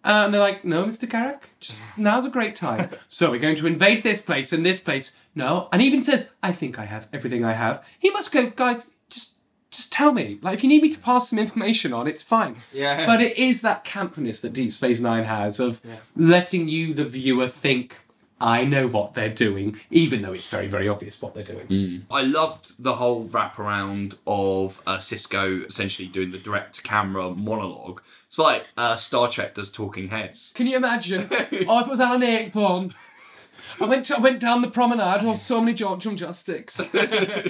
Uh, 0.02 0.22
and 0.24 0.34
they're 0.34 0.40
like, 0.40 0.64
"No, 0.64 0.84
Mr. 0.84 1.08
Garak, 1.08 1.42
just 1.60 1.82
now's 1.96 2.26
a 2.26 2.30
great 2.30 2.56
time. 2.56 2.90
so 3.08 3.30
we're 3.30 3.38
going 3.38 3.56
to 3.56 3.66
invade 3.66 4.02
this 4.02 4.20
place 4.20 4.52
and 4.52 4.64
this 4.64 4.80
place. 4.80 5.16
No, 5.34 5.68
and 5.72 5.80
even 5.80 6.02
says, 6.02 6.30
I 6.42 6.52
think 6.52 6.78
I 6.78 6.86
have 6.86 7.08
everything 7.12 7.44
I 7.44 7.52
have. 7.52 7.84
He 7.98 8.10
must 8.10 8.32
go, 8.32 8.50
guys. 8.50 8.90
Just 9.08 9.34
just 9.70 9.92
tell 9.92 10.12
me. 10.12 10.38
Like, 10.42 10.54
if 10.54 10.64
you 10.64 10.68
need 10.68 10.82
me 10.82 10.88
to 10.88 10.98
pass 10.98 11.30
some 11.30 11.38
information 11.38 11.92
on, 11.92 12.08
it's 12.08 12.22
fine. 12.22 12.56
Yeah. 12.72 13.06
But 13.06 13.22
it 13.22 13.38
is 13.38 13.60
that 13.60 13.84
campiness 13.84 14.40
that 14.40 14.52
Deep 14.52 14.72
Space 14.72 14.98
Nine 15.00 15.24
has 15.24 15.60
of 15.60 15.80
letting 16.16 16.68
you, 16.68 16.92
the 16.92 17.04
viewer, 17.04 17.46
think, 17.46 17.99
I 18.40 18.64
know 18.64 18.86
what 18.86 19.14
they're 19.14 19.28
doing, 19.28 19.76
even 19.90 20.22
though 20.22 20.32
it's 20.32 20.46
very, 20.48 20.66
very 20.66 20.88
obvious 20.88 21.20
what 21.20 21.34
they're 21.34 21.44
doing. 21.44 22.06
I 22.10 22.22
loved 22.22 22.82
the 22.82 22.96
whole 22.96 23.26
wraparound 23.26 24.16
of 24.26 24.82
uh, 24.86 24.96
Sisko 24.96 25.66
essentially 25.66 26.08
doing 26.08 26.30
the 26.30 26.38
direct 26.38 26.82
camera 26.82 27.30
monologue. 27.30 28.00
It's 28.26 28.38
like 28.38 28.66
uh, 28.76 28.96
Star 28.96 29.28
Trek 29.28 29.54
does 29.54 29.70
Talking 29.70 30.08
Heads. 30.08 30.52
Can 30.54 30.66
you 30.66 30.76
imagine? 30.76 31.28
oh, 31.32 31.80
if 31.80 31.86
it 31.86 31.90
was 31.90 32.00
Alan 32.00 32.22
Ayckbourn. 32.22 32.94
I 33.80 33.84
went 33.84 34.06
to, 34.06 34.16
I 34.16 34.20
went 34.20 34.40
down 34.40 34.62
the 34.62 34.70
promenade 34.70 35.22
with 35.22 35.38
so 35.38 35.60
many 35.60 35.74
George 35.74 36.06
Justics. 36.16 36.80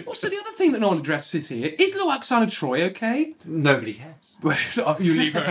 also, 0.07 0.29
the 0.29 0.39
other 0.39 0.53
thing 0.57 0.73
that 0.73 0.81
no 0.81 0.89
one 0.89 0.99
addresses 0.99 1.49
here 1.49 1.75
is 1.79 1.95
Lwaxana 1.95 2.47
Troi 2.47 2.83
okay? 2.91 3.35
Nobody 3.45 3.95
cares. 3.95 4.37
Well, 4.43 4.97
you 5.01 5.15
leave 5.15 5.35
her. 5.35 5.43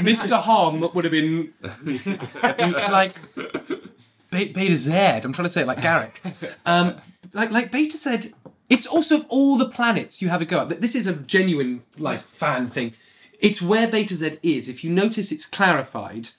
Mr. 0.00 0.40
Homn 0.40 0.80
would 0.94 1.04
have 1.04 1.12
been 1.12 1.52
like 2.42 3.14
Be- 4.32 4.52
Betazed. 4.52 5.24
I'm 5.24 5.32
trying 5.32 5.46
to 5.46 5.50
say 5.50 5.62
it 5.62 5.66
like 5.68 5.78
Garak. 5.78 6.16
Um, 6.66 6.96
like 7.32 7.50
like 7.50 7.70
Betazed. 7.70 8.32
It's 8.68 8.86
also 8.86 9.16
of 9.18 9.26
all 9.28 9.56
the 9.56 9.68
planets 9.68 10.20
you 10.22 10.28
have 10.30 10.42
a 10.42 10.44
go 10.46 10.60
at. 10.62 10.80
This 10.80 10.94
is 10.96 11.06
a 11.06 11.12
genuine 11.14 11.82
like 11.98 12.18
fan 12.18 12.68
thing. 12.68 12.94
It's 13.38 13.60
where 13.62 13.86
Betazed 13.88 14.38
is. 14.42 14.68
If 14.68 14.82
you 14.84 14.90
notice, 14.90 15.30
it's 15.30 15.46
clarified. 15.46 16.30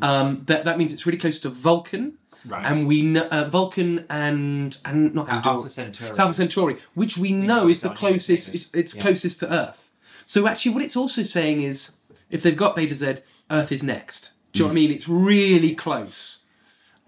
Um, 0.00 0.42
that 0.46 0.64
that 0.64 0.78
means 0.78 0.92
it's 0.92 1.06
really 1.06 1.18
close 1.18 1.38
to 1.40 1.48
Vulcan. 1.50 2.18
Right. 2.44 2.64
And 2.66 2.88
we 2.88 3.02
know 3.02 3.26
uh, 3.30 3.48
Vulcan 3.48 4.04
and 4.10 4.76
and 4.84 5.14
not 5.14 5.28
Alpha 5.28 5.68
Centauri. 5.70 6.10
It's 6.10 6.18
Alpha 6.18 6.34
Centauri, 6.34 6.76
which 6.94 7.16
we 7.16 7.32
know 7.32 7.68
is 7.68 7.80
the 7.82 7.90
closest. 7.90 8.54
It's, 8.54 8.70
it's 8.72 8.94
Yeah. 8.94 9.02
closest 9.02 9.40
to 9.40 9.52
Earth. 9.52 9.90
So 10.26 10.46
actually, 10.46 10.72
what 10.74 10.82
it's 10.82 10.96
also 10.96 11.22
saying 11.22 11.62
is, 11.62 11.96
if 12.30 12.42
they've 12.42 12.56
got 12.56 12.76
Betazed, 12.76 13.20
Earth 13.50 13.70
is 13.72 13.82
next. 13.82 14.32
Do 14.52 14.58
you 14.58 14.64
know 14.64 14.68
what 14.68 14.72
I 14.72 14.74
mean? 14.74 14.90
It's 14.92 15.08
really 15.08 15.74
close. 15.74 16.41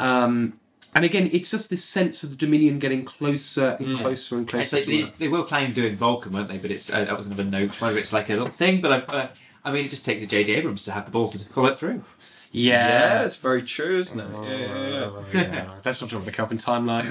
Um, 0.00 0.58
and 0.94 1.04
again, 1.04 1.28
it's 1.32 1.50
just 1.50 1.70
this 1.70 1.84
sense 1.84 2.22
of 2.22 2.30
the 2.30 2.36
Dominion 2.36 2.78
getting 2.78 3.04
closer 3.04 3.76
and 3.80 3.98
closer 3.98 4.36
and 4.36 4.44
It's 4.44 4.50
closer 4.50 4.76
like 4.76 4.84
to 4.84 4.90
they, 4.90 5.02
Earth. 5.02 5.18
they 5.18 5.28
were 5.28 5.42
planning 5.42 5.68
on 5.70 5.74
doing 5.74 5.96
Vulcan, 5.96 6.32
weren't 6.32 6.48
they? 6.48 6.58
But 6.58 6.70
it's 6.70 6.88
uh, 6.88 7.04
that 7.04 7.16
was 7.16 7.26
another 7.26 7.44
note. 7.44 7.80
Whether 7.80 7.98
it's 7.98 8.12
like 8.12 8.30
a 8.30 8.34
little 8.34 8.48
thing, 8.48 8.80
but 8.80 8.92
I, 8.92 9.12
uh, 9.12 9.28
I 9.64 9.72
mean, 9.72 9.86
it 9.86 9.88
just 9.88 10.04
takes 10.04 10.22
a 10.22 10.26
J.J. 10.26 10.54
Abrams 10.54 10.84
to 10.84 10.92
have 10.92 11.06
the 11.06 11.10
balls 11.10 11.32
to 11.32 11.52
follow 11.52 11.68
it 11.68 11.78
through. 11.78 12.04
Yeah. 12.52 13.24
it's 13.24 13.34
very 13.34 13.62
true, 13.62 13.98
isn't 13.98 14.20
it? 14.20 14.28
Yeah, 14.32 15.10
yeah, 15.32 15.52
yeah. 15.52 15.74
Let's 15.84 16.00
not 16.00 16.08
talk 16.10 16.22
about 16.22 16.26
the 16.26 16.30
Kelvin 16.30 16.58
timeline. 16.58 17.04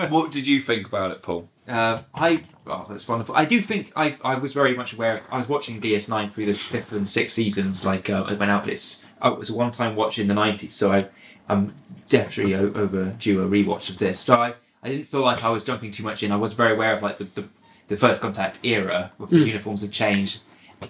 what 0.10 0.32
did 0.32 0.46
you 0.46 0.62
think 0.62 0.86
about 0.86 1.10
it, 1.10 1.20
Paul? 1.20 1.50
Uh, 1.68 2.02
I 2.14 2.44
oh, 2.66 2.86
that's 2.88 3.06
wonderful. 3.06 3.36
I 3.36 3.44
do 3.44 3.60
think 3.60 3.92
I, 3.94 4.16
I 4.24 4.36
was 4.36 4.54
very 4.54 4.74
much 4.74 4.94
aware. 4.94 5.22
I 5.30 5.36
was 5.36 5.48
watching 5.48 5.82
DS9 5.82 6.32
through 6.32 6.46
the 6.46 6.54
fifth 6.54 6.92
and 6.92 7.06
sixth 7.06 7.34
seasons. 7.36 7.84
Like 7.84 8.08
uh, 8.08 8.24
it 8.30 8.38
went 8.38 8.50
out, 8.50 8.64
but 8.64 8.72
it's 8.72 9.04
oh, 9.20 9.34
it 9.34 9.38
was 9.38 9.50
a 9.50 9.54
one 9.54 9.70
time 9.70 9.94
watch 9.96 10.18
in 10.18 10.28
the 10.28 10.34
nineties. 10.34 10.74
So 10.74 10.90
I 10.90 11.08
I'm 11.50 11.74
definitely 12.08 12.54
o- 12.54 12.72
overdue 12.74 13.42
a 13.42 13.46
rewatch 13.48 13.88
of 13.90 13.98
this. 13.98 14.20
So 14.20 14.34
I, 14.34 14.54
I 14.82 14.88
didn't 14.88 15.06
feel 15.06 15.22
like 15.22 15.44
I 15.44 15.50
was 15.50 15.64
jumping 15.64 15.90
too 15.90 16.02
much 16.04 16.22
in. 16.22 16.32
I 16.32 16.36
was 16.36 16.52
very 16.54 16.72
aware 16.72 16.94
of 16.96 17.02
like 17.02 17.18
the 17.18 17.24
the, 17.34 17.44
the 17.88 17.96
first 17.96 18.20
contact 18.20 18.60
era 18.62 19.12
where 19.16 19.28
the 19.28 19.36
Mm. 19.36 19.46
uniforms 19.46 19.82
have 19.82 19.90
changed. 19.90 20.40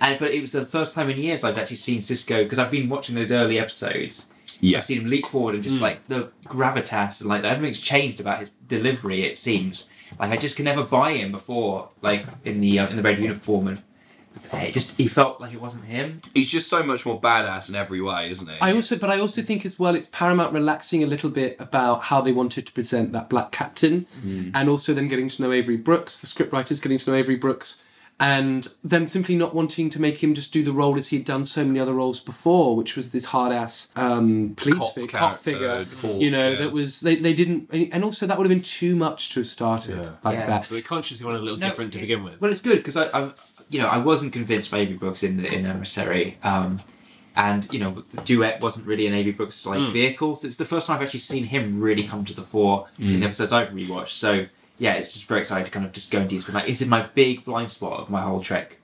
And 0.01 0.19
but 0.19 0.31
it 0.31 0.41
was 0.41 0.53
the 0.53 0.65
first 0.67 0.95
time 0.95 1.11
in 1.11 1.19
years 1.19 1.43
I'd 1.43 1.59
actually 1.59 1.77
seen 1.77 2.01
Sisko 2.01 2.45
because 2.45 2.59
I've 2.61 2.71
been 2.71 2.89
watching 2.89 3.15
those 3.17 3.33
early 3.33 3.59
episodes. 3.59 4.27
Yeah. 4.61 4.79
I've 4.79 4.85
seen 4.85 5.01
him 5.03 5.07
leap 5.11 5.27
forward 5.27 5.55
and 5.55 5.65
just 5.65 5.79
Mm. 5.79 5.83
like 5.83 6.09
the 6.09 6.31
gravitas 6.47 7.21
and 7.21 7.29
like 7.29 7.45
everything's 7.45 7.81
changed 7.81 8.21
about 8.21 8.41
his 8.41 8.51
delivery. 8.69 9.23
It 9.25 9.39
seems 9.39 9.89
like 10.19 10.31
I 10.31 10.37
just 10.37 10.57
can 10.57 10.65
never 10.67 10.83
buy 10.83 11.13
him 11.13 11.33
before, 11.33 11.89
like 12.03 12.25
in 12.45 12.61
the 12.61 12.79
uh, 12.81 12.89
in 12.89 12.97
the 12.97 13.03
red 13.03 13.19
uniform, 13.19 13.67
and 13.69 13.83
it 14.53 14.73
just 14.73 14.97
he 14.97 15.09
felt 15.09 15.41
like 15.41 15.53
it 15.53 15.61
wasn't 15.61 15.85
him. 15.85 16.21
He's 16.35 16.49
just 16.49 16.69
so 16.69 16.83
much 16.83 17.05
more 17.07 17.21
badass 17.21 17.69
in 17.69 17.75
every 17.75 18.01
way, 18.01 18.31
isn't 18.31 18.49
he? 18.49 18.57
I 18.61 18.73
also, 18.75 18.97
but 18.99 19.11
I 19.11 19.19
also 19.19 19.43
think 19.43 19.65
as 19.67 19.79
well, 19.79 19.95
it's 19.95 20.09
Paramount 20.13 20.53
relaxing 20.53 21.03
a 21.03 21.07
little 21.07 21.31
bit 21.31 21.57
about 21.59 22.05
how 22.05 22.21
they 22.21 22.33
wanted 22.33 22.67
to 22.67 22.73
present 22.73 23.13
that 23.13 23.29
black 23.29 23.53
captain, 23.53 24.07
Mm. 24.25 24.53
and 24.55 24.69
also 24.69 24.95
them 24.95 25.09
getting 25.09 25.29
to 25.29 25.43
know 25.43 25.53
Avery 25.53 25.77
Brooks, 25.77 26.19
the 26.21 26.27
scriptwriters 26.27 26.81
getting 26.83 26.99
to 26.99 27.11
know 27.11 27.17
Avery 27.17 27.37
Brooks, 27.37 27.83
and 28.23 28.69
them 28.85 29.07
simply 29.07 29.35
not 29.35 29.55
wanting 29.55 29.89
to 29.89 29.99
make 29.99 30.23
him 30.23 30.35
just 30.35 30.53
do 30.53 30.63
the 30.63 30.73
role 30.75 30.99
as 30.99 31.09
he'd 31.09 31.25
done 31.25 31.47
so 31.47 31.65
many 31.65 31.81
other 31.81 31.95
roles 31.95 32.21
before, 32.21 32.77
which 32.77 32.95
was 32.95 33.11
this 33.11 33.25
hard 33.27 33.51
ass 33.51 33.91
um, 33.97 34.53
police 34.59 34.77
Cop 34.79 34.95
figure, 34.95 35.19
cop 35.19 35.39
figure. 35.39 35.87
Hawk, 36.03 36.21
you 36.21 36.31
know, 36.31 36.51
yeah. 36.51 36.57
that 36.59 36.71
was 36.73 37.01
they, 37.01 37.17
they 37.17 37.33
didn't, 37.33 37.71
and 37.73 38.05
also 38.05 38.27
that 38.27 38.37
would 38.37 38.45
have 38.45 38.55
been 38.55 38.61
too 38.63 38.95
much 38.95 39.31
to 39.31 39.41
have 39.41 39.47
started 39.47 39.97
like 40.23 40.35
Yeah. 40.37 40.47
that. 40.47 40.67
So 40.67 40.75
they 40.75 40.83
consciously 40.83 41.25
wanted 41.25 41.41
a 41.41 41.45
little 41.45 41.59
No, 41.59 41.67
different 41.67 41.95
to 41.95 41.99
begin 41.99 42.23
with. 42.23 42.39
Well, 42.43 42.51
it's 42.51 42.61
good 42.61 42.77
because 42.77 42.97
I, 42.99 43.05
I, 43.07 43.31
you 43.71 43.79
know, 43.79 43.87
I 43.89 43.99
wasn't 43.99 44.33
convinced 44.33 44.71
by 44.71 44.79
Avery 44.79 44.97
Brooks 44.97 45.23
in 45.23 45.37
the 45.39 45.47
in 45.53 45.65
Emissary, 45.65 46.37
um, 46.43 46.83
and 47.37 47.67
you 47.73 47.79
know, 47.79 48.05
the 48.15 48.21
duet 48.23 48.61
wasn't 48.61 48.87
really 48.87 49.07
an 49.07 49.15
Avery 49.15 49.33
Brooks 49.33 49.65
like 49.65 49.79
Mm. 49.79 49.93
vehicle. 49.93 50.37
So 50.37 50.47
it's 50.49 50.57
the 50.57 50.65
first 50.65 50.87
time 50.87 50.97
I've 50.97 51.03
actually 51.03 51.21
seen 51.21 51.45
him 51.45 51.81
really 51.81 52.03
come 52.03 52.25
to 52.25 52.35
the 52.35 52.43
fore 52.43 52.89
in 52.99 53.07
Mm. 53.07 53.21
the 53.21 53.27
episodes 53.27 53.53
I've 53.53 53.69
rewatched. 53.71 54.11
So 54.19 54.47
yeah, 54.79 54.95
it's 54.95 55.13
just 55.13 55.27
very 55.27 55.41
exciting 55.41 55.65
to 55.67 55.71
kind 55.71 55.87
of 55.87 55.93
just 55.93 56.11
go 56.11 56.19
and 56.21 56.29
deep. 56.29 56.49
Like, 56.53 56.69
it's 56.69 56.81
in 56.83 56.89
my 56.89 57.03
big 57.15 57.45
blind 57.45 57.71
spot 57.71 58.01
of 58.01 58.11
my 58.11 58.23
whole 58.23 58.41
Trek. 58.41 58.79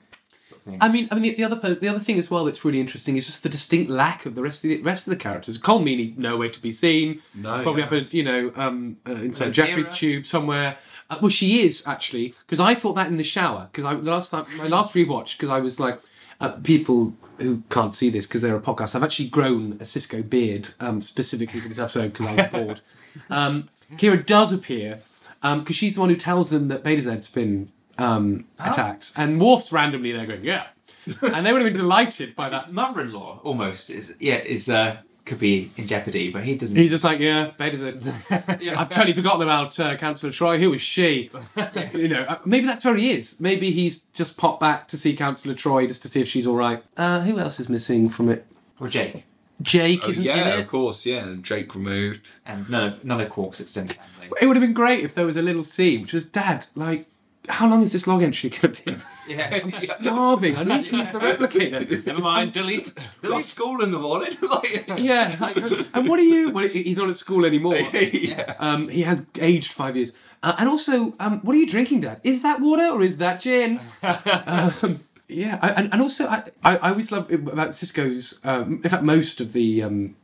sort 0.47 0.59
of 0.61 0.65
thing. 0.65 0.77
I 0.79 0.87
mean, 0.89 1.07
I 1.11 1.15
mean, 1.15 1.23
the, 1.23 1.33
the 1.35 1.43
other 1.43 1.55
pers- 1.57 1.79
the 1.79 1.87
other 1.89 1.99
thing 1.99 2.17
as 2.19 2.29
well 2.31 2.45
that's 2.45 2.63
really 2.63 2.79
interesting 2.79 3.17
is 3.17 3.25
just 3.25 3.41
the 3.43 3.49
distinct 3.49 3.89
lack 3.91 4.25
of 4.25 4.35
the 4.35 4.41
rest 4.43 4.63
of 4.63 4.69
the 4.69 4.81
rest 4.81 5.07
of 5.07 5.11
the 5.11 5.17
characters. 5.17 5.59
Colm 5.59 5.83
Meaney 5.83 6.17
nowhere 6.17 6.49
to 6.49 6.61
be 6.61 6.71
seen. 6.71 7.21
No, 7.35 7.51
She's 7.53 7.63
probably 7.63 7.81
yeah. 7.81 7.87
up 7.87 7.93
at 7.93 8.13
you 8.13 8.23
know 8.23 8.51
um, 8.55 8.97
uh, 9.07 9.11
inside 9.13 9.49
Kira? 9.49 9.53
Jefferies 9.53 9.89
tube 9.89 10.25
somewhere. 10.25 10.77
Uh, 11.09 11.17
well, 11.21 11.29
she 11.29 11.61
is 11.61 11.83
actually 11.85 12.33
because 12.45 12.59
I 12.59 12.75
thought 12.75 12.93
that 12.93 13.07
in 13.07 13.17
the 13.17 13.23
shower 13.23 13.69
because 13.71 13.85
I 13.85 13.93
the 13.95 14.11
last 14.11 14.31
time 14.31 14.45
my 14.57 14.67
last 14.67 14.93
rewatch 14.93 15.37
because 15.37 15.49
I 15.49 15.59
was 15.59 15.79
like 15.79 15.99
uh, 16.39 16.49
people 16.49 17.13
who 17.37 17.63
can't 17.69 17.93
see 17.93 18.09
this 18.09 18.25
because 18.27 18.41
they're 18.41 18.55
a 18.55 18.61
podcast. 18.61 18.95
I've 18.95 19.03
actually 19.03 19.29
grown 19.29 19.73
a 19.73 19.83
Sisko 19.83 20.27
beard 20.27 20.69
um, 20.79 21.01
specifically 21.01 21.59
for 21.59 21.67
this 21.69 21.79
episode 21.79 22.13
because 22.13 22.27
I 22.27 22.35
was 22.35 22.51
bored. 22.51 22.81
Um, 23.31 23.69
Kira 23.93 24.23
does 24.23 24.51
appear 24.51 24.99
because 25.41 25.75
she's 25.75 25.95
the 25.95 26.01
one 26.01 26.11
who 26.11 26.15
tells 26.15 26.51
them 26.51 26.67
that 26.67 26.83
Betazed's 26.83 27.27
been 27.27 27.71
um, 27.97 28.45
attacked, 28.59 29.11
and 29.15 29.41
Worf's 29.41 29.71
randomly 29.71 30.11
there 30.11 30.27
going, 30.27 30.43
"Yeah," 30.43 30.67
and 31.21 31.43
they 31.43 31.51
would 31.51 31.63
have 31.63 31.73
been 31.73 31.81
delighted 31.81 32.35
by 32.35 32.47
that. 32.49 32.71
Mother-in-law 32.71 33.41
almost 33.43 33.89
is 33.89 34.13
yeah 34.19 34.35
is 34.35 34.69
uh 34.69 34.97
could 35.27 35.39
be 35.39 35.71
in 35.77 35.85
jeopardy, 35.85 36.31
but 36.31 36.43
he 36.43 36.55
doesn't. 36.55 36.75
He's 36.75 36.89
just 36.91 37.03
like, 37.03 37.19
yeah, 37.19 37.51
better 37.57 37.77
than. 37.91 38.13
I've 38.29 38.89
totally 38.89 39.13
forgotten 39.13 39.41
about 39.43 39.79
uh, 39.79 39.95
Councillor 39.97 40.31
Troi. 40.31 40.59
Who 40.59 40.71
was 40.71 40.81
she? 40.81 41.29
you 41.93 42.07
know, 42.07 42.23
uh, 42.23 42.39
maybe 42.45 42.65
that's 42.65 42.83
where 42.83 42.95
he 42.95 43.11
is. 43.11 43.39
Maybe 43.39 43.71
he's 43.71 43.99
just 44.13 44.37
popped 44.37 44.59
back 44.59 44.87
to 44.87 44.97
see 44.97 45.15
Councillor 45.15 45.53
Troi 45.53 45.87
just 45.87 46.01
to 46.01 46.07
see 46.07 46.21
if 46.21 46.27
she's 46.27 46.47
all 46.47 46.55
right. 46.55 46.83
Uh, 46.95 47.21
who 47.21 47.37
else 47.37 47.59
is 47.59 47.69
missing 47.69 48.09
from 48.09 48.29
it? 48.29 48.47
Well, 48.79 48.89
Jake. 48.89 49.25
Jake 49.61 50.01
Oh, 50.05 50.09
isn't 50.09 50.23
yeah, 50.23 50.53
in 50.55 50.59
of 50.61 50.67
course, 50.67 51.05
yeah. 51.05 51.35
Jake 51.41 51.73
removed. 51.73 52.21
And 52.45 52.69
none 52.69 52.83
of 52.93 53.03
none 53.03 53.19
of 53.21 53.29
Quark's 53.29 53.59
extended 53.59 53.97
family. 53.97 54.31
It 54.41 54.45
would 54.45 54.55
have 54.55 54.61
been 54.61 54.73
great 54.73 55.03
if 55.03 55.15
there 55.15 55.25
was 55.25 55.35
a 55.37 55.41
little 55.41 55.63
scene 55.63 56.01
which 56.01 56.13
was, 56.13 56.25
Dad, 56.25 56.67
like, 56.75 57.07
how 57.49 57.67
long 57.69 57.81
is 57.81 57.91
this 57.93 58.05
log 58.07 58.21
entry 58.21 58.49
going 58.49 58.73
to 58.75 58.83
be? 58.83 58.97
Yeah. 59.27 59.59
I'm 59.63 59.71
starving. 59.71 60.57
I 60.57 60.63
need 60.63 60.85
to 60.87 60.97
use 60.97 61.11
the 61.11 61.19
replicator. 61.19 62.05
Never 62.05 62.21
mind, 62.21 62.53
delete. 62.53 62.93
Got 63.21 63.43
school 63.43 63.83
in 63.83 63.91
the 63.91 63.99
morning. 63.99 64.37
like, 64.41 64.87
yeah. 64.97 65.35
Like, 65.41 65.57
and 65.93 66.07
what 66.07 66.19
are 66.19 66.23
you? 66.23 66.49
Well, 66.49 66.67
he's 66.67 66.97
not 66.97 67.09
at 67.09 67.15
school 67.15 67.45
anymore. 67.45 67.75
yeah. 67.75 68.55
Um, 68.59 68.89
he 68.89 69.03
has 69.03 69.25
aged 69.39 69.71
five 69.73 69.95
years. 69.95 70.13
Uh, 70.43 70.55
and 70.59 70.69
also, 70.69 71.13
um, 71.19 71.39
what 71.41 71.55
are 71.55 71.59
you 71.59 71.67
drinking, 71.67 72.01
Dad? 72.01 72.19
Is 72.23 72.41
that 72.41 72.59
water 72.61 72.87
or 72.87 73.01
is 73.01 73.17
that 73.17 73.39
gin? 73.39 73.79
um, 74.03 75.03
yeah, 75.27 75.59
I, 75.61 75.71
and, 75.71 75.91
and 75.91 76.01
also, 76.01 76.27
I, 76.27 76.43
I, 76.63 76.77
I 76.77 76.89
always 76.89 77.11
love 77.11 77.31
about 77.31 77.69
Sisko's. 77.69 78.39
Um, 78.43 78.81
in 78.83 78.89
fact, 78.89 79.03
most 79.03 79.41
of 79.41 79.53
the 79.53 79.83
um, 79.83 80.15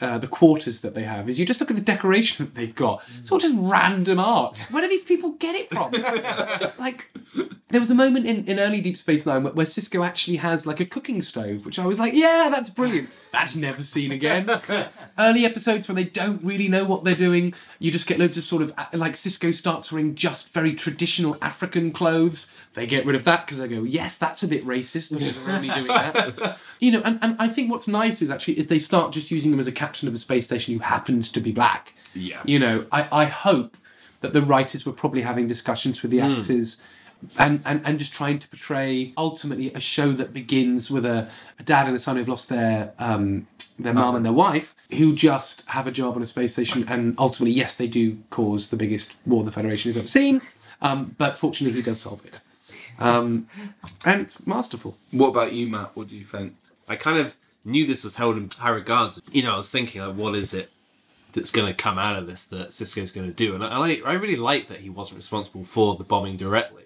uh, 0.00 0.18
the 0.18 0.28
quarters 0.28 0.80
that 0.80 0.94
they 0.94 1.02
have 1.02 1.28
is 1.28 1.38
you 1.38 1.46
just 1.46 1.60
look 1.60 1.70
at 1.70 1.76
the 1.76 1.82
decoration 1.82 2.46
that 2.46 2.54
they've 2.54 2.74
got. 2.74 3.02
It's 3.18 3.30
all 3.30 3.38
just 3.38 3.54
random 3.58 4.18
art. 4.18 4.66
Where 4.70 4.82
do 4.82 4.88
these 4.88 5.04
people 5.04 5.32
get 5.32 5.54
it 5.54 5.68
from? 5.68 5.90
it's 5.94 6.58
just 6.58 6.78
like 6.78 7.06
there 7.70 7.80
was 7.80 7.90
a 7.90 7.94
moment 7.94 8.26
in, 8.26 8.44
in 8.46 8.58
early 8.58 8.80
Deep 8.80 8.96
Space 8.96 9.24
Nine 9.26 9.44
where, 9.44 9.52
where 9.52 9.66
Sisko 9.66 10.04
actually 10.04 10.36
has 10.36 10.66
like 10.66 10.80
a 10.80 10.86
cooking 10.86 11.20
stove, 11.20 11.64
which 11.64 11.78
I 11.78 11.86
was 11.86 12.00
like, 12.00 12.14
yeah, 12.14 12.48
that's 12.50 12.70
brilliant. 12.70 13.10
That's 13.32 13.54
never 13.54 13.82
seen 13.82 14.10
again. 14.10 14.50
early 15.18 15.44
episodes 15.44 15.86
when 15.86 15.96
they 15.96 16.04
don't 16.04 16.42
really 16.42 16.68
know 16.68 16.84
what 16.84 17.04
they're 17.04 17.14
doing, 17.14 17.54
you 17.78 17.90
just 17.90 18.06
get 18.06 18.18
loads 18.18 18.36
of 18.36 18.44
sort 18.44 18.62
of 18.62 18.72
uh, 18.76 18.86
like 18.94 19.12
Sisko 19.12 19.54
starts 19.54 19.92
wearing 19.92 20.14
just 20.14 20.48
very 20.52 20.74
traditional 20.74 21.36
African 21.40 21.92
clothes. 21.92 22.52
They 22.74 22.86
get 22.86 23.06
rid 23.06 23.16
of 23.16 23.24
that 23.24 23.46
because 23.46 23.58
they 23.58 23.68
go, 23.68 23.82
yes, 23.82 24.16
that's 24.16 24.42
a 24.42 24.48
bit 24.48 24.66
racist 24.66 25.12
because 25.12 25.38
we're 25.38 25.52
only 25.52 25.68
doing 25.68 25.86
that. 25.86 26.58
You 26.80 26.90
know, 26.90 27.02
and, 27.04 27.18
and 27.22 27.36
I 27.38 27.48
think 27.48 27.70
what's 27.70 27.86
nice 27.86 28.20
is 28.22 28.30
actually 28.30 28.58
is 28.58 28.66
they 28.66 28.78
start 28.78 29.12
just 29.12 29.30
using 29.30 29.52
him 29.52 29.60
as 29.60 29.66
a 29.66 29.72
captain 29.72 30.08
of 30.08 30.14
a 30.14 30.18
space 30.18 30.46
station 30.46 30.74
who 30.74 30.80
happens 30.80 31.28
to 31.30 31.40
be 31.40 31.52
black. 31.52 31.94
Yeah. 32.14 32.40
You 32.44 32.58
know, 32.58 32.86
I, 32.90 33.08
I 33.12 33.24
hope 33.26 33.76
that 34.22 34.32
the 34.32 34.42
writers 34.42 34.84
were 34.84 34.92
probably 34.92 35.22
having 35.22 35.46
discussions 35.46 36.02
with 36.02 36.10
the 36.10 36.18
Mm. 36.18 36.38
actors 36.38 36.82
and, 37.38 37.60
and, 37.66 37.82
and 37.84 37.98
just 37.98 38.14
trying 38.14 38.38
to 38.38 38.48
portray 38.48 39.12
ultimately 39.18 39.72
a 39.74 39.80
show 39.80 40.12
that 40.12 40.32
begins 40.32 40.90
with 40.90 41.04
a, 41.04 41.28
a 41.58 41.62
dad 41.62 41.86
and 41.86 41.94
a 41.94 41.98
son 41.98 42.16
who've 42.16 42.28
lost 42.28 42.48
their 42.48 42.92
um, 42.98 43.46
their 43.78 43.92
mum 43.94 44.14
and 44.16 44.24
their 44.24 44.32
wife 44.32 44.74
who 44.92 45.14
just 45.14 45.62
have 45.68 45.86
a 45.86 45.90
job 45.90 46.16
on 46.16 46.22
a 46.22 46.26
space 46.26 46.52
station 46.54 46.84
and 46.88 47.14
ultimately 47.18 47.50
yes 47.52 47.74
they 47.74 47.86
do 47.86 48.18
cause 48.30 48.68
the 48.68 48.76
biggest 48.76 49.16
war 49.26 49.44
the 49.44 49.50
Federation 49.50 49.88
has 49.90 49.96
ever 49.98 50.06
seen 50.06 50.40
um, 50.82 51.14
but 51.18 51.36
fortunately 51.36 51.76
he 51.78 51.82
does 51.82 52.00
solve 52.00 52.24
it 52.24 52.40
um, 53.00 53.48
and 54.04 54.20
it's 54.20 54.46
masterful. 54.46 54.96
What 55.10 55.28
about 55.28 55.52
you, 55.52 55.68
Matt? 55.68 55.96
What 55.96 56.08
do 56.08 56.16
you 56.16 56.24
think? 56.24 56.54
I 56.88 56.96
kind 56.96 57.18
of 57.18 57.36
knew 57.64 57.86
this 57.86 58.04
was 58.04 58.16
held 58.16 58.36
in 58.36 58.50
high 58.50 58.70
regards. 58.70 59.20
You 59.30 59.42
know, 59.42 59.54
I 59.54 59.56
was 59.56 59.70
thinking, 59.70 60.00
like, 60.00 60.16
what 60.16 60.34
is 60.34 60.54
it 60.54 60.70
that's 61.32 61.50
going 61.50 61.68
to 61.68 61.74
come 61.74 61.98
out 61.98 62.16
of 62.16 62.26
this 62.26 62.44
that 62.44 62.68
Sisko's 62.68 63.12
going 63.12 63.28
to 63.28 63.34
do? 63.34 63.54
And 63.54 63.64
I, 63.64 64.00
I 64.04 64.12
really 64.12 64.36
like 64.36 64.68
that 64.68 64.80
he 64.80 64.90
wasn't 64.90 65.18
responsible 65.18 65.64
for 65.64 65.96
the 65.96 66.04
bombing 66.04 66.36
directly, 66.36 66.84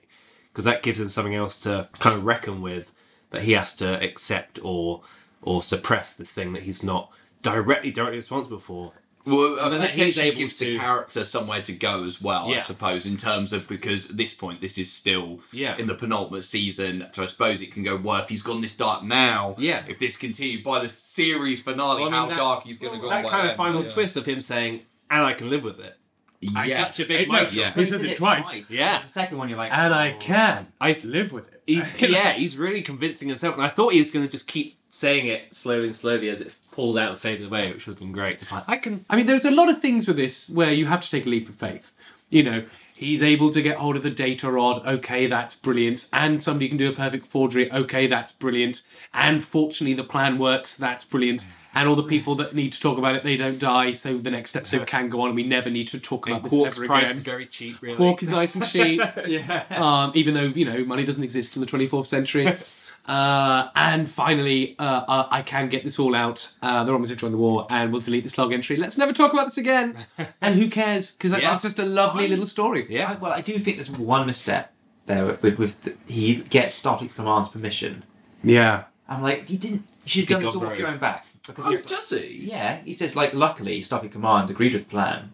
because 0.53 0.65
that 0.65 0.83
gives 0.83 1.01
him 1.01 1.09
something 1.09 1.35
else 1.35 1.59
to 1.61 1.89
kind 1.99 2.17
of 2.17 2.25
reckon 2.25 2.63
with 2.63 2.93
that 3.31 3.43
he 3.43 3.53
has 3.53 3.75
to 3.77 4.03
accept 4.03 4.59
or 4.63 5.03
or 5.43 5.63
suppress 5.63 6.15
this 6.15 6.33
thing 6.33 6.55
that 6.55 6.63
he's 6.63 6.83
not 6.83 7.11
directly 7.43 7.91
directly 7.91 8.17
responsible 8.17 8.59
for. 8.59 8.93
Well, 9.27 9.59
And 9.59 9.73
that 9.81 9.87
he's 9.91 9.95
potentially 9.97 10.27
able 10.27 10.37
gives 10.39 10.57
the 10.57 10.77
character 10.79 11.25
somewhere 11.25 11.63
to 11.63 11.73
go 11.73 12.05
as 12.05 12.21
well, 12.21 12.53
I 12.53 12.59
suppose, 12.61 13.07
in 13.07 13.17
terms 13.17 13.53
of 13.55 13.67
because 13.67 14.11
at 14.11 14.17
this 14.19 14.35
point 14.35 14.61
this 14.61 14.77
is 14.77 14.93
still 14.93 15.41
Yeah. 15.51 15.77
in 15.79 15.87
the 15.87 15.95
penultimate 15.95 16.45
season. 16.45 17.09
So 17.13 17.23
I 17.23 17.27
suppose 17.27 17.61
it 17.63 17.73
can 17.73 17.83
go. 17.85 17.97
Well, 17.97 18.21
if 18.23 18.29
he's 18.29 18.43
gone 18.43 18.61
this 18.61 18.77
dark 18.77 19.03
now, 19.03 19.57
Yeah. 19.59 19.83
If 19.89 19.99
this 19.99 20.17
continued 20.17 20.63
by 20.63 20.81
the 20.81 20.89
series 20.89 21.63
finale, 21.63 22.03
Well, 22.03 22.09
I 22.09 22.11
mean, 22.11 22.13
how 22.13 22.27
that- 22.29 22.37
dark 22.37 22.65
he's 22.65 22.79
going 22.79 22.95
to 22.95 23.01
go. 23.01 23.09
That 23.09 23.25
by 23.25 23.31
kind 23.31 23.43
of 23.47 23.51
then, 23.51 23.57
final 23.57 23.83
yeah. 23.85 23.91
twist 23.93 24.17
of 24.17 24.27
him 24.27 24.41
saying, 24.43 24.83
"And 25.11 25.23
I 25.25 25.33
can 25.33 25.49
live 25.49 25.63
with 25.65 25.81
it." 25.81 25.97
It's 26.43 26.53
Yes. 26.53 26.97
such 26.99 27.01
a 27.07 27.09
big 27.09 27.29
No, 27.29 27.35
moment. 27.35 27.53
yeah. 27.55 27.73
He 27.75 27.87
says 27.87 28.05
it 28.05 28.19
twice. 28.19 28.71
Yeah. 28.71 28.99
The 29.01 29.09
second 29.09 29.39
one, 29.39 29.49
you're 29.49 29.57
like, 29.57 29.73
And 29.73 29.95
I 29.95 30.11
oh. 30.13 30.17
can. 30.21 30.67
I 30.79 30.95
live 31.03 31.33
with 31.33 31.49
it. 31.49 31.63
He's 31.67 31.95
yeah, 31.99 32.35
he's 32.35 32.59
really 32.59 32.83
convincing 32.83 33.29
himself, 33.29 33.55
and 33.55 33.65
I 33.65 33.69
thought 33.71 33.95
he 33.95 33.99
was 33.99 34.13
going 34.13 34.27
to 34.27 34.31
just 34.31 34.47
keep 34.47 34.77
saying 34.95 35.27
it 35.27 35.53
slowly 35.55 35.87
and 35.87 35.97
slowly 35.97 36.29
as 36.29 36.41
it 36.41 36.55
pulled 36.71 36.97
out 36.97 37.11
and 37.11 37.19
faded 37.19 37.47
away, 37.47 37.73
which 37.73 37.87
would 37.87 37.95
have 37.95 37.99
been 37.99 38.13
great. 38.13 38.39
Just 38.39 38.53
like 38.53 38.65
I 38.69 38.77
can, 38.77 39.05
I 39.11 39.17
mean, 39.17 39.27
there's 39.27 39.45
a 39.45 39.51
lot 39.51 39.69
of 39.69 39.81
things 39.81 40.07
with 40.07 40.17
this 40.17 40.49
where 40.49 40.71
you 40.71 40.87
have 40.87 41.01
to 41.01 41.11
take 41.11 41.27
a 41.27 41.29
leap 41.29 41.49
of 41.49 41.57
faith. 41.57 41.93
You 42.31 42.45
know, 42.45 42.65
he's 42.95 43.23
able 43.23 43.51
to 43.51 43.61
get 43.61 43.77
hold 43.77 43.97
of 43.97 44.05
the 44.05 44.11
data 44.11 44.51
rod. 44.51 44.87
Okay, 44.87 45.27
that's 45.27 45.57
brilliant. 45.57 46.09
And 46.13 46.41
somebody 46.41 46.69
can 46.69 46.79
do 46.79 46.89
a 46.89 46.93
perfect 46.93 47.27
forgery. 47.27 47.71
Okay, 47.73 48.07
that's 48.07 48.31
brilliant. 48.31 48.83
And 49.13 49.43
fortunately, 49.43 49.95
the 49.95 50.05
plan 50.05 50.39
works. 50.39 50.77
That's 50.77 51.05
brilliant. 51.05 51.47
And 51.75 51.89
all 51.89 51.97
the 51.97 52.05
people 52.05 52.37
that 52.37 52.55
need 52.55 52.73
to 52.73 52.81
talk 52.81 52.97
about 52.97 53.17
it, 53.17 53.25
they 53.25 53.37
don't 53.37 53.59
die. 53.59 53.91
So 53.93 54.19
the 54.19 54.31
next 54.31 54.55
episode 54.55 54.87
can 54.87 55.09
go 55.09 55.23
on, 55.23 55.31
and 55.31 55.37
we 55.37 55.43
never 55.43 55.71
need 55.71 55.89
to 55.89 55.99
talk 55.99 56.25
about 56.25 56.37
and 56.37 56.45
this 56.45 56.53
Quark's 56.53 56.79
ever 56.79 56.87
price 56.87 57.05
again. 57.07 57.17
is 57.17 57.23
very 57.23 57.47
cheap. 57.47 57.83
Really, 57.83 57.97
Quark 57.97 58.23
is 58.23 58.29
nice 58.29 58.55
and 58.55 58.65
cheap. 58.65 59.01
yeah. 59.27 59.65
um, 59.71 60.13
even 60.15 60.35
though 60.35 60.53
you 60.55 60.65
know 60.65 60.85
money 60.85 61.05
doesn't 61.05 61.25
exist 61.25 61.57
in 61.57 61.61
the 61.61 61.67
24th 61.67 62.07
century. 62.07 62.57
Uh, 63.07 63.69
and 63.75 64.09
finally, 64.09 64.77
uh, 64.79 65.05
uh, 65.07 65.29
I 65.31 65.43
can 65.43 65.69
get 65.69 65.85
this 65.85 65.99
all 65.99 66.15
out. 66.15 66.53
Uh, 66.63 66.85
the 66.85 66.93
Romans 66.93 67.11
have 67.11 67.19
joined 67.19 67.35
the 67.35 67.39
war, 67.39 67.67
and 67.71 67.93
we'll 67.93 68.01
delete 68.01 68.25
this 68.25 68.39
log 68.39 68.53
entry. 68.53 68.77
Let's 68.77 68.97
never 68.97 69.13
talk 69.13 69.33
about 69.33 69.45
this 69.47 69.59
again. 69.59 70.07
and 70.41 70.55
who 70.55 70.69
cares? 70.71 71.11
Because 71.11 71.31
that's, 71.33 71.43
Yeah. 71.43 71.51
that's 71.51 71.65
just 71.65 71.79
a 71.79 71.85
lovely 71.85 72.29
little 72.29 72.47
story. 72.47 72.87
Yeah. 72.89 73.11
I, 73.11 73.15
well, 73.17 73.33
I 73.33 73.41
do 73.43 73.59
think 73.59 73.77
there's 73.77 73.91
one 73.91 74.27
misstep 74.27 74.73
there 75.07 75.27
with, 75.27 75.43
with, 75.43 75.59
with 75.59 75.83
the, 75.83 75.95
he 76.07 76.37
gets 76.37 76.83
Starfleet 76.83 77.15
Command's 77.15 77.49
permission. 77.51 78.05
Yeah. 78.43 78.85
I'm 79.09 79.23
like, 79.23 79.51
you 79.51 79.59
didn't. 79.59 79.85
You 80.05 80.11
should 80.11 80.21
have 80.23 80.29
done 80.29 80.41
He 80.41 80.47
this 80.47 80.55
got 80.55 80.65
all 80.65 80.71
off 80.71 80.79
your 80.79 80.89
own 80.89 80.99
back. 80.99 81.27
Because 81.47 81.67
Oh, 81.67 81.71
he's- 81.71 81.85
does 81.85 82.09
he? 82.11 82.47
yeah, 82.51 82.77
he 82.87 82.95
says 82.95 83.15
like, 83.15 83.35
luckily 83.35 83.83
Starfleet 83.83 84.13
Command 84.13 84.49
agreed 84.49 84.73
with 84.73 84.85
the 84.85 84.89
plan, 84.91 85.33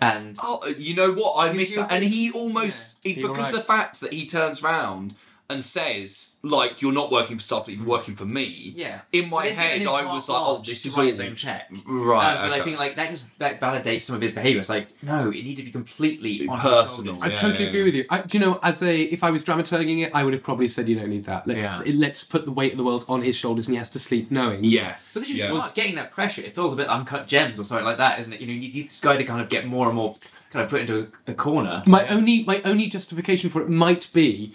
and 0.00 0.38
Oh, 0.40 0.60
uh, 0.64 0.68
you 0.78 0.94
know 0.94 1.10
what? 1.12 1.32
I 1.32 1.50
You- 1.50 1.56
missed 1.56 1.74
that. 1.74 1.90
And 1.90 2.04
he 2.04 2.30
almost 2.30 3.00
he- 3.02 3.14
because 3.14 3.36
right. 3.46 3.52
the 3.54 3.60
fact 3.62 4.00
that 4.00 4.12
he 4.12 4.26
turns 4.26 4.62
round 4.62 5.14
and 5.50 5.64
says 5.64 6.36
like 6.42 6.80
you're 6.80 6.92
not 6.92 7.10
working 7.12 7.36
for 7.36 7.42
Starfleet, 7.42 7.76
you're 7.76 7.86
working 7.86 8.14
for 8.16 8.24
me. 8.24 8.72
yeah. 8.74 9.00
In 9.12 9.28
my 9.28 9.42
But 9.42 9.44
then 9.48 9.54
head, 9.56 9.80
him 9.82 9.88
I 9.88 10.04
was 10.04 10.26
like, 10.28 10.40
oh, 10.42 10.62
this 10.64 10.86
is 10.86 10.96
write 10.96 11.02
all 11.02 11.06
his 11.08 11.20
own 11.20 11.36
check. 11.36 11.70
right. 11.86 12.34
Uh, 12.36 12.48
but 12.48 12.52
I 12.60 12.62
think 12.64 12.78
like 12.78 12.96
that 12.96 13.10
just 13.10 13.38
that 13.38 13.60
validates 13.60 14.02
some 14.02 14.16
of 14.16 14.22
his 14.22 14.32
behaviour. 14.32 14.60
It's 14.60 14.70
like 14.70 14.88
no, 15.02 15.28
it 15.28 15.44
needed 15.44 15.56
to 15.56 15.62
be 15.64 15.70
completely 15.70 16.46
Personal. 16.48 17.14
shoulders. 17.14 17.22
I 17.22 17.28
totally 17.34 17.64
yeah, 17.64 17.68
agree 17.68 17.80
yeah. 17.80 17.84
with 17.84 17.94
you. 17.94 18.04
I, 18.08 18.20
do 18.22 18.38
you 18.38 18.44
know, 18.44 18.58
as 18.62 18.82
a 18.82 19.00
if 19.02 19.22
I 19.22 19.30
was 19.30 19.44
dramaturging 19.44 20.02
it, 20.06 20.12
I 20.14 20.24
would 20.24 20.32
have 20.32 20.42
probably 20.42 20.68
said 20.68 20.88
you 20.88 20.98
don't 20.98 21.10
need 21.10 21.24
that. 21.24 21.46
Let's 21.46 21.66
Yeah. 21.66 21.82
let's 21.94 22.24
put 22.24 22.46
the 22.46 22.52
weight 22.52 22.72
of 22.72 22.78
the 22.78 22.84
world 22.84 23.04
on 23.08 23.20
his 23.22 23.36
shoulders, 23.36 23.66
and 23.66 23.74
he 23.74 23.78
has 23.78 23.90
to 23.90 23.98
sleep 23.98 24.30
knowing. 24.30 24.64
yes. 24.64 25.12
But 25.12 25.20
this 25.20 25.30
is 25.30 25.36
yes. 25.38 25.48
start 25.48 25.74
getting 25.74 25.96
that 25.96 26.10
pressure. 26.10 26.42
It 26.42 26.54
feels 26.54 26.72
a 26.72 26.76
bit 26.76 26.88
uncut 26.88 27.26
gems 27.26 27.60
or 27.60 27.64
something 27.64 27.84
like 27.84 27.98
that, 27.98 28.18
isn't 28.20 28.32
it? 28.32 28.40
You 28.40 28.46
know, 28.46 28.52
you 28.54 28.72
need 28.72 28.88
this 28.88 29.00
guy 29.00 29.16
to 29.16 29.24
kind 29.24 29.40
of 29.42 29.48
get 29.48 29.66
more 29.66 29.86
and 29.88 29.96
more 29.96 30.14
kind 30.50 30.64
of 30.64 30.70
put 30.70 30.80
into 30.80 31.08
a, 31.26 31.30
a 31.30 31.34
corner. 31.34 31.82
My 31.86 32.06
only 32.08 32.42
my 32.44 32.60
only 32.64 32.88
justification 32.88 33.50
for 33.50 33.62
it 33.62 33.68
might 33.68 34.08
be, 34.12 34.54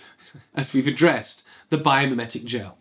as 0.54 0.74
we've 0.74 0.88
addressed, 0.88 1.44
the 1.70 1.78
biomimetic 1.78 2.46
gel. 2.46 2.78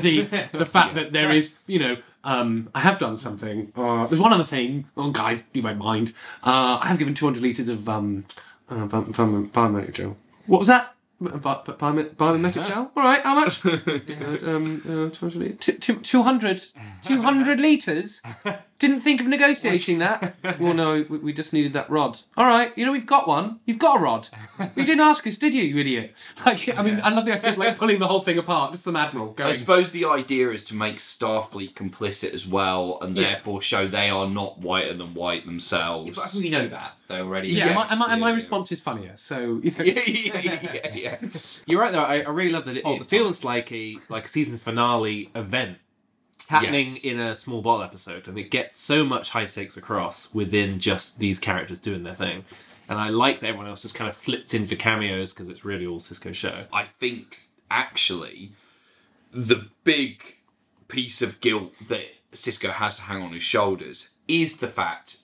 the 0.00 0.22
the 0.52 0.66
fact 0.76 0.94
that 0.94 1.12
there 1.12 1.30
is, 1.30 1.52
you 1.66 1.78
know, 1.78 1.96
um, 2.24 2.68
I 2.74 2.80
have 2.80 2.98
done 2.98 3.18
something. 3.18 3.72
Uh, 3.74 4.06
there's 4.06 4.20
one 4.20 4.32
other 4.32 4.44
thing. 4.44 4.86
Oh, 4.96 5.10
guys, 5.10 5.42
you 5.52 5.62
won't 5.62 5.78
mind. 5.78 6.12
Uh, 6.44 6.78
I 6.80 6.86
have 6.88 6.98
given 6.98 7.14
200 7.14 7.42
liters 7.42 7.68
of 7.68 7.88
um, 7.88 8.24
uh, 8.68 8.84
bi- 8.86 9.00
bi- 9.00 9.12
biomimetic 9.12 9.94
gel. 9.94 10.16
What 10.46 10.58
was 10.58 10.68
that? 10.68 10.94
Bi- 11.20 11.30
bi- 11.36 11.62
Biomi- 11.66 12.14
Biomimetic 12.14 12.66
gel? 12.66 12.92
All 12.96 13.02
right, 13.02 13.22
how 13.22 13.34
much? 13.34 13.64
um, 14.44 14.82
uh, 14.86 15.10
200 15.10 15.34
litres. 15.36 15.58
Two- 15.60 15.78
two- 15.78 16.00
200. 16.00 16.64
200 17.02 17.60
litres? 17.60 18.22
Didn't 18.80 19.02
think 19.02 19.20
of 19.20 19.26
negotiating 19.28 19.98
that. 19.98 20.34
Well, 20.58 20.74
no, 20.74 21.04
we, 21.08 21.18
we 21.18 21.32
just 21.32 21.52
needed 21.52 21.74
that 21.74 21.88
rod. 21.90 22.18
All 22.36 22.46
right, 22.46 22.72
you 22.76 22.84
know, 22.84 22.92
we've 22.92 23.06
got 23.06 23.28
one. 23.28 23.60
You've 23.66 23.78
got 23.78 23.98
a 23.98 24.02
rod. 24.02 24.28
You 24.74 24.84
didn't 24.84 25.00
ask 25.00 25.26
us, 25.26 25.38
did 25.38 25.54
you, 25.54 25.62
you 25.62 25.78
idiot? 25.78 26.14
Like, 26.46 26.78
I 26.78 26.82
mean, 26.82 27.00
I 27.04 27.10
love 27.10 27.26
the 27.26 27.34
idea 27.34 27.52
of 27.52 27.58
like 27.58 27.76
pulling 27.78 27.98
the 27.98 28.06
whole 28.06 28.22
thing 28.22 28.38
apart. 28.38 28.72
Just 28.72 28.84
some 28.84 28.96
admiral 28.96 29.32
going. 29.32 29.50
I 29.50 29.52
suppose 29.52 29.92
the 29.92 30.06
idea 30.06 30.50
is 30.50 30.64
to 30.66 30.74
make 30.74 30.96
Starfleet 30.96 31.74
complicit 31.74 32.32
as 32.32 32.46
well, 32.46 32.98
and 33.02 33.14
Yeah. 33.16 33.34
therefore 33.34 33.60
show 33.60 33.86
they 33.86 34.08
are 34.10 34.28
not 34.28 34.58
whiter 34.58 34.94
than 34.94 35.12
white 35.14 35.44
themselves. 35.44 36.32
Think 36.32 36.44
we 36.44 36.50
know 36.50 36.66
that 36.68 36.94
though 37.08 37.22
already. 37.24 37.48
Yeah, 37.50 37.66
and 37.66 37.74
my, 37.74 37.80
Yes, 37.82 37.90
and 37.90 38.00
my, 38.00 38.12
and 38.12 38.20
my 38.20 38.26
yeah, 38.28 38.32
yeah. 38.32 38.36
response 38.36 38.72
is 38.72 38.80
funnier. 38.80 39.12
So, 39.16 39.60
you 39.62 39.70
know. 39.72 39.84
yeah, 39.84 40.40
yeah, 40.40 40.60
yeah, 40.62 40.94
yeah. 40.94 41.16
You're 41.66 41.80
right 41.80 41.92
though. 41.92 42.02
I, 42.02 42.20
I 42.20 42.30
really 42.30 42.52
love 42.52 42.64
that 42.64 42.78
it, 42.78 42.84
All 42.84 42.96
it 43.00 43.06
feels 43.06 43.44
like 43.44 43.70
a 43.72 43.98
like 44.08 44.24
a 44.24 44.28
season 44.28 44.56
finale 44.58 45.30
event 45.34 45.78
happening 46.50 46.86
Yes. 46.86 47.04
in 47.04 47.18
a 47.18 47.34
small 47.34 47.62
bottle 47.62 47.82
episode, 47.82 48.28
and 48.28 48.38
it 48.38 48.50
gets 48.50 48.76
so 48.76 49.04
much 49.04 49.30
high 49.30 49.46
stakes 49.46 49.76
across 49.76 50.32
within 50.34 50.78
just 50.78 51.18
these 51.18 51.38
characters 51.38 51.78
doing 51.78 52.02
their 52.04 52.14
thing. 52.14 52.44
And 52.88 52.98
I 52.98 53.08
like 53.08 53.40
that 53.40 53.46
everyone 53.48 53.68
else 53.68 53.82
just 53.82 53.94
kind 53.94 54.08
of 54.10 54.16
flits 54.16 54.52
in 54.52 54.66
for 54.66 54.74
cameos 54.76 55.32
because 55.32 55.48
it's 55.48 55.64
really 55.64 55.86
all 55.86 56.00
Sisko 56.00 56.34
show. 56.34 56.64
I 56.72 56.84
think 56.84 57.48
actually 57.70 58.52
the 59.32 59.68
big 59.84 60.36
piece 60.88 61.22
of 61.22 61.40
guilt 61.40 61.72
that 61.88 62.06
Sisko 62.32 62.70
has 62.72 62.96
to 62.96 63.02
hang 63.02 63.22
on 63.22 63.32
his 63.32 63.42
shoulders 63.44 64.10
is 64.28 64.58
the 64.58 64.68
fact 64.68 65.18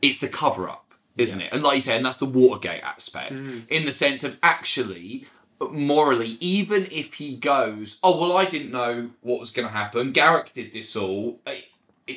it's 0.00 0.18
the 0.18 0.28
cover 0.28 0.68
up, 0.68 0.94
isn't 1.16 1.40
it? 1.40 1.52
And 1.52 1.62
like 1.62 1.76
you 1.76 1.82
say, 1.82 1.96
and 1.96 2.04
that's 2.04 2.16
the 2.16 2.26
Watergate 2.26 2.82
aspect 2.82 3.34
Mm. 3.34 3.68
in 3.68 3.84
the 3.84 3.92
sense 3.92 4.24
of 4.24 4.36
actually 4.42 5.26
morally, 5.70 6.36
even 6.40 6.86
if 6.90 7.14
he 7.14 7.36
goes, 7.36 7.98
oh 8.02 8.18
well, 8.20 8.36
I 8.36 8.44
didn't 8.46 8.72
know 8.72 9.10
what 9.20 9.40
was 9.40 9.50
going 9.50 9.68
to 9.68 9.74
happen. 9.74 10.12
Garak 10.12 10.52
did 10.52 10.72
this 10.72 10.96
all. 10.96 11.40
eh, 11.46 11.62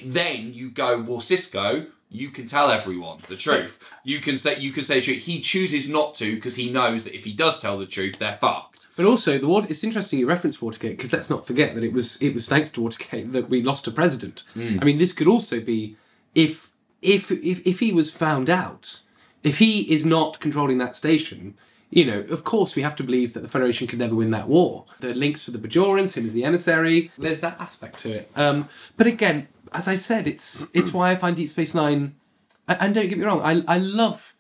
then 0.04 0.54
you 0.54 0.70
go, 0.70 1.00
well, 1.00 1.20
Sisko, 1.20 1.88
you 2.10 2.30
can 2.30 2.48
tell 2.48 2.72
everyone 2.72 3.20
the 3.28 3.36
truth. 3.36 3.80
You 4.04 4.20
can 4.20 4.38
say 4.38 4.60
you 4.60 4.72
can 4.72 4.84
say. 4.84 5.02
He 5.02 5.40
chooses 5.42 5.88
not 5.88 6.16
to 6.16 6.36
because 6.36 6.56
he 6.56 6.72
knows 6.72 7.04
that 7.04 7.16
if 7.16 7.26
he 7.26 7.34
does 7.34 7.60
tell 7.60 7.78
the 7.78 7.86
truth, 7.86 8.20
they're 8.20 8.38
fucked. 8.38 8.88
But 8.96 9.06
also, 9.06 9.38
the 9.38 9.48
water, 9.48 9.68
it's 9.70 9.84
interesting 9.84 10.20
you 10.20 10.28
reference 10.28 10.62
Watergate 10.62 10.98
because 10.98 11.12
let's 11.12 11.30
not 11.30 11.46
forget 11.46 11.76
that 11.76 11.84
it 11.84 11.92
was 11.94 12.22
it 12.22 12.34
was 12.34 12.48
thanks 12.48 12.70
to 12.72 12.82
Watergate 12.82 13.32
that 13.34 13.50
we 13.50 13.62
lost 13.62 13.88
a 13.88 13.92
president. 13.92 14.44
Mm. 14.56 14.82
I 14.82 14.86
mean, 14.86 14.98
this 14.98 15.14
could 15.14 15.28
also 15.28 15.60
be 15.60 15.98
if 16.34 16.72
if 17.02 17.32
if 17.32 17.66
if 17.66 17.80
he 17.80 17.92
was 17.92 18.12
found 18.12 18.50
out, 18.50 19.02
if 19.44 19.60
he 19.60 19.82
is 19.92 20.06
not 20.06 20.40
controlling 20.40 20.78
that 20.78 20.96
station. 20.96 21.56
You 21.92 22.06
know, 22.06 22.20
of 22.32 22.44
course, 22.44 22.76
we 22.76 22.82
have 22.82 22.96
to 22.98 23.04
believe 23.04 23.34
that 23.34 23.42
the 23.42 23.48
Federation 23.48 23.88
could 23.88 24.00
never 24.00 24.16
win 24.16 24.32
that 24.32 24.48
war. 24.48 24.86
The 25.00 25.14
links 25.14 25.46
with 25.46 25.60
the 25.60 25.68
Bajorans, 25.68 26.18
him 26.18 26.26
as 26.26 26.34
the 26.34 26.44
emissary, 26.44 27.12
there's 27.18 27.40
that 27.42 27.60
aspect 27.60 28.00
to 28.00 28.12
it. 28.12 28.32
Um, 28.36 28.68
but 28.98 29.08
again, 29.08 29.48
as 29.72 29.88
I 29.88 29.96
said, 29.96 30.28
it's 30.28 30.66
it's 30.74 30.92
why 30.94 31.12
I 31.12 31.16
find 31.16 31.36
Deep 31.36 31.50
Space 31.50 31.74
Nine. 31.74 32.16
And 32.68 32.96
don't 32.96 33.08
get 33.08 33.18
me 33.20 33.24
wrong, 33.26 33.42
I 33.42 33.64
I 33.68 33.78
love 33.78 34.36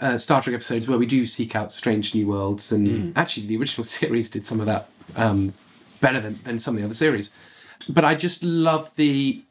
uh, 0.00 0.16
Star 0.18 0.40
Trek 0.40 0.54
episodes 0.54 0.86
where 0.88 0.98
we 0.98 1.06
do 1.06 1.26
seek 1.26 1.56
out 1.56 1.72
strange 1.72 2.14
new 2.14 2.26
worlds, 2.28 2.70
and 2.72 3.16
actually 3.16 3.46
the 3.46 3.56
original 3.56 3.84
series 3.98 4.30
did 4.30 4.44
some 4.44 4.60
of 4.60 4.66
that 4.66 4.88
um, 5.16 5.52
better 6.00 6.20
than, 6.20 6.38
than 6.44 6.58
some 6.58 6.74
of 6.74 6.80
the 6.80 6.84
other 6.84 6.94
series. 6.94 7.30
But 7.88 8.04
I 8.04 8.14
just 8.14 8.42
love 8.42 8.94
the 8.96 9.42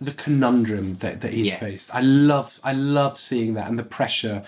the 0.00 0.12
conundrum 0.12 0.96
that, 0.98 1.20
that 1.22 1.32
he's 1.32 1.48
Yeah. 1.48 1.58
faced. 1.58 1.94
I 1.94 2.00
love 2.00 2.60
I 2.64 2.72
love 2.72 3.18
seeing 3.18 3.54
that 3.54 3.68
and 3.68 3.78
the 3.78 3.82
pressure. 3.84 4.44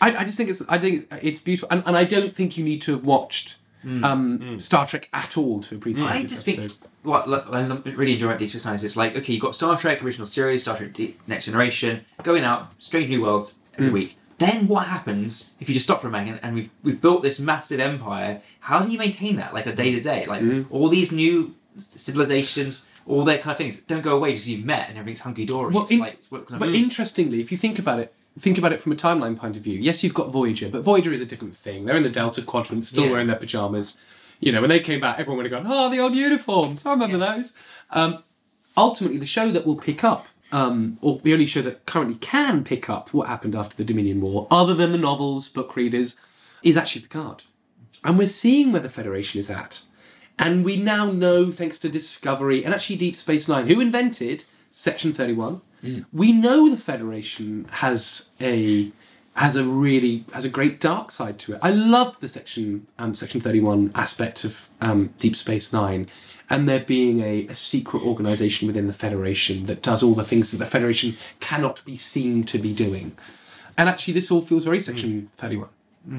I, 0.00 0.16
I 0.18 0.24
just 0.24 0.36
think 0.36 0.50
it's 0.50 0.62
I 0.68 0.78
think 0.78 1.12
it's 1.22 1.40
beautiful, 1.40 1.68
and, 1.70 1.82
and 1.86 1.96
I 1.96 2.04
don't 2.04 2.34
think 2.34 2.56
you 2.56 2.64
need 2.64 2.80
to 2.82 2.92
have 2.92 3.04
watched 3.04 3.56
um, 4.02 4.58
Star 4.58 4.86
Trek 4.86 5.08
at 5.12 5.36
all 5.36 5.60
to 5.60 5.74
appreciate 5.74 6.06
I 6.08 6.22
this 6.22 6.30
just 6.32 6.48
episode. 6.48 6.70
think 6.72 6.90
what, 7.02 7.28
what 7.28 7.46
I 7.54 7.66
really 7.90 8.14
enjoy 8.14 8.26
about 8.28 8.38
Deep 8.38 8.48
Space 8.48 8.64
Nine 8.64 8.74
is 8.74 8.82
it's 8.84 8.96
like 8.96 9.14
okay, 9.16 9.32
you've 9.34 9.42
got 9.42 9.54
Star 9.54 9.76
Trek 9.76 10.02
original 10.02 10.26
series, 10.26 10.62
Star 10.62 10.76
Trek 10.76 10.92
Deep, 10.94 11.20
Next 11.26 11.44
Generation, 11.46 12.04
going 12.22 12.44
out, 12.44 12.70
strange 12.82 13.08
new 13.08 13.22
worlds 13.22 13.56
every 13.74 13.90
Mm. 13.90 13.92
week. 13.92 14.18
Then 14.38 14.66
what 14.68 14.86
happens 14.88 15.54
if 15.60 15.68
you 15.68 15.74
just 15.74 15.84
stop 15.86 16.00
for 16.00 16.08
a 16.08 16.12
second 16.12 16.40
and 16.42 16.54
we've 16.54 16.70
we've 16.82 17.00
built 17.00 17.22
this 17.22 17.38
massive 17.38 17.78
empire? 17.78 18.40
How 18.60 18.80
do 18.82 18.90
you 18.90 18.98
maintain 18.98 19.36
that 19.36 19.52
like 19.54 19.66
a 19.66 19.72
day 19.74 19.90
to 19.92 20.00
day? 20.00 20.24
Like 20.26 20.42
Mm. 20.42 20.66
all 20.70 20.88
these 20.88 21.12
new 21.12 21.54
civilizations, 21.78 22.86
all 23.06 23.24
their 23.24 23.38
kind 23.38 23.52
of 23.52 23.58
things 23.58 23.76
don't 23.82 24.02
go 24.02 24.16
away 24.16 24.30
because 24.30 24.48
you've 24.48 24.64
met 24.64 24.88
and 24.88 24.98
everything's 24.98 25.20
hunky 25.20 25.44
dory. 25.44 25.72
Well, 25.72 25.86
in- 25.90 25.98
like 26.00 26.20
kind 26.30 26.42
of 26.52 26.58
but 26.58 26.66
move. 26.68 26.74
interestingly, 26.74 27.40
if 27.40 27.52
you 27.52 27.58
think 27.58 27.78
about 27.78 28.00
it, 28.00 28.14
think 28.38 28.58
about 28.58 28.72
it 28.72 28.80
from 28.80 28.92
a 28.92 28.96
timeline 28.96 29.36
point 29.38 29.56
of 29.56 29.62
view. 29.62 29.78
Yes, 29.78 30.02
you've 30.02 30.14
got 30.14 30.30
Voyager, 30.30 30.68
but 30.68 30.82
Voyager 30.82 31.12
is 31.12 31.20
a 31.20 31.26
different 31.26 31.56
thing. 31.56 31.84
They're 31.84 31.96
in 31.96 32.02
the 32.02 32.08
Delta 32.10 32.42
Quadrant, 32.42 32.84
still 32.84 33.04
Yeah. 33.04 33.10
wearing 33.10 33.26
their 33.28 33.36
pajamas. 33.36 33.96
You 34.40 34.52
know, 34.52 34.60
when 34.60 34.70
they 34.70 34.80
came 34.80 35.00
back, 35.00 35.18
everyone 35.18 35.38
would 35.42 35.50
have 35.50 35.62
gone, 35.64 35.72
"Oh, 35.72 35.88
the 35.90 36.00
old 36.00 36.14
uniforms! 36.14 36.84
I 36.84 36.90
remember 36.92 37.18
those." 37.18 37.52
Um, 37.90 38.22
ultimately, 38.76 39.18
the 39.18 39.26
show 39.26 39.50
that 39.52 39.64
will 39.66 39.76
pick 39.76 40.02
up, 40.02 40.26
um, 40.52 40.98
or 41.00 41.20
the 41.22 41.32
only 41.32 41.46
show 41.46 41.62
that 41.62 41.86
currently 41.86 42.16
can 42.16 42.64
pick 42.64 42.90
up 42.90 43.14
what 43.14 43.28
happened 43.28 43.54
after 43.54 43.76
the 43.76 43.84
Dominion 43.84 44.20
War, 44.20 44.46
other 44.50 44.74
than 44.74 44.92
the 44.92 44.98
novels, 44.98 45.48
book 45.48 45.76
readers, 45.76 46.16
is 46.62 46.76
actually 46.76 47.02
Picard. 47.02 47.44
And 48.02 48.18
we're 48.18 48.26
seeing 48.26 48.72
where 48.72 48.82
the 48.82 48.88
Federation 48.90 49.38
is 49.40 49.48
at. 49.48 49.82
And 50.38 50.64
we 50.64 50.76
now 50.76 51.10
know, 51.12 51.52
thanks 51.52 51.78
to 51.78 51.88
Discovery 51.88 52.64
and 52.64 52.74
actually 52.74 52.96
Deep 52.96 53.14
Space 53.16 53.46
Nine, 53.48 53.68
who 53.68 53.80
invented 53.80 54.44
Section 54.70 55.12
31, 55.12 55.60
we 56.12 56.32
know 56.32 56.70
the 56.70 56.76
Federation 56.76 57.66
has 57.70 58.30
a 58.40 58.92
has 59.36 59.56
a 59.56 59.64
really 59.64 60.24
has 60.32 60.44
a 60.44 60.48
great 60.48 60.80
dark 60.80 61.10
side 61.10 61.38
to 61.40 61.54
it. 61.54 61.58
I 61.62 61.70
loved 61.70 62.20
the 62.20 62.28
section 62.28 62.86
um, 62.98 63.14
Section 63.14 63.40
31 63.40 63.92
aspect 63.94 64.44
of 64.44 64.68
um, 64.80 65.12
Deep 65.18 65.36
Space 65.36 65.72
Nine, 65.72 66.08
and 66.48 66.68
there 66.68 66.80
being 66.80 67.20
a, 67.20 67.46
a 67.48 67.54
secret 67.54 68.02
organization 68.02 68.66
within 68.66 68.86
the 68.86 68.92
Federation 68.92 69.66
that 69.66 69.82
does 69.82 70.02
all 70.02 70.14
the 70.14 70.24
things 70.24 70.50
that 70.50 70.58
the 70.58 70.66
Federation 70.66 71.16
cannot 71.40 71.84
be 71.84 71.96
seen 71.96 72.44
to 72.44 72.58
be 72.58 72.72
doing. 72.72 73.16
And 73.76 73.88
actually, 73.88 74.14
this 74.14 74.30
all 74.30 74.40
feels 74.40 74.64
very 74.64 74.80
Section 74.80 75.30
31. 75.36 75.68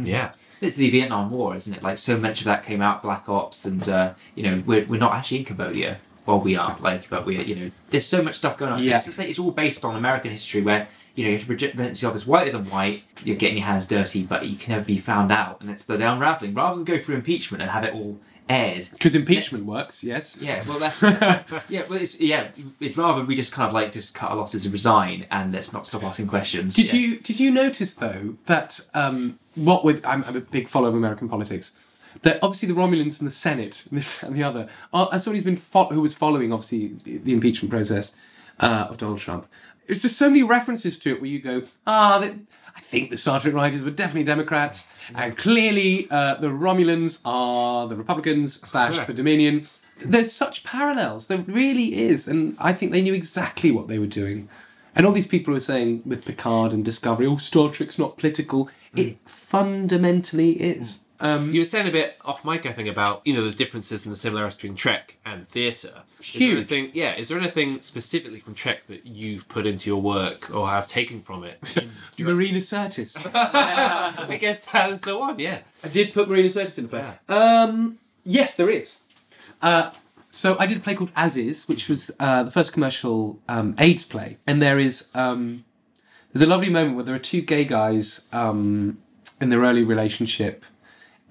Yeah. 0.04 0.32
It's 0.62 0.76
the 0.76 0.90
Vietnam 0.90 1.30
War, 1.30 1.56
isn't 1.56 1.76
it? 1.76 1.84
Like 1.84 1.98
so 1.98 2.18
much 2.18 2.40
of 2.40 2.46
that 2.46 2.64
came 2.64 2.82
out, 2.82 3.04
Black 3.04 3.28
Ops, 3.30 3.66
and 3.66 3.88
uh, 3.88 4.14
you 4.36 4.44
know 4.44 4.64
we're, 4.66 4.86
we're 4.86 5.00
not 5.00 5.14
actually 5.14 5.40
in 5.40 5.46
Cambodia. 5.46 6.00
Well, 6.26 6.40
we 6.40 6.56
are, 6.56 6.76
like, 6.82 7.10
but 7.10 7.26
we're 7.26 7.42
you 7.42 7.56
know 7.56 7.72
there's 7.90 8.06
so 8.06 8.22
much 8.22 8.36
stuff 8.36 8.58
going 8.58 8.74
on. 8.74 8.84
Yeah. 8.84 8.98
It's, 8.98 9.18
like, 9.18 9.30
it's 9.30 9.40
all 9.40 9.52
based 9.52 9.86
on 9.86 9.96
American 9.96 10.32
history, 10.32 10.62
where 10.62 10.88
you 11.16 11.24
know 11.24 11.30
if 11.30 11.48
you 11.48 11.54
have 11.54 11.60
to 11.60 11.70
present 11.70 11.90
yourself 11.92 12.16
as 12.16 12.26
whiter 12.26 12.52
than 12.52 12.66
white. 12.66 13.04
You're 13.24 13.36
getting 13.36 13.58
your 13.58 13.66
hands 13.68 13.88
dirty, 13.88 14.24
but 14.24 14.46
you 14.48 14.58
can 14.58 14.74
never 14.74 14.86
be 14.86 14.98
found 14.98 15.32
out, 15.32 15.62
and 15.62 15.70
it's 15.70 15.86
the 15.86 15.96
unraveling. 15.96 16.54
Rather 16.54 16.76
than 16.76 16.84
go 16.86 16.98
through 16.98 17.16
impeachment 17.16 17.62
and 17.62 17.72
have 17.72 17.84
it 17.84 17.94
all 17.94 18.20
aired. 18.48 18.88
Because 18.92 19.16
impeachment 19.16 19.66
works, 19.66 20.04
yes. 20.04 20.38
Yeah, 20.40 20.64
well, 20.68 20.78
that's 20.78 21.02
yeah, 21.70 21.84
well, 21.90 21.94
it's 22.02 22.20
yeah. 22.20 22.52
It's 22.80 22.98
rather 22.98 23.24
we 23.24 23.36
just 23.36 23.52
kind 23.52 23.68
of 23.68 23.74
like 23.74 23.92
just 23.92 24.14
cut 24.16 24.32
our 24.32 24.36
losses 24.38 24.66
and 24.66 24.74
resign, 24.74 25.26
and 25.32 25.52
let's 25.54 25.74
not 25.74 25.88
stop 25.88 26.04
asking 26.04 26.28
questions. 26.28 26.76
Did 26.76 26.88
Yeah. 26.88 26.94
you 26.94 27.20
did 27.20 27.40
you 27.40 27.52
notice 27.52 27.94
though 27.94 28.36
that 28.46 28.80
um, 28.94 29.40
what 29.56 29.84
with 29.84 30.06
I'm, 30.06 30.24
I'm 30.26 30.36
a 30.36 30.42
big 30.42 30.68
follower 30.68 30.90
of 30.90 30.96
American 30.96 31.30
politics. 31.30 31.76
That 32.26 32.40
obviously 32.42 32.68
the 32.68 32.74
Romulans 32.74 33.20
and 33.20 33.28
the 33.28 33.38
Senate, 33.48 33.86
and 33.88 34.00
this 34.00 34.24
and 34.24 34.36
the 34.36 34.42
other, 34.42 34.68
are, 34.92 35.10
as 35.14 35.24
somebody 35.24 35.38
who's 35.38 35.46
been 35.46 35.58
fo- 35.58 35.90
who 35.90 36.02
was 36.02 36.16
following 36.16 36.52
obviously 36.52 36.96
the 37.06 37.32
impeachment 37.32 37.70
process 37.70 38.16
uh, 38.60 38.88
of 38.90 38.98
Donald 38.98 39.20
Trump. 39.20 39.46
There's 39.86 40.02
just 40.02 40.18
so 40.18 40.28
many 40.28 40.42
references 40.42 40.98
to 40.98 41.12
it 41.14 41.22
where 41.22 41.30
you 41.30 41.40
go, 41.40 41.62
ah, 41.86 42.18
that, 42.18 42.34
I 42.76 42.80
think 42.80 43.12
the 43.12 43.18
Star 43.18 43.40
Trek 43.40 43.54
writers 43.54 43.84
were 43.84 43.92
definitely 43.92 44.24
Democrats, 44.24 44.88
and 45.14 45.38
clearly 45.38 46.08
uh, 46.10 46.36
the 46.36 46.48
Romulans 46.48 47.22
are 47.24 47.88
the 47.88 47.96
Republicans 47.96 48.60
slash 48.68 49.00
the 49.06 49.14
Dominion. 49.14 49.68
There's 50.00 50.32
such 50.32 50.64
parallels. 50.64 51.28
There 51.28 51.38
really 51.38 51.96
is, 51.96 52.28
and 52.28 52.58
I 52.60 52.74
think 52.74 52.92
they 52.92 53.04
knew 53.04 53.14
exactly 53.14 53.70
what 53.70 53.88
they 53.88 54.00
were 54.00 54.08
doing. 54.08 54.50
And 54.96 55.06
all 55.06 55.12
these 55.12 55.28
people 55.28 55.54
who 55.54 55.58
are 55.58 55.60
saying 55.62 56.02
with 56.08 56.26
Picard 56.26 56.74
and 56.74 56.84
Discovery, 56.84 57.28
oh, 57.28 57.38
Star 57.38 57.70
Trek's 57.70 58.00
not 58.00 58.18
political. 58.18 58.68
It 58.96 59.18
fundamentally 59.30 60.54
is. 60.54 61.05
Um, 61.20 61.54
You 61.54 61.62
were 61.62 61.66
saying 61.66 61.88
a 61.88 61.92
bit 61.92 62.18
off 62.26 62.44
mic, 62.44 62.66
I 62.66 62.72
think, 62.74 62.90
about 62.90 63.22
you 63.26 63.34
know 63.34 63.44
the 63.46 63.54
differences 63.56 64.06
and 64.06 64.14
the 64.14 64.18
similarities 64.20 64.56
between 64.56 64.76
Trek 64.76 65.18
and 65.26 65.48
theatre. 65.48 66.04
Is 66.20 66.26
Huge. 66.28 66.58
anything, 66.58 66.92
yeah. 66.94 67.16
Is 67.16 67.30
there 67.30 67.38
anything 67.40 67.82
specifically 67.82 68.40
from 68.40 68.54
Trek 68.56 68.88
that 68.88 69.06
you've 69.06 69.48
put 69.48 69.66
into 69.66 69.90
your 69.90 70.02
work 70.02 70.54
or 70.54 70.68
have 70.68 70.88
taken 70.88 71.22
from 71.22 71.44
it? 71.44 71.58
in- 71.78 71.92
Marina 72.26 72.60
Sirtis. 72.60 73.16
I 73.34 74.38
guess 74.40 74.66
that's 74.66 75.02
the 75.02 75.18
one. 75.18 75.40
Yeah. 75.40 75.60
I 75.84 75.88
did 75.88 76.14
put 76.14 76.28
Marina 76.30 76.50
Sirtis 76.50 76.78
in 76.78 76.86
the 76.86 76.90
play. 76.90 77.14
Um, 77.30 78.00
yes, 78.24 78.56
there 78.56 78.70
is. 78.70 79.02
Uh, 79.62 79.92
so 80.30 80.58
I 80.60 80.66
did 80.66 80.78
a 80.78 80.82
play 80.82 80.96
called 80.96 81.12
As 81.16 81.38
Is, 81.38 81.66
which 81.68 81.88
was 81.88 82.12
uh, 82.20 82.44
the 82.44 82.52
first 82.52 82.74
commercial 82.74 83.40
um, 83.48 83.74
AIDS 83.78 84.04
play, 84.04 84.38
and 84.46 84.62
there 84.62 84.78
is 84.80 85.10
um, 85.16 85.64
there's 86.34 86.42
a 86.42 86.48
lovely 86.48 86.70
moment 86.70 86.96
where 86.98 87.06
there 87.06 87.16
are 87.16 87.20
two 87.20 87.42
gay 87.42 87.64
guys 87.64 88.28
um, 88.34 88.98
in 89.40 89.48
their 89.50 89.62
early 89.62 89.84
relationship, 89.84 90.66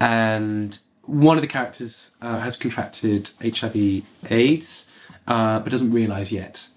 and 0.01 0.79
one 1.03 1.37
of 1.37 1.43
the 1.43 1.49
characters 1.49 2.12
uh, 2.23 2.41
has 2.41 2.57
contracted 2.57 3.31
HIV/AIDS, 3.43 4.87
uh, 5.27 5.59
but 5.59 5.71
doesn't 5.71 5.93
realise 5.93 6.33
yet, 6.33 6.69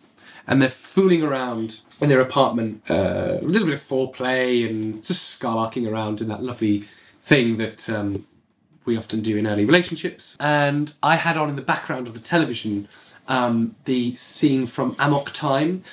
and 0.45 0.61
they're 0.61 0.69
fooling 0.69 1.23
around 1.23 1.81
in 1.99 2.10
their 2.10 2.22
apartment, 2.22 2.84
uh, 2.89 3.38
a 3.41 3.45
little 3.45 3.68
bit 3.68 3.73
of 3.73 3.81
foreplay 3.81 4.68
and 4.68 5.03
just 5.03 5.39
scarlarking 5.39 5.89
around 5.89 6.22
in 6.22 6.27
that 6.27 6.44
lovely 6.44 6.88
thing 7.19 7.57
that 7.57 7.89
um, 7.89 8.26
we 8.85 8.98
often 8.98 9.22
do 9.22 9.35
in 9.38 9.48
early 9.48 9.65
relationships. 9.65 10.38
And 10.39 10.94
I 11.03 11.15
had 11.15 11.38
on 11.38 11.49
in 11.49 11.56
the 11.56 11.61
background 11.61 12.07
of 12.07 12.14
the 12.14 12.19
television 12.19 12.88
um, 13.27 13.75
the 13.85 14.15
scene 14.15 14.65
from 14.65 14.95
Amok 14.99 15.31
Time. 15.31 15.83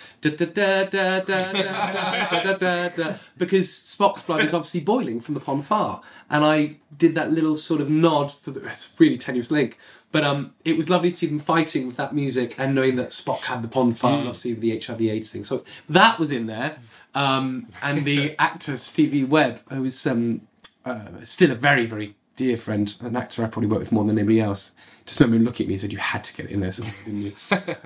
Because 3.36 3.68
Spock's 3.68 4.22
blood 4.22 4.44
is 4.44 4.54
obviously 4.54 4.80
boiling 4.80 5.20
from 5.20 5.34
the 5.34 5.40
Pon 5.40 5.62
farr. 5.62 6.00
And 6.30 6.44
I 6.44 6.76
did 6.96 7.14
that 7.14 7.32
little 7.32 7.56
sort 7.56 7.80
of 7.80 7.90
nod 7.90 8.32
for 8.32 8.50
the 8.50 8.64
it's 8.66 8.86
a 8.86 8.90
really 8.98 9.18
tenuous 9.18 9.50
link. 9.50 9.78
But 10.12 10.22
um, 10.22 10.54
it 10.64 10.76
was 10.76 10.88
lovely 10.88 11.10
to 11.10 11.16
see 11.16 11.26
them 11.26 11.40
fighting 11.40 11.88
with 11.88 11.96
that 11.96 12.14
music 12.14 12.54
and 12.56 12.72
knowing 12.74 12.94
that 12.96 13.08
Spock 13.08 13.40
had 13.40 13.62
the 13.62 13.68
Pon 13.68 13.92
farr 13.92 14.12
mm. 14.12 14.18
and 14.20 14.28
obviously 14.28 14.54
the 14.54 14.78
HIV 14.78 15.00
AIDS 15.00 15.30
thing. 15.32 15.42
So 15.42 15.64
that 15.88 16.20
was 16.20 16.30
in 16.30 16.46
there. 16.46 16.78
Um, 17.16 17.66
and 17.82 18.04
the 18.04 18.36
actor 18.38 18.76
Stevie 18.76 19.24
Webb, 19.24 19.60
who 19.70 19.84
is 19.84 20.06
um, 20.06 20.42
uh, 20.84 21.06
still 21.22 21.50
a 21.50 21.56
very, 21.56 21.86
very 21.86 22.14
dear 22.36 22.56
friend, 22.56 22.94
an 23.00 23.16
actor 23.16 23.44
I 23.44 23.48
probably 23.48 23.68
worked 23.68 23.80
with 23.80 23.92
more 23.92 24.04
than 24.04 24.18
anybody 24.18 24.40
else. 24.40 24.74
Just 25.06 25.20
remember 25.20 25.44
looking 25.44 25.64
at 25.64 25.68
me 25.68 25.74
and 25.74 25.80
said, 25.80 25.92
You 25.92 25.98
had 25.98 26.24
to 26.24 26.34
get 26.34 26.50
in 26.50 26.60
there, 26.60 26.70
didn't 27.04 27.22
you? 27.22 27.32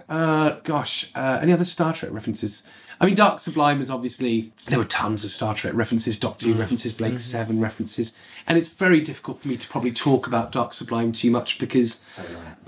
uh, 0.08 0.60
gosh, 0.64 1.10
uh, 1.14 1.38
any 1.42 1.52
other 1.52 1.64
Star 1.64 1.92
Trek 1.92 2.12
references? 2.12 2.62
I 3.00 3.06
mean, 3.06 3.14
Dark 3.14 3.38
Sublime 3.38 3.80
is 3.80 3.90
obviously 3.90 4.52
there 4.66 4.78
were 4.78 4.84
tons 4.84 5.24
of 5.24 5.30
Star 5.30 5.54
Trek 5.54 5.72
references, 5.74 6.18
Doctor 6.18 6.46
Who 6.48 6.54
references, 6.54 6.92
Blake 6.92 7.20
Seven 7.20 7.60
references, 7.60 8.12
and 8.46 8.58
it's 8.58 8.66
very 8.68 9.00
difficult 9.00 9.38
for 9.38 9.46
me 9.46 9.56
to 9.56 9.68
probably 9.68 9.92
talk 9.92 10.26
about 10.26 10.50
Dark 10.50 10.72
Sublime 10.72 11.12
too 11.12 11.30
much 11.30 11.60
because, 11.60 11.94
so 11.94 12.24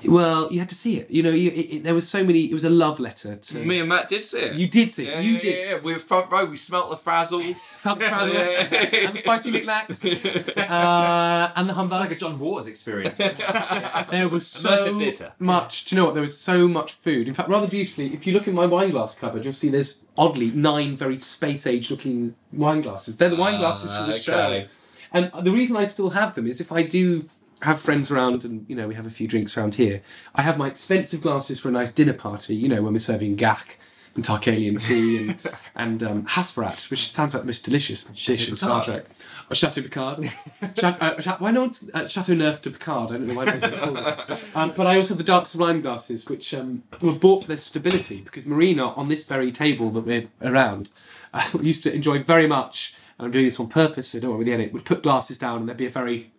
well, 0.07 0.51
you 0.53 0.61
had 0.61 0.69
to 0.69 0.75
see 0.77 0.99
it. 0.99 1.11
You 1.11 1.25
know, 1.25 1.31
you, 1.31 1.51
it, 1.51 1.55
it- 1.55 1.83
there 1.83 1.95
was 1.95 2.09
so 2.09 2.23
many. 2.23 2.45
It 2.45 2.53
was 2.55 2.63
a 2.65 2.71
love 2.71 3.01
letter 3.01 3.35
to. 3.37 3.59
Me 3.65 3.81
and 3.81 3.89
Matt 3.89 4.09
did 4.09 4.23
see 4.23 4.39
it. 4.39 4.55
You 4.55 4.69
did 4.69 4.93
see 4.93 5.09
it. 5.09 5.15
Yeah, 5.15 5.21
you 5.21 5.33
yeah, 5.35 5.41
did. 5.41 5.69
Yeah, 5.69 5.79
we 5.81 5.93
were 5.95 5.99
front 5.99 6.31
row. 6.31 6.45
We 6.45 6.57
smelt 6.57 6.91
the 6.91 6.97
frazzles. 7.11 7.57
Felt 7.81 7.99
the 7.99 8.05
frazzles 8.05 8.73
and 9.07 9.17
the 9.17 9.19
spicy 9.19 9.51
knickknacks 9.51 10.05
uh, 10.57 11.53
and 11.57 11.69
the 11.69 11.75
humbugs. 11.75 12.13
It's 12.13 12.23
like 12.23 12.31
a 12.31 12.33
John 12.33 12.39
Waters 12.41 12.67
experience. 12.69 13.21
There 14.11 14.29
was 14.29 14.47
so 14.47 14.99
theatre. 14.99 15.33
much. 15.39 15.85
Do 15.87 15.95
you 15.95 16.01
know 16.01 16.07
what? 16.07 16.15
There 16.15 16.23
was 16.23 16.39
so 16.39 16.69
much 16.69 16.93
food. 16.95 17.29
In 17.29 17.35
fact, 17.35 17.49
rather 17.49 17.67
beautifully, 17.67 18.13
if 18.15 18.27
you 18.27 18.33
look 18.33 18.47
in 18.49 18.55
my 18.55 18.67
wine 18.67 18.91
glass 18.91 19.15
cupboard, 19.15 19.45
you'll 19.45 19.53
see 19.53 19.69
there's 19.69 20.03
oddly 20.21 20.51
nine 20.51 20.95
very 20.95 21.17
space 21.17 21.67
age 21.67 21.91
looking 21.91 22.35
wine 22.53 22.83
glasses. 22.83 23.17
They're 23.17 23.31
the 23.31 23.37
wine 23.37 23.55
ah, 23.55 23.59
glasses 23.59 23.91
from 23.91 24.13
show. 24.13 24.39
okay. 24.39 24.69
And 25.13 25.33
the 25.43 25.51
reason 25.51 25.77
I 25.77 25.87
still 25.87 26.11
have 26.11 26.35
them 26.35 26.47
is 26.47 26.61
if 26.61 26.71
I 26.71 26.83
do 26.83 27.29
have 27.63 27.81
friends 27.81 28.11
around 28.11 28.45
and 28.45 28.65
you 28.69 28.77
know 28.77 28.87
we 28.87 28.95
have 28.95 29.07
a 29.07 29.11
few 29.11 29.27
drinks 29.27 29.57
around 29.57 29.77
here, 29.77 30.03
I 30.35 30.43
have 30.43 30.59
my 30.59 30.69
expensive 30.69 31.23
glasses 31.23 31.59
for 31.59 31.71
a 31.71 31.73
nice 31.73 31.91
dinner 31.91 32.13
party. 32.13 32.55
You 32.55 32.69
know 32.69 32.83
when 32.83 32.93
we're 32.93 32.99
serving 32.99 33.37
gack 33.37 33.79
and 34.15 34.25
Tarkalean 34.25 34.81
tea 34.81 35.19
and 35.19 35.47
and 35.75 36.03
um, 36.03 36.27
Hasperat, 36.27 36.91
which 36.91 37.11
sounds 37.11 37.35
like 37.35 37.43
the 37.43 37.47
most 37.47 37.65
delicious 37.65 38.05
dish 38.05 38.49
in 38.49 38.57
Star. 38.57 38.85
Trek. 38.85 39.05
Or 39.51 39.55
Chateau 39.55 39.83
Picard. 39.83 40.31
Cha- 40.77 40.97
uh, 41.01 41.37
why 41.39 41.51
not 41.51 41.81
uh, 41.95 42.07
Chateau 42.07 42.35
Neuf 42.35 42.63
de 42.63 42.71
Picard? 42.71 43.11
I 43.11 43.13
don't 43.15 43.27
know 43.27 43.35
why 43.35 43.51
they 43.51 43.79
call 43.79 43.97
it. 43.97 44.41
Um, 44.55 44.73
but 44.77 44.87
I 44.87 44.97
also 44.97 45.11
have 45.11 45.19
the 45.19 45.25
dark 45.25 45.47
sublime 45.47 45.81
glasses, 45.81 46.27
which 46.27 46.53
um, 46.55 46.83
were 47.01 47.13
bought 47.13 47.43
for 47.43 47.49
their 47.49 47.59
stability 47.59 48.21
because 48.21 48.47
Marina, 48.47 48.89
on 48.91 49.09
this 49.09 49.25
very 49.25 49.53
table 49.53 49.91
that 49.91 50.03
we're 50.03 50.29
around, 50.43 50.91
uh, 51.33 51.49
used 51.61 51.83
to 51.85 51.93
enjoy 51.93 52.23
very 52.23 52.47
much. 52.47 52.95
And 53.19 53.27
I'm 53.27 53.33
doing 53.33 53.45
this 53.45 53.61
on 53.61 53.69
purpose, 53.69 54.09
so 54.09 54.21
don't 54.21 54.31
worry 54.31 54.39
with 54.39 54.47
the 54.47 54.55
edit. 54.55 54.73
Would 54.73 54.85
put 54.85 55.03
glasses 55.03 55.39
down, 55.39 55.59
and 55.59 55.69
there'd 55.69 55.79
be 55.79 55.87
a 55.87 55.91
very 55.91 56.33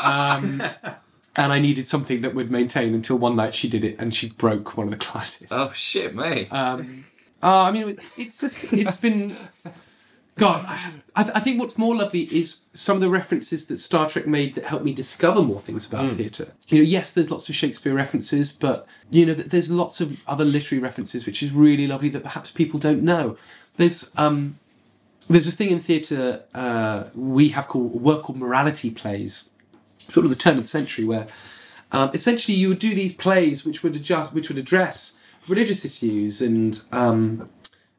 um, 0.00 0.62
and 1.36 1.52
I 1.52 1.58
needed 1.58 1.86
something 1.86 2.22
that 2.22 2.34
would 2.34 2.50
maintain 2.50 2.94
until 2.94 3.16
one 3.18 3.36
night 3.36 3.54
she 3.54 3.68
did 3.68 3.84
it 3.84 3.96
and 3.98 4.14
she 4.14 4.30
broke 4.30 4.76
one 4.76 4.86
of 4.86 4.90
the 4.90 4.96
glasses. 5.04 5.50
Oh 5.52 5.70
shit, 5.72 6.14
mate. 6.14 6.48
Um, 6.52 7.04
uh, 7.42 7.62
I 7.62 7.70
mean, 7.70 7.98
it's 8.16 8.38
just 8.38 8.72
it's 8.72 8.96
been. 8.96 9.36
God, 10.38 10.66
I, 10.68 11.30
I 11.34 11.40
think 11.40 11.58
what's 11.58 11.78
more 11.78 11.96
lovely 11.96 12.24
is 12.24 12.60
some 12.74 12.96
of 12.96 13.00
the 13.00 13.08
references 13.08 13.64
that 13.66 13.78
Star 13.78 14.06
Trek 14.06 14.26
made 14.26 14.54
that 14.56 14.64
helped 14.64 14.84
me 14.84 14.92
discover 14.92 15.40
more 15.40 15.60
things 15.60 15.86
about 15.86 16.10
Mm. 16.10 16.16
theatre. 16.18 16.52
You 16.68 16.78
know, 16.78 16.84
yes, 16.84 17.10
there's 17.12 17.30
lots 17.30 17.48
of 17.48 17.54
Shakespeare 17.54 17.94
references, 17.94 18.52
but 18.52 18.86
you 19.10 19.24
know, 19.24 19.32
th- 19.34 19.48
there's 19.48 19.70
lots 19.70 20.02
of 20.02 20.20
other 20.26 20.44
literary 20.44 20.82
references, 20.82 21.24
which 21.24 21.42
is 21.42 21.52
really 21.52 21.86
lovely 21.86 22.10
that 22.10 22.22
perhaps 22.22 22.50
people 22.50 22.78
don't 22.78 23.02
know. 23.02 23.38
There's 23.78 24.10
um, 24.18 24.58
there's 25.28 25.48
a 25.48 25.52
thing 25.52 25.70
in 25.70 25.80
theatre 25.80 26.42
uh, 26.54 27.04
we 27.14 27.48
have 27.50 27.66
called 27.66 27.98
work 28.02 28.24
called 28.24 28.38
morality 28.38 28.90
plays, 28.90 29.48
sort 30.08 30.24
of 30.24 30.30
the 30.30 30.36
turn 30.36 30.56
of 30.56 30.64
the 30.64 30.68
century, 30.68 31.04
where 31.04 31.26
um, 31.92 32.10
essentially 32.14 32.56
you 32.56 32.68
would 32.68 32.78
do 32.78 32.94
these 32.94 33.14
plays 33.14 33.64
which 33.64 33.82
would 33.82 33.96
adjust, 33.96 34.32
which 34.32 34.48
would 34.48 34.58
address 34.58 35.16
religious 35.48 35.84
issues 35.84 36.40
and 36.40 36.82
um, 36.92 37.48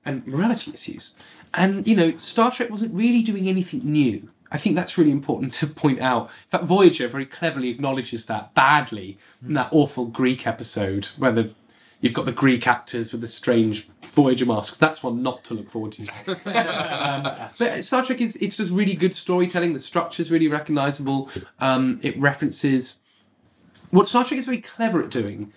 and 0.06 0.26
morality 0.28 0.72
issues. 0.74 1.16
And 1.54 1.88
you 1.88 1.96
know, 1.96 2.18
Star 2.18 2.52
Trek 2.52 2.70
wasn't 2.70 2.94
really 2.94 3.24
doing 3.24 3.48
anything 3.48 3.82
new. 3.84 4.30
I 4.52 4.58
think 4.58 4.76
that's 4.76 4.98
really 4.98 5.12
important 5.12 5.54
to 5.56 5.68
point 5.68 6.00
out. 6.00 6.26
In 6.26 6.50
fact, 6.50 6.64
Voyager 6.66 7.08
very 7.08 7.26
cleverly 7.26 7.70
acknowledges 7.70 8.26
that 8.26 8.54
badly 8.54 9.18
in 9.46 9.54
that 9.54 9.70
awful 9.72 10.06
Greek 10.06 10.48
episode 10.48 11.08
where 11.18 11.32
the 11.32 11.52
you've 12.02 12.14
got 12.14 12.26
the 12.26 12.32
Greek 12.32 12.68
actors 12.68 13.12
with 13.12 13.22
the 13.22 13.28
strange 13.28 13.88
Voyager 14.08 14.46
masks. 14.46 14.78
That's 14.78 15.02
one 15.04 15.22
not 15.24 15.44
to 15.46 15.54
look 15.54 15.70
forward 15.70 15.92
to. 15.94 16.04
um, 16.46 17.50
but 17.60 17.84
Star 17.84 18.04
Trek 18.04 18.22
is 18.22 18.36
it's 18.38 18.58
just 18.58 18.72
really 18.72 18.96
good 18.96 19.14
storytelling. 19.16 19.74
The 19.74 19.80
structure's 19.80 20.32
really 20.32 20.48
recognisable. 20.48 21.30
Um, 21.60 22.00
it 22.04 22.18
references 22.20 23.00
what 23.92 24.08
Star 24.08 24.24
Trek 24.24 24.38
is 24.40 24.46
very 24.46 24.62
clever 24.62 25.02
at 25.04 25.10
doing. 25.10 25.54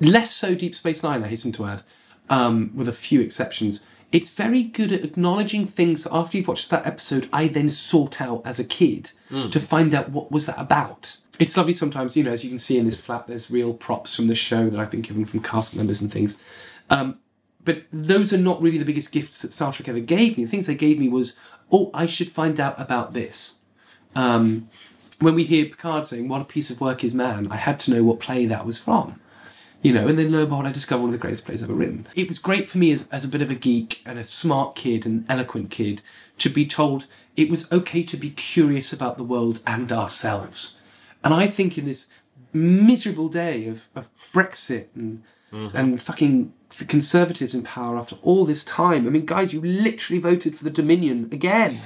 Less 0.00 0.30
so 0.32 0.54
Deep 0.54 0.74
Space 0.74 1.02
Nine, 1.02 1.22
I 1.22 1.28
hasten 1.28 1.52
to 1.52 1.64
add, 1.66 1.82
um, 2.28 2.72
with 2.74 2.88
a 2.88 2.92
few 2.92 3.20
exceptions. 3.20 3.80
It's 4.10 4.28
very 4.30 4.62
good 4.62 4.92
at 4.92 5.04
acknowledging 5.04 5.66
things 5.66 6.04
that 6.04 6.12
after 6.14 6.36
you've 6.36 6.48
watched 6.48 6.68
that 6.70 6.86
episode, 6.86 7.28
I 7.32 7.46
then 7.48 7.70
sought 7.70 8.20
out 8.20 8.42
as 8.44 8.58
a 8.58 8.64
kid 8.64 9.12
Mm. 9.30 9.50
to 9.50 9.58
find 9.60 9.94
out 9.94 10.10
what 10.10 10.30
was 10.30 10.44
that 10.44 10.60
about. 10.60 11.16
It's 11.38 11.56
lovely 11.56 11.72
sometimes, 11.72 12.16
you 12.16 12.22
know, 12.22 12.32
as 12.32 12.44
you 12.44 12.50
can 12.50 12.58
see 12.58 12.78
in 12.78 12.84
this 12.84 13.00
flat, 13.00 13.26
there's 13.26 13.50
real 13.50 13.72
props 13.72 14.14
from 14.14 14.26
the 14.26 14.34
show 14.34 14.68
that 14.68 14.78
I've 14.78 14.90
been 14.90 15.00
given 15.00 15.24
from 15.24 15.40
cast 15.40 15.74
members 15.74 16.00
and 16.00 16.12
things. 16.12 16.36
Um, 16.90 17.18
but 17.64 17.84
those 17.92 18.32
are 18.32 18.38
not 18.38 18.60
really 18.60 18.78
the 18.78 18.84
biggest 18.84 19.12
gifts 19.12 19.40
that 19.42 19.52
Star 19.52 19.72
Trek 19.72 19.88
ever 19.88 20.00
gave 20.00 20.36
me. 20.36 20.44
The 20.44 20.50
things 20.50 20.66
they 20.66 20.74
gave 20.74 20.98
me 20.98 21.08
was, 21.08 21.34
oh, 21.70 21.90
I 21.94 22.06
should 22.06 22.30
find 22.30 22.60
out 22.60 22.78
about 22.78 23.12
this. 23.14 23.58
Um, 24.14 24.68
when 25.20 25.34
we 25.34 25.44
hear 25.44 25.66
Picard 25.66 26.06
saying, 26.06 26.28
"What 26.28 26.42
a 26.42 26.44
piece 26.44 26.70
of 26.70 26.80
work 26.80 27.04
is 27.04 27.14
man," 27.14 27.46
I 27.50 27.56
had 27.56 27.78
to 27.80 27.92
know 27.92 28.02
what 28.02 28.18
play 28.18 28.44
that 28.46 28.66
was 28.66 28.78
from. 28.78 29.20
You 29.80 29.92
know, 29.92 30.06
and 30.06 30.18
then 30.18 30.30
lo 30.30 30.40
and 30.40 30.48
behold, 30.48 30.66
I 30.66 30.72
discovered 30.72 31.02
one 31.02 31.10
of 31.10 31.12
the 31.12 31.22
greatest 31.22 31.44
plays 31.44 31.62
ever 31.62 31.72
written. 31.72 32.06
It 32.14 32.28
was 32.28 32.38
great 32.38 32.68
for 32.68 32.78
me 32.78 32.92
as, 32.92 33.08
as 33.10 33.24
a 33.24 33.28
bit 33.28 33.42
of 33.42 33.50
a 33.50 33.54
geek 33.54 34.02
and 34.04 34.18
a 34.18 34.24
smart 34.24 34.76
kid 34.76 35.06
and 35.06 35.24
eloquent 35.28 35.70
kid 35.70 36.02
to 36.38 36.48
be 36.48 36.66
told 36.66 37.06
it 37.36 37.50
was 37.50 37.70
okay 37.72 38.02
to 38.02 38.16
be 38.16 38.30
curious 38.30 38.92
about 38.92 39.16
the 39.16 39.24
world 39.24 39.60
and 39.66 39.90
ourselves. 39.90 40.80
And 41.24 41.32
I 41.32 41.46
think 41.46 41.78
in 41.78 41.84
this 41.84 42.06
miserable 42.52 43.28
day 43.28 43.66
of, 43.66 43.88
of 43.94 44.10
Brexit 44.32 44.86
and 44.94 45.22
and 45.52 46.02
fucking 46.02 46.52
the 46.78 46.84
Conservatives 46.86 47.54
in 47.54 47.62
power 47.62 47.98
after 47.98 48.16
all 48.22 48.44
this 48.46 48.64
time. 48.64 49.06
I 49.06 49.10
mean, 49.10 49.26
guys, 49.26 49.52
you 49.52 49.60
literally 49.60 50.18
voted 50.18 50.56
for 50.56 50.64
the 50.64 50.70
Dominion 50.70 51.28
again. 51.30 51.80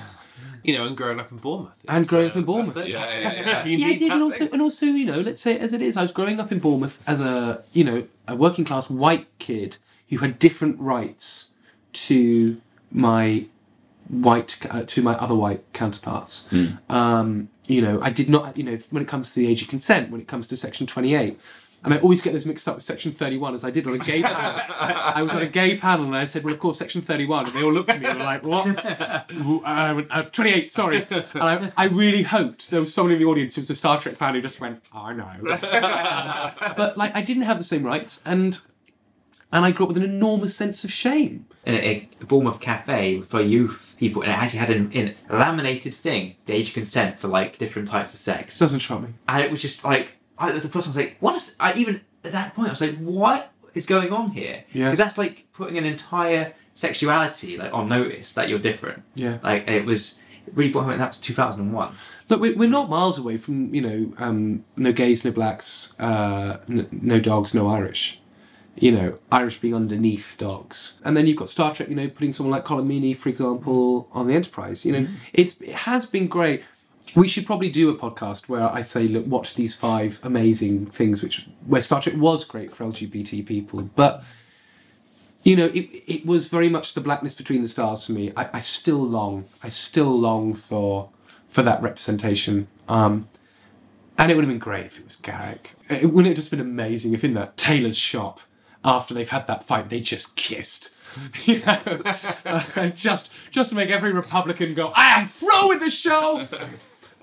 You 0.62 0.78
know, 0.78 0.86
and 0.86 0.96
growing 0.96 1.20
up 1.20 1.30
in 1.30 1.38
Bournemouth. 1.38 1.84
And 1.88 2.06
growing 2.06 2.26
uh, 2.26 2.30
up 2.30 2.36
in 2.36 2.44
Bournemouth. 2.44 2.74
that's 2.74 2.88
it. 2.88 2.92
Yeah, 2.92 3.20
yeah, 3.20 3.32
yeah. 3.32 3.64
Yeah, 3.76 3.86
I 3.86 3.94
did, 3.94 4.12
and 4.12 4.22
also, 4.22 4.38
thing. 4.38 4.48
and 4.52 4.62
also, 4.62 4.86
you 4.86 5.04
know, 5.04 5.20
let's 5.20 5.40
say 5.40 5.54
it 5.54 5.60
as 5.60 5.72
it 5.72 5.82
is. 5.82 5.96
I 5.96 6.02
was 6.02 6.12
growing 6.12 6.40
up 6.40 6.50
in 6.50 6.58
Bournemouth 6.58 7.02
as 7.06 7.20
a, 7.20 7.62
you 7.72 7.84
know, 7.84 8.06
a 8.26 8.34
working 8.34 8.64
class 8.64 8.88
white 8.90 9.26
kid 9.38 9.78
who 10.08 10.18
had 10.18 10.38
different 10.38 10.78
rights 10.80 11.50
to 11.92 12.60
my 12.90 13.46
white 14.08 14.58
uh, 14.70 14.84
to 14.86 15.02
my 15.02 15.16
other 15.16 15.34
white 15.34 15.64
counterparts. 15.72 16.48
Um, 16.88 17.48
you 17.66 17.80
know, 17.80 18.00
I 18.00 18.10
did 18.10 18.28
not, 18.28 18.56
you 18.56 18.64
know, 18.64 18.78
when 18.90 19.02
it 19.02 19.08
comes 19.08 19.34
to 19.34 19.40
the 19.40 19.48
age 19.48 19.62
of 19.62 19.68
consent, 19.68 20.10
when 20.10 20.20
it 20.20 20.28
comes 20.28 20.48
to 20.48 20.56
Section 20.56 20.86
Twenty 20.86 21.14
Eight. 21.14 21.38
And 21.84 21.94
I 21.94 21.98
always 21.98 22.20
get 22.20 22.32
this 22.32 22.44
mixed 22.44 22.66
up 22.66 22.74
with 22.74 22.82
Section 22.82 23.12
31, 23.12 23.54
as 23.54 23.62
I 23.62 23.70
did 23.70 23.86
on 23.86 23.94
a 23.94 23.98
gay 23.98 24.20
panel. 24.20 24.60
I 24.80 25.22
was 25.22 25.32
on 25.32 25.42
a 25.42 25.46
gay 25.46 25.76
panel 25.76 26.06
and 26.06 26.16
I 26.16 26.24
said, 26.24 26.42
well, 26.42 26.52
of 26.52 26.58
course, 26.58 26.78
Section 26.78 27.00
31. 27.00 27.46
And 27.46 27.54
they 27.54 27.62
all 27.62 27.72
looked 27.72 27.90
at 27.90 28.00
me 28.00 28.06
and 28.06 28.18
were 28.18 28.24
like, 28.24 28.42
what? 28.42 28.84
uh, 28.90 30.02
uh, 30.10 30.22
28, 30.22 30.72
sorry. 30.72 31.06
And 31.08 31.22
I, 31.34 31.72
I 31.76 31.84
really 31.84 32.24
hoped 32.24 32.70
there 32.70 32.80
was 32.80 32.92
someone 32.92 33.12
in 33.12 33.20
the 33.20 33.26
audience 33.26 33.54
who 33.54 33.60
was 33.60 33.70
a 33.70 33.76
Star 33.76 34.00
Trek 34.00 34.16
fan 34.16 34.34
who 34.34 34.40
just 34.40 34.60
went, 34.60 34.82
oh, 34.92 34.98
I 34.98 35.12
know. 35.12 35.30
but 36.76 36.96
like, 36.96 37.14
I 37.14 37.22
didn't 37.22 37.44
have 37.44 37.58
the 37.58 37.64
same 37.64 37.84
rights, 37.84 38.20
and 38.26 38.60
and 39.52 39.64
I 39.64 39.70
grew 39.70 39.86
up 39.86 39.88
with 39.88 39.96
an 39.96 40.02
enormous 40.02 40.56
sense 40.56 40.82
of 40.82 40.90
shame. 40.90 41.46
In 41.66 41.74
a, 41.74 42.08
a 42.20 42.24
Bournemouth 42.24 42.60
cafe 42.60 43.20
for 43.22 43.40
youth 43.40 43.96
people, 43.98 44.22
and 44.22 44.30
it 44.30 44.34
actually 44.34 44.60
had 44.60 44.70
an, 44.70 45.14
laminated 45.28 45.92
thing, 45.92 46.36
the 46.46 46.54
age 46.54 46.68
of 46.68 46.74
consent 46.74 47.18
for 47.18 47.28
like 47.28 47.58
different 47.58 47.88
types 47.88 48.14
of 48.14 48.20
sex. 48.20 48.58
Doesn't 48.58 48.78
shock 48.80 49.02
me. 49.02 49.08
And 49.28 49.42
it 49.42 49.50
was 49.50 49.60
just 49.60 49.84
like, 49.84 50.12
I, 50.38 50.50
it 50.50 50.54
was 50.54 50.62
the 50.62 50.68
first 50.68 50.86
time 50.86 50.94
I 50.94 50.96
was 50.96 51.04
like, 51.06 51.16
what 51.20 51.34
is, 51.34 51.56
I 51.60 51.74
even 51.74 52.00
at 52.24 52.32
that 52.32 52.54
point, 52.54 52.68
I 52.68 52.70
was 52.72 52.80
like, 52.80 52.96
what 52.98 53.52
is 53.74 53.84
going 53.84 54.12
on 54.12 54.30
here? 54.30 54.64
Yeah. 54.72 54.84
Because 54.86 54.98
that's 54.98 55.18
like 55.18 55.46
putting 55.52 55.76
an 55.76 55.84
entire 55.84 56.54
sexuality 56.74 57.56
like 57.56 57.72
on 57.72 57.88
notice 57.88 58.32
that 58.34 58.48
you're 58.48 58.58
different. 58.58 59.02
Yeah. 59.14 59.38
Like 59.42 59.68
it 59.68 59.84
was 59.84 60.20
really 60.54 60.70
brought 60.70 60.84
home, 60.84 60.98
that 60.98 61.08
was 61.08 61.18
2001. 61.18 61.94
Look, 62.28 62.40
we- 62.40 62.54
we're 62.54 62.68
not 62.68 62.88
miles 62.88 63.18
away 63.18 63.36
from 63.36 63.74
you 63.74 63.80
know 63.82 64.12
um, 64.18 64.64
no 64.76 64.92
gays, 64.92 65.24
no 65.24 65.32
blacks, 65.32 65.98
uh, 65.98 66.58
no 66.68 67.18
dogs, 67.18 67.54
no 67.54 67.68
Irish. 67.68 68.20
You 68.76 68.92
know, 68.92 69.18
Irish 69.32 69.58
being 69.58 69.74
underneath 69.74 70.36
dogs, 70.38 71.00
and 71.04 71.16
then 71.16 71.26
you've 71.26 71.38
got 71.38 71.48
Star 71.48 71.74
Trek. 71.74 71.88
You 71.88 71.94
know, 71.94 72.08
putting 72.08 72.32
someone 72.32 72.52
like 72.52 72.64
Colm 72.64 72.86
Meaney, 72.86 73.16
for 73.16 73.28
example, 73.28 74.08
on 74.12 74.26
the 74.28 74.34
Enterprise. 74.34 74.84
You 74.84 74.92
know, 74.92 75.08
it's 75.32 75.56
it 75.60 75.74
has 75.74 76.04
been 76.06 76.26
great. 76.26 76.62
We 77.14 77.28
should 77.28 77.46
probably 77.46 77.70
do 77.70 77.88
a 77.88 77.96
podcast 77.96 78.48
where 78.48 78.68
I 78.68 78.80
say, 78.82 79.06
look, 79.08 79.26
watch 79.26 79.54
these 79.54 79.74
five 79.74 80.20
amazing 80.22 80.86
things, 80.86 81.22
which 81.22 81.46
where 81.64 81.80
Star 81.80 82.02
Trek 82.02 82.16
was 82.16 82.44
great 82.44 82.72
for 82.74 82.84
LGBT 82.84 83.46
people, 83.46 83.82
but 83.94 84.22
you 85.46 85.54
know, 85.54 85.66
it, 85.66 85.88
it 86.08 86.26
was 86.26 86.48
very 86.48 86.68
much 86.68 86.94
the 86.94 87.00
blackness 87.00 87.32
between 87.32 87.62
the 87.62 87.68
stars 87.68 88.04
for 88.04 88.12
me. 88.12 88.32
I, 88.36 88.48
I 88.54 88.60
still 88.60 88.98
long, 88.98 89.44
I 89.62 89.68
still 89.68 90.18
long 90.18 90.54
for 90.54 91.10
for 91.46 91.62
that 91.62 91.80
representation. 91.80 92.66
Um, 92.88 93.28
and 94.18 94.30
it 94.30 94.34
would 94.34 94.42
have 94.42 94.50
been 94.50 94.58
great 94.58 94.86
if 94.86 94.98
it 94.98 95.04
was 95.04 95.16
Garak. 95.16 95.66
It 95.88 96.06
wouldn't 96.06 96.26
it 96.26 96.30
have 96.30 96.36
just 96.36 96.50
been 96.50 96.58
amazing 96.60 97.14
if 97.14 97.22
in 97.22 97.34
that 97.34 97.56
tailor's 97.56 97.96
shop, 97.96 98.40
after 98.86 99.12
they've 99.14 99.28
had 99.28 99.46
that 99.48 99.64
fight, 99.64 99.88
they 99.90 100.00
just 100.00 100.36
kissed. 100.36 100.90
You 101.44 101.60
know, 101.64 101.78
uh, 102.44 102.62
and 102.76 102.94
just 102.94 103.32
just 103.50 103.70
to 103.70 103.76
make 103.76 103.88
every 103.88 104.12
Republican 104.12 104.74
go, 104.74 104.92
I 104.94 105.18
am 105.20 105.26
through 105.26 105.68
with 105.68 105.80
the 105.80 105.88
show. 105.88 106.46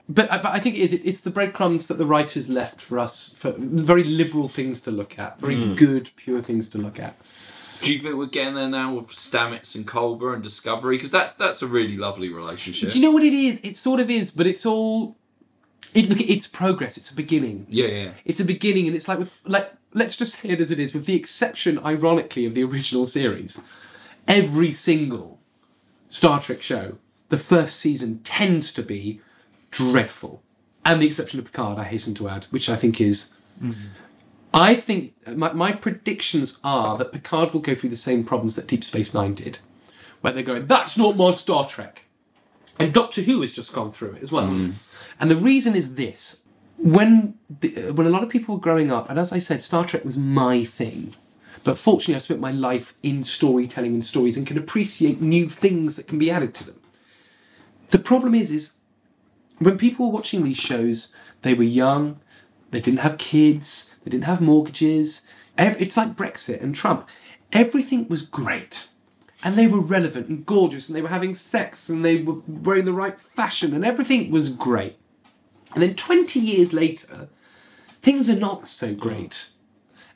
But, 0.10 0.30
but 0.30 0.46
I 0.46 0.60
think 0.60 0.76
it 0.76 0.82
is. 0.82 0.92
It, 0.94 1.02
it's 1.06 1.22
the 1.22 1.30
breadcrumbs 1.30 1.88
that 1.88 1.98
the 2.00 2.06
writers 2.06 2.50
left 2.50 2.82
for 2.82 2.98
us 3.00 3.34
for 3.38 3.54
very 3.58 4.04
liberal 4.04 4.48
things 4.48 4.82
to 4.82 4.92
look 4.92 5.18
at, 5.20 5.40
very 5.40 5.56
Mm. 5.56 5.78
good, 5.78 6.10
pure 6.16 6.42
things 6.42 6.68
to 6.70 6.78
look 6.80 7.00
at. 7.00 7.16
Do 7.84 7.94
you 7.94 8.00
think 8.00 8.16
we're 8.16 8.26
getting 8.26 8.56
there 8.56 8.68
now 8.68 8.96
with 8.96 9.10
Stamets 9.10 9.76
and 9.76 9.88
Culber 9.88 10.34
and 10.34 10.42
Discovery? 10.42 10.98
Because 10.98 11.12
that's 11.12 11.34
that's 11.36 11.62
a 11.62 11.68
really 11.68 11.96
lovely 11.98 12.30
relationship. 12.30 12.90
Do 12.90 13.00
you 13.00 13.06
know 13.06 13.12
what 13.12 13.24
it 13.24 13.34
is? 13.34 13.60
It 13.64 13.76
sort 13.78 14.00
of 14.00 14.10
is, 14.10 14.32
but 14.32 14.48
it's 14.48 14.66
all. 14.66 15.18
It, 15.94 16.10
look, 16.10 16.20
it's 16.20 16.48
progress. 16.48 16.98
It's 16.98 17.12
a 17.12 17.16
beginning. 17.16 17.68
Yeah, 17.70 17.88
yeah. 17.88 18.12
It's 18.26 18.40
a 18.40 18.46
beginning, 18.46 18.88
and 18.88 18.96
it's 18.96 19.08
like 19.08 19.20
with 19.20 19.32
like 19.46 19.72
let's 19.94 20.18
just 20.18 20.40
say 20.40 20.50
it 20.50 20.62
as 20.62 20.72
it 20.72 20.80
is, 20.80 20.94
with 20.94 21.06
the 21.06 21.16
exception, 21.16 21.80
ironically, 21.80 22.46
of 22.46 22.54
the 22.54 22.64
original 22.64 23.06
series. 23.08 23.62
Every 24.28 24.72
single 24.72 25.40
Star 26.08 26.40
Trek 26.40 26.62
show, 26.62 26.98
the 27.30 27.38
first 27.38 27.78
season 27.78 28.20
tends 28.20 28.72
to 28.74 28.84
be 28.84 29.22
dreadful, 29.72 30.44
and 30.86 31.02
the 31.02 31.08
exception 31.08 31.40
of 31.40 31.46
Picard, 31.46 31.80
I 31.80 31.84
hasten 31.86 32.14
to 32.16 32.30
add, 32.30 32.46
which 32.46 32.70
I 32.70 32.76
think 32.76 33.02
is. 33.02 33.34
I 34.54 34.76
think 34.76 35.14
my, 35.28 35.52
my 35.54 35.72
predictions 35.72 36.60
are 36.64 36.98
that 36.98 37.12
Picard 37.12 37.54
will 37.54 37.62
go 37.62 37.74
through 37.74 37.90
the 37.90 37.96
same 37.96 38.24
problems 38.24 38.56
that 38.56 38.68
Deep 38.68 38.84
Space 38.84 39.14
Nine 39.14 39.34
did, 39.34 39.60
where 40.22 40.32
they're 40.32 40.44
going, 40.44 40.68
"That's 40.68 40.98
not 40.98 41.18
my 41.18 41.32
Star 41.32 41.68
Trek," 41.68 42.04
and 42.78 42.94
Doctor 42.94 43.22
Who 43.22 43.42
has 43.42 43.54
just 43.54 43.74
gone 43.74 43.92
through 43.92 44.14
it 44.14 44.24
as 44.24 44.32
well. 44.32 44.48
Mm. 44.48 44.74
And 45.20 45.32
the 45.32 45.36
reason 45.36 45.76
is 45.76 45.96
this: 45.96 46.43
when 46.78 47.36
the, 47.62 47.92
when 47.92 48.08
a 48.08 48.10
lot 48.10 48.24
of 48.24 48.30
people 48.30 48.56
were 48.56 48.62
growing 48.62 48.92
up, 48.92 49.10
and 49.10 49.18
as 49.18 49.32
I 49.32 49.40
said, 49.40 49.62
Star 49.62 49.86
Trek 49.86 50.04
was 50.04 50.18
my 50.18 50.64
thing. 50.64 51.16
But 51.64 51.78
fortunately, 51.78 52.16
I 52.16 52.20
spent 52.20 52.42
my 52.42 52.52
life 52.52 52.94
in 53.04 53.24
storytelling 53.24 53.94
and 53.94 54.04
stories 54.04 54.36
and 54.36 54.46
can 54.46 54.58
appreciate 54.58 55.22
new 55.22 55.48
things 55.48 55.96
that 55.96 56.08
can 56.08 56.20
be 56.20 56.30
added 56.30 56.54
to 56.56 56.66
them. 56.66 56.80
The 57.92 58.00
problem 58.00 58.36
is, 58.36 58.52
is 58.52 58.74
when 59.60 59.78
people 59.78 60.08
were 60.08 60.12
watching 60.12 60.44
these 60.44 60.58
shows, 60.58 61.14
they 61.42 61.54
were 61.54 61.64
young, 61.64 62.20
they 62.72 62.82
didn't 62.82 63.00
have 63.00 63.18
kids, 63.18 63.96
they 64.04 64.12
didn't 64.12 64.26
have 64.26 64.42
mortgages. 64.42 65.22
It's 65.58 65.96
like 65.96 66.16
Brexit 66.16 66.62
and 66.62 66.76
Trump. 66.76 67.08
Everything 67.54 68.10
was 68.10 68.24
great. 68.24 68.90
And 69.42 69.58
they 69.58 69.68
were 69.68 69.80
relevant 69.80 70.28
and 70.28 70.46
gorgeous, 70.46 70.90
and 70.90 70.96
they 70.96 71.02
were 71.02 71.10
having 71.10 71.34
sex, 71.34 71.88
and 71.88 72.04
they 72.04 72.24
were 72.24 72.42
wearing 72.48 72.86
the 72.86 72.94
right 72.94 73.20
fashion, 73.20 73.74
and 73.74 73.86
everything 73.86 74.32
was 74.32 74.50
great. 74.50 74.98
And 75.74 75.82
then 75.82 75.96
20 75.96 76.40
years 76.40 76.74
later, 76.74 77.30
things 78.02 78.30
are 78.30 78.36
not 78.36 78.70
so 78.70 78.94
great. 78.94 79.50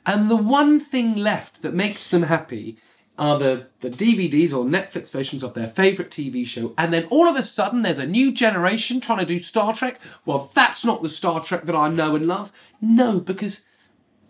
And 0.06 0.30
the 0.30 0.36
one 0.36 0.80
thing 0.80 1.16
left 1.16 1.62
that 1.62 1.74
makes 1.74 2.08
them 2.08 2.24
happy 2.24 2.78
are 3.18 3.38
the, 3.38 3.66
the 3.80 3.90
DVDs 3.90 4.52
or 4.52 4.64
Netflix 4.64 5.10
versions 5.10 5.42
of 5.42 5.54
their 5.54 5.66
favourite 5.66 6.10
TV 6.10 6.46
show. 6.46 6.72
And 6.78 6.92
then 6.92 7.04
all 7.06 7.28
of 7.28 7.34
a 7.34 7.42
sudden, 7.42 7.82
there's 7.82 7.98
a 7.98 8.06
new 8.06 8.30
generation 8.32 9.00
trying 9.00 9.18
to 9.18 9.24
do 9.24 9.40
Star 9.40 9.74
Trek. 9.74 10.00
Well, 10.24 10.50
that's 10.54 10.84
not 10.84 11.02
the 11.02 11.08
Star 11.08 11.42
Trek 11.42 11.64
that 11.64 11.74
I 11.74 11.88
know 11.88 12.14
and 12.14 12.28
love. 12.28 12.52
No, 12.80 13.18
because 13.18 13.64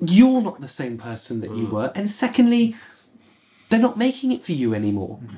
you're 0.01 0.41
not 0.41 0.61
the 0.61 0.69
same 0.69 0.97
person 0.97 1.41
that 1.43 1.55
you 1.55 1.67
mm. 1.67 1.71
were. 1.71 1.93
And 1.95 2.11
secondly, 2.11 2.77
they're 3.69 3.79
not 3.79 3.99
making 3.99 4.33
it 4.33 4.43
for 4.43 4.53
you 4.53 4.75
anymore. 4.75 5.19
Mm. 5.23 5.37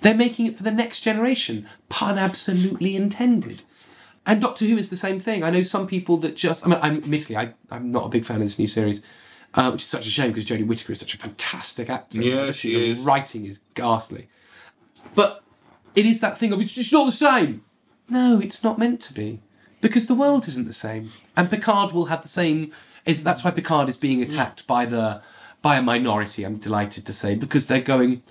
They're 0.00 0.14
making 0.14 0.46
it 0.46 0.56
for 0.56 0.62
the 0.62 0.70
next 0.70 1.00
generation. 1.00 1.68
Pun 1.88 2.18
absolutely 2.18 2.96
intended. 2.96 3.64
And 4.24 4.40
Doctor 4.40 4.64
Who 4.66 4.76
is 4.78 4.88
the 4.88 4.96
same 4.96 5.18
thing. 5.18 5.42
I 5.42 5.50
know 5.50 5.62
some 5.62 5.86
people 5.86 6.16
that 6.18 6.36
just. 6.36 6.64
I 6.64 6.70
mean, 6.70 6.78
I'm, 6.82 6.96
admittedly, 6.98 7.36
I, 7.36 7.54
I'm 7.70 7.90
not 7.90 8.06
a 8.06 8.08
big 8.08 8.24
fan 8.24 8.36
of 8.36 8.42
this 8.42 8.58
new 8.58 8.68
series, 8.68 9.02
uh, 9.54 9.70
which 9.70 9.82
is 9.82 9.88
such 9.88 10.06
a 10.06 10.10
shame 10.10 10.30
because 10.30 10.44
Jodie 10.44 10.66
Whittaker 10.66 10.92
is 10.92 11.00
such 11.00 11.14
a 11.14 11.18
fantastic 11.18 11.90
actor. 11.90 12.22
Yeah, 12.22 12.46
Just 12.46 12.60
she 12.60 12.74
the 12.74 12.90
is. 12.90 13.00
writing 13.00 13.46
is 13.46 13.60
ghastly. 13.74 14.28
But 15.14 15.42
it 15.94 16.06
is 16.06 16.20
that 16.20 16.38
thing 16.38 16.52
of 16.52 16.60
it's 16.60 16.72
just 16.72 16.92
not 16.92 17.06
the 17.06 17.12
same. 17.12 17.64
No, 18.08 18.40
it's 18.40 18.62
not 18.62 18.78
meant 18.78 19.00
to 19.02 19.14
be. 19.14 19.40
Because 19.80 20.06
the 20.06 20.14
world 20.14 20.46
isn't 20.46 20.66
the 20.66 20.72
same. 20.72 21.12
And 21.36 21.50
Picard 21.50 21.92
will 21.92 22.04
have 22.06 22.22
the 22.22 22.28
same 22.28 22.70
is 23.04 23.24
that's 23.24 23.42
why 23.42 23.50
Picard 23.50 23.88
is 23.88 23.96
being 23.96 24.22
attacked 24.22 24.66
by 24.66 24.86
the 24.86 25.20
by 25.60 25.76
a 25.76 25.82
minority, 25.82 26.44
I'm 26.44 26.56
delighted 26.56 27.06
to 27.06 27.12
say, 27.12 27.34
because 27.36 27.66
they're 27.66 27.80
going 27.80 28.22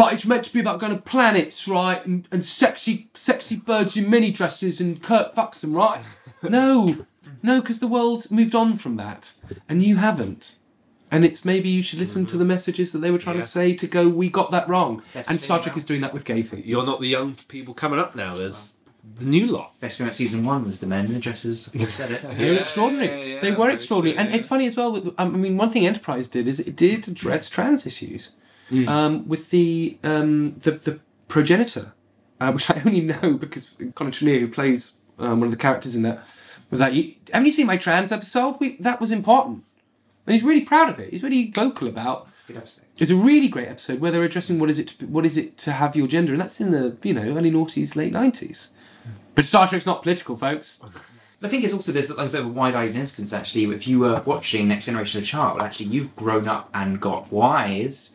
but 0.00 0.14
it's 0.14 0.24
meant 0.24 0.44
to 0.44 0.52
be 0.52 0.60
about 0.60 0.80
going 0.80 0.96
to 0.96 1.02
planets, 1.02 1.68
right? 1.68 2.04
And, 2.06 2.26
and 2.32 2.42
sexy 2.42 3.10
sexy 3.14 3.56
birds 3.56 3.98
in 3.98 4.08
mini 4.08 4.30
dresses 4.30 4.80
and 4.80 5.02
Kirk 5.02 5.34
fucks 5.34 5.60
them, 5.60 5.74
right? 5.74 6.02
no. 6.42 7.04
No, 7.42 7.60
because 7.60 7.80
the 7.80 7.86
world 7.86 8.30
moved 8.30 8.54
on 8.54 8.76
from 8.78 8.96
that. 8.96 9.34
And 9.68 9.82
you 9.82 9.96
haven't. 9.96 10.56
And 11.10 11.22
it's 11.22 11.44
maybe 11.44 11.68
you 11.68 11.82
should 11.82 11.98
listen 11.98 12.24
to 12.26 12.38
the 12.38 12.46
messages 12.46 12.92
that 12.92 13.00
they 13.00 13.10
were 13.10 13.18
trying 13.18 13.36
Yeah. 13.36 13.42
to 13.42 13.48
say 13.48 13.74
to 13.74 13.86
go, 13.86 14.08
we 14.08 14.30
got 14.30 14.50
that 14.52 14.66
wrong. 14.70 15.02
Best 15.12 15.28
and 15.28 15.38
thing 15.38 15.44
Star 15.44 15.58
Trek 15.58 15.68
about- 15.74 15.76
is 15.78 15.84
doing 15.84 16.00
that 16.00 16.14
with 16.14 16.24
gay 16.24 16.42
things. 16.42 16.64
You're 16.64 16.86
not 16.86 17.00
the 17.02 17.08
young 17.08 17.36
people 17.48 17.74
coming 17.74 17.98
up 17.98 18.14
now. 18.16 18.36
There's 18.36 18.78
the 19.18 19.26
new 19.26 19.46
lot. 19.48 19.78
Best 19.80 19.98
thing 19.98 20.06
about 20.06 20.14
season 20.14 20.46
one 20.46 20.64
was 20.64 20.78
the 20.78 20.86
men 20.86 21.04
in 21.06 21.12
the 21.12 21.18
dresses. 21.18 21.68
You've 21.74 21.92
said 21.92 22.10
it. 22.10 22.22
They 22.38 22.50
were 22.50 22.56
extraordinary. 22.58 23.38
they 23.40 23.52
were 23.52 23.68
extraordinary, 23.70 24.16
and 24.16 24.34
it's 24.34 24.46
funny 24.46 24.66
as 24.66 24.76
well. 24.78 24.92
with- 24.92 25.08
um, 25.18 25.34
I 25.34 25.38
mean, 25.38 25.58
one 25.58 25.68
thing 25.68 25.86
Enterprise 25.86 26.26
did 26.26 26.48
is 26.48 26.58
it 26.60 26.74
did 26.74 27.06
address 27.06 27.48
trans 27.50 27.86
issues 27.86 28.30
um, 28.88 29.28
with 29.28 29.50
the 29.50 29.98
um, 30.02 30.56
the 30.60 30.72
the 30.72 31.00
progenitor, 31.28 31.92
uh, 32.40 32.52
which 32.52 32.70
I 32.70 32.82
only 32.84 33.00
know 33.00 33.34
because 33.34 33.76
Connor 33.94 34.10
Trinneer, 34.10 34.40
who 34.40 34.48
plays 34.48 34.92
um, 35.18 35.40
one 35.40 35.44
of 35.44 35.50
the 35.50 35.56
characters 35.56 35.96
in 35.96 36.02
that, 36.02 36.22
was 36.70 36.80
like, 36.80 36.92
"Haven't 37.32 37.46
you 37.46 37.52
seen 37.52 37.66
my 37.66 37.76
trans 37.76 38.12
episode? 38.12 38.56
We, 38.60 38.76
that 38.78 39.00
was 39.00 39.10
important." 39.10 39.64
And 40.26 40.34
he's 40.34 40.44
really 40.44 40.60
proud 40.60 40.90
of 40.90 41.00
it. 41.00 41.10
He's 41.10 41.22
really 41.22 41.50
vocal 41.50 41.88
about. 41.88 42.28
Episode. 42.48 42.82
It's 42.98 43.12
a 43.12 43.16
really 43.16 43.46
great 43.46 43.68
episode 43.68 44.00
where 44.00 44.10
they're 44.10 44.24
addressing 44.24 44.58
what 44.58 44.70
is 44.70 44.78
it 44.80 44.88
to, 44.88 45.06
what 45.06 45.24
is 45.24 45.36
it 45.36 45.56
to 45.58 45.72
have 45.72 45.94
your 45.94 46.08
gender, 46.08 46.32
and 46.32 46.40
that's 46.40 46.60
in 46.60 46.72
the 46.72 46.96
you 47.02 47.14
know 47.14 47.22
early 47.22 47.50
noughties, 47.50 47.94
late 47.94 48.12
nineties. 48.12 48.70
But 49.36 49.46
Star 49.46 49.68
Trek's 49.68 49.86
not 49.86 50.02
political, 50.02 50.36
folks. 50.36 50.82
I 51.42 51.48
think 51.48 51.64
it's 51.64 51.72
also 51.72 51.92
there's 51.92 52.10
like 52.10 52.28
a 52.28 52.30
bit 52.30 52.40
of 52.40 52.46
a 52.46 52.50
wide-eyed 52.50 52.94
instance 52.94 53.32
actually. 53.32 53.64
If 53.64 53.86
you 53.86 54.00
were 54.00 54.22
watching 54.26 54.68
Next 54.68 54.86
Generation 54.86 55.22
of 55.22 55.26
Child, 55.26 55.62
actually 55.62 55.86
you've 55.86 56.14
grown 56.16 56.46
up 56.46 56.68
and 56.74 57.00
got 57.00 57.32
wise, 57.32 58.14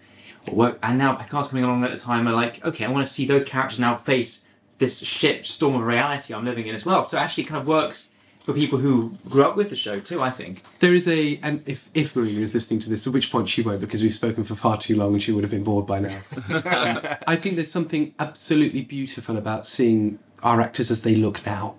work, 0.52 0.80
and 0.84 0.98
now 0.98 1.16
Picard's 1.16 1.50
coming 1.50 1.64
along 1.64 1.84
at 1.84 1.92
a 1.92 1.98
time 1.98 2.28
are 2.28 2.34
like, 2.34 2.64
okay, 2.64 2.86
I 2.86 2.90
want 2.90 3.06
to 3.06 3.12
see 3.12 3.26
those 3.26 3.44
characters 3.44 3.80
now 3.80 3.96
face 3.96 4.44
this 4.78 5.00
shit 5.00 5.48
storm 5.48 5.76
of 5.76 5.82
reality 5.82 6.34
I'm 6.34 6.46
living 6.46 6.68
in 6.68 6.76
as 6.76 6.86
well. 6.86 7.04
So 7.04 7.18
it 7.18 7.22
actually 7.22 7.46
kind 7.46 7.62
of 7.62 7.68
works 7.68 8.10
for 8.46 8.54
people 8.54 8.78
who 8.78 9.18
grew 9.28 9.44
up 9.44 9.56
with 9.56 9.72
the 9.72 9.76
show 9.76 10.00
too. 10.00 10.22
I 10.22 10.30
think. 10.30 10.64
There 10.80 10.94
is 10.94 11.08
a, 11.08 11.40
and 11.42 11.64
if 11.66 11.90
if 11.94 12.16
Marina 12.16 12.42
is 12.42 12.54
listening 12.54 12.80
to 12.82 12.90
this, 12.90 13.08
at 13.08 13.14
which 13.14 13.32
point 13.32 13.50
she 13.50 13.62
won't, 13.62 13.82
because 13.82 14.04
we've 14.04 14.14
spoken 14.14 14.44
for 14.44 14.54
far 14.56 14.78
too 14.78 14.96
long 14.96 15.14
and 15.14 15.22
she 15.22 15.32
would 15.32 15.44
have 15.44 15.52
been 15.52 15.64
bored 15.64 15.86
by 15.86 16.00
now. 16.00 16.20
Um, 16.76 17.00
I 17.28 17.36
think 17.36 17.56
there's 17.56 17.72
something 17.72 18.14
absolutely 18.20 18.82
beautiful 18.82 19.38
about 19.38 19.66
seeing 19.66 20.20
our 20.44 20.62
actors 20.62 20.92
as 20.92 21.02
they 21.02 21.16
look 21.16 21.46
now, 21.46 21.76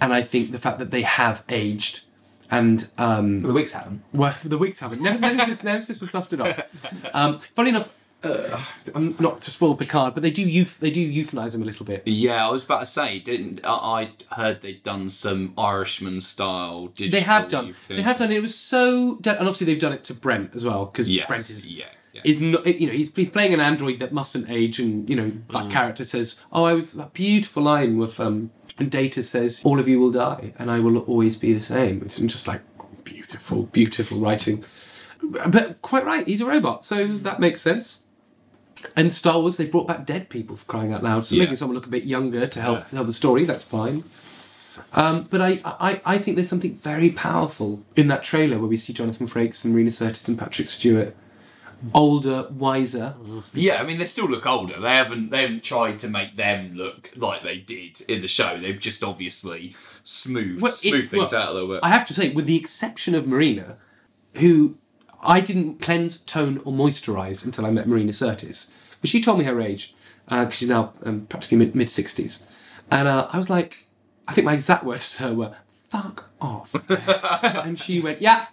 and 0.00 0.12
I 0.12 0.22
think 0.22 0.52
the 0.52 0.58
fact 0.58 0.78
that 0.78 0.90
they 0.90 1.02
have 1.02 1.42
aged, 1.48 2.02
and 2.50 2.88
um, 2.98 3.42
the 3.42 3.52
wigs 3.52 3.72
haven't. 3.72 4.02
Well, 4.12 4.36
the 4.44 4.58
wigs 4.58 4.78
haven't. 4.80 5.00
Ne- 5.02 5.18
Nemesis, 5.18 5.62
Nemesis 5.62 6.00
was 6.00 6.10
dusted 6.10 6.40
off. 6.40 6.60
Um, 7.14 7.38
funny 7.54 7.70
enough, 7.70 7.90
uh, 8.24 8.58
I'm 8.94 9.14
not 9.20 9.40
to 9.42 9.50
spoil 9.50 9.74
Picard, 9.76 10.14
but 10.14 10.22
they 10.22 10.30
do 10.30 10.42
youth, 10.42 10.80
they 10.80 10.90
do 10.90 11.12
euthanize 11.12 11.54
him 11.54 11.62
a 11.62 11.64
little 11.64 11.84
bit. 11.86 12.02
Yeah, 12.06 12.46
I 12.46 12.50
was 12.50 12.64
about 12.64 12.80
to 12.80 12.86
say, 12.86 13.18
didn't 13.20 13.60
I 13.64 14.10
I 14.30 14.34
heard 14.34 14.62
they'd 14.62 14.82
done 14.82 15.10
some 15.10 15.52
Irishman 15.58 16.20
style 16.22 16.86
digital 16.88 17.18
They 17.20 17.24
have 17.24 17.48
done. 17.50 17.66
euthanasia. 17.68 17.96
They 17.96 18.02
have 18.02 18.18
done. 18.18 18.32
It 18.32 18.40
was 18.42 18.54
so, 18.54 19.16
de- 19.16 19.30
and 19.30 19.40
obviously 19.40 19.66
they've 19.66 19.78
done 19.80 19.92
it 19.92 20.04
to 20.04 20.14
Brent 20.14 20.52
as 20.54 20.64
well 20.64 20.86
because 20.86 21.08
Yes, 21.08 21.26
Brent 21.28 21.42
is 21.50 21.68
yeah, 21.68 21.84
yeah. 22.14 22.22
is 22.24 22.40
not. 22.40 22.66
You 22.66 22.86
know, 22.88 22.92
he's 22.94 23.14
he's 23.14 23.28
playing 23.28 23.52
an 23.54 23.60
android 23.60 23.98
that 24.00 24.12
mustn't 24.12 24.48
age, 24.50 24.80
and 24.80 25.08
you 25.08 25.16
know 25.16 25.30
that 25.52 25.64
Mm. 25.64 25.70
character 25.70 26.04
says, 26.04 26.40
"Oh, 26.52 26.64
I 26.64 26.72
was 26.74 26.92
that 26.92 27.12
beautiful 27.12 27.62
line 27.62 27.98
with 27.98 28.18
um." 28.18 28.50
And 28.78 28.90
Data 28.90 29.22
says, 29.22 29.62
"All 29.64 29.78
of 29.78 29.86
you 29.86 30.00
will 30.00 30.10
die, 30.10 30.52
and 30.58 30.70
I 30.70 30.80
will 30.80 30.98
always 30.98 31.36
be 31.36 31.52
the 31.52 31.60
same." 31.60 32.02
It's 32.04 32.18
just 32.18 32.48
like 32.48 32.60
beautiful, 33.04 33.64
beautiful 33.64 34.18
writing. 34.18 34.64
But 35.22 35.80
quite 35.80 36.04
right, 36.04 36.26
he's 36.26 36.40
a 36.40 36.46
robot, 36.46 36.84
so 36.84 37.16
that 37.18 37.40
makes 37.40 37.60
sense. 37.62 38.00
And 38.96 39.14
Star 39.14 39.38
Wars, 39.40 39.56
they 39.56 39.64
brought 39.66 39.86
back 39.86 40.04
dead 40.04 40.28
people 40.28 40.56
for 40.56 40.66
crying 40.66 40.92
out 40.92 41.02
loud, 41.02 41.24
so 41.24 41.34
Yeah. 41.36 41.42
making 41.42 41.56
someone 41.56 41.74
look 41.74 41.86
a 41.86 41.90
bit 41.90 42.04
younger 42.04 42.46
to 42.46 42.60
help 42.60 42.90
tell 42.90 43.04
the 43.04 43.12
story. 43.12 43.44
That's 43.44 43.64
fine. 43.64 44.04
Um, 44.92 45.26
but 45.30 45.40
I, 45.40 45.60
I, 45.64 46.00
I 46.04 46.18
think 46.18 46.36
there's 46.36 46.48
something 46.48 46.74
very 46.74 47.10
powerful 47.10 47.82
in 47.94 48.08
that 48.08 48.22
trailer 48.24 48.58
where 48.58 48.66
we 48.68 48.76
see 48.76 48.92
Jonathan 48.92 49.26
Frakes 49.28 49.64
and 49.64 49.72
Marina 49.72 49.90
Sirtis 49.90 50.26
and 50.28 50.36
Patrick 50.36 50.66
Stewart, 50.68 51.14
older, 51.92 52.48
wiser. 52.50 53.14
Yeah, 53.52 53.80
I 53.80 53.84
mean 53.84 53.98
they 53.98 54.04
still 54.04 54.26
look 54.26 54.46
older. 54.46 54.80
They 54.80 54.90
haven't 54.90 55.30
they 55.30 55.42
haven't 55.42 55.64
tried 55.64 55.98
to 56.00 56.08
make 56.08 56.36
them 56.36 56.74
look 56.74 57.10
like 57.16 57.42
they 57.42 57.58
did 57.58 58.00
in 58.02 58.22
the 58.22 58.28
show. 58.28 58.58
They've 58.58 58.78
just 58.78 59.02
obviously 59.02 59.74
smoothed 60.02 60.62
Well, 60.62 60.72
smoothed 60.72 61.10
things 61.10 61.32
well, 61.32 61.42
out 61.42 61.50
a 61.50 61.52
little 61.52 61.68
bit. 61.68 61.80
I 61.82 61.88
have 61.88 62.06
to 62.06 62.14
say, 62.14 62.30
with 62.30 62.46
the 62.46 62.56
exception 62.56 63.14
of 63.14 63.26
Marina, 63.26 63.78
who 64.34 64.76
I 65.20 65.40
didn't 65.40 65.80
cleanse, 65.80 66.18
tone, 66.18 66.60
or 66.64 66.72
moisturize 66.72 67.44
until 67.44 67.66
I 67.66 67.70
met 67.70 67.88
Marina 67.88 68.12
Sirtis. 68.12 68.70
But 69.00 69.10
she 69.10 69.20
told 69.20 69.38
me 69.38 69.44
her 69.44 69.60
age, 69.60 69.94
because 70.28 70.54
she's 70.54 70.68
now 70.68 70.92
um, 71.04 71.26
practically 71.26 71.58
mid 71.58 71.88
60s. 71.88 72.42
And 72.90 73.08
uh, 73.08 73.28
I 73.30 73.36
was 73.36 73.50
like, 73.50 73.86
I 74.28 74.32
think 74.32 74.44
my 74.44 74.54
exact 74.54 74.84
words 74.84 75.14
to 75.14 75.22
her 75.24 75.34
were, 75.34 75.54
fuck 75.88 76.30
off. 76.40 76.74
and 77.44 77.78
she 77.78 78.00
went, 78.00 78.20
yeah, 78.20 78.46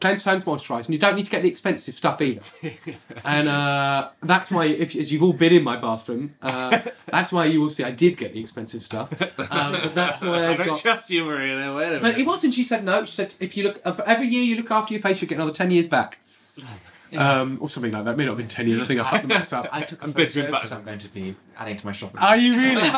cleanse, 0.00 0.24
tones, 0.24 0.44
moisturize. 0.44 0.86
And 0.86 0.90
you 0.94 0.98
don't 0.98 1.14
need 1.16 1.24
to 1.24 1.30
get 1.30 1.42
the 1.42 1.48
expensive 1.48 1.94
stuff 1.94 2.20
either. 2.20 2.42
and 3.24 3.48
uh, 3.48 4.08
that's 4.22 4.50
why, 4.50 4.66
if 4.66 4.96
as 4.96 5.12
you've 5.12 5.22
all 5.22 5.32
been 5.32 5.52
in 5.52 5.62
my 5.62 5.76
bathroom, 5.76 6.34
uh, 6.42 6.80
that's 7.06 7.32
why 7.32 7.44
you 7.46 7.60
will 7.60 7.68
see 7.68 7.84
I 7.84 7.90
did 7.90 8.16
get 8.16 8.32
the 8.32 8.40
expensive 8.40 8.82
stuff. 8.82 9.12
Um, 9.50 9.72
but 9.72 9.94
that's 9.94 10.20
why 10.20 10.28
I 10.46 10.50
I've 10.52 10.58
don't 10.58 10.66
got. 10.68 10.80
trust 10.80 11.10
you, 11.10 11.24
Marina. 11.24 11.74
Wait 11.74 11.86
a 11.86 11.90
minute. 11.90 12.02
But 12.02 12.18
it 12.18 12.26
wasn't. 12.26 12.54
She 12.54 12.64
said 12.64 12.84
no. 12.84 13.04
She 13.04 13.12
said 13.12 13.34
if 13.40 13.56
you 13.56 13.64
look 13.64 13.80
uh, 13.84 13.94
every 14.06 14.26
year 14.26 14.42
you 14.42 14.56
look 14.56 14.70
after 14.70 14.94
your 14.94 15.02
face, 15.02 15.20
you 15.22 15.28
get 15.28 15.36
another 15.36 15.52
ten 15.52 15.70
years 15.70 15.86
back. 15.86 16.18
um, 17.16 17.58
or 17.60 17.68
something 17.68 17.90
like 17.92 18.04
that. 18.04 18.16
May 18.16 18.24
not 18.24 18.32
have 18.32 18.38
been 18.38 18.48
ten 18.48 18.68
years. 18.68 18.80
I 18.80 18.84
think 18.86 19.00
I 19.00 19.04
fucked 19.10 19.22
the 19.22 19.28
maths 19.28 19.52
up. 19.52 19.68
I 19.72 19.82
took 19.82 20.00
a 20.00 20.04
I'm 20.04 20.12
photo 20.12 20.24
Benjamin 20.24 20.50
because 20.52 20.72
I'm 20.72 20.84
going 20.84 20.98
to 21.00 21.08
be 21.08 21.36
adding 21.58 21.76
to 21.76 21.86
my 21.86 21.92
shopping. 21.92 22.20
Are 22.20 22.36
you 22.36 22.56
really? 22.56 22.90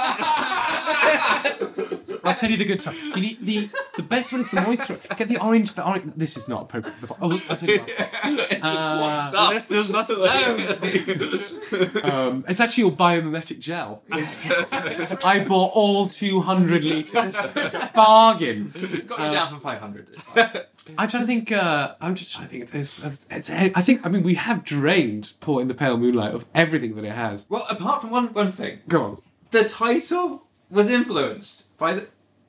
I'll 2.25 2.35
tell 2.35 2.51
you 2.51 2.57
the 2.57 2.65
good 2.65 2.81
stuff. 2.83 3.01
You 3.17 3.21
need, 3.21 3.39
the 3.47 3.69
the 3.97 4.03
best 4.03 4.33
one 4.33 4.41
is 4.43 4.51
the 4.51 4.61
moisture. 4.61 4.99
Get 5.17 5.29
the 5.29 5.39
orange. 5.43 5.75
The 5.75 5.87
orange. 5.87 6.13
This 6.17 6.37
is 6.37 6.49
not 6.49 6.63
appropriate 6.63 6.95
for 6.97 7.07
the. 7.07 7.15
Oh, 7.21 7.41
I'll 7.51 7.57
tell 7.57 7.69
you. 7.69 7.81
What. 7.81 7.93
Uh, 8.63 9.51
There's, 9.51 9.69
there's 9.69 9.91
nothing 9.91 10.17
um, 12.05 12.45
it's 12.49 12.61
actually 12.61 12.83
your 12.85 12.93
biomimetic 12.93 13.59
gel. 13.61 14.03
I 14.13 15.45
bought 15.47 15.73
all 15.75 16.07
200 16.07 16.85
litres. 16.85 17.37
Bargain. 17.95 18.71
Got 19.07 19.19
you 19.19 19.25
Uh, 19.25 19.33
down 19.33 19.51
from 19.51 19.61
500. 19.61 20.17
I'm 20.99 21.09
trying 21.09 21.23
to 21.23 21.27
think. 21.27 21.53
Uh, 21.53 21.95
I'm 22.01 22.15
just 22.15 22.33
trying 22.33 22.47
to 22.47 22.51
think 22.51 22.65
if 22.65 22.73
there's. 22.73 23.05
It's, 23.31 23.51
I 23.51 23.81
think. 23.81 24.05
I 24.05 24.09
mean, 24.09 24.23
we 24.23 24.35
have 24.35 24.65
drained 24.65 25.33
Port 25.41 25.63
in 25.63 25.69
the 25.69 25.75
Pale 25.75 25.97
Moonlight 25.99 26.35
of 26.35 26.45
everything 26.55 26.95
that 26.97 27.05
it 27.05 27.13
has. 27.13 27.47
Well, 27.49 27.67
apart 27.69 28.01
from 28.01 28.11
one 28.11 28.33
one 28.33 28.53
thing, 28.53 28.81
Go 28.89 29.03
on. 29.03 29.19
the 29.51 29.65
title 29.65 30.45
was 30.71 30.89
influenced 30.89 31.67
by 31.83 31.95
the 31.95 32.07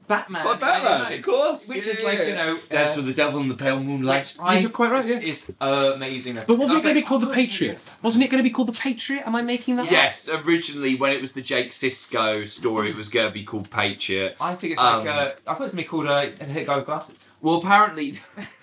Batman. 0.08 0.44
By 0.46 0.56
Batman, 0.58 1.02
99, 1.04 1.20
of 1.20 1.26
course. 1.26 1.68
Which 1.68 1.88
Yeah, 1.88 1.94
is 1.94 2.04
like 2.04 2.20
you 2.20 2.36
know. 2.36 2.60
Dance 2.70 2.94
uh, 2.94 2.98
with 2.98 3.08
the 3.08 3.14
Devil 3.14 3.40
and 3.40 3.50
the 3.50 3.56
Pale 3.56 3.80
Moonlight. 3.80 4.36
I- 4.40 4.60
You're 4.60 4.70
quite 4.70 4.92
right, 4.92 5.06
yeah. 5.06 5.18
It's 5.18 5.50
amazing. 5.60 6.36
But 6.46 6.56
wasn't 6.56 6.80
it 6.80 6.84
going 6.84 6.96
to 6.96 7.02
be 7.02 7.08
called 7.08 7.24
oh, 7.24 7.28
the 7.28 7.34
Patriot? 7.34 7.80
Wasn't 8.04 8.24
it 8.24 8.30
going 8.30 8.44
to 8.44 8.48
be 8.48 8.54
called 8.54 8.68
the 8.68 8.74
Patriot? 8.80 9.24
Am 9.26 9.36
I 9.36 9.42
making 9.42 9.78
that 9.78 9.86
up? 9.88 9.92
Yes, 9.92 10.30
originally 10.30 10.96
when 10.96 11.14
it 11.14 11.22
was 11.22 11.32
the 11.32 11.42
Jake 11.42 11.72
Sisko 11.72 12.48
story, 12.48 12.92
it 12.92 12.96
was 12.96 13.10
going 13.10 13.28
to 13.28 13.34
be 13.34 13.44
called 13.44 13.72
Patriot. 13.72 14.36
I 14.40 14.54
think 14.56 14.74
it's 14.74 14.82
Um, 14.82 15.00
like 15.00 15.08
uh, 15.08 15.32
I 15.48 15.54
thought 15.54 15.62
it 15.62 15.64
was 15.64 15.72
gonna 15.72 15.82
be 15.84 15.88
called 15.88 16.08
uh, 16.08 16.28
a 16.40 16.44
hit 16.46 16.68
guy 16.68 16.76
with 16.78 16.86
glasses. 16.86 17.16
Well, 17.42 17.56
apparently, 17.56 18.20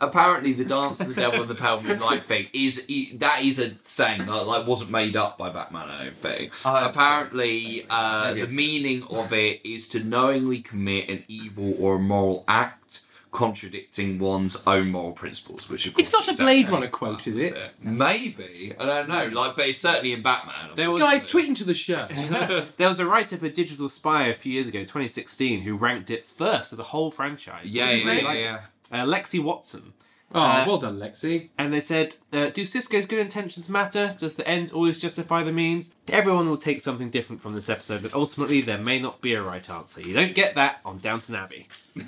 apparently, 0.00 0.52
the 0.52 0.64
Dance 0.64 1.00
of 1.00 1.08
the 1.08 1.14
Devil 1.14 1.42
and 1.42 1.50
the 1.50 1.54
Pale 1.54 1.82
Moonlight 1.82 2.22
thing 2.24 2.48
is 2.52 2.84
i- 2.90 3.10
that 3.14 3.42
is 3.42 3.58
a 3.58 3.72
saying 3.84 4.26
that 4.26 4.46
like 4.46 4.66
wasn't 4.66 4.90
made 4.90 5.16
up 5.16 5.38
by 5.38 5.50
Batman. 5.50 5.88
I 5.88 6.04
don't 6.04 6.16
think. 6.16 6.52
Uh, 6.64 6.88
apparently, 6.90 7.86
uh, 7.90 8.34
the 8.34 8.46
meaning 8.48 9.02
of 9.04 9.32
it 9.44 9.60
is 9.64 9.88
to 9.88 10.02
knowingly 10.02 10.60
commit 10.60 11.08
an 11.08 11.24
evil 11.28 11.74
or 11.78 11.96
immoral 11.96 12.44
act 12.48 13.02
contradicting 13.32 14.18
one's 14.18 14.66
own 14.66 14.90
moral 14.90 15.12
principles, 15.12 15.68
which 15.68 15.86
of 15.86 15.94
course 15.94 16.08
It's 16.08 16.12
not 16.12 16.34
a 16.34 16.36
Blade 16.36 16.62
exactly 16.62 16.74
Runner 16.74 16.88
quote, 16.90 17.26
is 17.28 17.36
it? 17.36 17.56
Maybe 17.80 18.74
I 18.78 18.84
don't 18.84 19.08
know. 19.08 19.26
Like, 19.28 19.54
but 19.54 19.68
it's 19.68 19.78
certainly 19.78 20.12
in 20.12 20.20
Batman. 20.22 20.70
There 20.74 20.90
was- 20.90 21.00
Guys, 21.00 21.26
tweeting 21.26 21.54
to 21.58 21.64
the 21.64 21.72
show. 21.74 22.08
there 22.76 22.88
was 22.88 22.98
a 22.98 23.06
writer 23.06 23.36
for 23.36 23.48
Digital 23.48 23.88
Spy 23.88 24.26
a 24.26 24.34
few 24.34 24.52
years 24.52 24.66
ago, 24.68 24.80
2016, 24.80 25.60
who 25.60 25.76
ranked 25.76 26.10
it 26.10 26.24
first 26.24 26.72
of 26.72 26.76
the 26.78 26.84
whole 26.84 27.12
franchise. 27.12 27.66
Yeah, 27.72 27.84
What's 27.92 27.98
yeah, 28.04 28.12
name? 28.14 28.24
yeah, 28.24 28.32
yeah. 28.32 28.60
Uh, 28.90 29.04
Lexi 29.04 29.42
Watson. 29.42 29.92
Oh, 30.32 30.40
Uh, 30.40 30.64
well 30.66 30.78
done, 30.78 30.98
Lexi. 30.98 31.48
And 31.58 31.72
they 31.72 31.80
said, 31.80 32.16
uh, 32.32 32.50
Do 32.50 32.62
Sisko's 32.62 33.06
good 33.06 33.18
intentions 33.18 33.68
matter? 33.68 34.14
Does 34.18 34.34
the 34.36 34.46
end 34.46 34.70
always 34.72 35.00
justify 35.00 35.42
the 35.42 35.52
means? 35.52 35.92
Everyone 36.12 36.48
will 36.48 36.56
take 36.56 36.80
something 36.80 37.10
different 37.10 37.42
from 37.42 37.54
this 37.54 37.68
episode, 37.68 38.02
but 38.02 38.14
ultimately 38.14 38.60
there 38.60 38.78
may 38.78 38.98
not 39.00 39.20
be 39.20 39.34
a 39.34 39.42
right 39.42 39.68
answer. 39.68 40.00
You 40.00 40.14
don't 40.14 40.34
get 40.34 40.54
that 40.54 40.80
on 40.84 40.98
Downton 40.98 41.34
Abbey. 41.34 41.68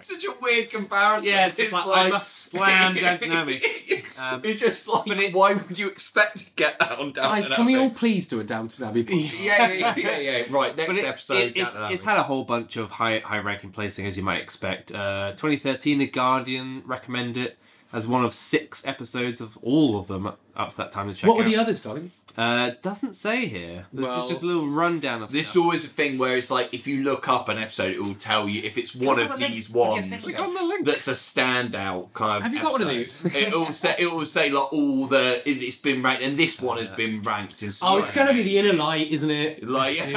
Such 0.00 0.24
a 0.24 0.34
weird 0.40 0.70
comparison. 0.70 1.28
Yeah, 1.28 1.46
it's 1.46 1.56
just 1.56 1.72
like, 1.72 1.86
I 1.86 2.08
must 2.10 2.30
slam 2.50 2.94
Downton 2.94 3.32
Abbey. 3.32 3.62
Um, 4.16 4.42
it's 4.44 4.60
just 4.60 4.86
like, 4.86 5.32
why 5.34 5.54
would 5.54 5.76
you 5.76 5.88
expect 5.88 6.36
to 6.38 6.44
get 6.54 6.78
that 6.78 6.92
on 7.00 7.10
Downton 7.12 7.22
Guys, 7.32 7.44
Abbey? 7.46 7.54
can 7.56 7.64
we 7.66 7.74
all 7.74 7.90
please 7.90 8.28
do 8.28 8.38
a 8.38 8.44
Downton 8.44 8.84
Abbey 8.84 9.02
podcast? 9.04 9.42
Yeah, 9.42 9.72
yeah, 9.72 9.94
yeah, 9.96 10.18
yeah. 10.18 10.44
Right, 10.50 10.76
next 10.76 10.90
it- 11.00 11.04
episode. 11.04 11.36
it- 11.38 11.56
it's, 11.56 11.74
Downton 11.74 11.92
it's 11.92 12.04
had 12.04 12.18
a 12.18 12.22
whole 12.22 12.44
bunch 12.44 12.76
of 12.76 12.92
high 12.92 13.18
high 13.18 13.38
ranking 13.40 13.72
placing 13.72 14.06
as 14.06 14.16
you 14.16 14.22
might 14.22 14.40
expect. 14.40 14.92
Uh, 14.92 15.32
2013, 15.32 15.98
The 15.98 16.06
Guardian 16.06 16.84
recommend 17.24 17.36
it 17.46 17.58
as 17.92 18.06
one 18.08 18.24
of 18.24 18.34
six 18.34 18.84
episodes 18.86 19.40
of 19.40 19.56
all 19.62 19.96
of 19.98 20.08
them 20.08 20.26
up 20.26 20.38
up 20.56 20.70
to 20.70 20.76
that 20.76 20.92
time 20.92 21.08
to 21.08 21.14
check 21.14 21.26
What 21.28 21.36
were 21.36 21.42
out. 21.44 21.48
the 21.50 21.56
others, 21.56 21.80
darling? 21.80 22.10
Uh, 22.36 22.72
doesn't 22.82 23.14
say 23.14 23.46
here. 23.46 23.86
This 23.92 24.06
Well, 24.08 24.22
is 24.24 24.28
just 24.28 24.42
a 24.42 24.46
little 24.46 24.66
rundown 24.68 25.22
of 25.22 25.30
This 25.30 25.46
is 25.46 25.50
stuff. 25.52 25.62
always 25.62 25.84
a 25.84 25.88
thing 25.88 26.18
where 26.18 26.36
it's 26.36 26.50
like 26.50 26.72
if 26.74 26.86
you 26.88 27.02
look 27.04 27.28
up 27.28 27.48
an 27.48 27.58
episode, 27.58 27.92
it 27.92 28.02
will 28.02 28.14
tell 28.14 28.48
you 28.48 28.62
if 28.62 28.76
it's 28.76 28.92
one 28.94 29.14
Click 29.16 29.26
of 29.26 29.32
on 29.32 29.38
the 29.40 29.44
link 29.46 29.54
these 29.54 29.68
with 29.68 29.76
your 29.76 29.86
ones 29.90 30.00
finger. 30.24 30.84
that's 30.90 31.08
a 31.08 31.12
standout 31.12 32.12
kind 32.14 32.36
of. 32.38 32.42
Have 32.42 32.54
you 32.54 32.60
got 32.62 32.72
one 32.72 32.82
of 32.82 32.88
episode. 32.88 33.34
it 33.36 33.52
will 33.52 33.72
say 33.72 33.94
it 33.98 34.12
will 34.12 34.26
say 34.26 34.50
like 34.50 34.72
all 34.72 35.06
the 35.06 35.48
it, 35.48 35.62
it's 35.62 35.76
been 35.76 36.02
ranked, 36.02 36.22
and 36.24 36.36
this 36.38 36.60
one 36.60 36.78
has 36.78 36.88
been 36.90 37.22
ranked 37.22 37.62
in. 37.62 37.70
Oh, 37.82 37.98
it's 37.98 38.10
going 38.10 38.26
to 38.28 38.32
be 38.32 38.40
many. 38.40 38.50
the 38.50 38.58
inner 38.58 38.72
light, 38.74 39.10
isn't 39.12 39.30
it? 39.30 39.68
Like, 39.68 39.98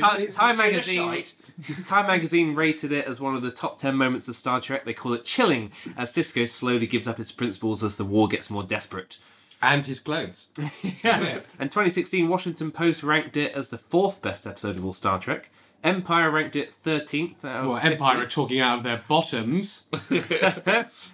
Time, 0.00 0.26
Time 0.28 0.56
magazine. 0.56 0.96
Shite. 0.96 1.34
Time 1.86 2.06
magazine 2.06 2.54
rated 2.54 2.92
it 2.92 3.06
as 3.06 3.20
one 3.20 3.34
of 3.34 3.42
the 3.42 3.50
top 3.50 3.78
ten 3.78 3.94
moments 3.96 4.28
of 4.28 4.34
Star 4.34 4.60
Trek. 4.60 4.84
They 4.84 4.94
call 4.94 5.12
it 5.14 5.24
chilling, 5.24 5.72
as 5.96 6.12
Sisko 6.14 6.48
slowly 6.48 6.86
gives 6.86 7.06
up 7.08 7.18
his 7.18 7.32
principles 7.32 7.82
as 7.84 7.96
the 7.96 8.04
war 8.04 8.28
gets 8.28 8.50
more 8.50 8.62
desperate. 8.62 9.18
And 9.60 9.86
his 9.86 10.00
clothes. 10.00 10.48
And 11.04 11.70
2016, 11.70 12.28
Washington 12.28 12.72
Post 12.72 13.02
ranked 13.04 13.36
it 13.36 13.52
as 13.54 13.70
the 13.70 13.78
fourth 13.78 14.20
best 14.20 14.46
episode 14.46 14.76
of 14.76 14.84
all 14.84 14.92
Star 14.92 15.18
Trek. 15.20 15.50
Empire 15.84 16.30
ranked 16.30 16.56
it 16.56 16.72
13th. 16.84 17.44
Out 17.44 17.62
of 17.64 17.68
Well, 17.68 17.76
50. 17.80 17.92
Empire 17.94 18.18
are 18.22 18.26
talking 18.26 18.60
out 18.60 18.78
of 18.78 18.84
their 18.84 19.02
bottoms. 19.08 19.86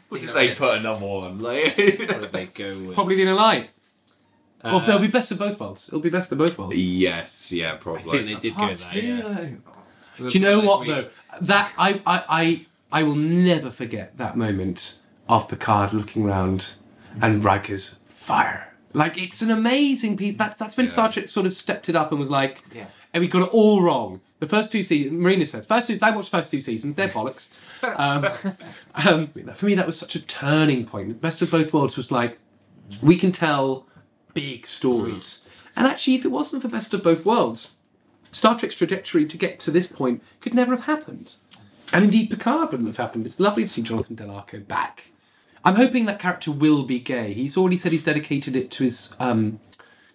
What 0.09 0.20
did 0.23 0.35
they 0.35 0.55
put 0.55 0.78
another 0.78 1.05
one? 1.05 1.40
Like, 1.40 1.77
What 1.77 1.77
did 1.77 2.32
they 2.32 2.47
go 2.47 2.78
with? 2.78 2.94
Probably 2.94 3.16
the 3.16 3.23
inner 3.23 3.35
light. 3.35 3.70
Uh, 4.65 4.70
well, 4.73 4.82
it'll 4.82 4.98
be 4.98 5.06
best 5.09 5.31
of 5.31 5.39
both 5.39 5.60
worlds. 5.60 5.86
It'll 5.89 6.01
be 6.01 6.09
best 6.10 6.32
of 6.32 6.39
both 6.39 6.59
worlds. 6.59 6.77
yes, 6.77 7.52
yeah, 7.52 7.77
probably. 7.77 8.01
I 8.01 8.05
probably. 8.05 8.24
think 8.27 8.43
they 8.43 8.48
did 8.48 8.59
go 8.59 8.74
there. 8.74 8.98
Yeah. 8.98 9.51
Do 10.19 10.28
you 10.31 10.40
know 10.40 10.61
what 10.61 10.86
though? 10.86 11.09
That 11.40 11.73
I, 11.78 12.01
I 12.07 12.23
I 12.28 12.66
I 12.90 13.03
will 13.03 13.15
never 13.15 13.70
forget 13.70 14.16
that 14.19 14.36
moment 14.36 15.01
of 15.28 15.49
Picard 15.49 15.93
looking 15.93 16.24
round 16.24 16.74
and 17.20 17.45
Riker's 17.45 17.99
fire. 18.09 18.74
Like 18.95 19.19
it's 19.19 19.43
an 19.43 19.51
amazing 19.51 20.16
piece. 20.16 20.36
That's 20.36 20.59
that's 20.59 20.77
when 20.77 20.89
Star 20.89 21.11
Trek 21.12 21.28
sort 21.28 21.47
of 21.47 21.53
stepped 21.53 21.89
it 21.89 21.95
up 21.97 22.11
and 22.11 22.19
was 22.19 22.31
like, 22.31 22.62
Yeah. 22.74 22.86
and 23.12 23.20
we 23.20 23.28
got 23.28 23.43
it 23.43 23.53
all 23.53 23.82
wrong. 23.82 24.20
The 24.40 24.47
first 24.47 24.73
two 24.73 24.82
seasons, 24.82 25.12
Marina 25.20 25.45
says, 25.45 25.66
first 25.66 25.89
two. 25.89 25.99
I 26.01 26.11
watched 26.11 26.31
the 26.31 26.39
first 26.39 26.51
two 26.51 26.61
seasons. 26.61 26.95
They're 26.97 27.09
bollocks. 27.09 27.51
um, 27.82 28.27
um, 28.95 29.28
for 29.55 29.66
me, 29.66 29.74
that 29.74 29.86
was 29.86 29.99
such 29.99 30.15
a 30.15 30.23
turning 30.23 30.86
point. 30.86 31.09
The 31.11 31.15
best 31.16 31.43
of 31.43 31.51
both 31.51 31.73
worlds 31.74 31.97
was 31.97 32.11
like, 32.11 32.39
we 33.03 33.16
can 33.16 33.31
tell 33.32 33.86
big 34.32 34.66
stories. 34.66 35.45
And 35.77 35.86
actually, 35.86 36.15
if 36.15 36.24
it 36.24 36.28
wasn't 36.28 36.62
for 36.62 36.69
best 36.69 36.95
of 36.95 37.03
both 37.03 37.24
worlds, 37.27 37.73
Star 38.31 38.59
Trek's 38.59 38.75
trajectory 38.75 39.27
to 39.27 39.37
get 39.37 39.59
to 39.61 39.71
this 39.71 39.87
point 39.87 40.23
could 40.41 40.55
never 40.55 40.75
have 40.75 40.87
happened. 40.87 41.37
And 41.93 42.05
indeed, 42.05 42.31
Picard 42.31 42.71
wouldn't 42.71 42.89
have 42.89 42.99
happened. 42.99 43.27
It's 43.27 43.41
lovely 43.41 43.65
to 43.65 43.69
see 43.69 43.83
Jonathan 43.83 44.17
Del 44.17 44.31
Arco 44.31 44.61
back. 44.61 45.11
I'm 45.65 45.77
hoping 45.77 46.05
that 46.05 46.19
character 46.19 46.53
will 46.53 46.85
be 46.85 46.99
gay. 46.99 47.33
He's 47.33 47.57
already 47.57 47.77
said 47.79 47.93
he's 47.93 48.05
dedicated 48.05 48.57
it 48.57 48.71
to 48.73 48.85
his. 48.85 49.15
Um, 49.19 49.61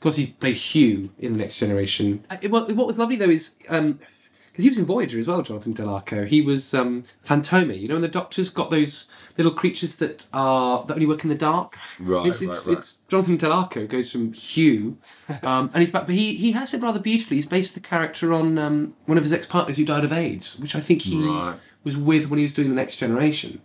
because 0.03 0.18
he's 0.18 0.34
played 0.34 0.56
Hugh 0.56 1.11
in 1.18 1.31
the 1.31 1.40
Next 1.40 1.60
Generation. 1.60 2.26
Uh, 2.30 2.35
well, 2.49 2.68
what 2.73 2.85
was 2.85 2.98
lovely 2.98 3.15
though 3.15 3.30
is 3.30 3.56
um, 3.69 3.99
because 4.53 4.63
he 4.65 4.69
was 4.69 4.77
in 4.77 4.85
Voyager 4.85 5.17
as 5.19 5.27
well, 5.27 5.41
Jonathan 5.41 5.73
Del 5.73 5.89
Arco. 5.89 6.25
He 6.25 6.39
was 6.39 6.73
um, 6.75 7.03
Fantome. 7.25 7.77
You 7.81 7.88
know, 7.88 7.95
when 7.95 8.03
the 8.03 8.07
Doctor's 8.07 8.49
got 8.49 8.69
those 8.69 9.09
little 9.35 9.51
creatures 9.51 9.95
that 9.95 10.27
are 10.31 10.85
that 10.85 10.93
only 10.93 11.07
work 11.07 11.23
in 11.23 11.30
the 11.30 11.35
dark. 11.35 11.77
Right, 11.99 12.27
It's, 12.27 12.39
it's, 12.41 12.67
right, 12.67 12.73
right. 12.73 12.77
it's 12.77 12.97
Jonathan 13.07 13.38
Del 13.38 13.51
Arco 13.51 13.88
goes 13.88 14.11
from 14.11 14.31
Hugh, 14.34 14.97
um, 15.41 15.71
and 15.73 15.81
he's 15.81 15.89
back. 15.91 16.05
But 16.05 16.13
he 16.15 16.35
he 16.35 16.51
has 16.51 16.73
it 16.73 16.81
rather 16.84 16.99
beautifully. 16.99 17.38
He's 17.38 17.47
based 17.47 17.73
the 17.73 17.80
character 17.80 18.31
on 18.31 18.57
um, 18.59 18.93
one 19.07 19.17
of 19.17 19.23
his 19.23 19.34
ex 19.34 19.45
partners 19.47 19.75
who 19.77 19.84
died 19.85 20.03
of 20.05 20.13
AIDS, 20.13 20.59
which 20.59 20.75
I 20.75 20.80
think 20.80 21.01
he 21.01 21.21
Right. 21.25 21.55
was 21.84 21.97
with 21.97 22.30
when 22.30 22.38
he 22.38 22.43
was 22.43 22.53
doing 22.53 22.69
the 22.69 22.75
Next 22.75 22.97
Generation. 22.97 23.59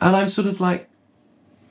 And 0.00 0.16
I'm 0.16 0.30
sort 0.30 0.46
of 0.48 0.58
like 0.60 0.88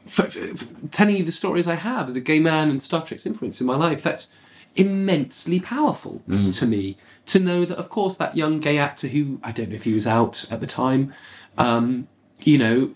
f- 0.06 0.36
f- 0.38 0.68
telling 0.92 1.16
you 1.18 1.24
the 1.24 1.32
stories 1.32 1.68
I 1.68 1.76
have 1.76 2.08
as 2.08 2.16
a 2.16 2.22
gay 2.22 2.40
man 2.40 2.70
and 2.70 2.82
Star 2.82 3.04
Trek's 3.04 3.26
influence 3.26 3.60
in 3.60 3.66
my 3.68 3.76
life. 3.76 4.04
That's 4.04 4.30
immensely 4.76 5.60
powerful 5.60 6.22
to 6.52 6.66
me 6.66 6.98
to 7.26 7.40
know 7.40 7.66
that, 7.66 7.78
of 7.78 7.90
course, 7.90 8.16
that 8.18 8.38
young 8.38 8.60
gay 8.60 8.78
actor 8.78 9.08
who 9.08 9.40
I 9.44 9.52
don't 9.52 9.70
know 9.70 9.76
if 9.76 9.84
he 9.84 9.94
was 9.94 10.08
out 10.08 10.46
at 10.52 10.62
the 10.62 10.68
time, 10.68 11.14
um, 11.58 12.08
you 12.44 12.58
know, 12.58 12.94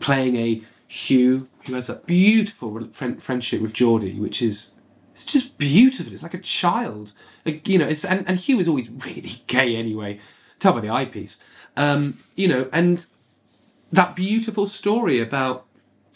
playing 0.00 0.36
a 0.36 0.62
Hugh 0.88 1.48
who 1.66 1.74
has 1.74 1.86
that 1.86 2.06
beautiful 2.06 2.88
friend- 2.92 3.22
friendship 3.22 3.60
with 3.62 3.72
Geordi, 3.72 4.18
which 4.18 4.42
is 4.42 4.72
it's 5.12 5.24
just 5.24 5.58
beautiful. 5.58 6.12
It's 6.12 6.22
like 6.22 6.34
a 6.34 6.38
child, 6.38 7.12
Like, 7.44 7.68
you 7.68 7.78
know. 7.78 7.86
It's 7.86 8.04
and, 8.04 8.24
and 8.26 8.38
Hugh 8.38 8.58
is 8.60 8.66
always 8.68 8.88
really 8.90 9.42
gay 9.46 9.76
anyway. 9.76 10.18
Tell 10.58 10.72
by 10.72 10.80
the 10.80 10.90
eyepiece, 10.90 11.38
um, 11.76 12.18
you 12.36 12.48
know, 12.48 12.68
and 12.72 13.04
that 13.92 14.14
beautiful 14.16 14.66
story 14.66 15.20
about 15.20 15.66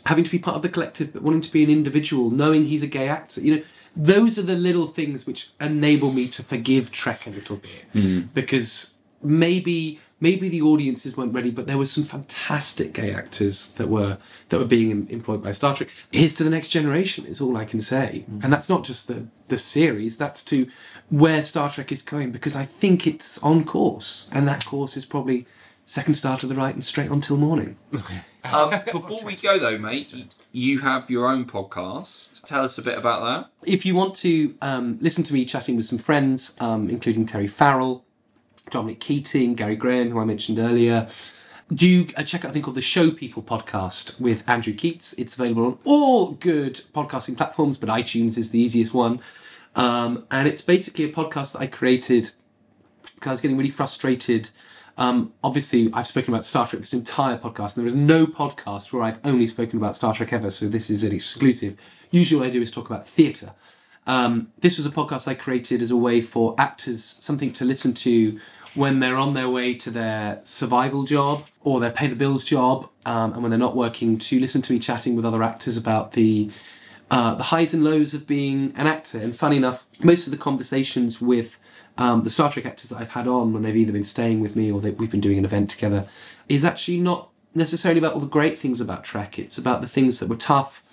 having 0.07 0.25
to 0.25 0.31
be 0.31 0.39
part 0.39 0.57
of 0.57 0.63
the 0.63 0.69
collective 0.69 1.13
but 1.13 1.23
wanting 1.23 1.41
to 1.41 1.51
be 1.53 1.65
an 1.65 1.71
individual, 1.71 2.31
knowing 2.31 2.67
he's 2.67 2.83
a 2.83 2.87
gay 2.87 3.09
actor. 3.09 3.41
You 3.41 3.57
know, 3.57 3.63
those 3.97 4.39
are 4.39 4.43
the 4.43 4.55
little 4.55 4.87
things 4.87 5.27
which 5.27 5.51
enable 5.61 6.13
me 6.13 6.29
to 6.29 6.43
forgive 6.43 6.93
Trek 6.93 7.27
a 7.27 7.31
little 7.31 7.57
bit 7.57 7.93
mm. 7.95 8.29
because 8.35 8.97
maybe 9.23 10.01
maybe 10.21 10.49
the 10.49 10.63
audiences 10.63 11.17
weren't 11.17 11.35
ready, 11.35 11.51
but 11.51 11.67
there 11.67 11.77
were 11.77 11.85
some 11.85 12.05
fantastic 12.05 12.93
gay 12.93 13.13
actors 13.13 13.73
that 13.75 13.89
were 13.89 14.19
that 14.49 14.59
were 14.59 14.67
being 14.67 15.09
employed 15.11 15.43
by 15.43 15.51
Star 15.51 15.75
Trek. 15.75 15.91
Here's 16.11 16.35
to 16.35 16.45
the 16.45 16.51
next 16.51 16.69
generation 16.69 17.27
is 17.27 17.41
all 17.41 17.57
I 17.57 17.65
can 17.65 17.81
say, 17.81 18.25
mm. 18.31 18.45
and 18.45 18.53
that's 18.53 18.69
not 18.69 18.85
just 18.85 19.09
the 19.09 19.27
the 19.49 19.59
series. 19.59 20.17
That's 20.17 20.43
to 20.45 20.69
where 21.09 21.43
Star 21.43 21.71
Trek 21.71 21.91
is 21.91 22.03
going 22.03 22.33
because 22.33 22.57
I 22.57 22.65
think 22.65 23.07
it's 23.07 23.39
on 23.39 23.65
course, 23.65 24.29
and 24.33 24.47
that 24.47 24.65
course 24.67 24.97
is 24.97 25.07
probably 25.07 25.47
second 25.87 26.15
star 26.15 26.37
to 26.37 26.47
the 26.47 26.55
right, 26.55 26.75
and 26.75 26.85
straight 26.85 27.11
on 27.11 27.23
till 27.23 27.39
morning. 27.39 27.79
Um, 28.53 28.81
before 28.93 29.25
we 29.25 29.35
go 29.35 29.59
though, 29.59 29.77
mate, 29.77 30.15
you 30.53 30.79
have 30.79 31.11
your 31.11 31.27
own 31.27 31.47
podcast. 31.47 32.45
Tell 32.45 32.63
us 32.63 32.79
a 32.79 32.83
bit 32.83 32.97
about 32.97 33.25
that. 33.25 33.69
If 33.69 33.85
you 33.85 33.97
want 33.97 34.15
to 34.17 34.55
um, 34.63 34.99
listen 35.01 35.25
to 35.25 35.35
me 35.35 35.45
chatting 35.45 35.75
with 35.75 35.85
some 35.85 35.99
friends, 35.99 36.55
um, 36.61 36.89
including 36.89 37.27
Terry 37.27 37.49
Farrell, 37.49 38.05
Dominic 38.71 39.01
Keating, 39.01 39.57
Gary 39.57 39.75
Graham, 39.75 40.13
who 40.13 40.21
I 40.21 40.25
mentioned 40.25 40.61
earlier, 40.61 41.09
do 41.75 42.07
uh, 42.17 42.23
check 42.23 42.45
out 42.45 42.51
a 42.51 42.53
thing 42.53 42.63
called 42.63 42.77
the 42.77 42.83
Show 42.83 43.11
People 43.11 43.43
podcast 43.43 44.21
with 44.21 44.49
Andrew 44.49 44.75
Keates. 44.75 45.13
It's 45.15 45.35
available 45.35 45.67
on 45.67 45.79
all 45.85 46.33
good 46.33 46.83
podcasting 46.95 47.37
platforms, 47.37 47.79
but 47.79 47.89
iTunes 47.89 48.39
is 48.39 48.53
the 48.53 48.61
easiest 48.61 48.95
one. 48.95 49.21
Um, 49.75 50.25
and 50.31 50.47
it's 50.47 50.63
basically 50.63 51.05
a 51.05 51.13
podcast 51.13 51.55
that 51.55 51.63
I 51.63 51.67
created 51.67 52.31
because 53.03 53.27
I 53.27 53.33
was 53.33 53.41
getting 53.41 53.57
really 53.57 53.71
frustrated. 53.71 54.51
Um, 54.99 55.33
obviously, 55.45 55.91
I've 55.93 56.07
spoken 56.07 56.33
about 56.33 56.45
Star 56.45 56.67
Trek 56.67 56.81
this 56.81 56.95
entire 56.95 57.37
podcast, 57.37 57.77
and 57.77 57.85
there 57.85 57.87
is 57.87 57.95
no 57.95 58.27
podcast 58.27 58.93
where 58.93 59.03
I've 59.03 59.19
only 59.25 59.47
spoken 59.47 59.79
about 59.79 59.95
Star 59.95 60.15
Trek 60.15 60.33
ever, 60.33 60.51
so 60.51 60.69
this 60.69 60.89
is 60.89 61.05
an 61.05 61.13
exclusive. 61.13 61.77
Usually, 62.11 62.41
what 62.41 62.49
I 62.49 62.51
do 62.51 62.63
is 62.63 62.71
talk 62.71 62.87
about 62.87 63.07
theatre. 63.07 63.53
Um, 64.07 64.53
this 64.59 64.77
was 64.77 64.87
a 64.87 64.91
podcast 64.91 65.27
I 65.29 65.35
created 65.35 65.83
as 65.83 65.91
a 65.91 65.97
way 65.97 66.21
for 66.21 66.55
actors 66.57 67.17
something 67.21 67.53
to 67.55 67.65
listen 67.65 67.93
to 67.95 68.39
when 68.75 69.01
they're 69.01 69.17
on 69.17 69.35
their 69.35 69.49
way 69.49 69.75
to 69.75 69.91
their 69.91 70.39
survival 70.43 71.03
job 71.03 71.45
or 71.63 71.81
their 71.81 71.91
pay 71.91 72.07
the 72.07 72.15
bills 72.15 72.45
job, 72.45 72.89
um, 73.05 73.33
and 73.33 73.43
when 73.43 73.51
they're 73.51 73.59
not 73.59 73.77
working, 73.77 74.17
to 74.19 74.39
listen 74.39 74.63
to 74.63 74.73
me 74.73 74.79
chatting 74.79 75.17
with 75.17 75.25
other 75.25 75.43
actors 75.43 75.77
about 75.77 76.13
the 76.13 76.51
uh, 77.11 77.35
the 77.35 77.45
highs 77.45 77.73
and 77.73 77.85
lows 77.85 78.15
of 78.15 78.27
being 78.27 78.73
an 78.77 78.87
actor. 78.87 79.19
And 79.19 79.37
funny 79.37 79.57
enough, 79.57 79.87
most 80.03 80.27
of 80.27 80.31
the 80.31 80.37
conversations 80.37 81.21
with 81.21 81.59
um, 81.99 82.23
the 82.23 82.31
Star 82.31 82.51
Trek 82.51 82.67
actors 82.67 82.91
that 82.91 83.01
I've 83.01 83.11
had 83.11 83.27
on 83.27 83.53
when 83.53 83.63
they've 83.63 83.77
either 83.77 83.93
been 83.93 84.05
staying 84.05 84.41
with 84.41 84.57
me 84.57 84.71
or 84.71 84.81
that 84.81 84.99
we've 84.99 85.11
been 85.11 85.21
doing 85.21 85.39
an 85.39 85.45
event 85.45 85.71
together 85.71 86.07
is 86.49 86.65
actually 86.65 87.01
not 87.01 87.31
necessarily 87.55 87.99
about 87.99 88.13
all 88.13 88.21
the 88.21 88.27
great 88.27 88.59
things 88.59 88.81
about 88.81 89.05
Trek. 89.05 89.39
It's 89.39 89.59
about 89.59 89.81
the 89.81 89.89
things 89.89 90.21
that 90.21 90.29
were 90.29 90.37
tough. 90.37 90.85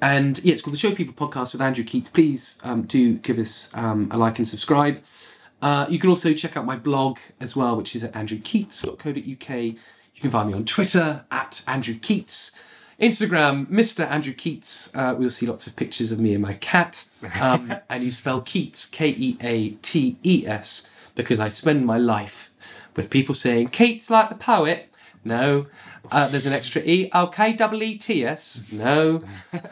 And 0.00 0.38
yeah, 0.44 0.52
it's 0.52 0.62
called 0.62 0.74
the 0.74 0.78
Show 0.78 0.94
People 0.94 1.14
podcast 1.14 1.52
with 1.52 1.62
Andrew 1.62 1.84
Keates. 1.84 2.08
Please 2.08 2.58
um, 2.62 2.82
do 2.82 3.14
give 3.14 3.38
us 3.38 3.68
um, 3.74 4.08
a 4.10 4.16
like 4.16 4.38
and 4.38 4.46
subscribe. 4.46 5.02
Uh, 5.60 5.86
you 5.88 5.98
can 5.98 6.10
also 6.10 6.32
check 6.34 6.56
out 6.56 6.64
my 6.64 6.76
blog 6.76 7.18
as 7.40 7.56
well, 7.56 7.76
which 7.76 7.96
is 7.96 8.04
at 8.04 8.12
andrewkeates.co.uk. 8.12 9.58
You 9.58 10.22
can 10.22 10.30
find 10.30 10.48
me 10.48 10.54
on 10.54 10.64
Twitter 10.64 11.24
at 11.30 11.62
Andrew 11.66 11.94
Keates. 11.94 12.52
Instagram, 13.00 13.66
Mr. 13.66 14.08
Andrew 14.10 14.32
Keates. 14.32 14.94
Uh, 14.94 15.14
we'll 15.16 15.30
see 15.30 15.46
lots 15.46 15.66
of 15.66 15.76
pictures 15.76 16.10
of 16.10 16.18
me 16.18 16.34
and 16.34 16.42
my 16.42 16.54
cat. 16.54 17.04
Um, 17.40 17.74
and 17.88 18.02
you 18.02 18.10
spell 18.10 18.40
Keates, 18.40 18.86
K 18.86 19.10
E 19.10 19.36
A 19.40 19.70
T 19.70 20.18
E 20.24 20.44
S, 20.46 20.88
because 21.14 21.38
I 21.38 21.48
spend 21.48 21.86
my 21.86 21.96
life 21.96 22.50
with 22.96 23.10
people 23.10 23.34
saying, 23.34 23.68
Keats 23.68 24.10
like 24.10 24.28
the 24.28 24.34
poet. 24.34 24.92
No. 25.24 25.66
Uh, 26.10 26.26
there's 26.28 26.46
an 26.46 26.52
extra 26.52 26.82
E. 26.82 27.10
Oh, 27.12 27.26
K 27.26 27.52
double 27.52 27.82
E 27.82 27.98
T 27.98 28.24
S. 28.24 28.64
No. 28.72 29.22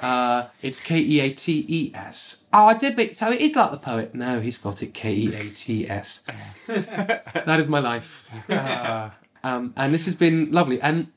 Uh, 0.00 0.48
it's 0.62 0.80
K 0.80 0.98
E 0.98 1.20
A 1.20 1.32
T 1.32 1.64
E 1.66 1.92
S. 1.94 2.44
Oh, 2.52 2.66
I 2.66 2.74
did, 2.74 2.94
but 2.94 3.16
so 3.16 3.32
it 3.32 3.40
is 3.40 3.56
like 3.56 3.70
the 3.70 3.76
poet. 3.76 4.14
No, 4.14 4.40
he 4.40 4.50
spelled 4.50 4.82
it 4.82 4.92
K 4.94 5.14
E 5.14 5.34
A 5.34 5.50
T 5.50 5.88
S. 5.88 6.24
that 6.66 7.56
is 7.58 7.68
my 7.68 7.78
life. 7.78 8.30
Uh, 8.50 9.10
um, 9.44 9.72
and 9.76 9.94
this 9.94 10.04
has 10.04 10.14
been 10.14 10.52
lovely. 10.52 10.80
And 10.80 11.08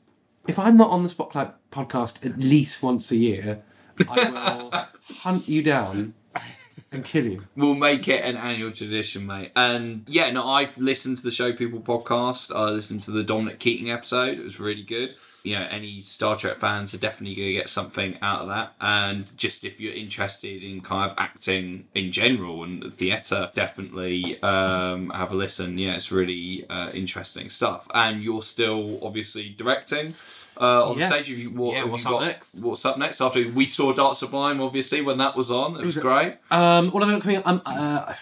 if 0.50 0.58
I'm 0.58 0.76
not 0.76 0.90
on 0.90 1.04
the 1.04 1.08
Spotlight 1.08 1.52
podcast 1.70 2.26
at 2.26 2.36
least 2.36 2.82
once 2.82 3.12
a 3.12 3.16
year, 3.16 3.62
I 4.08 4.30
will 5.08 5.14
hunt 5.18 5.48
you 5.48 5.62
down 5.62 6.14
and 6.90 7.04
kill 7.04 7.24
you. 7.24 7.44
We'll 7.54 7.76
make 7.76 8.08
it 8.08 8.24
an 8.24 8.36
annual 8.36 8.72
tradition, 8.72 9.26
mate. 9.26 9.52
And 9.54 10.02
yeah, 10.08 10.28
no, 10.32 10.48
I've 10.48 10.76
listened 10.76 11.18
to 11.18 11.22
the 11.22 11.30
Show 11.30 11.52
People 11.52 11.78
podcast. 11.80 12.54
I 12.54 12.70
listened 12.70 13.02
to 13.04 13.12
the 13.12 13.22
Dominic 13.22 13.60
Keating 13.60 13.92
episode. 13.92 14.38
It 14.38 14.42
was 14.42 14.58
really 14.58 14.82
good. 14.82 15.14
You 15.44 15.54
know, 15.54 15.68
any 15.70 16.02
Star 16.02 16.36
Trek 16.36 16.58
fans 16.58 16.92
are 16.94 16.98
definitely 16.98 17.36
going 17.36 17.48
to 17.48 17.54
get 17.54 17.68
something 17.68 18.18
out 18.20 18.40
of 18.42 18.48
that. 18.48 18.72
And 18.80 19.34
just 19.38 19.64
if 19.64 19.80
you're 19.80 19.94
interested 19.94 20.64
in 20.64 20.80
kind 20.80 21.08
of 21.08 21.16
acting 21.16 21.86
in 21.94 22.10
general 22.10 22.64
and 22.64 22.92
theatre, 22.92 23.52
definitely 23.54 24.42
um, 24.42 25.10
have 25.10 25.30
a 25.30 25.36
listen. 25.36 25.78
Yeah, 25.78 25.94
it's 25.94 26.10
really 26.10 26.66
uh, 26.68 26.90
interesting 26.90 27.48
stuff. 27.48 27.86
And 27.94 28.20
you're 28.20 28.42
still 28.42 28.98
obviously 29.00 29.48
directing. 29.48 30.14
Uh, 30.60 30.90
on 30.90 30.98
Yeah. 30.98 31.06
stage, 31.08 31.28
have 31.28 31.38
you, 31.38 31.50
what, 31.50 31.72
Yeah, 31.74 31.80
have 31.80 31.90
what's 31.90 32.04
you 32.04 32.10
up 32.10 32.20
got, 32.20 32.26
next? 32.26 32.54
What's 32.60 32.84
up 32.84 32.98
next? 32.98 33.20
After 33.20 33.48
we 33.50 33.66
saw 33.66 33.92
Dark 33.92 34.16
Sublime, 34.16 34.60
obviously, 34.60 35.00
when 35.02 35.18
that 35.18 35.36
was 35.36 35.50
on, 35.50 35.76
it 35.80 35.84
was 35.84 35.96
great. 35.98 36.36
Um, 36.50 36.90
what 36.90 37.02
have 37.02 37.08
I 37.10 37.12
got 37.12 37.22
coming 37.22 37.36
up? 37.38 37.46
Um, 37.46 37.62
uh, 37.66 38.14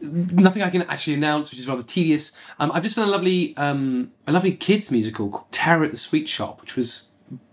nothing 0.00 0.62
I 0.62 0.70
can 0.70 0.82
actually 0.82 1.14
announce, 1.14 1.50
which 1.50 1.60
is 1.60 1.68
rather 1.68 1.82
tedious. 1.82 2.32
Um, 2.58 2.72
I've 2.72 2.82
just 2.82 2.96
done 2.96 3.06
a 3.08 3.10
lovely, 3.10 3.56
um, 3.56 4.12
a 4.26 4.32
lovely 4.32 4.52
kids 4.52 4.90
musical 4.90 5.28
called 5.30 5.52
Terror 5.52 5.84
at 5.84 5.90
the 5.90 5.96
Sweet 5.96 6.28
Shop, 6.28 6.60
which 6.60 6.74
was 6.76 7.10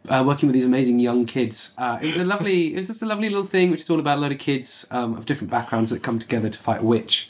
uh, 0.08 0.24
working 0.26 0.48
with 0.48 0.54
these 0.54 0.66
amazing 0.66 1.00
young 1.00 1.26
kids. 1.26 1.74
Uh, 1.78 2.00
it 2.02 2.08
was 2.08 2.18
a 2.18 2.24
lovely, 2.26 2.68
it 2.74 2.78
was 2.78 2.88
just 2.88 3.02
a 3.02 3.06
lovely 3.06 3.30
little 3.30 3.46
thing, 3.46 3.70
which 3.72 3.82
is 3.82 3.90
all 3.90 4.00
about 4.00 4.18
a 4.18 4.22
load 4.22 4.32
of 4.32 4.40
kids 4.40 4.88
um, 4.92 5.16
of 5.18 5.26
different 5.26 5.52
backgrounds 5.52 5.90
that 5.92 6.02
come 6.02 6.18
together 6.20 6.50
to 6.50 6.58
fight 6.58 6.82
a 6.82 6.86
witch. 6.86 7.30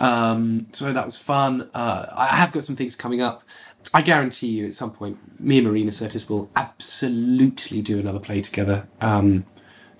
Um, 0.00 0.66
so 0.72 0.92
that 0.92 1.04
was 1.04 1.16
fun. 1.16 1.70
Uh, 1.72 2.06
I 2.12 2.26
have 2.26 2.50
got 2.50 2.64
some 2.64 2.74
things 2.74 2.96
coming 2.96 3.20
up. 3.22 3.44
I 3.92 4.02
guarantee 4.02 4.48
you, 4.48 4.66
at 4.66 4.74
some 4.74 4.92
point, 4.92 5.18
me 5.40 5.58
and 5.58 5.66
Marina 5.66 5.90
Sirtis 5.90 6.28
will 6.28 6.50
absolutely 6.56 7.82
do 7.82 7.98
another 7.98 8.20
play 8.20 8.40
together 8.40 8.86
um, 9.00 9.44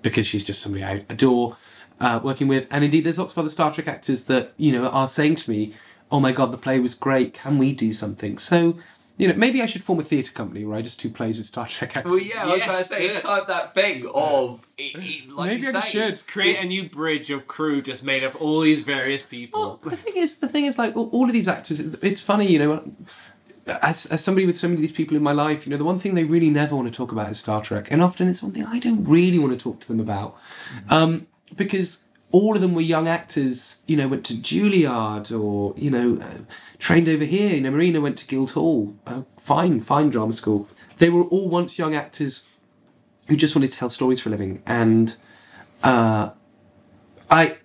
because 0.01 0.25
she's 0.25 0.43
just 0.43 0.61
somebody 0.61 0.83
I 0.83 1.05
adore 1.09 1.57
uh, 1.99 2.19
working 2.23 2.47
with. 2.47 2.67
And 2.71 2.83
indeed, 2.83 3.03
there's 3.03 3.19
lots 3.19 3.33
of 3.33 3.37
other 3.37 3.49
Star 3.49 3.71
Trek 3.71 3.87
actors 3.87 4.25
that 4.25 4.53
you 4.57 4.71
know 4.71 4.87
are 4.87 5.07
saying 5.07 5.35
to 5.37 5.49
me, 5.49 5.73
"Oh 6.11 6.19
my 6.19 6.31
god, 6.31 6.51
the 6.51 6.57
play 6.57 6.79
was 6.79 6.95
great. 6.95 7.33
Can 7.33 7.57
we 7.57 7.73
do 7.73 7.93
something?" 7.93 8.37
So. 8.37 8.77
You 9.17 9.29
know, 9.29 9.35
maybe 9.35 9.61
I 9.61 9.65
should 9.65 9.81
form 9.81 10.01
a 10.01 10.03
theatre 10.03 10.33
company 10.33 10.65
where 10.65 10.77
I 10.77 10.81
just 10.81 10.99
do 10.99 11.09
plays 11.09 11.37
with 11.37 11.47
Star 11.47 11.65
Trek 11.65 11.95
actors. 11.95 12.11
Well, 12.11 12.21
yeah, 12.21 12.43
I 12.43 12.47
was 12.47 12.63
about 12.63 12.77
to 12.79 12.83
say, 12.83 13.05
it's 13.05 13.19
kind 13.19 13.39
of 13.39 13.47
that 13.47 13.73
thing 13.73 14.05
of, 14.13 14.67
it, 14.77 14.93
it, 14.97 15.31
like 15.31 15.51
Maybe 15.51 15.61
you 15.61 15.69
I 15.69 15.79
say, 15.79 15.89
should. 15.89 16.27
Create 16.27 16.61
a 16.61 16.67
new 16.67 16.89
bridge 16.89 17.29
of 17.29 17.47
crew 17.47 17.81
just 17.81 18.03
made 18.03 18.25
of 18.25 18.35
all 18.35 18.59
these 18.59 18.81
various 18.81 19.25
people. 19.25 19.79
Well, 19.81 19.89
the 19.89 19.95
thing 19.95 20.17
is, 20.17 20.39
the 20.39 20.49
thing 20.49 20.65
is, 20.65 20.77
like 20.77 20.97
all 20.97 21.07
all 21.13 21.27
of 21.27 21.31
these 21.31 21.47
actors, 21.47 21.79
it's 21.79 22.19
funny, 22.19 22.47
you 22.47 22.59
know. 22.59 22.91
As, 23.67 24.05
as 24.05 24.23
somebody 24.23 24.45
with 24.45 24.59
so 24.59 24.67
many 24.67 24.75
of 24.77 24.81
these 24.81 24.91
people 24.91 25.17
in 25.17 25.23
my 25.23 25.31
life, 25.31 25.65
you 25.65 25.71
know, 25.71 25.77
the 25.77 25.83
one 25.83 25.97
thing 25.97 26.13
they 26.13 26.23
really 26.23 26.51
never 26.51 26.75
want 26.75 26.87
to 26.87 26.95
talk 26.95 27.11
about 27.11 27.31
is 27.31 27.39
Star 27.39 27.61
Trek, 27.63 27.87
and 27.89 28.01
often 28.01 28.27
it's 28.27 28.43
one 28.43 28.51
thing 28.51 28.63
I 28.65 28.77
don't 28.79 29.03
really 29.05 29.39
want 29.39 29.57
to 29.57 29.63
talk 29.63 29.79
to 29.81 29.87
them 29.87 29.99
about, 29.99 30.37
um, 30.89 31.25
because 31.55 32.03
all 32.31 32.55
of 32.55 32.61
them 32.61 32.75
were 32.75 32.81
young 32.81 33.07
actors. 33.07 33.79
You 33.87 33.97
know, 33.97 34.07
went 34.07 34.23
to 34.25 34.35
Juilliard 34.35 35.31
or 35.31 35.73
you 35.77 35.89
know, 35.89 36.19
uh, 36.21 36.43
trained 36.77 37.09
over 37.09 37.25
here. 37.25 37.55
You 37.55 37.61
know, 37.61 37.71
Marina 37.71 38.01
went 38.01 38.17
to 38.19 38.27
Guildhall, 38.27 38.93
uh, 39.07 39.23
fine, 39.39 39.79
fine 39.79 40.11
drama 40.11 40.33
school. 40.33 40.67
They 40.99 41.09
were 41.09 41.23
all 41.23 41.49
once 41.49 41.79
young 41.79 41.95
actors 41.95 42.43
who 43.27 43.35
just 43.35 43.55
wanted 43.55 43.71
to 43.71 43.77
tell 43.79 43.89
stories 43.89 44.19
for 44.19 44.29
a 44.29 44.31
living, 44.31 44.61
and 44.67 45.15
uh, 45.81 46.29
I 47.31 47.57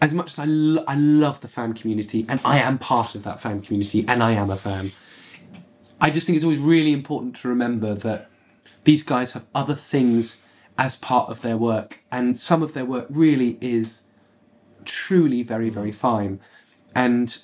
as 0.00 0.12
much 0.12 0.32
as 0.32 0.38
I, 0.38 0.44
lo- 0.44 0.84
I 0.86 0.96
love 0.96 1.40
the 1.40 1.48
fan 1.48 1.72
community 1.72 2.26
and 2.28 2.40
I 2.44 2.58
am 2.58 2.78
part 2.78 3.14
of 3.14 3.22
that 3.24 3.40
fan 3.40 3.62
community 3.62 4.04
and 4.06 4.22
I 4.22 4.32
am 4.32 4.50
a 4.50 4.56
fan, 4.56 4.92
I 6.00 6.10
just 6.10 6.26
think 6.26 6.36
it's 6.36 6.44
always 6.44 6.58
really 6.58 6.92
important 6.92 7.36
to 7.36 7.48
remember 7.48 7.94
that 7.94 8.30
these 8.84 9.02
guys 9.02 9.32
have 9.32 9.46
other 9.54 9.74
things 9.74 10.42
as 10.78 10.94
part 10.94 11.30
of 11.30 11.40
their 11.40 11.56
work 11.56 12.00
and 12.12 12.38
some 12.38 12.62
of 12.62 12.74
their 12.74 12.84
work 12.84 13.06
really 13.08 13.56
is 13.60 14.02
truly 14.84 15.42
very, 15.42 15.70
very 15.70 15.92
fine. 15.92 16.40
And 16.94 17.38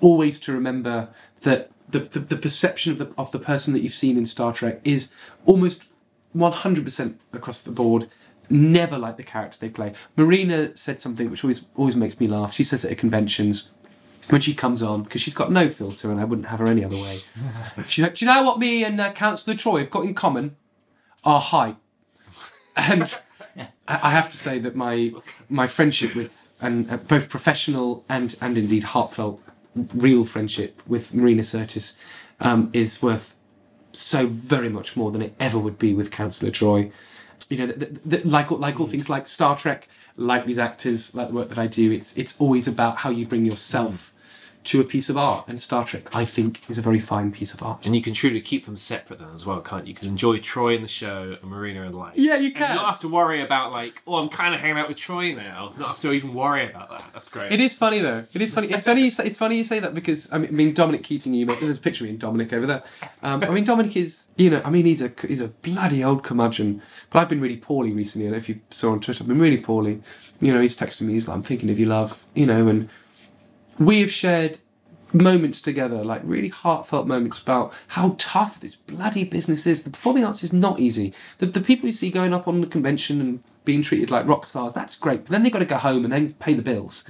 always 0.00 0.38
to 0.40 0.52
remember 0.52 1.08
that 1.42 1.70
the, 1.88 2.00
the, 2.00 2.20
the 2.20 2.36
perception 2.36 2.92
of 2.92 2.98
the, 2.98 3.12
of 3.18 3.32
the 3.32 3.38
person 3.38 3.72
that 3.74 3.80
you've 3.80 3.94
seen 3.94 4.16
in 4.16 4.24
Star 4.24 4.52
Trek 4.52 4.80
is 4.84 5.10
almost 5.44 5.84
100% 6.36 7.14
across 7.32 7.60
the 7.60 7.72
board 7.72 8.08
never 8.50 8.98
like 8.98 9.16
the 9.16 9.22
character 9.22 9.58
they 9.60 9.68
play. 9.68 9.92
Marina 10.16 10.76
said 10.76 11.00
something 11.00 11.30
which 11.30 11.44
always 11.44 11.64
always 11.76 11.96
makes 11.96 12.18
me 12.18 12.26
laugh. 12.26 12.52
She 12.52 12.64
says 12.64 12.84
it 12.84 12.92
at 12.92 12.98
conventions 12.98 13.70
when 14.28 14.40
she 14.40 14.54
comes 14.54 14.82
on 14.82 15.02
because 15.02 15.20
she's 15.20 15.34
got 15.34 15.50
no 15.50 15.68
filter, 15.68 16.10
and 16.10 16.20
I 16.20 16.24
wouldn't 16.24 16.48
have 16.48 16.60
her 16.60 16.66
any 16.66 16.84
other 16.84 16.96
way. 16.96 17.22
She's 17.86 18.02
like, 18.02 18.14
"Do 18.14 18.24
you 18.24 18.32
know 18.32 18.42
what 18.42 18.58
me 18.58 18.84
and 18.84 19.00
uh, 19.00 19.12
Counsellor 19.12 19.54
Troi 19.54 19.80
have 19.80 19.90
got 19.90 20.04
in 20.04 20.14
common? 20.14 20.56
Our 21.24 21.40
height." 21.40 21.76
And 22.76 23.14
I 23.56 23.68
I 23.88 24.10
have 24.10 24.30
to 24.30 24.36
say 24.36 24.58
that 24.60 24.76
my 24.76 25.12
my 25.48 25.66
friendship 25.66 26.14
with 26.14 26.52
and 26.60 26.90
uh, 26.90 26.96
both 26.98 27.28
professional 27.28 28.04
and 28.08 28.36
and 28.40 28.56
indeed 28.56 28.84
heartfelt, 28.84 29.42
real 29.74 30.24
friendship 30.24 30.82
with 30.86 31.14
Marina 31.14 31.42
Sirtis 31.42 31.96
um, 32.40 32.70
is 32.72 33.02
worth 33.02 33.36
so 33.92 34.26
very 34.26 34.68
much 34.68 34.96
more 34.96 35.10
than 35.10 35.20
it 35.20 35.34
ever 35.40 35.58
would 35.58 35.78
be 35.78 35.92
with 35.92 36.10
Counsellor 36.10 36.50
Troi 36.50 36.92
you 37.48 37.56
know, 37.58 37.66
th- 37.66 37.78
th- 37.78 38.00
th- 38.08 38.24
like 38.24 38.50
all- 38.52 38.58
like 38.58 38.78
all 38.80 38.86
hmm. 38.86 38.92
things 38.92 39.08
like 39.08 39.26
Star 39.26 39.56
Trek, 39.56 39.88
like 40.16 40.46
these 40.46 40.58
actors, 40.58 41.14
like 41.14 41.28
the 41.28 41.34
work 41.34 41.48
that 41.48 41.58
I 41.58 41.66
do, 41.66 41.90
it's 41.92 42.16
it's 42.16 42.34
always 42.38 42.68
about 42.68 42.98
how 42.98 43.10
you 43.10 43.26
bring 43.26 43.44
yourself 43.46 44.12
to 44.62 44.80
a 44.80 44.84
piece 44.84 45.08
of 45.08 45.16
art. 45.16 45.46
And 45.48 45.58
Star 45.60 45.84
Trek, 45.84 46.14
I 46.14 46.24
think, 46.24 46.60
is 46.68 46.76
a 46.76 46.82
very 46.82 46.98
fine 46.98 47.32
piece 47.32 47.54
of 47.54 47.62
art. 47.62 47.86
And 47.86 47.96
you 47.96 48.02
can 48.02 48.12
truly 48.12 48.40
keep 48.42 48.66
them 48.66 48.76
separate 48.76 49.18
then 49.18 49.30
as 49.34 49.46
well, 49.46 49.60
can't 49.62 49.86
you? 49.86 49.90
You 49.90 49.94
can 49.94 50.08
enjoy 50.08 50.38
Troi 50.38 50.76
in 50.76 50.82
the 50.82 50.88
show 50.88 51.34
and 51.40 51.50
Marina 51.50 51.82
in 51.82 51.94
life. 51.94 52.12
Yeah, 52.16 52.36
you 52.36 52.48
And 52.48 52.56
can. 52.56 52.76
not 52.76 52.84
have 52.84 53.00
to 53.00 53.08
worry 53.08 53.40
about 53.40 53.72
like, 53.72 54.02
oh, 54.06 54.16
I'm 54.16 54.28
kind 54.28 54.54
of 54.54 54.60
hanging 54.60 54.76
out 54.76 54.88
with 54.88 54.98
Troi 54.98 55.34
now. 55.34 55.72
Not 55.78 55.88
have 55.88 56.00
to 56.02 56.12
even 56.12 56.34
worry 56.34 56.68
about 56.68 56.90
that. 56.90 57.04
That's 57.14 57.28
great. 57.28 57.52
It 57.52 57.60
is 57.60 57.74
funny 57.74 58.00
though. 58.00 58.24
It 58.34 58.42
is 58.42 58.52
funny. 58.52 58.68
It's 58.68 58.84
funny. 58.84 59.02
You 59.04 59.10
say, 59.10 59.24
it's 59.24 59.38
funny 59.38 59.56
you 59.56 59.64
say 59.64 59.80
that 59.80 59.94
because 59.94 60.30
I 60.30 60.38
mean, 60.38 60.48
I 60.48 60.52
mean 60.52 60.74
Dominic 60.74 61.04
Keating. 61.04 61.32
You 61.32 61.46
make 61.46 61.60
there's 61.60 61.78
a 61.78 61.80
picture 61.80 62.04
of 62.04 62.08
me 62.08 62.10
and 62.10 62.20
Dominic 62.20 62.52
over 62.52 62.66
there. 62.66 62.82
Um, 63.22 63.42
I 63.42 63.48
mean 63.50 63.64
Dominic 63.64 63.96
is 63.96 64.26
you 64.36 64.50
know 64.50 64.60
I 64.64 64.68
mean 64.70 64.84
he's 64.84 65.00
a 65.00 65.10
he's 65.26 65.40
a 65.40 65.48
bloody 65.48 66.04
old 66.04 66.22
curmudgeon. 66.22 66.82
But 67.08 67.20
I've 67.20 67.28
been 67.30 67.40
really 67.40 67.56
poorly 67.56 67.92
recently. 67.92 68.26
I 68.26 68.30
don't 68.30 68.32
know 68.32 68.42
if 68.42 68.48
you 68.50 68.60
saw 68.70 68.92
on 68.92 69.00
Twitter. 69.00 69.24
I've 69.24 69.28
been 69.28 69.40
really 69.40 69.56
poorly. 69.58 70.02
You 70.40 70.52
know 70.52 70.60
he's 70.60 70.76
texting 70.76 71.02
me. 71.02 71.14
He's 71.14 71.28
like 71.28 71.36
I'm 71.36 71.42
thinking 71.42 71.70
of 71.70 71.78
you, 71.80 71.86
love. 71.86 72.26
You 72.34 72.46
know, 72.46 72.68
and 72.68 72.88
we 73.80 74.00
have 74.00 74.12
shared 74.12 74.58
moments 75.12 75.60
together, 75.60 76.04
like 76.04 76.20
really 76.22 76.48
heartfelt 76.48 77.06
moments 77.06 77.38
about 77.38 77.72
how 77.88 78.14
tough 78.18 78.60
this 78.60 78.76
bloody 78.76 79.24
business 79.24 79.66
is. 79.66 79.82
The 79.82 79.90
performing 79.90 80.24
arts 80.24 80.44
is 80.44 80.52
not 80.52 80.78
easy. 80.78 81.12
The, 81.38 81.46
the 81.46 81.60
people 81.60 81.86
you 81.86 81.92
see 81.92 82.10
going 82.10 82.32
up 82.32 82.46
on 82.46 82.60
the 82.60 82.66
convention 82.66 83.20
and 83.20 83.42
being 83.64 83.82
treated 83.82 84.10
like 84.10 84.26
rock 84.26 84.44
stars, 84.44 84.74
that's 84.74 84.94
great. 84.94 85.24
But 85.24 85.30
then 85.30 85.42
they've 85.42 85.52
got 85.52 85.60
to 85.60 85.64
go 85.64 85.78
home 85.78 86.04
and 86.04 86.12
then 86.12 86.34
pay 86.34 86.54
the 86.54 86.62
bills. 86.62 87.04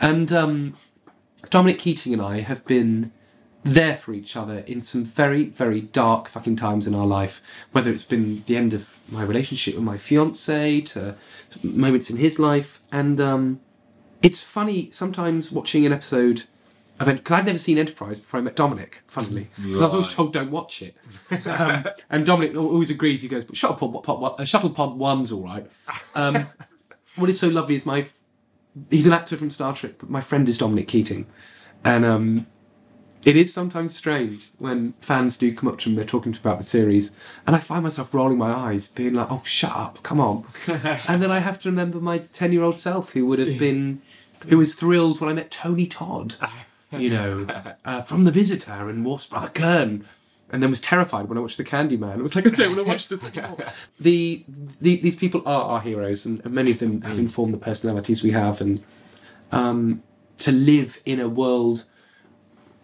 And 0.00 0.32
um, 0.32 0.74
Dominic 1.50 1.78
Keating 1.78 2.12
and 2.12 2.22
I 2.22 2.40
have 2.40 2.64
been 2.64 3.12
there 3.62 3.94
for 3.94 4.12
each 4.12 4.36
other 4.36 4.58
in 4.60 4.80
some 4.80 5.04
very, 5.04 5.44
very 5.44 5.80
dark 5.80 6.28
fucking 6.28 6.56
times 6.56 6.86
in 6.86 6.94
our 6.94 7.06
life. 7.06 7.42
Whether 7.72 7.90
it's 7.90 8.04
been 8.04 8.42
the 8.46 8.56
end 8.56 8.72
of 8.74 8.94
my 9.08 9.22
relationship 9.22 9.74
with 9.74 9.84
my 9.84 9.98
fiance 9.98 10.80
to 10.80 11.14
moments 11.62 12.08
in 12.10 12.16
his 12.16 12.38
life. 12.38 12.80
And 12.90 13.20
um, 13.20 13.60
it's 14.22 14.42
funny 14.42 14.90
sometimes 14.90 15.52
watching 15.52 15.86
an 15.86 15.92
episode 15.92 16.44
of 16.98 17.06
because 17.06 17.38
I'd 17.38 17.46
never 17.46 17.58
seen 17.58 17.78
Enterprise 17.78 18.20
before 18.20 18.40
I 18.40 18.42
met 18.42 18.56
Dominic. 18.56 19.02
Funnily, 19.06 19.50
because 19.56 19.82
I 19.82 19.84
was 19.86 19.94
always 19.94 20.08
told 20.08 20.32
don't 20.32 20.50
watch 20.50 20.82
it. 20.82 20.96
Um, 21.46 21.84
and 22.08 22.24
Dominic 22.24 22.56
always 22.56 22.88
agrees. 22.88 23.22
He 23.22 23.28
goes, 23.28 23.44
"But 23.44 23.56
Shuttlepod, 23.56 24.02
pod, 24.04 24.40
uh, 24.40 24.44
Shuttlepod 24.44 24.94
One's 24.96 25.32
all 25.32 25.42
right." 25.42 25.66
Um, 26.14 26.46
what 27.16 27.28
is 27.28 27.40
so 27.40 27.48
lovely 27.48 27.74
is 27.74 27.84
my 27.84 28.06
he's 28.90 29.06
an 29.06 29.12
actor 29.12 29.36
from 29.36 29.50
Star 29.50 29.74
Trek, 29.74 29.94
but 29.98 30.08
my 30.08 30.20
friend 30.20 30.48
is 30.48 30.56
Dominic 30.56 30.88
Keating, 30.88 31.26
and 31.84 32.04
um, 32.04 32.46
it 33.26 33.36
is 33.36 33.52
sometimes 33.52 33.94
strange 33.94 34.48
when 34.58 34.92
fans 35.00 35.36
do 35.36 35.52
come 35.52 35.68
up 35.68 35.78
to 35.78 35.90
him, 35.90 35.96
they're 35.96 36.04
talking 36.04 36.32
to 36.32 36.38
him 36.38 36.46
about 36.46 36.58
the 36.58 36.64
series, 36.64 37.10
and 37.44 37.56
I 37.56 37.58
find 37.58 37.82
myself 37.82 38.14
rolling 38.14 38.38
my 38.38 38.52
eyes, 38.52 38.86
being 38.86 39.14
like, 39.14 39.26
"Oh, 39.28 39.42
shut 39.44 39.76
up, 39.76 40.00
come 40.04 40.20
on!" 40.20 40.44
and 41.08 41.20
then 41.20 41.32
I 41.32 41.40
have 41.40 41.58
to 41.60 41.68
remember 41.68 41.98
my 41.98 42.18
ten-year-old 42.18 42.78
self, 42.78 43.10
who 43.10 43.26
would 43.26 43.40
have 43.40 43.58
been, 43.58 44.00
who 44.46 44.56
was 44.56 44.74
thrilled 44.74 45.20
when 45.20 45.28
I 45.28 45.32
met 45.32 45.50
Tony 45.50 45.88
Todd, 45.88 46.36
you 46.92 47.10
know, 47.10 47.74
uh, 47.84 48.02
from 48.02 48.24
The 48.24 48.30
Visitor 48.30 48.88
and 48.88 49.04
Worf's 49.04 49.26
brother 49.26 49.48
Kurn. 49.48 50.06
And 50.48 50.62
then 50.62 50.70
was 50.70 50.78
terrified 50.78 51.28
when 51.28 51.36
I 51.36 51.40
watched 51.40 51.56
The 51.56 51.64
Candyman. 51.64 52.18
It 52.18 52.22
was 52.22 52.36
like, 52.36 52.46
I 52.46 52.50
don't 52.50 52.76
want 52.76 52.86
to 52.86 52.88
watch 52.88 53.08
this 53.08 53.24
anymore. 53.24 53.58
the, 53.98 54.44
the 54.80 54.94
these 54.98 55.16
people 55.16 55.42
are 55.44 55.62
our 55.62 55.80
heroes, 55.80 56.24
and, 56.24 56.40
and 56.44 56.54
many 56.54 56.70
of 56.70 56.78
them 56.78 57.02
have 57.02 57.18
informed 57.18 57.52
the 57.52 57.58
personalities 57.58 58.22
we 58.22 58.30
have. 58.30 58.60
And 58.60 58.84
um, 59.50 60.04
to 60.38 60.52
live 60.52 61.00
in 61.04 61.18
a 61.18 61.28
world 61.28 61.86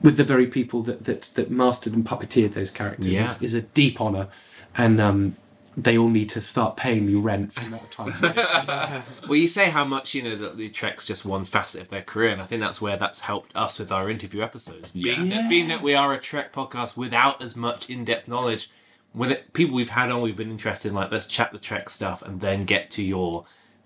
with 0.02 0.16
the 0.16 0.24
very 0.24 0.46
people 0.46 0.82
that 0.82 1.04
that, 1.04 1.22
that 1.34 1.50
mastered 1.50 1.92
and 1.94 2.04
puppeteered 2.04 2.54
those 2.54 2.70
characters 2.70 3.08
Yeah. 3.08 3.24
is, 3.24 3.40
is 3.42 3.54
a 3.54 3.62
deep 3.62 4.00
honour, 4.00 4.28
and 4.76 5.00
um, 5.00 5.36
they 5.76 5.96
all 5.96 6.08
need 6.10 6.28
to 6.28 6.40
start 6.40 6.76
paying 6.76 7.06
me 7.06 7.14
rent 7.14 7.52
for 7.54 7.60
the 7.60 7.66
amount 7.66 7.84
of 7.84 7.90
time. 7.90 8.08
I've 8.08 8.36
wasted. 8.36 9.02
well, 9.28 9.36
you 9.36 9.48
say 9.48 9.70
how 9.70 9.84
much 9.84 10.14
you 10.14 10.22
know 10.22 10.36
that 10.36 10.56
the 10.56 10.68
Trek's 10.68 11.06
just 11.06 11.24
one 11.24 11.44
facet 11.44 11.80
of 11.82 11.88
their 11.88 12.02
career, 12.02 12.30
and 12.30 12.42
I 12.42 12.44
think 12.44 12.60
that's 12.60 12.80
where 12.80 12.96
that's 12.96 13.20
helped 13.20 13.54
us 13.56 13.78
with 13.78 13.90
our 13.90 14.10
interview 14.10 14.42
episodes. 14.42 14.90
Being, 14.90 15.28
that, 15.30 15.48
being 15.48 15.68
that 15.68 15.82
we 15.82 15.94
are 15.94 16.12
a 16.12 16.18
Trek 16.18 16.52
podcast 16.52 16.96
without 16.96 17.40
as 17.40 17.56
much 17.56 17.88
in-depth 17.88 18.28
knowledge, 18.28 18.70
when 19.12 19.30
it, 19.30 19.52
people 19.54 19.74
we've 19.74 19.90
had 19.90 20.10
on, 20.10 20.20
we've 20.20 20.36
been 20.36 20.50
interested 20.50 20.88
in 20.88 20.94
like 20.94 21.10
let's 21.10 21.26
chat 21.26 21.52
the 21.52 21.58
Trek 21.58 21.88
stuff 21.88 22.20
and 22.22 22.40
then 22.40 22.64
get 22.64 22.90
to 22.92 23.02
your 23.02 23.44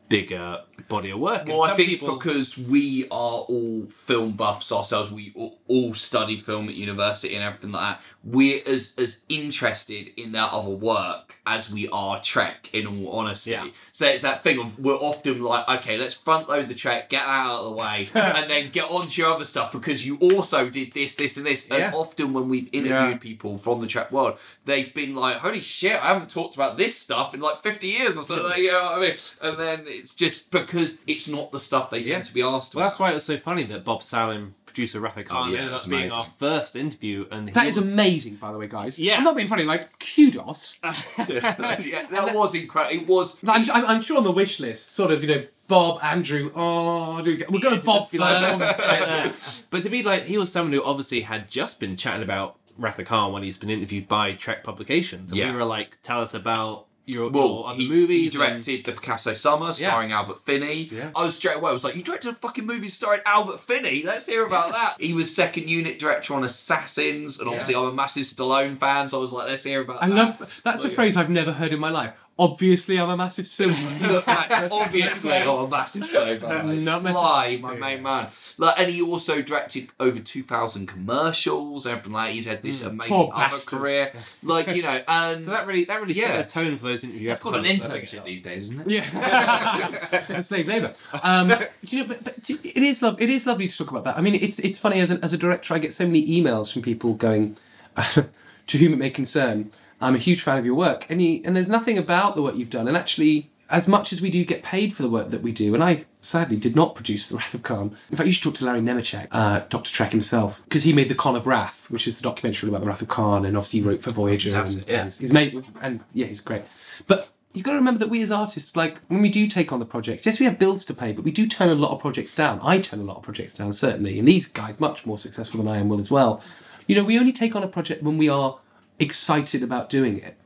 bigger 0.08 0.62
body 0.88 1.10
of 1.10 1.18
work. 1.18 1.40
And 1.42 1.50
Well, 1.50 1.62
I 1.62 1.74
think 1.74 1.88
people- 1.88 2.16
because 2.16 2.56
we 2.58 3.04
are 3.10 3.40
all 3.48 3.86
film 3.90 4.32
buffs 4.32 4.70
ourselves, 4.72 5.10
we 5.10 5.32
all, 5.34 5.58
all 5.68 5.94
studied 5.94 6.40
film 6.42 6.68
at 6.68 6.74
university 6.74 7.34
and 7.34 7.42
everything 7.44 7.72
like 7.72 7.96
that. 7.98 8.02
We're 8.24 8.60
as 8.66 8.94
as 8.98 9.24
interested 9.28 10.08
in 10.16 10.32
that 10.32 10.52
other 10.52 10.70
work 10.70 11.36
as 11.46 11.70
we 11.70 11.88
are 11.88 12.20
Trek. 12.20 12.68
In 12.72 12.86
all 12.86 13.12
honesty, 13.18 13.52
yeah. 13.52 13.68
so 13.92 14.06
it's 14.06 14.22
that 14.22 14.42
thing 14.42 14.58
of 14.58 14.78
we're 14.78 14.94
often 14.94 15.40
like, 15.42 15.68
okay, 15.68 15.96
let's 15.96 16.14
front 16.14 16.48
load 16.48 16.68
the 16.68 16.74
Trek, 16.74 17.08
get 17.08 17.20
that 17.24 17.28
out 17.28 17.60
of 17.60 17.64
the 17.66 17.70
way, 17.76 18.08
and 18.14 18.50
then 18.50 18.70
get 18.70 18.90
on 18.90 19.08
to 19.08 19.20
your 19.20 19.32
other 19.34 19.44
stuff 19.44 19.70
because 19.72 20.04
you 20.06 20.16
also 20.16 20.68
did 20.68 20.92
this, 20.92 21.14
this, 21.14 21.36
and 21.36 21.46
this. 21.46 21.68
Yeah. 21.70 21.76
And 21.86 21.94
often 21.94 22.32
when 22.32 22.48
we've 22.48 22.68
interviewed 22.72 23.12
Yeah. 23.12 23.16
people 23.18 23.58
from 23.58 23.80
the 23.80 23.86
Trek 23.86 24.10
world, 24.10 24.38
they've 24.64 24.92
been 24.92 25.14
like, 25.14 25.36
holy 25.38 25.60
shit, 25.60 25.94
I 26.02 26.08
haven't 26.08 26.30
talked 26.30 26.54
about 26.56 26.76
this 26.76 26.96
stuff 26.98 27.32
in 27.34 27.40
like 27.40 27.58
fifty 27.62 27.88
years 27.88 28.16
or 28.16 28.22
something. 28.24 28.58
you 28.58 28.72
know 28.72 28.82
what 28.84 28.98
I 28.98 29.00
mean? 29.00 29.16
And 29.42 29.58
then 29.58 29.84
it's 29.86 30.14
just 30.14 30.50
because 30.50 30.65
it's 31.06 31.28
not 31.28 31.52
the 31.52 31.58
stuff 31.58 31.90
they 31.90 32.02
tend 32.02 32.24
to 32.26 32.34
be 32.34 32.42
asked 32.42 32.74
Well, 32.74 32.84
that's 32.84 32.98
why 32.98 33.10
it 33.10 33.14
was 33.14 33.24
so 33.24 33.36
funny 33.36 33.64
that 33.64 33.84
Bob 33.84 34.02
Sallin, 34.02 34.52
producer 34.66 35.00
Wrath 35.00 35.16
of 35.16 35.24
Khan, 35.26 35.48
Oh, 35.48 35.52
yeah, 35.52 35.58
ended 35.58 35.72
that's 35.74 35.84
up 35.84 35.90
being 35.90 36.02
amazing. 36.02 36.18
our 36.18 36.26
first 36.38 36.76
interview, 36.76 37.26
and 37.30 37.48
That 37.48 37.62
he 37.64 37.68
is 37.70 37.76
was, 37.76 37.92
amazing, 37.92 38.36
by 38.36 38.52
the 38.52 38.58
way, 38.58 38.66
guys. 38.68 38.98
Yeah. 38.98 39.16
I'm 39.16 39.24
not 39.24 39.36
being 39.36 39.48
funny. 39.48 39.64
Like 39.64 39.98
kudos. 39.98 40.78
yeah, 40.84 42.06
that 42.10 42.30
was 42.34 42.54
incredible. 42.54 43.02
It 43.02 43.06
was. 43.06 43.38
I'm, 43.46 43.70
I'm, 43.70 43.86
I'm 43.86 44.02
sure 44.02 44.16
on 44.18 44.24
the 44.24 44.32
wish 44.32 44.60
list, 44.60 44.92
sort 44.92 45.10
of, 45.10 45.22
you 45.22 45.28
know, 45.28 45.44
Bob, 45.68 45.98
Andrew. 46.02 46.50
Oh, 46.54 47.20
do 47.22 47.30
we 47.30 47.36
go- 47.38 47.46
we'll 47.48 47.60
go 47.60 47.70
with 47.74 47.84
Bob 47.84 48.10
be 48.10 48.18
like, 48.18 48.58
first. 48.58 49.64
But 49.70 49.82
to 49.82 49.88
be 49.90 50.02
like, 50.02 50.24
he 50.24 50.38
was 50.38 50.52
someone 50.52 50.72
who 50.72 50.82
obviously 50.82 51.22
had 51.22 51.50
just 51.50 51.80
been 51.80 51.96
chatting 51.96 52.22
about 52.22 52.56
Wrath 52.78 52.98
of 52.98 53.06
Khan 53.06 53.32
when 53.32 53.42
he's 53.42 53.56
been 53.56 53.70
interviewed 53.70 54.06
by 54.08 54.32
Trek 54.32 54.62
publications, 54.62 55.30
and 55.30 55.38
Yeah. 55.38 55.50
we 55.50 55.56
were 55.56 55.64
like, 55.64 55.98
tell 56.02 56.20
us 56.20 56.34
about 56.34 56.85
your, 57.06 57.30
Well, 57.30 57.46
your 57.48 57.66
other 57.68 57.76
he, 57.78 57.88
movies. 57.88 58.24
he 58.24 58.38
directed 58.38 58.84
the 58.84 58.92
Picasso 58.92 59.32
Summer, 59.32 59.72
starring 59.72 60.12
Albert 60.12 60.40
Finney. 60.40 60.88
Yeah. 60.92 61.10
I 61.14 61.22
was 61.24 61.36
straight 61.36 61.56
away. 61.56 61.70
I 61.70 61.72
was 61.72 61.84
like, 61.84 61.96
"You 61.96 62.02
directed 62.02 62.30
a 62.30 62.34
fucking 62.34 62.66
movie 62.66 62.88
starring 62.88 63.20
Albert 63.24 63.60
Finney? 63.60 64.02
Let's 64.04 64.26
hear 64.26 64.44
about 64.44 64.72
that." 64.72 64.96
He 65.00 65.12
was 65.14 65.34
second 65.34 65.70
unit 65.70 65.98
director 65.98 66.34
on 66.34 66.44
Assassins, 66.44 67.38
and 67.38 67.48
obviously 67.48 67.74
I'm 67.76 67.84
a 67.84 67.92
massive 67.92 68.24
Stallone 68.24 68.78
fan, 68.78 69.08
so 69.08 69.18
I 69.18 69.20
was 69.22 69.32
like, 69.32 69.48
"Let's 69.48 69.64
hear 69.64 69.80
about 69.82 70.02
I 70.02 70.08
that." 70.08 70.14
love 70.14 70.38
th- 70.38 70.50
that's 70.64 70.84
a 70.84 70.90
phrase 70.90 71.16
I've 71.16 71.30
never 71.30 71.52
heard 71.52 71.72
in 71.72 71.80
my 71.80 71.90
life. 71.90 72.12
Obviously, 72.38 73.00
I'm 73.00 73.08
a 73.08 73.16
massive 73.16 73.46
Silverman. 73.58 73.98
That's 73.98 74.26
like, 74.26 74.50
obviously 74.72 75.32
I'm 75.32 75.48
a 75.48 75.68
massive 75.68 76.02
Stallone 76.02 76.38
fan. 76.40 76.80
Not 76.84 77.00
Sly, 77.00 77.12
necessarily. 77.12 77.58
my 77.58 77.74
main 77.76 78.02
man. 78.02 78.28
Like, 78.58 78.78
and 78.78 78.90
he 78.90 79.00
also 79.00 79.40
directed 79.40 79.88
over 79.98 80.18
two 80.20 80.42
thousand 80.42 80.86
commercials. 80.86 81.86
Everything 81.86 82.12
like. 82.12 82.34
He's 82.34 82.44
had 82.46 82.62
this 82.62 82.82
amazing 82.82 83.14
Poor 83.16 83.30
other 83.32 83.44
bastard. 83.44 83.78
career. 83.78 84.12
Like 84.42 84.68
you 84.68 84.82
know, 84.82 85.02
and 85.08 85.44
So 85.44 85.50
that 85.52 85.66
really 85.66 85.84
that 85.86 85.98
really 86.00 86.12
Yeah. 86.12 86.26
set 86.26 86.40
a 86.40 86.44
tone 86.48 86.76
for 86.76 86.88
those 86.88 87.04
interview 87.04 87.30
It's 87.30 87.40
called 87.40 87.56
an 87.56 87.64
episodes. 87.64 87.90
I 87.90 87.98
internship 88.00 88.24
these 88.26 88.42
days, 88.42 88.62
isn't 88.64 88.80
it? 88.80 88.86
Yeah, 88.88 90.40
slave 90.42 90.66
labour. 90.68 90.92
Um, 91.22 91.48
do 91.48 91.96
you 91.96 92.02
know, 92.02 92.08
but, 92.08 92.22
but 92.24 92.42
do- 92.42 92.58
it 92.62 92.76
is 92.82 93.00
love. 93.00 93.20
It 93.20 93.30
is 93.30 93.46
lovely 93.46 93.68
to 93.68 93.76
talk 93.78 93.90
about 93.90 94.04
that. 94.04 94.18
I 94.18 94.20
mean, 94.20 94.34
it's 94.34 94.58
it's 94.58 94.78
funny 94.78 95.00
as 95.00 95.10
a, 95.10 95.18
as 95.24 95.32
a 95.32 95.38
director, 95.38 95.72
I 95.74 95.78
get 95.78 95.92
so 95.94 96.04
many 96.04 96.26
emails 96.28 96.72
from 96.72 96.82
people 96.82 97.14
going, 97.14 97.56
to 97.96 98.78
whom 98.78 98.92
it 98.92 98.98
may 98.98 99.10
concern. 99.10 99.70
I'm 100.00 100.14
a 100.14 100.18
huge 100.18 100.42
fan 100.42 100.58
of 100.58 100.66
your 100.66 100.74
work, 100.74 101.06
and 101.08 101.22
you, 101.22 101.40
and 101.44 101.56
there's 101.56 101.68
nothing 101.68 101.96
about 101.98 102.34
the 102.34 102.42
work 102.42 102.56
you've 102.56 102.70
done. 102.70 102.88
And 102.88 102.96
actually, 102.96 103.50
as 103.68 103.88
much 103.88 104.12
as 104.12 104.20
we 104.20 104.30
do 104.30 104.44
get 104.44 104.62
paid 104.62 104.94
for 104.94 105.02
the 105.02 105.08
work 105.08 105.30
that 105.30 105.42
we 105.42 105.52
do, 105.52 105.74
and 105.74 105.82
I 105.82 106.04
sadly 106.20 106.56
did 106.56 106.76
not 106.76 106.94
produce 106.94 107.28
the 107.28 107.36
Wrath 107.36 107.54
of 107.54 107.62
Khan. 107.62 107.96
In 108.10 108.16
fact, 108.16 108.26
you 108.26 108.32
should 108.32 108.44
talk 108.44 108.54
to 108.56 108.64
Larry 108.64 108.80
Nemecek, 108.80 109.28
uh, 109.32 109.62
Doctor 109.68 109.90
Trek 109.90 110.12
himself, 110.12 110.62
because 110.64 110.84
he 110.84 110.92
made 110.92 111.08
the 111.08 111.14
Con 111.14 111.34
of 111.34 111.46
Wrath, 111.46 111.90
which 111.90 112.06
is 112.06 112.16
the 112.16 112.22
documentary 112.22 112.68
about 112.68 112.82
the 112.82 112.86
Wrath 112.86 113.02
of 113.02 113.08
Khan, 113.08 113.44
and 113.44 113.56
obviously 113.56 113.80
he 113.80 113.86
wrote 113.86 114.02
for 114.02 114.10
Voyager. 114.10 114.56
And, 114.56 114.84
yeah. 114.86 115.02
and 115.02 115.12
he's 115.12 115.32
made, 115.32 115.64
and 115.80 116.00
yeah, 116.12 116.26
he's 116.26 116.40
great. 116.40 116.62
But 117.06 117.28
you've 117.52 117.64
got 117.64 117.72
to 117.72 117.78
remember 117.78 117.98
that 118.00 118.08
we 118.08 118.22
as 118.22 118.30
artists, 118.30 118.76
like 118.76 119.00
when 119.08 119.22
we 119.22 119.30
do 119.30 119.48
take 119.48 119.72
on 119.72 119.80
the 119.80 119.86
projects, 119.86 120.26
yes, 120.26 120.38
we 120.38 120.46
have 120.46 120.58
bills 120.58 120.84
to 120.84 120.94
pay, 120.94 121.12
but 121.12 121.24
we 121.24 121.32
do 121.32 121.46
turn 121.46 121.70
a 121.70 121.74
lot 121.74 121.90
of 121.90 122.00
projects 122.00 122.34
down. 122.34 122.60
I 122.62 122.78
turn 122.78 123.00
a 123.00 123.04
lot 123.04 123.16
of 123.16 123.22
projects 123.22 123.54
down, 123.54 123.72
certainly. 123.72 124.18
And 124.18 124.28
these 124.28 124.46
guys, 124.46 124.78
much 124.78 125.06
more 125.06 125.18
successful 125.18 125.62
than 125.62 125.68
I 125.68 125.78
am, 125.78 125.88
will 125.88 125.98
as 125.98 126.10
well. 126.10 126.40
You 126.86 126.94
know, 126.94 127.04
we 127.04 127.18
only 127.18 127.32
take 127.32 127.56
on 127.56 127.64
a 127.64 127.68
project 127.68 128.02
when 128.02 128.16
we 128.16 128.28
are 128.28 128.58
excited 128.98 129.62
about 129.62 129.88
doing 129.88 130.16
it. 130.18 130.36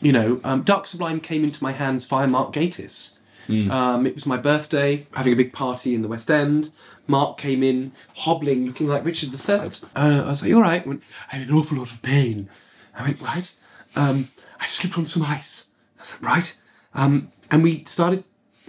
You 0.00 0.12
know, 0.12 0.40
um, 0.42 0.62
Dark 0.62 0.86
Sublime 0.86 1.20
came 1.20 1.44
into 1.44 1.62
my 1.62 1.72
hands 1.72 2.04
via 2.04 2.26
Mark 2.26 2.52
Gatiss. 2.52 3.18
Um, 3.70 4.06
it 4.06 4.14
was 4.14 4.24
my 4.24 4.36
birthday, 4.36 5.06
having 5.14 5.32
a 5.32 5.36
big 5.36 5.52
party 5.52 5.94
in 5.94 6.02
the 6.02 6.08
West 6.08 6.30
End. 6.30 6.70
Mark 7.06 7.36
came 7.38 7.62
in, 7.62 7.92
hobbling, 8.18 8.66
looking 8.66 8.86
like 8.88 9.04
Richard 9.04 9.30
III. 9.32 9.70
Uh, 9.94 10.22
I 10.26 10.30
was 10.30 10.40
like, 10.42 10.48
"You 10.48 10.56
all 10.56 10.62
right?" 10.62 10.82
He 10.82 10.88
went, 10.88 11.02
"I 11.30 11.36
had 11.36 11.48
an 11.48 11.54
awful 11.54 11.78
lot 11.78 11.90
of 11.92 12.00
pain." 12.02 12.48
I 12.96 13.02
went, 13.02 13.20
"Right." 13.20 13.50
Um, 13.96 14.28
I 14.60 14.66
slipped 14.66 14.96
on 14.96 15.04
some 15.04 15.24
ice. 15.24 15.66
I 16.00 16.04
said, 16.04 16.22
"Right." 16.22 16.56
Um, 16.94 17.30
and 17.50 17.62
we 17.62 17.84
started. 17.84 18.24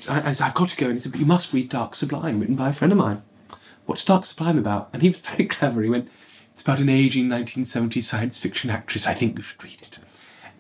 I, 0.10 0.30
I 0.30 0.34
said, 0.34 0.46
"I've 0.46 0.56
got 0.56 0.70
to 0.70 0.76
go." 0.76 0.88
And 0.88 0.96
he 0.96 1.00
said, 1.00 1.12
"But 1.12 1.22
you 1.22 1.28
must 1.28 1.54
read 1.54 1.70
Dark 1.70 1.94
Sublime, 1.96 2.40
written 2.40 2.56
by 2.56 2.70
a 2.70 2.74
friend 2.74 2.92
of 2.92 2.98
mine." 2.98 3.22
What's 3.86 4.04
Dark 4.04 4.26
Sublime 4.26 4.58
about? 4.58 4.90
And 4.92 5.02
he 5.02 5.10
was 5.10 5.20
very 5.32 5.46
clever. 5.46 5.82
He 5.82 5.90
went, 5.90 6.10
"It's 6.54 6.62
about 6.62 6.80
an 6.80 6.90
aging 6.90 7.28
1970s 7.28 8.04
science 8.04 8.40
fiction 8.40 8.70
actress. 8.70 9.06
I 9.06 9.14
think 9.14 9.38
you 9.38 9.44
should 9.44 9.64
read 9.64 9.82
it." 9.82 10.00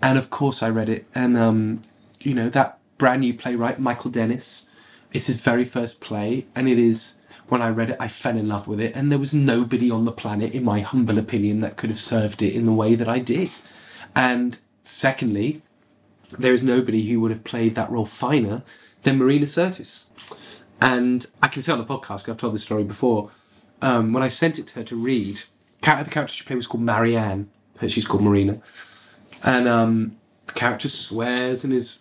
And 0.01 0.17
of 0.17 0.29
course, 0.29 0.61
I 0.61 0.69
read 0.69 0.89
it, 0.89 1.07
and 1.15 1.37
um, 1.37 1.83
you 2.21 2.33
know 2.33 2.49
that 2.49 2.77
brand 2.97 3.21
new 3.21 3.33
playwright 3.33 3.79
Michael 3.79 4.11
Dennis. 4.11 4.69
It's 5.13 5.27
his 5.27 5.39
very 5.39 5.63
first 5.63 6.01
play, 6.01 6.47
and 6.55 6.67
it 6.67 6.79
is 6.79 7.21
when 7.47 7.61
I 7.61 7.69
read 7.69 7.91
it, 7.91 7.97
I 7.99 8.07
fell 8.07 8.35
in 8.35 8.47
love 8.47 8.67
with 8.67 8.79
it, 8.79 8.95
and 8.95 9.11
there 9.11 9.19
was 9.19 9.33
nobody 9.33 9.91
on 9.91 10.05
the 10.05 10.11
planet, 10.11 10.53
in 10.53 10.63
my 10.63 10.79
humble 10.79 11.17
opinion, 11.17 11.59
that 11.59 11.77
could 11.77 11.89
have 11.89 11.99
served 11.99 12.41
it 12.41 12.55
in 12.55 12.65
the 12.65 12.73
way 12.73 12.95
that 12.95 13.07
I 13.07 13.19
did. 13.19 13.51
And 14.15 14.57
secondly, 14.81 15.61
there 16.31 16.53
is 16.53 16.63
nobody 16.63 17.07
who 17.07 17.19
would 17.19 17.31
have 17.31 17.43
played 17.43 17.75
that 17.75 17.91
role 17.91 18.05
finer 18.05 18.63
than 19.03 19.17
Marina 19.17 19.45
Sirtis. 19.45 20.05
And 20.81 21.25
I 21.41 21.47
can 21.47 21.61
say 21.61 21.71
on 21.71 21.77
the 21.77 21.85
podcast, 21.85 22.27
I've 22.27 22.37
told 22.37 22.55
this 22.55 22.63
story 22.63 22.83
before, 22.83 23.31
um, 23.81 24.13
when 24.13 24.23
I 24.23 24.29
sent 24.29 24.57
it 24.57 24.67
to 24.67 24.75
her 24.75 24.83
to 24.85 24.95
read, 24.95 25.43
the 25.83 26.09
character 26.09 26.33
she 26.33 26.43
played 26.43 26.55
was 26.55 26.67
called 26.67 26.83
Marianne, 26.83 27.49
she's 27.87 28.05
called 28.05 28.23
Marina. 28.23 28.61
And 29.43 29.67
um, 29.67 30.17
the 30.47 30.53
character 30.53 30.87
swears 30.87 31.63
and 31.63 31.73
is, 31.73 31.99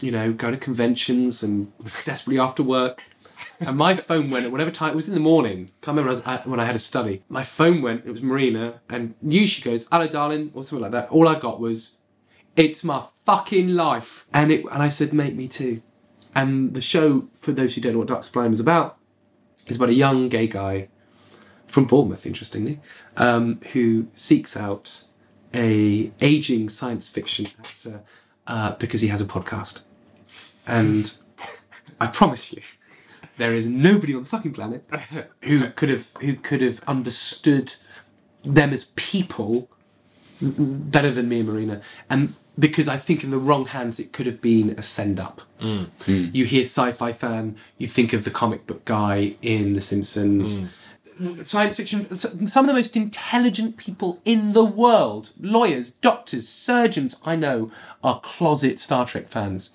you 0.00 0.10
know, 0.10 0.32
going 0.32 0.52
to 0.52 0.60
conventions 0.60 1.42
and 1.42 1.72
desperately 2.04 2.38
after 2.38 2.62
work. 2.62 3.02
And 3.60 3.76
my 3.76 3.94
phone 4.08 4.30
went 4.30 4.44
at 4.44 4.52
whatever 4.52 4.70
time, 4.70 4.92
it 4.92 4.96
was 4.96 5.08
in 5.08 5.14
the 5.14 5.20
morning, 5.20 5.70
can't 5.80 5.96
remember 5.96 6.10
was- 6.10 6.40
when 6.44 6.60
I 6.60 6.64
had 6.66 6.74
a 6.74 6.78
study. 6.78 7.22
My 7.28 7.42
phone 7.42 7.80
went, 7.80 8.04
it 8.04 8.10
was 8.10 8.22
Marina, 8.22 8.80
and 8.90 9.14
you 9.22 9.46
she 9.46 9.62
goes, 9.62 9.86
hello 9.90 10.06
darling, 10.06 10.50
or 10.54 10.62
something 10.62 10.82
like 10.82 10.92
that. 10.92 11.08
All 11.10 11.26
I 11.26 11.38
got 11.38 11.58
was, 11.58 11.96
it's 12.54 12.84
my 12.84 13.06
fucking 13.24 13.68
life. 13.68 14.26
And 14.32 14.52
it, 14.52 14.64
and 14.70 14.82
I 14.82 14.88
said, 14.88 15.12
"Make 15.12 15.34
me 15.34 15.48
too. 15.48 15.82
And 16.34 16.74
the 16.74 16.80
show, 16.82 17.28
for 17.32 17.52
those 17.52 17.74
who 17.74 17.80
don't 17.80 17.92
know 17.94 17.98
what 18.00 18.08
Dark 18.08 18.24
Sublime 18.24 18.52
is 18.52 18.60
about, 18.60 18.98
is 19.66 19.76
about 19.76 19.88
a 19.88 19.94
young 19.94 20.28
gay 20.28 20.46
guy 20.46 20.88
from 21.66 21.84
Bournemouth, 21.84 22.26
interestingly, 22.26 22.80
um, 23.16 23.60
who 23.72 24.08
seeks 24.14 24.56
out 24.56 25.04
a 25.54 26.10
aging 26.20 26.68
science 26.68 27.08
fiction 27.08 27.46
actor 27.58 28.02
uh, 28.46 28.72
because 28.72 29.00
he 29.00 29.08
has 29.08 29.20
a 29.20 29.24
podcast. 29.24 29.82
And 30.66 31.16
I 32.00 32.06
promise 32.06 32.52
you, 32.52 32.62
there 33.36 33.52
is 33.54 33.66
nobody 33.66 34.14
on 34.14 34.22
the 34.22 34.28
fucking 34.28 34.52
planet 34.52 34.84
who 35.42 35.70
could 35.70 35.88
have 35.88 36.12
who 36.20 36.34
could 36.34 36.60
have 36.62 36.82
understood 36.86 37.74
them 38.42 38.72
as 38.72 38.84
people 38.96 39.68
better 40.40 41.10
than 41.10 41.28
me 41.28 41.40
and 41.40 41.48
Marina. 41.48 41.80
And 42.08 42.34
because 42.58 42.88
I 42.88 42.96
think 42.96 43.22
in 43.24 43.30
the 43.30 43.38
wrong 43.38 43.66
hands 43.66 43.98
it 43.98 44.12
could 44.12 44.26
have 44.26 44.40
been 44.40 44.70
a 44.70 44.82
send 44.82 45.20
up. 45.20 45.42
You 46.32 46.44
hear 46.44 46.62
sci-fi 46.62 47.12
fan, 47.12 47.56
you 47.78 47.86
think 47.86 48.12
of 48.12 48.24
the 48.24 48.30
comic 48.30 48.66
book 48.66 48.84
guy 48.84 49.36
in 49.42 49.74
The 49.74 49.80
Simpsons. 49.80 50.60
Science 51.42 51.76
fiction, 51.76 52.14
some 52.14 52.64
of 52.64 52.68
the 52.68 52.74
most 52.74 52.96
intelligent 52.96 53.76
people 53.76 54.20
in 54.24 54.52
the 54.52 54.64
world, 54.64 55.30
lawyers, 55.40 55.90
doctors, 55.90 56.48
surgeons 56.48 57.16
I 57.24 57.36
know, 57.36 57.70
are 58.04 58.20
closet 58.20 58.78
Star 58.80 59.06
Trek 59.06 59.28
fans. 59.28 59.70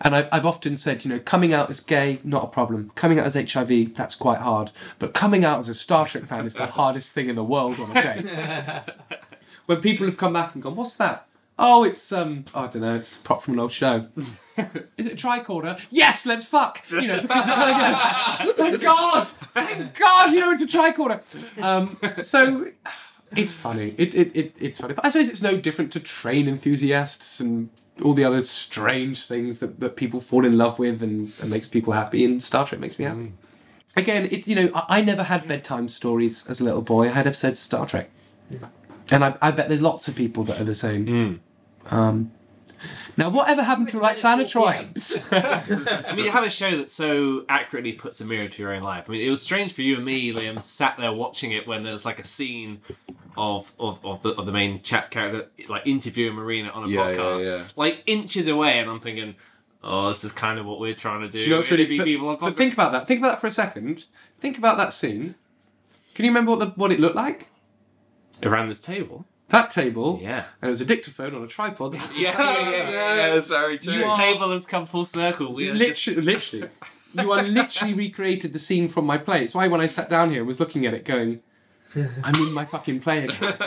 And 0.00 0.14
I, 0.14 0.28
I've 0.30 0.46
often 0.46 0.76
said, 0.76 1.04
you 1.04 1.10
know, 1.10 1.18
coming 1.18 1.52
out 1.52 1.70
as 1.70 1.80
gay, 1.80 2.20
not 2.22 2.44
a 2.44 2.48
problem. 2.48 2.92
Coming 2.94 3.18
out 3.18 3.26
as 3.26 3.34
HIV, 3.34 3.94
that's 3.94 4.14
quite 4.14 4.38
hard. 4.38 4.72
But 4.98 5.14
coming 5.14 5.44
out 5.44 5.60
as 5.60 5.68
a 5.68 5.74
Star 5.74 6.06
Trek 6.06 6.24
fan 6.24 6.46
is 6.46 6.54
the 6.54 6.66
hardest 6.66 7.12
thing 7.12 7.28
in 7.28 7.36
the 7.36 7.44
world 7.44 7.80
on 7.80 7.96
a 7.96 8.02
day 8.02 8.82
when 9.66 9.80
people 9.80 10.06
have 10.06 10.16
come 10.16 10.32
back 10.32 10.54
and 10.54 10.62
gone, 10.62 10.76
"What's 10.76 10.96
that?" 10.96 11.26
Oh, 11.58 11.84
it's 11.84 12.12
um, 12.12 12.44
I 12.54 12.66
don't 12.66 12.82
know, 12.82 12.96
it's 12.96 13.16
a 13.16 13.20
prop 13.20 13.40
from 13.40 13.54
an 13.54 13.60
old 13.60 13.72
show. 13.72 14.08
Is 14.98 15.06
it 15.06 15.12
a 15.12 15.26
tricorder? 15.26 15.80
Yes, 15.90 16.26
let's 16.26 16.44
fuck. 16.44 16.82
You 16.90 17.06
know, 17.06 17.22
because 17.22 17.46
kind 17.46 18.46
of 18.50 18.56
thank 18.56 18.82
God, 18.82 19.26
thank 19.26 19.94
God, 19.98 20.32
you 20.32 20.40
know 20.40 20.52
it's 20.52 20.62
a 20.62 20.66
tricorder. 20.66 21.22
Um, 21.62 21.98
so 22.22 22.68
it's 23.34 23.54
funny. 23.54 23.94
It, 23.96 24.14
it, 24.14 24.36
it 24.36 24.56
it's 24.60 24.80
funny, 24.80 24.94
but 24.94 25.04
I 25.04 25.08
suppose 25.08 25.30
it's 25.30 25.40
no 25.40 25.56
different 25.56 25.92
to 25.92 26.00
train 26.00 26.46
enthusiasts 26.46 27.40
and 27.40 27.70
all 28.04 28.12
the 28.12 28.24
other 28.24 28.42
strange 28.42 29.24
things 29.24 29.58
that, 29.60 29.80
that 29.80 29.96
people 29.96 30.20
fall 30.20 30.44
in 30.44 30.58
love 30.58 30.78
with 30.78 31.02
and, 31.02 31.32
and 31.40 31.50
makes 31.50 31.66
people 31.66 31.94
happy. 31.94 32.22
And 32.24 32.42
Star 32.42 32.66
Trek 32.66 32.80
makes 32.82 32.98
me 32.98 33.06
happy. 33.06 33.32
Again, 33.96 34.28
it 34.30 34.46
you 34.46 34.54
know 34.54 34.70
I, 34.74 34.98
I 34.98 35.00
never 35.00 35.22
had 35.22 35.48
bedtime 35.48 35.88
stories 35.88 36.46
as 36.50 36.60
a 36.60 36.64
little 36.64 36.82
boy. 36.82 37.06
I 37.06 37.12
had 37.12 37.26
episodes 37.26 37.58
of 37.60 37.64
Star 37.64 37.86
Trek. 37.86 38.10
And 39.10 39.24
I, 39.24 39.36
I 39.40 39.50
bet 39.52 39.68
there's 39.68 39.80
lots 39.82 40.08
of 40.08 40.16
people 40.16 40.44
that 40.44 40.60
are 40.60 40.64
the 40.64 40.74
same. 40.74 41.40
Um, 41.90 42.32
now, 43.16 43.30
whatever 43.30 43.62
happened 43.62 43.88
to 43.90 43.98
Lwaxana 43.98 44.42
Troi? 44.44 44.90
I 46.06 46.14
mean, 46.14 46.26
you 46.26 46.30
have 46.30 46.44
a 46.44 46.50
show 46.50 46.76
that 46.76 46.90
so 46.90 47.44
accurately 47.48 47.92
puts 47.94 48.20
a 48.20 48.24
mirror 48.26 48.48
to 48.48 48.62
your 48.62 48.72
own 48.74 48.82
life. 48.82 49.06
I 49.08 49.12
mean, 49.12 49.26
it 49.26 49.30
was 49.30 49.40
strange 49.40 49.72
for 49.72 49.80
you 49.82 49.96
and 49.96 50.04
me, 50.04 50.32
Liam, 50.32 50.62
sat 50.62 50.98
there 50.98 51.12
watching 51.12 51.52
it 51.52 51.66
when 51.66 51.82
there's 51.84 52.04
like 52.04 52.18
a 52.18 52.24
scene 52.24 52.80
of 53.36 53.72
of, 53.80 54.04
of 54.04 54.22
the 54.22 54.30
of 54.34 54.44
the 54.46 54.52
main 54.52 54.82
chat 54.82 55.10
character 55.10 55.48
like 55.68 55.86
interviewing 55.86 56.34
Marina 56.34 56.68
on 56.68 56.84
a 56.84 56.88
Yeah, 56.88 57.08
yeah, 57.10 57.16
podcast, 57.16 57.42
yeah. 57.46 57.64
like 57.76 58.02
inches 58.06 58.46
away, 58.46 58.78
and 58.78 58.90
I'm 58.90 59.00
thinking, 59.00 59.34
oh, 59.82 60.08
this 60.08 60.22
is 60.24 60.32
kind 60.32 60.58
of 60.58 60.66
what 60.66 60.78
we're 60.78 60.94
trying 60.94 61.22
to 61.22 61.28
do. 61.28 61.38
Do 61.38 61.44
you 61.44 61.50
know 61.50 61.56
what's 61.56 61.70
really? 61.70 61.84
interview 61.84 61.98
But, 61.98 62.04
people 62.04 62.28
on 62.28 62.36
but 62.38 62.56
think 62.56 62.74
about 62.74 62.92
that. 62.92 63.06
Think 63.06 63.20
about 63.20 63.30
that 63.32 63.40
for 63.40 63.46
a 63.46 63.50
second. 63.50 64.04
Think 64.40 64.58
about 64.58 64.76
that 64.76 64.92
scene. 64.92 65.34
Can 66.14 66.24
you 66.26 66.30
remember 66.30 66.50
what 66.50 66.60
the 66.60 66.66
what 66.76 66.92
it 66.92 67.00
looked 67.00 67.16
like? 67.16 67.48
around 68.42 68.68
this 68.68 68.82
table. 68.82 69.24
That 69.48 69.70
table. 69.70 70.18
Yeah. 70.22 70.44
And 70.60 70.68
it 70.68 70.70
was 70.70 70.80
a 70.80 70.84
dictaphone 70.84 71.34
on 71.34 71.42
a 71.42 71.46
tripod. 71.46 71.94
Yeah, 72.16 72.36
yeah, 72.38 72.90
yeah, 72.90 73.34
yeah. 73.34 73.40
sorry, 73.40 73.78
You 73.82 74.04
are- 74.04 74.16
table 74.18 74.50
has 74.52 74.66
come 74.66 74.86
full 74.86 75.04
circle. 75.04 75.52
We 75.54 75.68
are 75.70 75.74
just- 75.76 76.06
literally, 76.06 76.22
literally, 76.32 76.68
you 77.14 77.32
are 77.32 77.42
literally 77.42 77.94
recreated 77.94 78.52
the 78.52 78.58
scene 78.58 78.88
from 78.88 79.06
my 79.06 79.18
play. 79.18 79.44
It's 79.44 79.54
why 79.54 79.68
when 79.68 79.80
I 79.80 79.86
sat 79.86 80.08
down 80.08 80.30
here 80.30 80.40
and 80.40 80.46
was 80.46 80.58
looking 80.60 80.84
at 80.86 80.94
it, 80.94 81.04
going, 81.04 81.40
"I'm 82.22 82.34
in 82.34 82.52
my 82.52 82.64
fucking 82.64 83.00
play 83.00 83.24
again." 83.24 83.56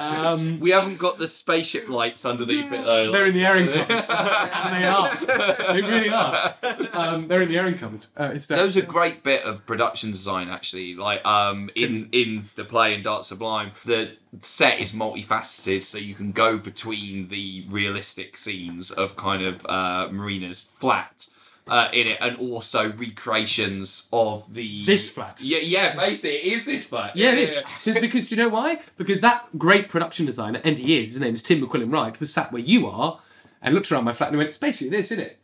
um, 0.00 0.60
We 0.60 0.70
haven't 0.70 0.98
got 0.98 1.18
the 1.18 1.28
spaceship 1.28 1.88
lights 1.88 2.24
underneath 2.24 2.72
it 2.72 2.84
though. 2.84 3.12
they're 3.12 3.26
in 3.26 3.34
the 3.34 3.44
airing 3.44 3.68
cupboard. 3.68 3.88
they 4.08 4.84
are. 4.84 5.72
They 5.72 5.82
really 5.82 6.10
are. 6.10 6.54
Um, 6.92 7.28
they're 7.28 7.42
in 7.42 7.48
the 7.48 7.58
airing 7.58 7.78
cupboard. 7.78 8.06
Uh, 8.16 8.30
it's 8.34 8.46
There 8.46 8.64
was 8.64 8.76
a 8.76 8.82
great 8.82 9.22
bit 9.22 9.42
of 9.44 9.64
production 9.66 10.10
design 10.10 10.48
actually, 10.48 10.94
like 10.94 11.24
um 11.24 11.68
in 11.76 12.08
in 12.12 12.44
the 12.56 12.64
play 12.64 12.94
in 12.94 13.02
Dark 13.02 13.24
Sublime. 13.24 13.72
The 13.84 14.12
set 14.42 14.78
is 14.80 14.92
multifaceted, 14.92 15.82
so 15.84 15.98
you 15.98 16.14
can 16.14 16.32
go 16.32 16.58
between 16.58 17.28
the 17.28 17.64
realistic 17.68 18.36
scenes 18.36 18.90
of 18.90 19.16
kind 19.16 19.42
of 19.42 19.64
uh, 19.66 20.08
Marina's 20.10 20.68
flat. 20.78 21.28
Uh, 21.68 21.88
in 21.92 22.06
it, 22.06 22.18
and 22.20 22.36
also 22.38 22.92
recreations 22.92 24.08
of 24.12 24.52
the 24.54 24.84
This 24.86 25.10
flat. 25.10 25.40
Yeah, 25.42 25.58
yeah, 25.58 25.94
basically, 25.94 26.36
it 26.36 26.52
is 26.54 26.64
this 26.64 26.84
flat. 26.84 27.14
Yeah, 27.16 27.32
it 27.32 27.50
is. 27.50 27.64
Just 27.84 28.00
Because 28.00 28.26
do 28.26 28.34
you 28.34 28.42
know 28.42 28.48
why? 28.48 28.80
Because 28.96 29.20
that 29.20 29.46
great 29.58 29.88
production 29.88 30.26
designer, 30.26 30.60
and 30.64 30.78
he 30.78 30.98
is, 31.00 31.08
his 31.10 31.20
name 31.20 31.34
is 31.34 31.42
Tim 31.42 31.60
McQuillen 31.60 31.92
Wright, 31.92 32.18
was 32.18 32.32
sat 32.32 32.52
where 32.52 32.62
you 32.62 32.86
are 32.86 33.20
and 33.60 33.74
looked 33.74 33.90
around 33.90 34.04
my 34.04 34.12
flat 34.12 34.28
and 34.28 34.38
went, 34.38 34.48
it's 34.48 34.58
basically 34.58 34.96
this, 34.96 35.10
isn't 35.10 35.24
it? 35.24 35.38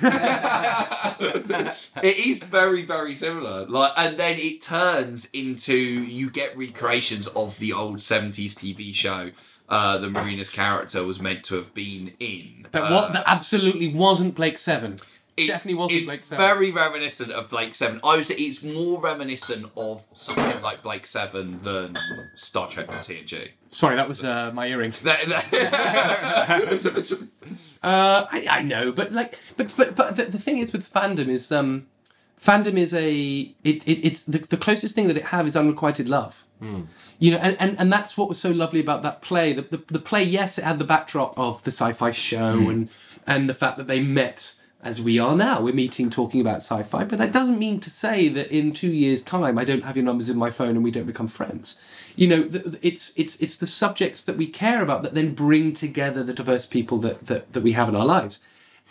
it 2.02 2.18
is 2.18 2.38
very 2.38 2.84
very 2.84 3.14
similar 3.14 3.66
like 3.66 3.92
and 3.96 4.16
then 4.18 4.38
it 4.38 4.62
turns 4.62 5.28
into 5.32 5.74
you 5.74 6.30
get 6.30 6.56
recreations 6.56 7.26
of 7.28 7.58
the 7.58 7.72
old 7.72 7.98
70s 7.98 8.54
tv 8.54 8.94
show 8.94 9.30
uh, 9.68 9.98
the 9.98 10.08
marina's 10.08 10.50
character 10.50 11.04
was 11.04 11.20
meant 11.20 11.44
to 11.44 11.56
have 11.56 11.74
been 11.74 12.12
in 12.20 12.66
But 12.70 12.84
Uh, 12.84 12.90
what 12.94 13.12
that 13.12 13.24
absolutely 13.26 13.88
wasn't 13.88 14.34
Blake 14.34 14.58
Seven. 14.58 15.00
It- 15.36 15.46
Definitely 15.46 15.74
wasn't 15.78 15.98
it's 16.00 16.06
Blake 16.06 16.24
Seven. 16.24 16.44
very 16.46 16.70
reminiscent 16.70 17.30
of 17.32 17.48
blake 17.48 17.74
7 17.74 18.00
i 18.04 18.16
would 18.16 18.26
say 18.26 18.34
it's 18.34 18.62
more 18.62 19.00
reminiscent 19.00 19.70
of 19.76 20.02
something 20.14 20.60
like 20.62 20.82
blake 20.82 21.06
7 21.06 21.60
than 21.62 21.94
star 22.36 22.68
trek 22.68 22.88
and 22.90 22.98
tng 22.98 23.50
Sorry, 23.70 23.96
that 23.96 24.06
was 24.06 24.22
uh, 24.22 24.50
my 24.52 24.66
earring. 24.66 24.92
That- 25.02 25.26
that- 25.28 27.18
Uh, 27.82 28.26
I, 28.30 28.46
I 28.48 28.62
know, 28.62 28.92
but 28.92 29.10
like, 29.12 29.36
but 29.56 29.74
but 29.76 29.96
but 29.96 30.14
the, 30.16 30.26
the 30.26 30.38
thing 30.38 30.58
is 30.58 30.72
with 30.72 30.90
fandom 30.90 31.26
is 31.28 31.50
um, 31.50 31.86
fandom 32.40 32.76
is 32.78 32.94
a 32.94 33.10
it, 33.64 33.86
it 33.88 34.06
it's 34.06 34.22
the, 34.22 34.38
the 34.38 34.56
closest 34.56 34.94
thing 34.94 35.08
that 35.08 35.16
it 35.16 35.24
have 35.26 35.46
is 35.48 35.56
unrequited 35.56 36.08
love. 36.08 36.44
You 37.18 37.32
know, 37.32 37.38
and, 37.38 37.56
and, 37.58 37.76
and 37.76 37.92
that's 37.92 38.16
what 38.16 38.28
was 38.28 38.38
so 38.38 38.52
lovely 38.52 38.78
about 38.78 39.02
that 39.02 39.20
play. 39.20 39.52
The, 39.52 39.62
the, 39.62 39.82
the 39.88 39.98
play, 39.98 40.22
yes, 40.22 40.58
it 40.58 40.64
had 40.64 40.78
the 40.78 40.84
backdrop 40.84 41.36
of 41.36 41.60
the 41.64 41.72
sci-fi 41.72 42.12
show 42.12 42.68
and 42.70 42.88
and 43.26 43.48
the 43.48 43.54
fact 43.54 43.78
that 43.78 43.88
they 43.88 43.98
met 44.00 44.54
as 44.82 45.00
we 45.00 45.18
are 45.18 45.36
now. 45.36 45.60
We're 45.60 45.74
meeting 45.74 46.10
talking 46.10 46.40
about 46.40 46.56
sci-fi, 46.56 47.04
but 47.04 47.18
that 47.18 47.32
doesn't 47.32 47.58
mean 47.58 47.78
to 47.80 47.90
say 47.90 48.28
that 48.28 48.50
in 48.50 48.72
two 48.72 48.90
years' 48.90 49.22
time 49.22 49.56
I 49.58 49.64
don't 49.64 49.84
have 49.84 49.96
your 49.96 50.04
numbers 50.04 50.28
in 50.28 50.36
my 50.36 50.50
phone 50.50 50.70
and 50.70 50.82
we 50.82 50.90
don't 50.90 51.06
become 51.06 51.28
friends. 51.28 51.80
You 52.16 52.26
know, 52.26 52.48
it's 52.82 53.12
it's 53.16 53.36
it's 53.36 53.56
the 53.56 53.66
subjects 53.66 54.22
that 54.24 54.36
we 54.36 54.46
care 54.46 54.82
about 54.82 55.02
that 55.02 55.14
then 55.14 55.34
bring 55.34 55.72
together 55.72 56.22
the 56.22 56.34
diverse 56.34 56.66
people 56.66 56.98
that 56.98 57.26
that, 57.26 57.52
that 57.52 57.62
we 57.62 57.72
have 57.72 57.88
in 57.88 57.96
our 57.96 58.06
lives, 58.06 58.40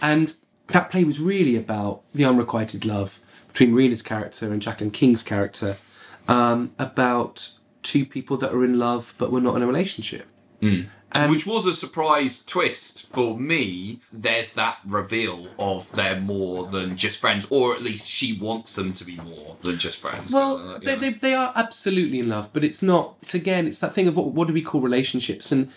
and 0.01 0.33
that 0.67 0.89
play 0.89 1.03
was 1.03 1.19
really 1.19 1.55
about 1.55 2.01
the 2.13 2.23
unrequited 2.23 2.85
love 2.85 3.19
between 3.49 3.73
Rena's 3.73 4.01
character 4.01 4.51
and 4.51 4.61
Jacqueline 4.61 4.91
King's 4.91 5.23
character, 5.23 5.77
um, 6.29 6.71
about 6.79 7.49
two 7.83 8.05
people 8.05 8.37
that 8.37 8.53
are 8.53 8.63
in 8.63 8.79
love 8.79 9.13
but 9.17 9.31
were 9.31 9.41
not 9.41 9.55
in 9.57 9.61
a 9.61 9.67
relationship. 9.67 10.25
Which 11.29 11.45
was 11.45 11.65
a 11.65 11.73
surprise 11.73 12.43
twist 12.43 13.07
for 13.13 13.37
me. 13.37 13.99
There's 14.11 14.53
that 14.53 14.79
reveal 14.85 15.47
of 15.59 15.91
they're 15.91 16.19
more 16.19 16.67
than 16.67 16.97
just 16.97 17.19
friends, 17.19 17.45
or 17.49 17.75
at 17.75 17.81
least 17.81 18.09
she 18.09 18.37
wants 18.37 18.75
them 18.75 18.93
to 18.93 19.03
be 19.03 19.17
more 19.17 19.57
than 19.61 19.77
just 19.77 19.99
friends. 19.99 20.33
Well, 20.33 20.79
they, 20.79 20.95
they, 20.95 21.09
they 21.09 21.33
are 21.33 21.51
absolutely 21.55 22.19
in 22.19 22.29
love, 22.29 22.51
but 22.53 22.63
it's 22.63 22.81
not. 22.81 23.15
It's 23.21 23.33
again, 23.33 23.67
it's 23.67 23.79
that 23.79 23.93
thing 23.93 24.07
of 24.07 24.15
what, 24.15 24.27
what 24.27 24.47
do 24.47 24.53
we 24.53 24.61
call 24.61 24.81
relationships, 24.81 25.51
and 25.51 25.69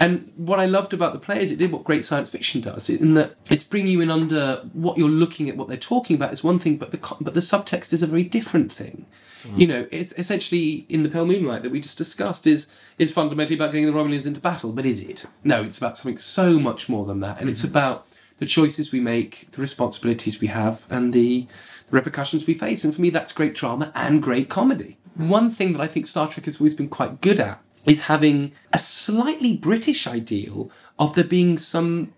And 0.00 0.32
what 0.36 0.58
I 0.58 0.64
loved 0.64 0.94
about 0.94 1.12
the 1.12 1.18
play 1.18 1.42
is 1.42 1.52
it 1.52 1.58
did 1.58 1.70
what 1.70 1.84
great 1.84 2.06
science 2.06 2.30
fiction 2.30 2.62
does, 2.62 2.88
in 2.88 3.12
that 3.14 3.34
it's 3.50 3.62
bringing 3.62 3.92
you 3.92 4.00
in 4.00 4.10
under 4.10 4.62
what 4.72 4.96
you're 4.96 5.10
looking 5.10 5.50
at, 5.50 5.58
what 5.58 5.68
they're 5.68 5.76
talking 5.76 6.16
about 6.16 6.32
is 6.32 6.42
one 6.42 6.58
thing, 6.58 6.78
but 6.78 6.90
the 6.90 7.16
but 7.20 7.34
the 7.34 7.40
subtext 7.40 7.92
is 7.92 8.02
a 8.02 8.06
very 8.06 8.24
different 8.24 8.72
thing. 8.72 9.04
Mm. 9.42 9.58
You 9.58 9.66
know, 9.66 9.86
it's 9.90 10.14
essentially 10.16 10.86
in 10.88 11.02
the 11.02 11.10
pale 11.10 11.26
moonlight 11.26 11.62
that 11.62 11.70
we 11.70 11.80
just 11.80 11.98
discussed 11.98 12.46
is 12.46 12.66
is 12.98 13.12
fundamentally 13.12 13.56
about 13.56 13.72
getting 13.72 13.86
the 13.86 13.92
Romulans 13.92 14.24
into 14.24 14.40
battle, 14.40 14.72
but 14.72 14.86
is 14.86 15.00
it? 15.00 15.26
No, 15.44 15.62
it's 15.62 15.76
about 15.76 15.98
something 15.98 16.18
so 16.18 16.58
much 16.58 16.88
more 16.88 17.04
than 17.04 17.20
that, 17.20 17.38
and 17.38 17.50
it's 17.50 17.60
mm-hmm. 17.60 17.76
about 17.76 18.06
the 18.38 18.46
choices 18.46 18.90
we 18.90 19.00
make, 19.00 19.48
the 19.52 19.60
responsibilities 19.60 20.40
we 20.40 20.46
have, 20.46 20.86
and 20.88 21.12
the, 21.12 21.46
the 21.90 21.92
repercussions 21.92 22.46
we 22.46 22.54
face. 22.54 22.84
And 22.84 22.94
for 22.94 23.02
me, 23.02 23.10
that's 23.10 23.32
great 23.32 23.54
drama 23.54 23.92
and 23.94 24.22
great 24.22 24.48
comedy. 24.48 24.96
One 25.14 25.50
thing 25.50 25.74
that 25.74 25.82
I 25.82 25.86
think 25.86 26.06
Star 26.06 26.26
Trek 26.26 26.46
has 26.46 26.58
always 26.58 26.72
been 26.72 26.88
quite 26.88 27.20
good 27.20 27.38
at 27.38 27.60
is 27.86 28.02
having 28.02 28.52
a 28.72 28.78
slightly 28.78 29.56
British 29.56 30.06
ideal 30.06 30.70
of 30.98 31.14
there 31.14 31.24
being 31.24 31.58
some 31.58 32.12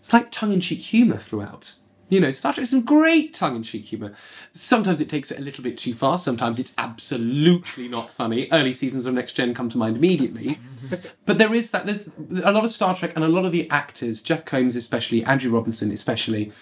slight 0.00 0.32
tongue 0.32 0.52
in 0.52 0.60
cheek 0.60 0.80
humour 0.80 1.18
throughout. 1.18 1.74
You 2.10 2.18
know, 2.18 2.32
Star 2.32 2.52
Trek 2.52 2.62
has 2.62 2.70
some 2.70 2.82
great 2.82 3.32
tongue 3.32 3.56
in 3.56 3.62
cheek 3.62 3.84
humour. 3.84 4.12
Sometimes 4.50 5.00
it 5.00 5.08
takes 5.08 5.30
it 5.30 5.38
a 5.38 5.42
little 5.42 5.62
bit 5.62 5.78
too 5.78 5.94
far, 5.94 6.18
sometimes 6.18 6.58
it's 6.58 6.74
absolutely 6.76 7.86
not 7.86 8.10
funny. 8.10 8.48
Early 8.50 8.72
seasons 8.72 9.06
of 9.06 9.14
Next 9.14 9.34
Gen 9.34 9.54
come 9.54 9.68
to 9.68 9.78
mind 9.78 9.96
immediately. 9.96 10.58
but 11.24 11.38
there 11.38 11.54
is 11.54 11.70
that, 11.70 11.86
there's 11.86 12.00
a 12.44 12.50
lot 12.50 12.64
of 12.64 12.72
Star 12.72 12.96
Trek 12.96 13.12
and 13.14 13.24
a 13.24 13.28
lot 13.28 13.44
of 13.44 13.52
the 13.52 13.70
actors, 13.70 14.20
Jeff 14.20 14.44
Combs 14.44 14.74
especially, 14.74 15.24
Andrew 15.24 15.52
Robinson 15.52 15.92
especially, 15.92 16.52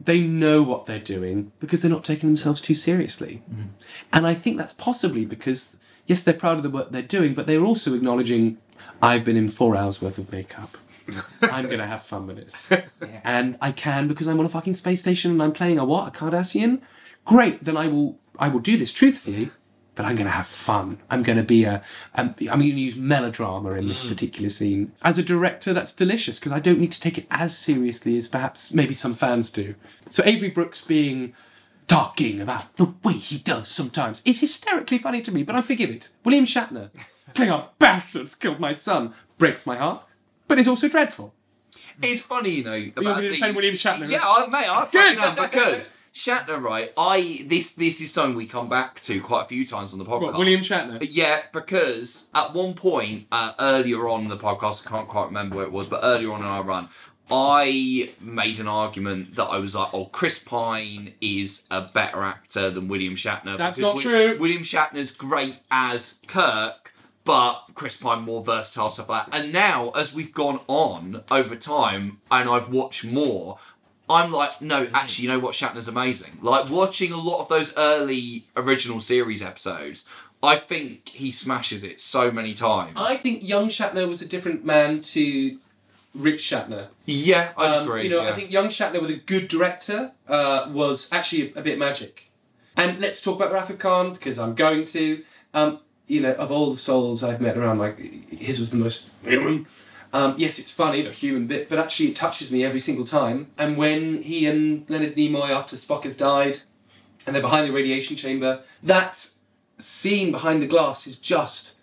they 0.00 0.20
know 0.20 0.62
what 0.62 0.86
they're 0.86 0.98
doing 0.98 1.52
because 1.60 1.82
they're 1.82 1.90
not 1.90 2.04
taking 2.04 2.30
themselves 2.30 2.62
too 2.62 2.74
seriously. 2.74 3.42
Mm-hmm. 3.50 3.68
And 4.14 4.26
I 4.26 4.32
think 4.32 4.56
that's 4.56 4.74
possibly 4.74 5.26
because, 5.26 5.78
yes, 6.06 6.22
they're 6.22 6.34
proud 6.34 6.56
of 6.56 6.62
the 6.62 6.70
work 6.70 6.90
they're 6.90 7.02
doing, 7.02 7.34
but 7.34 7.46
they're 7.46 7.64
also 7.64 7.94
acknowledging, 7.94 8.58
I've 9.02 9.24
been 9.24 9.36
in 9.36 9.48
four 9.48 9.76
hours 9.76 10.00
worth 10.00 10.18
of 10.18 10.32
makeup. 10.32 10.76
I'm 11.42 11.66
going 11.66 11.78
to 11.78 11.86
have 11.86 12.02
fun 12.02 12.26
with 12.26 12.36
this. 12.36 12.70
And 13.24 13.58
I 13.60 13.72
can 13.72 14.08
because 14.08 14.28
I'm 14.28 14.38
on 14.38 14.46
a 14.46 14.48
fucking 14.48 14.74
space 14.74 15.00
station 15.00 15.32
and 15.32 15.42
I'm 15.42 15.52
playing 15.52 15.78
a 15.78 15.84
what? 15.84 16.08
A 16.08 16.10
Cardassian? 16.16 16.80
Great, 17.24 17.64
then 17.64 17.76
I 17.76 17.88
will 17.88 18.18
I 18.38 18.48
will 18.48 18.60
do 18.60 18.76
this 18.76 18.92
truthfully, 18.92 19.50
but 19.96 20.04
I'm 20.04 20.14
going 20.14 20.26
to 20.26 20.32
have 20.32 20.46
fun. 20.46 20.98
I'm 21.10 21.22
going 21.22 21.38
to 21.38 21.42
be 21.42 21.64
a, 21.64 21.82
um, 22.14 22.34
I'm 22.40 22.60
going 22.60 22.60
to 22.60 22.80
use 22.80 22.96
melodrama 22.96 23.72
in 23.72 23.88
this 23.88 24.04
particular 24.04 24.48
scene. 24.48 24.92
As 25.02 25.18
a 25.18 25.22
director, 25.22 25.72
that's 25.72 25.92
delicious 25.92 26.38
because 26.38 26.52
I 26.52 26.60
don't 26.60 26.78
need 26.78 26.92
to 26.92 27.00
take 27.00 27.18
it 27.18 27.26
as 27.30 27.56
seriously 27.56 28.16
as 28.16 28.28
perhaps 28.28 28.72
maybe 28.72 28.94
some 28.94 29.14
fans 29.14 29.50
do. 29.50 29.74
So 30.08 30.22
Avery 30.24 30.50
Brooks 30.50 30.82
being 30.82 31.34
talking 31.88 32.40
about 32.40 32.76
the 32.76 32.92
way 33.02 33.14
he 33.14 33.38
does 33.38 33.68
sometimes 33.68 34.22
is 34.24 34.40
hysterically 34.40 34.98
funny 34.98 35.22
to 35.22 35.30
me, 35.30 35.42
but 35.42 35.54
I 35.54 35.62
forgive 35.62 35.90
it. 35.90 36.08
William 36.24 36.44
Shatner, 36.44 36.90
Klingon 37.34 37.68
bastards 37.78 38.34
killed 38.34 38.60
my 38.60 38.74
son, 38.74 39.14
breaks 39.38 39.66
my 39.66 39.76
heart, 39.76 40.02
but 40.48 40.58
it's 40.58 40.68
also 40.68 40.88
dreadful. 40.88 41.34
It's 42.02 42.20
funny, 42.20 42.50
you 42.50 42.64
know. 42.64 42.74
You're 42.74 42.92
about 42.92 43.02
going 43.02 43.16
to 43.22 43.28
the- 43.28 43.34
defend 43.34 43.56
William 43.56 43.74
Shatner? 43.74 44.10
Yeah, 44.10 44.20
I, 44.22 44.46
mate, 44.48 44.68
I 44.68 44.84
fucking 44.84 45.18
am 45.22 45.34
because 45.34 45.92
Shatner, 46.14 46.60
right? 46.62 46.92
I 46.96 47.44
this 47.46 47.72
this 47.72 48.00
is 48.00 48.10
something 48.12 48.36
we 48.36 48.46
come 48.46 48.68
back 48.68 49.00
to 49.02 49.20
quite 49.20 49.44
a 49.44 49.48
few 49.48 49.66
times 49.66 49.92
on 49.92 49.98
the 49.98 50.04
podcast. 50.04 50.22
What, 50.22 50.38
William 50.38 50.60
Shatner? 50.60 50.98
Yeah, 51.00 51.42
because 51.52 52.28
at 52.34 52.52
one 52.54 52.74
point 52.74 53.26
uh, 53.32 53.52
earlier 53.58 54.08
on 54.08 54.22
in 54.22 54.28
the 54.28 54.36
podcast, 54.36 54.86
I 54.86 54.90
can't 54.90 55.08
quite 55.08 55.26
remember 55.26 55.56
where 55.56 55.64
it 55.66 55.72
was, 55.72 55.88
but 55.88 56.00
earlier 56.02 56.32
on 56.32 56.40
in 56.40 56.46
our 56.46 56.62
run, 56.62 56.88
I 57.30 58.10
made 58.20 58.60
an 58.60 58.68
argument 58.68 59.34
that 59.34 59.44
I 59.44 59.58
was 59.58 59.74
like, 59.74 59.92
"Oh, 59.92 60.06
Chris 60.06 60.38
Pine 60.38 61.14
is 61.20 61.66
a 61.70 61.82
better 61.82 62.22
actor 62.22 62.70
than 62.70 62.88
William 62.88 63.16
Shatner." 63.16 63.56
That's 63.56 63.78
not 63.78 63.98
true. 63.98 64.36
William 64.38 64.62
Shatner's 64.62 65.10
great 65.10 65.58
as 65.70 66.20
Kirk, 66.28 66.92
but 67.24 67.64
Chris 67.74 67.96
Pine 67.96 68.22
more 68.22 68.44
versatile 68.44 68.90
stuff 68.90 69.08
like 69.08 69.30
that. 69.30 69.36
And 69.36 69.52
now, 69.52 69.90
as 69.90 70.14
we've 70.14 70.32
gone 70.32 70.60
on 70.68 71.24
over 71.30 71.56
time, 71.56 72.20
and 72.30 72.48
I've 72.48 72.68
watched 72.68 73.04
more. 73.04 73.58
I'm 74.08 74.30
like, 74.30 74.62
no, 74.62 74.86
mm. 74.86 74.90
actually, 74.94 75.24
you 75.24 75.32
know 75.32 75.40
what? 75.40 75.54
Shatner's 75.54 75.88
amazing. 75.88 76.38
Like 76.40 76.70
watching 76.70 77.10
a 77.10 77.16
lot 77.16 77.40
of 77.40 77.48
those 77.48 77.76
early 77.76 78.44
original 78.56 79.00
series 79.00 79.42
episodes, 79.42 80.04
I 80.42 80.56
think 80.58 81.08
he 81.08 81.32
smashes 81.32 81.82
it 81.82 82.00
so 82.00 82.30
many 82.30 82.54
times. 82.54 82.92
I 82.96 83.16
think 83.16 83.42
young 83.42 83.68
Shatner 83.68 84.08
was 84.08 84.22
a 84.22 84.26
different 84.26 84.64
man 84.64 85.00
to 85.00 85.58
Rich 86.16 86.40
Shatner. 86.40 86.88
yeah, 87.04 87.52
I 87.56 87.66
Um, 87.66 87.82
agree. 87.82 88.04
You 88.04 88.10
know, 88.10 88.22
yeah. 88.22 88.30
I 88.30 88.32
think 88.32 88.50
young 88.50 88.68
Shatner 88.68 89.00
with 89.00 89.10
a 89.10 89.16
good 89.16 89.48
director 89.48 90.12
uh, 90.28 90.68
was 90.70 91.08
actually 91.12 91.52
a, 91.54 91.62
bit 91.62 91.78
magic. 91.78 92.30
And 92.76 92.98
let's 93.00 93.20
talk 93.20 93.36
about 93.36 93.52
Wrath 93.52 93.70
of 93.70 93.78
Khan 93.78 94.12
because 94.14 94.38
I'm 94.38 94.54
going 94.54 94.84
to. 94.86 95.22
Um, 95.54 95.80
you 96.06 96.20
know, 96.20 96.32
of 96.34 96.52
all 96.52 96.70
the 96.70 96.76
souls 96.76 97.24
I've 97.24 97.40
met 97.40 97.56
around, 97.56 97.78
like 97.78 97.98
his 98.30 98.60
was 98.60 98.70
the 98.70 98.76
most 98.76 99.10
human. 99.24 99.66
Um, 100.12 100.34
yes, 100.38 100.58
it's 100.58 100.70
funny, 100.70 101.02
the 101.02 101.10
human 101.10 101.46
bit, 101.48 101.68
but 101.68 101.78
actually 101.80 102.10
it 102.10 102.16
touches 102.16 102.50
me 102.52 102.64
every 102.64 102.78
single 102.80 103.04
time. 103.04 103.48
And 103.58 103.76
when 103.76 104.22
he 104.22 104.46
and 104.46 104.88
Leonard 104.88 105.16
Nimoy, 105.16 105.50
after 105.50 105.74
Spock 105.76 106.04
has 106.04 106.16
died, 106.16 106.60
and 107.26 107.34
they're 107.34 107.42
behind 107.42 107.66
the 107.66 107.72
radiation 107.72 108.14
chamber, 108.14 108.62
that 108.84 109.28
scene 109.78 110.30
behind 110.30 110.62
the 110.62 110.66
glass 110.66 111.06
is 111.08 111.18
just 111.18 111.76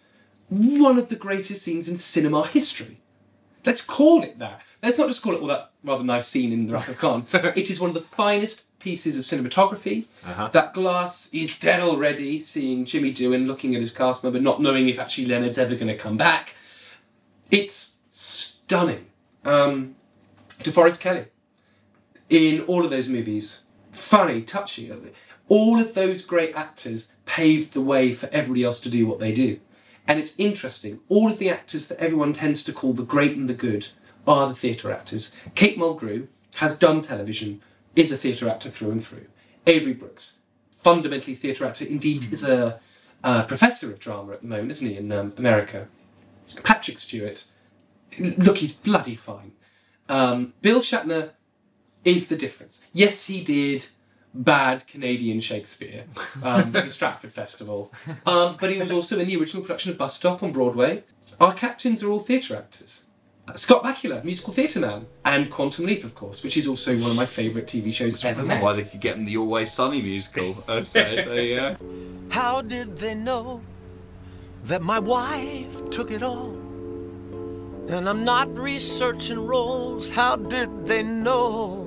one 0.50 0.98
of 0.98 1.10
the 1.10 1.16
greatest 1.16 1.64
scenes 1.64 1.90
in 1.90 1.98
cinema 1.98 2.48
history. 2.48 3.00
Let's 3.66 3.82
call 3.82 4.24
it 4.24 4.40
that. 4.40 4.62
Let's 4.82 4.98
not 4.98 5.08
just 5.08 5.22
call 5.22 5.36
it 5.36 5.42
all 5.42 5.48
that 5.48 5.72
rather 5.84 6.04
nice 6.04 6.28
scene 6.28 6.52
in 6.52 6.68
The 6.68 6.74
Wrath 6.74 6.90
of 6.90 6.98
Khan. 6.98 7.26
it 7.34 7.70
is 7.70 7.80
one 7.80 7.90
of 7.90 7.94
the 7.94 8.02
finest 8.02 8.66
pieces 8.80 9.18
of 9.18 9.24
cinematography. 9.24 10.06
That 10.52 10.74
glass 10.74 11.30
is 11.34 11.58
dead 11.58 11.80
already, 11.80 12.40
seeing 12.40 12.84
Jimmy 12.86 13.14
Doohan 13.14 13.48
looking 13.48 13.76
at 13.76 13.82
his 13.82 13.94
cast 13.94 14.24
member, 14.24 14.40
not 14.40 14.62
knowing 14.62 14.90
if 14.90 15.00
actually 15.00 15.28
Leonard's 15.28 15.58
ever 15.58 15.76
going 15.76 15.88
to 15.88 15.98
come 15.98 16.18
back. 16.18 16.56
It's 17.50 17.94
stunning. 18.10 19.08
Um, 19.46 19.96
DeForest 20.50 21.00
Kelley 21.00 21.26
in 22.30 22.62
all 22.62 22.84
of 22.84 22.90
those 22.90 23.08
movies, 23.08 23.64
funny, 23.92 24.42
touchy, 24.42 24.92
All 25.50 25.80
of 25.80 25.94
those 25.94 26.24
great 26.24 26.56
actors 26.56 27.14
paved 27.26 27.74
the 27.74 27.82
way 27.82 28.12
for 28.12 28.28
everybody 28.32 28.64
else 28.64 28.80
to 28.82 28.90
do 28.90 29.06
what 29.06 29.20
they 29.20 29.32
do. 29.32 29.60
And 30.08 30.20
it's 30.20 30.34
interesting, 30.38 31.00
all 31.08 31.32
of 31.32 31.38
the 31.38 31.50
actors 31.50 31.88
that 31.88 32.00
everyone 32.00 32.34
tends 32.34 32.64
to 32.64 32.74
call 32.74 32.94
the 32.94 33.04
great 33.04 33.38
and 33.38 33.50
the 33.50 33.54
good 33.54 33.88
are 34.28 34.48
the 34.48 34.54
theatre 34.54 34.92
actors. 34.92 35.36
Kate 35.56 35.78
Mulgrew 35.78 36.28
has 36.56 36.78
done 36.78 37.02
television, 37.02 37.62
is 37.96 38.12
a 38.12 38.18
theatre 38.18 38.50
actor 38.50 38.70
through 38.70 38.92
and 38.92 39.06
through. 39.06 39.28
Avery 39.66 39.94
Brooks, 39.94 40.40
fundamentally 40.72 41.36
theatre 41.36 41.66
actor, 41.66 41.86
indeed 41.86 42.32
is 42.34 42.44
a 42.44 42.80
uh, 43.24 43.44
professor 43.44 43.92
of 43.92 44.00
drama 44.00 44.34
at 44.34 44.42
the 44.42 44.48
moment, 44.48 44.72
isn't 44.72 44.90
he, 44.90 44.98
in 44.98 45.12
um, 45.12 45.34
America. 45.38 45.88
Patrick 46.64 46.98
Stewart, 46.98 47.46
look, 48.20 48.58
he's 48.58 48.76
bloody 48.76 49.16
fine. 49.16 49.54
Um, 50.10 50.54
Bill 50.62 50.82
Shatner 50.82 51.32
is 52.04 52.28
the 52.28 52.36
difference. 52.36 52.82
Yes, 52.92 53.26
he 53.26 53.42
did 53.42 53.88
bad 54.34 54.88
Canadian 54.88 55.40
Shakespeare 55.40 56.06
um, 56.44 56.76
at 56.76 56.86
the 56.86 56.90
Stratford 56.90 57.32
Festival, 57.32 57.94
um, 58.26 58.58
but 58.60 58.72
he 58.72 58.80
was 58.80 58.92
also 58.92 59.20
in 59.20 59.28
the 59.28 59.38
original 59.38 59.62
production 59.62 59.92
of 59.92 59.98
Bus 59.98 60.16
Stop 60.16 60.42
on 60.44 60.52
Broadway. 60.52 61.04
Our 61.40 61.54
captains 61.54 62.04
are 62.04 62.10
all 62.10 62.20
theatre 62.20 62.56
actors. 62.56 63.06
Uh, 63.46 63.56
Scott 63.56 63.84
Bakula, 63.84 64.24
musical 64.24 64.54
theatre 64.54 64.80
man, 64.80 65.06
and 65.26 65.52
Quantum 65.52 65.86
Leap, 65.86 66.04
of 66.04 66.16
course, 66.16 66.44
which 66.44 66.56
is 66.56 66.68
also 66.68 66.98
one 66.98 67.12
of 67.12 67.18
my 67.18 67.26
favourite 67.26 67.68
TV 67.68 67.94
shows 67.94 68.24
ever 68.24 68.42
made. 68.42 68.62
Why 68.62 68.74
they 68.74 68.84
could 68.84 69.02
get 69.02 69.18
in 69.18 69.26
the 69.26 69.36
Always 69.36 69.72
Sunny 69.72 70.02
musical. 70.02 70.64
I 70.68 70.82
said, 70.84 71.28
there 71.28 71.42
you 71.42 71.56
go. 71.58 71.78
How 72.30 72.62
did 72.62 72.98
they 72.98 73.16
know 73.16 73.62
that 74.64 74.82
my 74.82 75.00
wife 75.00 75.90
took 75.90 76.10
it 76.12 76.24
all? 76.24 76.54
And 77.90 78.08
I'm 78.08 78.24
not 78.24 78.48
researching 78.58 79.46
roles. 79.46 80.10
How 80.10 80.38
did 80.38 80.88
they 80.88 81.04
know? 81.04 81.83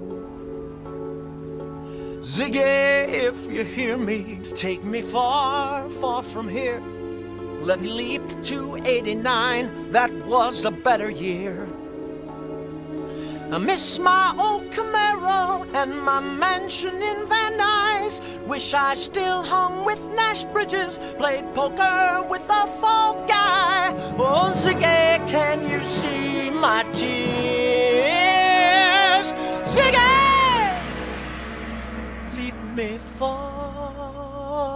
Ziggy, 2.26 2.58
if 2.58 3.48
you 3.52 3.62
hear 3.62 3.96
me, 3.96 4.40
take 4.56 4.82
me 4.82 5.00
far, 5.00 5.88
far 5.88 6.24
from 6.24 6.48
here. 6.48 6.80
Let 7.60 7.80
me 7.80 7.88
leap 7.88 8.42
to 8.50 8.76
89. 8.84 9.92
That 9.92 10.12
was 10.26 10.64
a 10.64 10.72
better 10.72 11.08
year. 11.08 11.68
I 13.52 13.58
miss 13.58 14.00
my 14.00 14.34
old 14.40 14.68
Camaro 14.72 15.72
and 15.72 16.02
my 16.02 16.18
mansion 16.18 17.00
in 17.00 17.28
Van 17.28 17.52
Nuys. 17.60 18.20
Wish 18.48 18.74
I 18.74 18.94
still 18.94 19.44
hung 19.44 19.84
with 19.84 20.04
Nash 20.16 20.42
Bridges, 20.46 20.98
played 21.18 21.44
poker 21.54 22.26
with 22.28 22.44
a 22.50 22.66
fall 22.80 23.24
guy. 23.28 23.94
Oh, 24.18 24.52
Ziggy, 24.52 25.28
can 25.28 25.64
you 25.70 25.80
see 25.84 26.50
my 26.50 26.82
tears? 26.92 28.25
Me 32.76 32.98
far, 32.98 34.68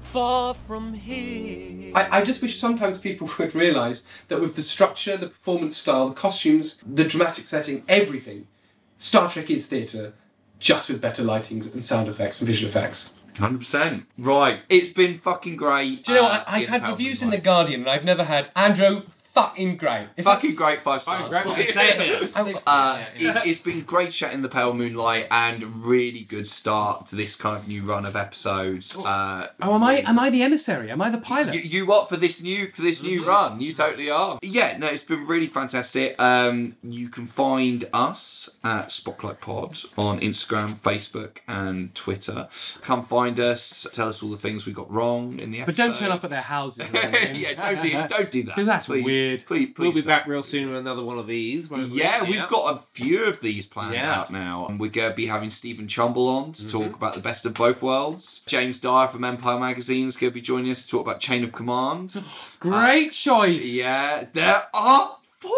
far 0.00 0.52
from 0.54 0.92
here. 0.94 1.92
I, 1.94 2.18
I 2.18 2.24
just 2.24 2.42
wish 2.42 2.58
sometimes 2.58 2.98
people 2.98 3.30
would 3.38 3.54
realise 3.54 4.04
that 4.28 4.40
with 4.40 4.56
the 4.56 4.62
structure, 4.62 5.16
the 5.16 5.28
performance 5.28 5.76
style, 5.76 6.08
the 6.08 6.14
costumes, 6.14 6.82
the 6.84 7.04
dramatic 7.04 7.44
setting, 7.44 7.84
everything, 7.88 8.48
Star 8.96 9.28
Trek 9.28 9.48
is 9.48 9.66
theatre, 9.66 10.14
just 10.58 10.88
with 10.88 11.00
better 11.00 11.22
lightings 11.22 11.72
and 11.72 11.84
sound 11.84 12.08
effects 12.08 12.40
and 12.40 12.48
visual 12.48 12.68
effects. 12.68 13.14
Hundred 13.38 13.58
percent. 13.58 14.06
Right. 14.16 14.60
It's 14.68 14.92
been 14.92 15.18
fucking 15.18 15.56
great. 15.56 16.04
Do 16.04 16.12
you 16.12 16.18
know, 16.18 16.26
uh, 16.26 16.44
I, 16.46 16.58
I've 16.58 16.68
had 16.68 16.86
reviews 16.86 17.20
in 17.20 17.30
The 17.30 17.38
Guardian 17.38 17.80
and 17.80 17.90
I've 17.90 18.04
never 18.04 18.22
had 18.24 18.50
Andrew 18.54 19.02
fucking 19.34 19.76
great. 19.76 20.08
If 20.16 20.24
Fucking 20.24 20.54
great 20.54 20.80
five 20.82 21.02
stars. 21.02 21.28
Same 21.74 22.00
here. 22.00 22.28
Uh, 22.66 23.04
it, 23.16 23.46
it's 23.46 23.58
been 23.60 23.82
great 23.82 24.10
chatting 24.12 24.36
in 24.36 24.42
the 24.42 24.48
Pale 24.48 24.74
Moonlight 24.74 25.26
and 25.30 25.84
really 25.84 26.20
good 26.20 26.48
start 26.48 27.06
to 27.08 27.16
this 27.16 27.36
kind 27.36 27.56
of 27.56 27.68
new 27.68 27.82
run 27.82 28.06
of 28.06 28.16
episodes. 28.16 28.96
Uh, 28.96 29.48
Oh, 29.60 29.74
am 29.74 29.82
I? 29.82 29.96
Am 30.06 30.18
I 30.18 30.30
the 30.30 30.42
emissary? 30.42 30.90
Am 30.90 31.00
I 31.02 31.10
the 31.10 31.18
pilot? 31.18 31.54
you, 31.54 31.60
you 31.60 31.92
up 31.92 32.08
for 32.08 32.16
this 32.16 32.40
new 32.42 32.70
for 32.70 32.82
this 32.82 33.02
new 33.02 33.24
run? 33.26 33.60
You 33.60 33.72
totally 33.72 34.10
are. 34.10 34.38
Yeah, 34.42 34.76
no, 34.78 34.86
it's 34.86 35.02
been 35.04 35.26
really 35.26 35.46
fantastic. 35.48 36.20
Um, 36.20 36.76
you 36.82 37.08
can 37.08 37.26
find 37.26 37.88
us 37.92 38.48
at 38.62 38.90
Spotlight 38.90 39.40
Pod 39.40 39.78
on 39.98 40.20
Instagram, 40.20 40.76
Facebook, 40.78 41.38
and 41.48 41.94
Twitter. 41.94 42.48
Come 42.82 43.04
find 43.04 43.38
us. 43.40 43.86
Tell 43.92 44.08
us 44.08 44.22
all 44.22 44.30
the 44.30 44.36
things 44.36 44.66
we 44.66 44.72
got 44.72 44.90
wrong 44.90 45.38
in 45.40 45.50
the 45.50 45.60
episode. 45.60 45.66
but 45.66 45.76
don't 45.76 45.96
turn 45.96 46.12
up 46.12 46.24
at 46.24 46.30
their 46.30 46.40
houses. 46.40 46.88
yeah, 46.92 47.54
don't 47.72 47.82
do 47.82 47.90
don't 48.16 48.30
do 48.30 48.42
that. 48.44 48.54
'Cause 48.54 48.66
that's 48.66 48.86
Please, 48.86 49.04
weird. 49.04 49.23
Please, 49.44 49.44
please. 49.44 49.74
We'll 49.78 49.92
be 49.92 50.00
back 50.02 50.26
real 50.26 50.42
soon 50.42 50.70
with 50.70 50.78
another 50.78 51.02
one 51.04 51.18
of 51.18 51.26
these. 51.26 51.68
we? 51.70 51.84
Yeah, 51.84 52.22
we've 52.22 52.48
got 52.48 52.74
a 52.76 52.80
few 52.92 53.24
of 53.24 53.40
these 53.40 53.66
planned 53.66 53.94
Yeah. 53.94 54.20
out 54.20 54.32
now. 54.32 54.66
And 54.66 54.78
we're 54.80 54.90
going 54.90 55.10
to 55.10 55.16
be 55.16 55.26
having 55.26 55.50
Stephen 55.50 55.88
Chumble 55.88 56.28
on 56.28 56.52
to 56.54 56.62
Mm-hmm. 56.62 56.70
talk 56.78 56.94
about 56.96 57.14
the 57.14 57.20
best 57.20 57.44
of 57.46 57.54
both 57.54 57.82
worlds. 57.82 58.42
James 58.46 58.80
Dyer 58.80 59.08
from 59.08 59.24
Empire 59.24 59.58
Magazine 59.58 60.06
is 60.06 60.16
going 60.16 60.30
to 60.32 60.34
be 60.34 60.40
joining 60.40 60.70
us 60.70 60.82
to 60.82 60.88
talk 60.88 61.02
about 61.06 61.20
Chain 61.20 61.44
of 61.44 61.52
Command. 61.52 62.22
Great 62.60 63.12
choice. 63.12 63.72
yeah, 63.74 64.24
there 64.32 64.62
are 64.72 65.16
four 65.38 65.52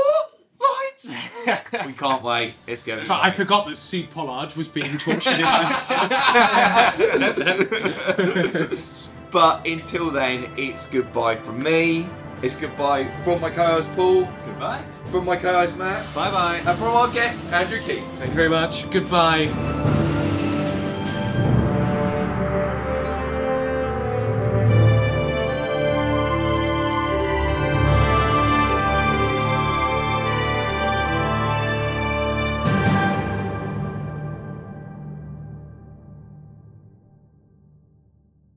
lights. 0.61 1.09
we 1.87 1.93
can't 1.93 2.23
wait. 2.23 2.55
It's 2.67 2.83
going 2.83 3.05
to 3.05 3.15
I 3.15 3.31
forgot 3.31 3.67
that 3.69 3.77
Sue 3.77 4.07
Pollard 4.07 4.55
was 4.57 4.69
being 4.69 4.99
tortured 4.99 5.39
in. 5.39 5.45
But 9.33 9.67
until 9.67 10.11
then, 10.11 10.49
it's 10.57 10.89
goodbye 10.89 11.37
from 11.37 11.63
me. 11.63 12.09
It's 12.47 12.55
goodbye 12.55 13.09
from 13.25 13.41
my 13.41 13.51
co-host 13.51 13.93
Paul. 13.97 14.29
Goodbye. 14.45 14.85
From 15.07 15.25
my 15.25 15.37
co-host 15.37 15.77
Matt. 15.77 16.15
Bye 16.15 16.31
bye. 16.31 16.57
And 16.59 16.79
from 16.79 16.95
our 16.95 17.09
guest 17.09 17.45
Andrew 17.53 17.81
Keates. 17.81 18.05
Thank 18.21 18.31
you 18.31 18.37
very 18.37 18.49
much. 18.49 18.89
Goodbye. 18.89 20.06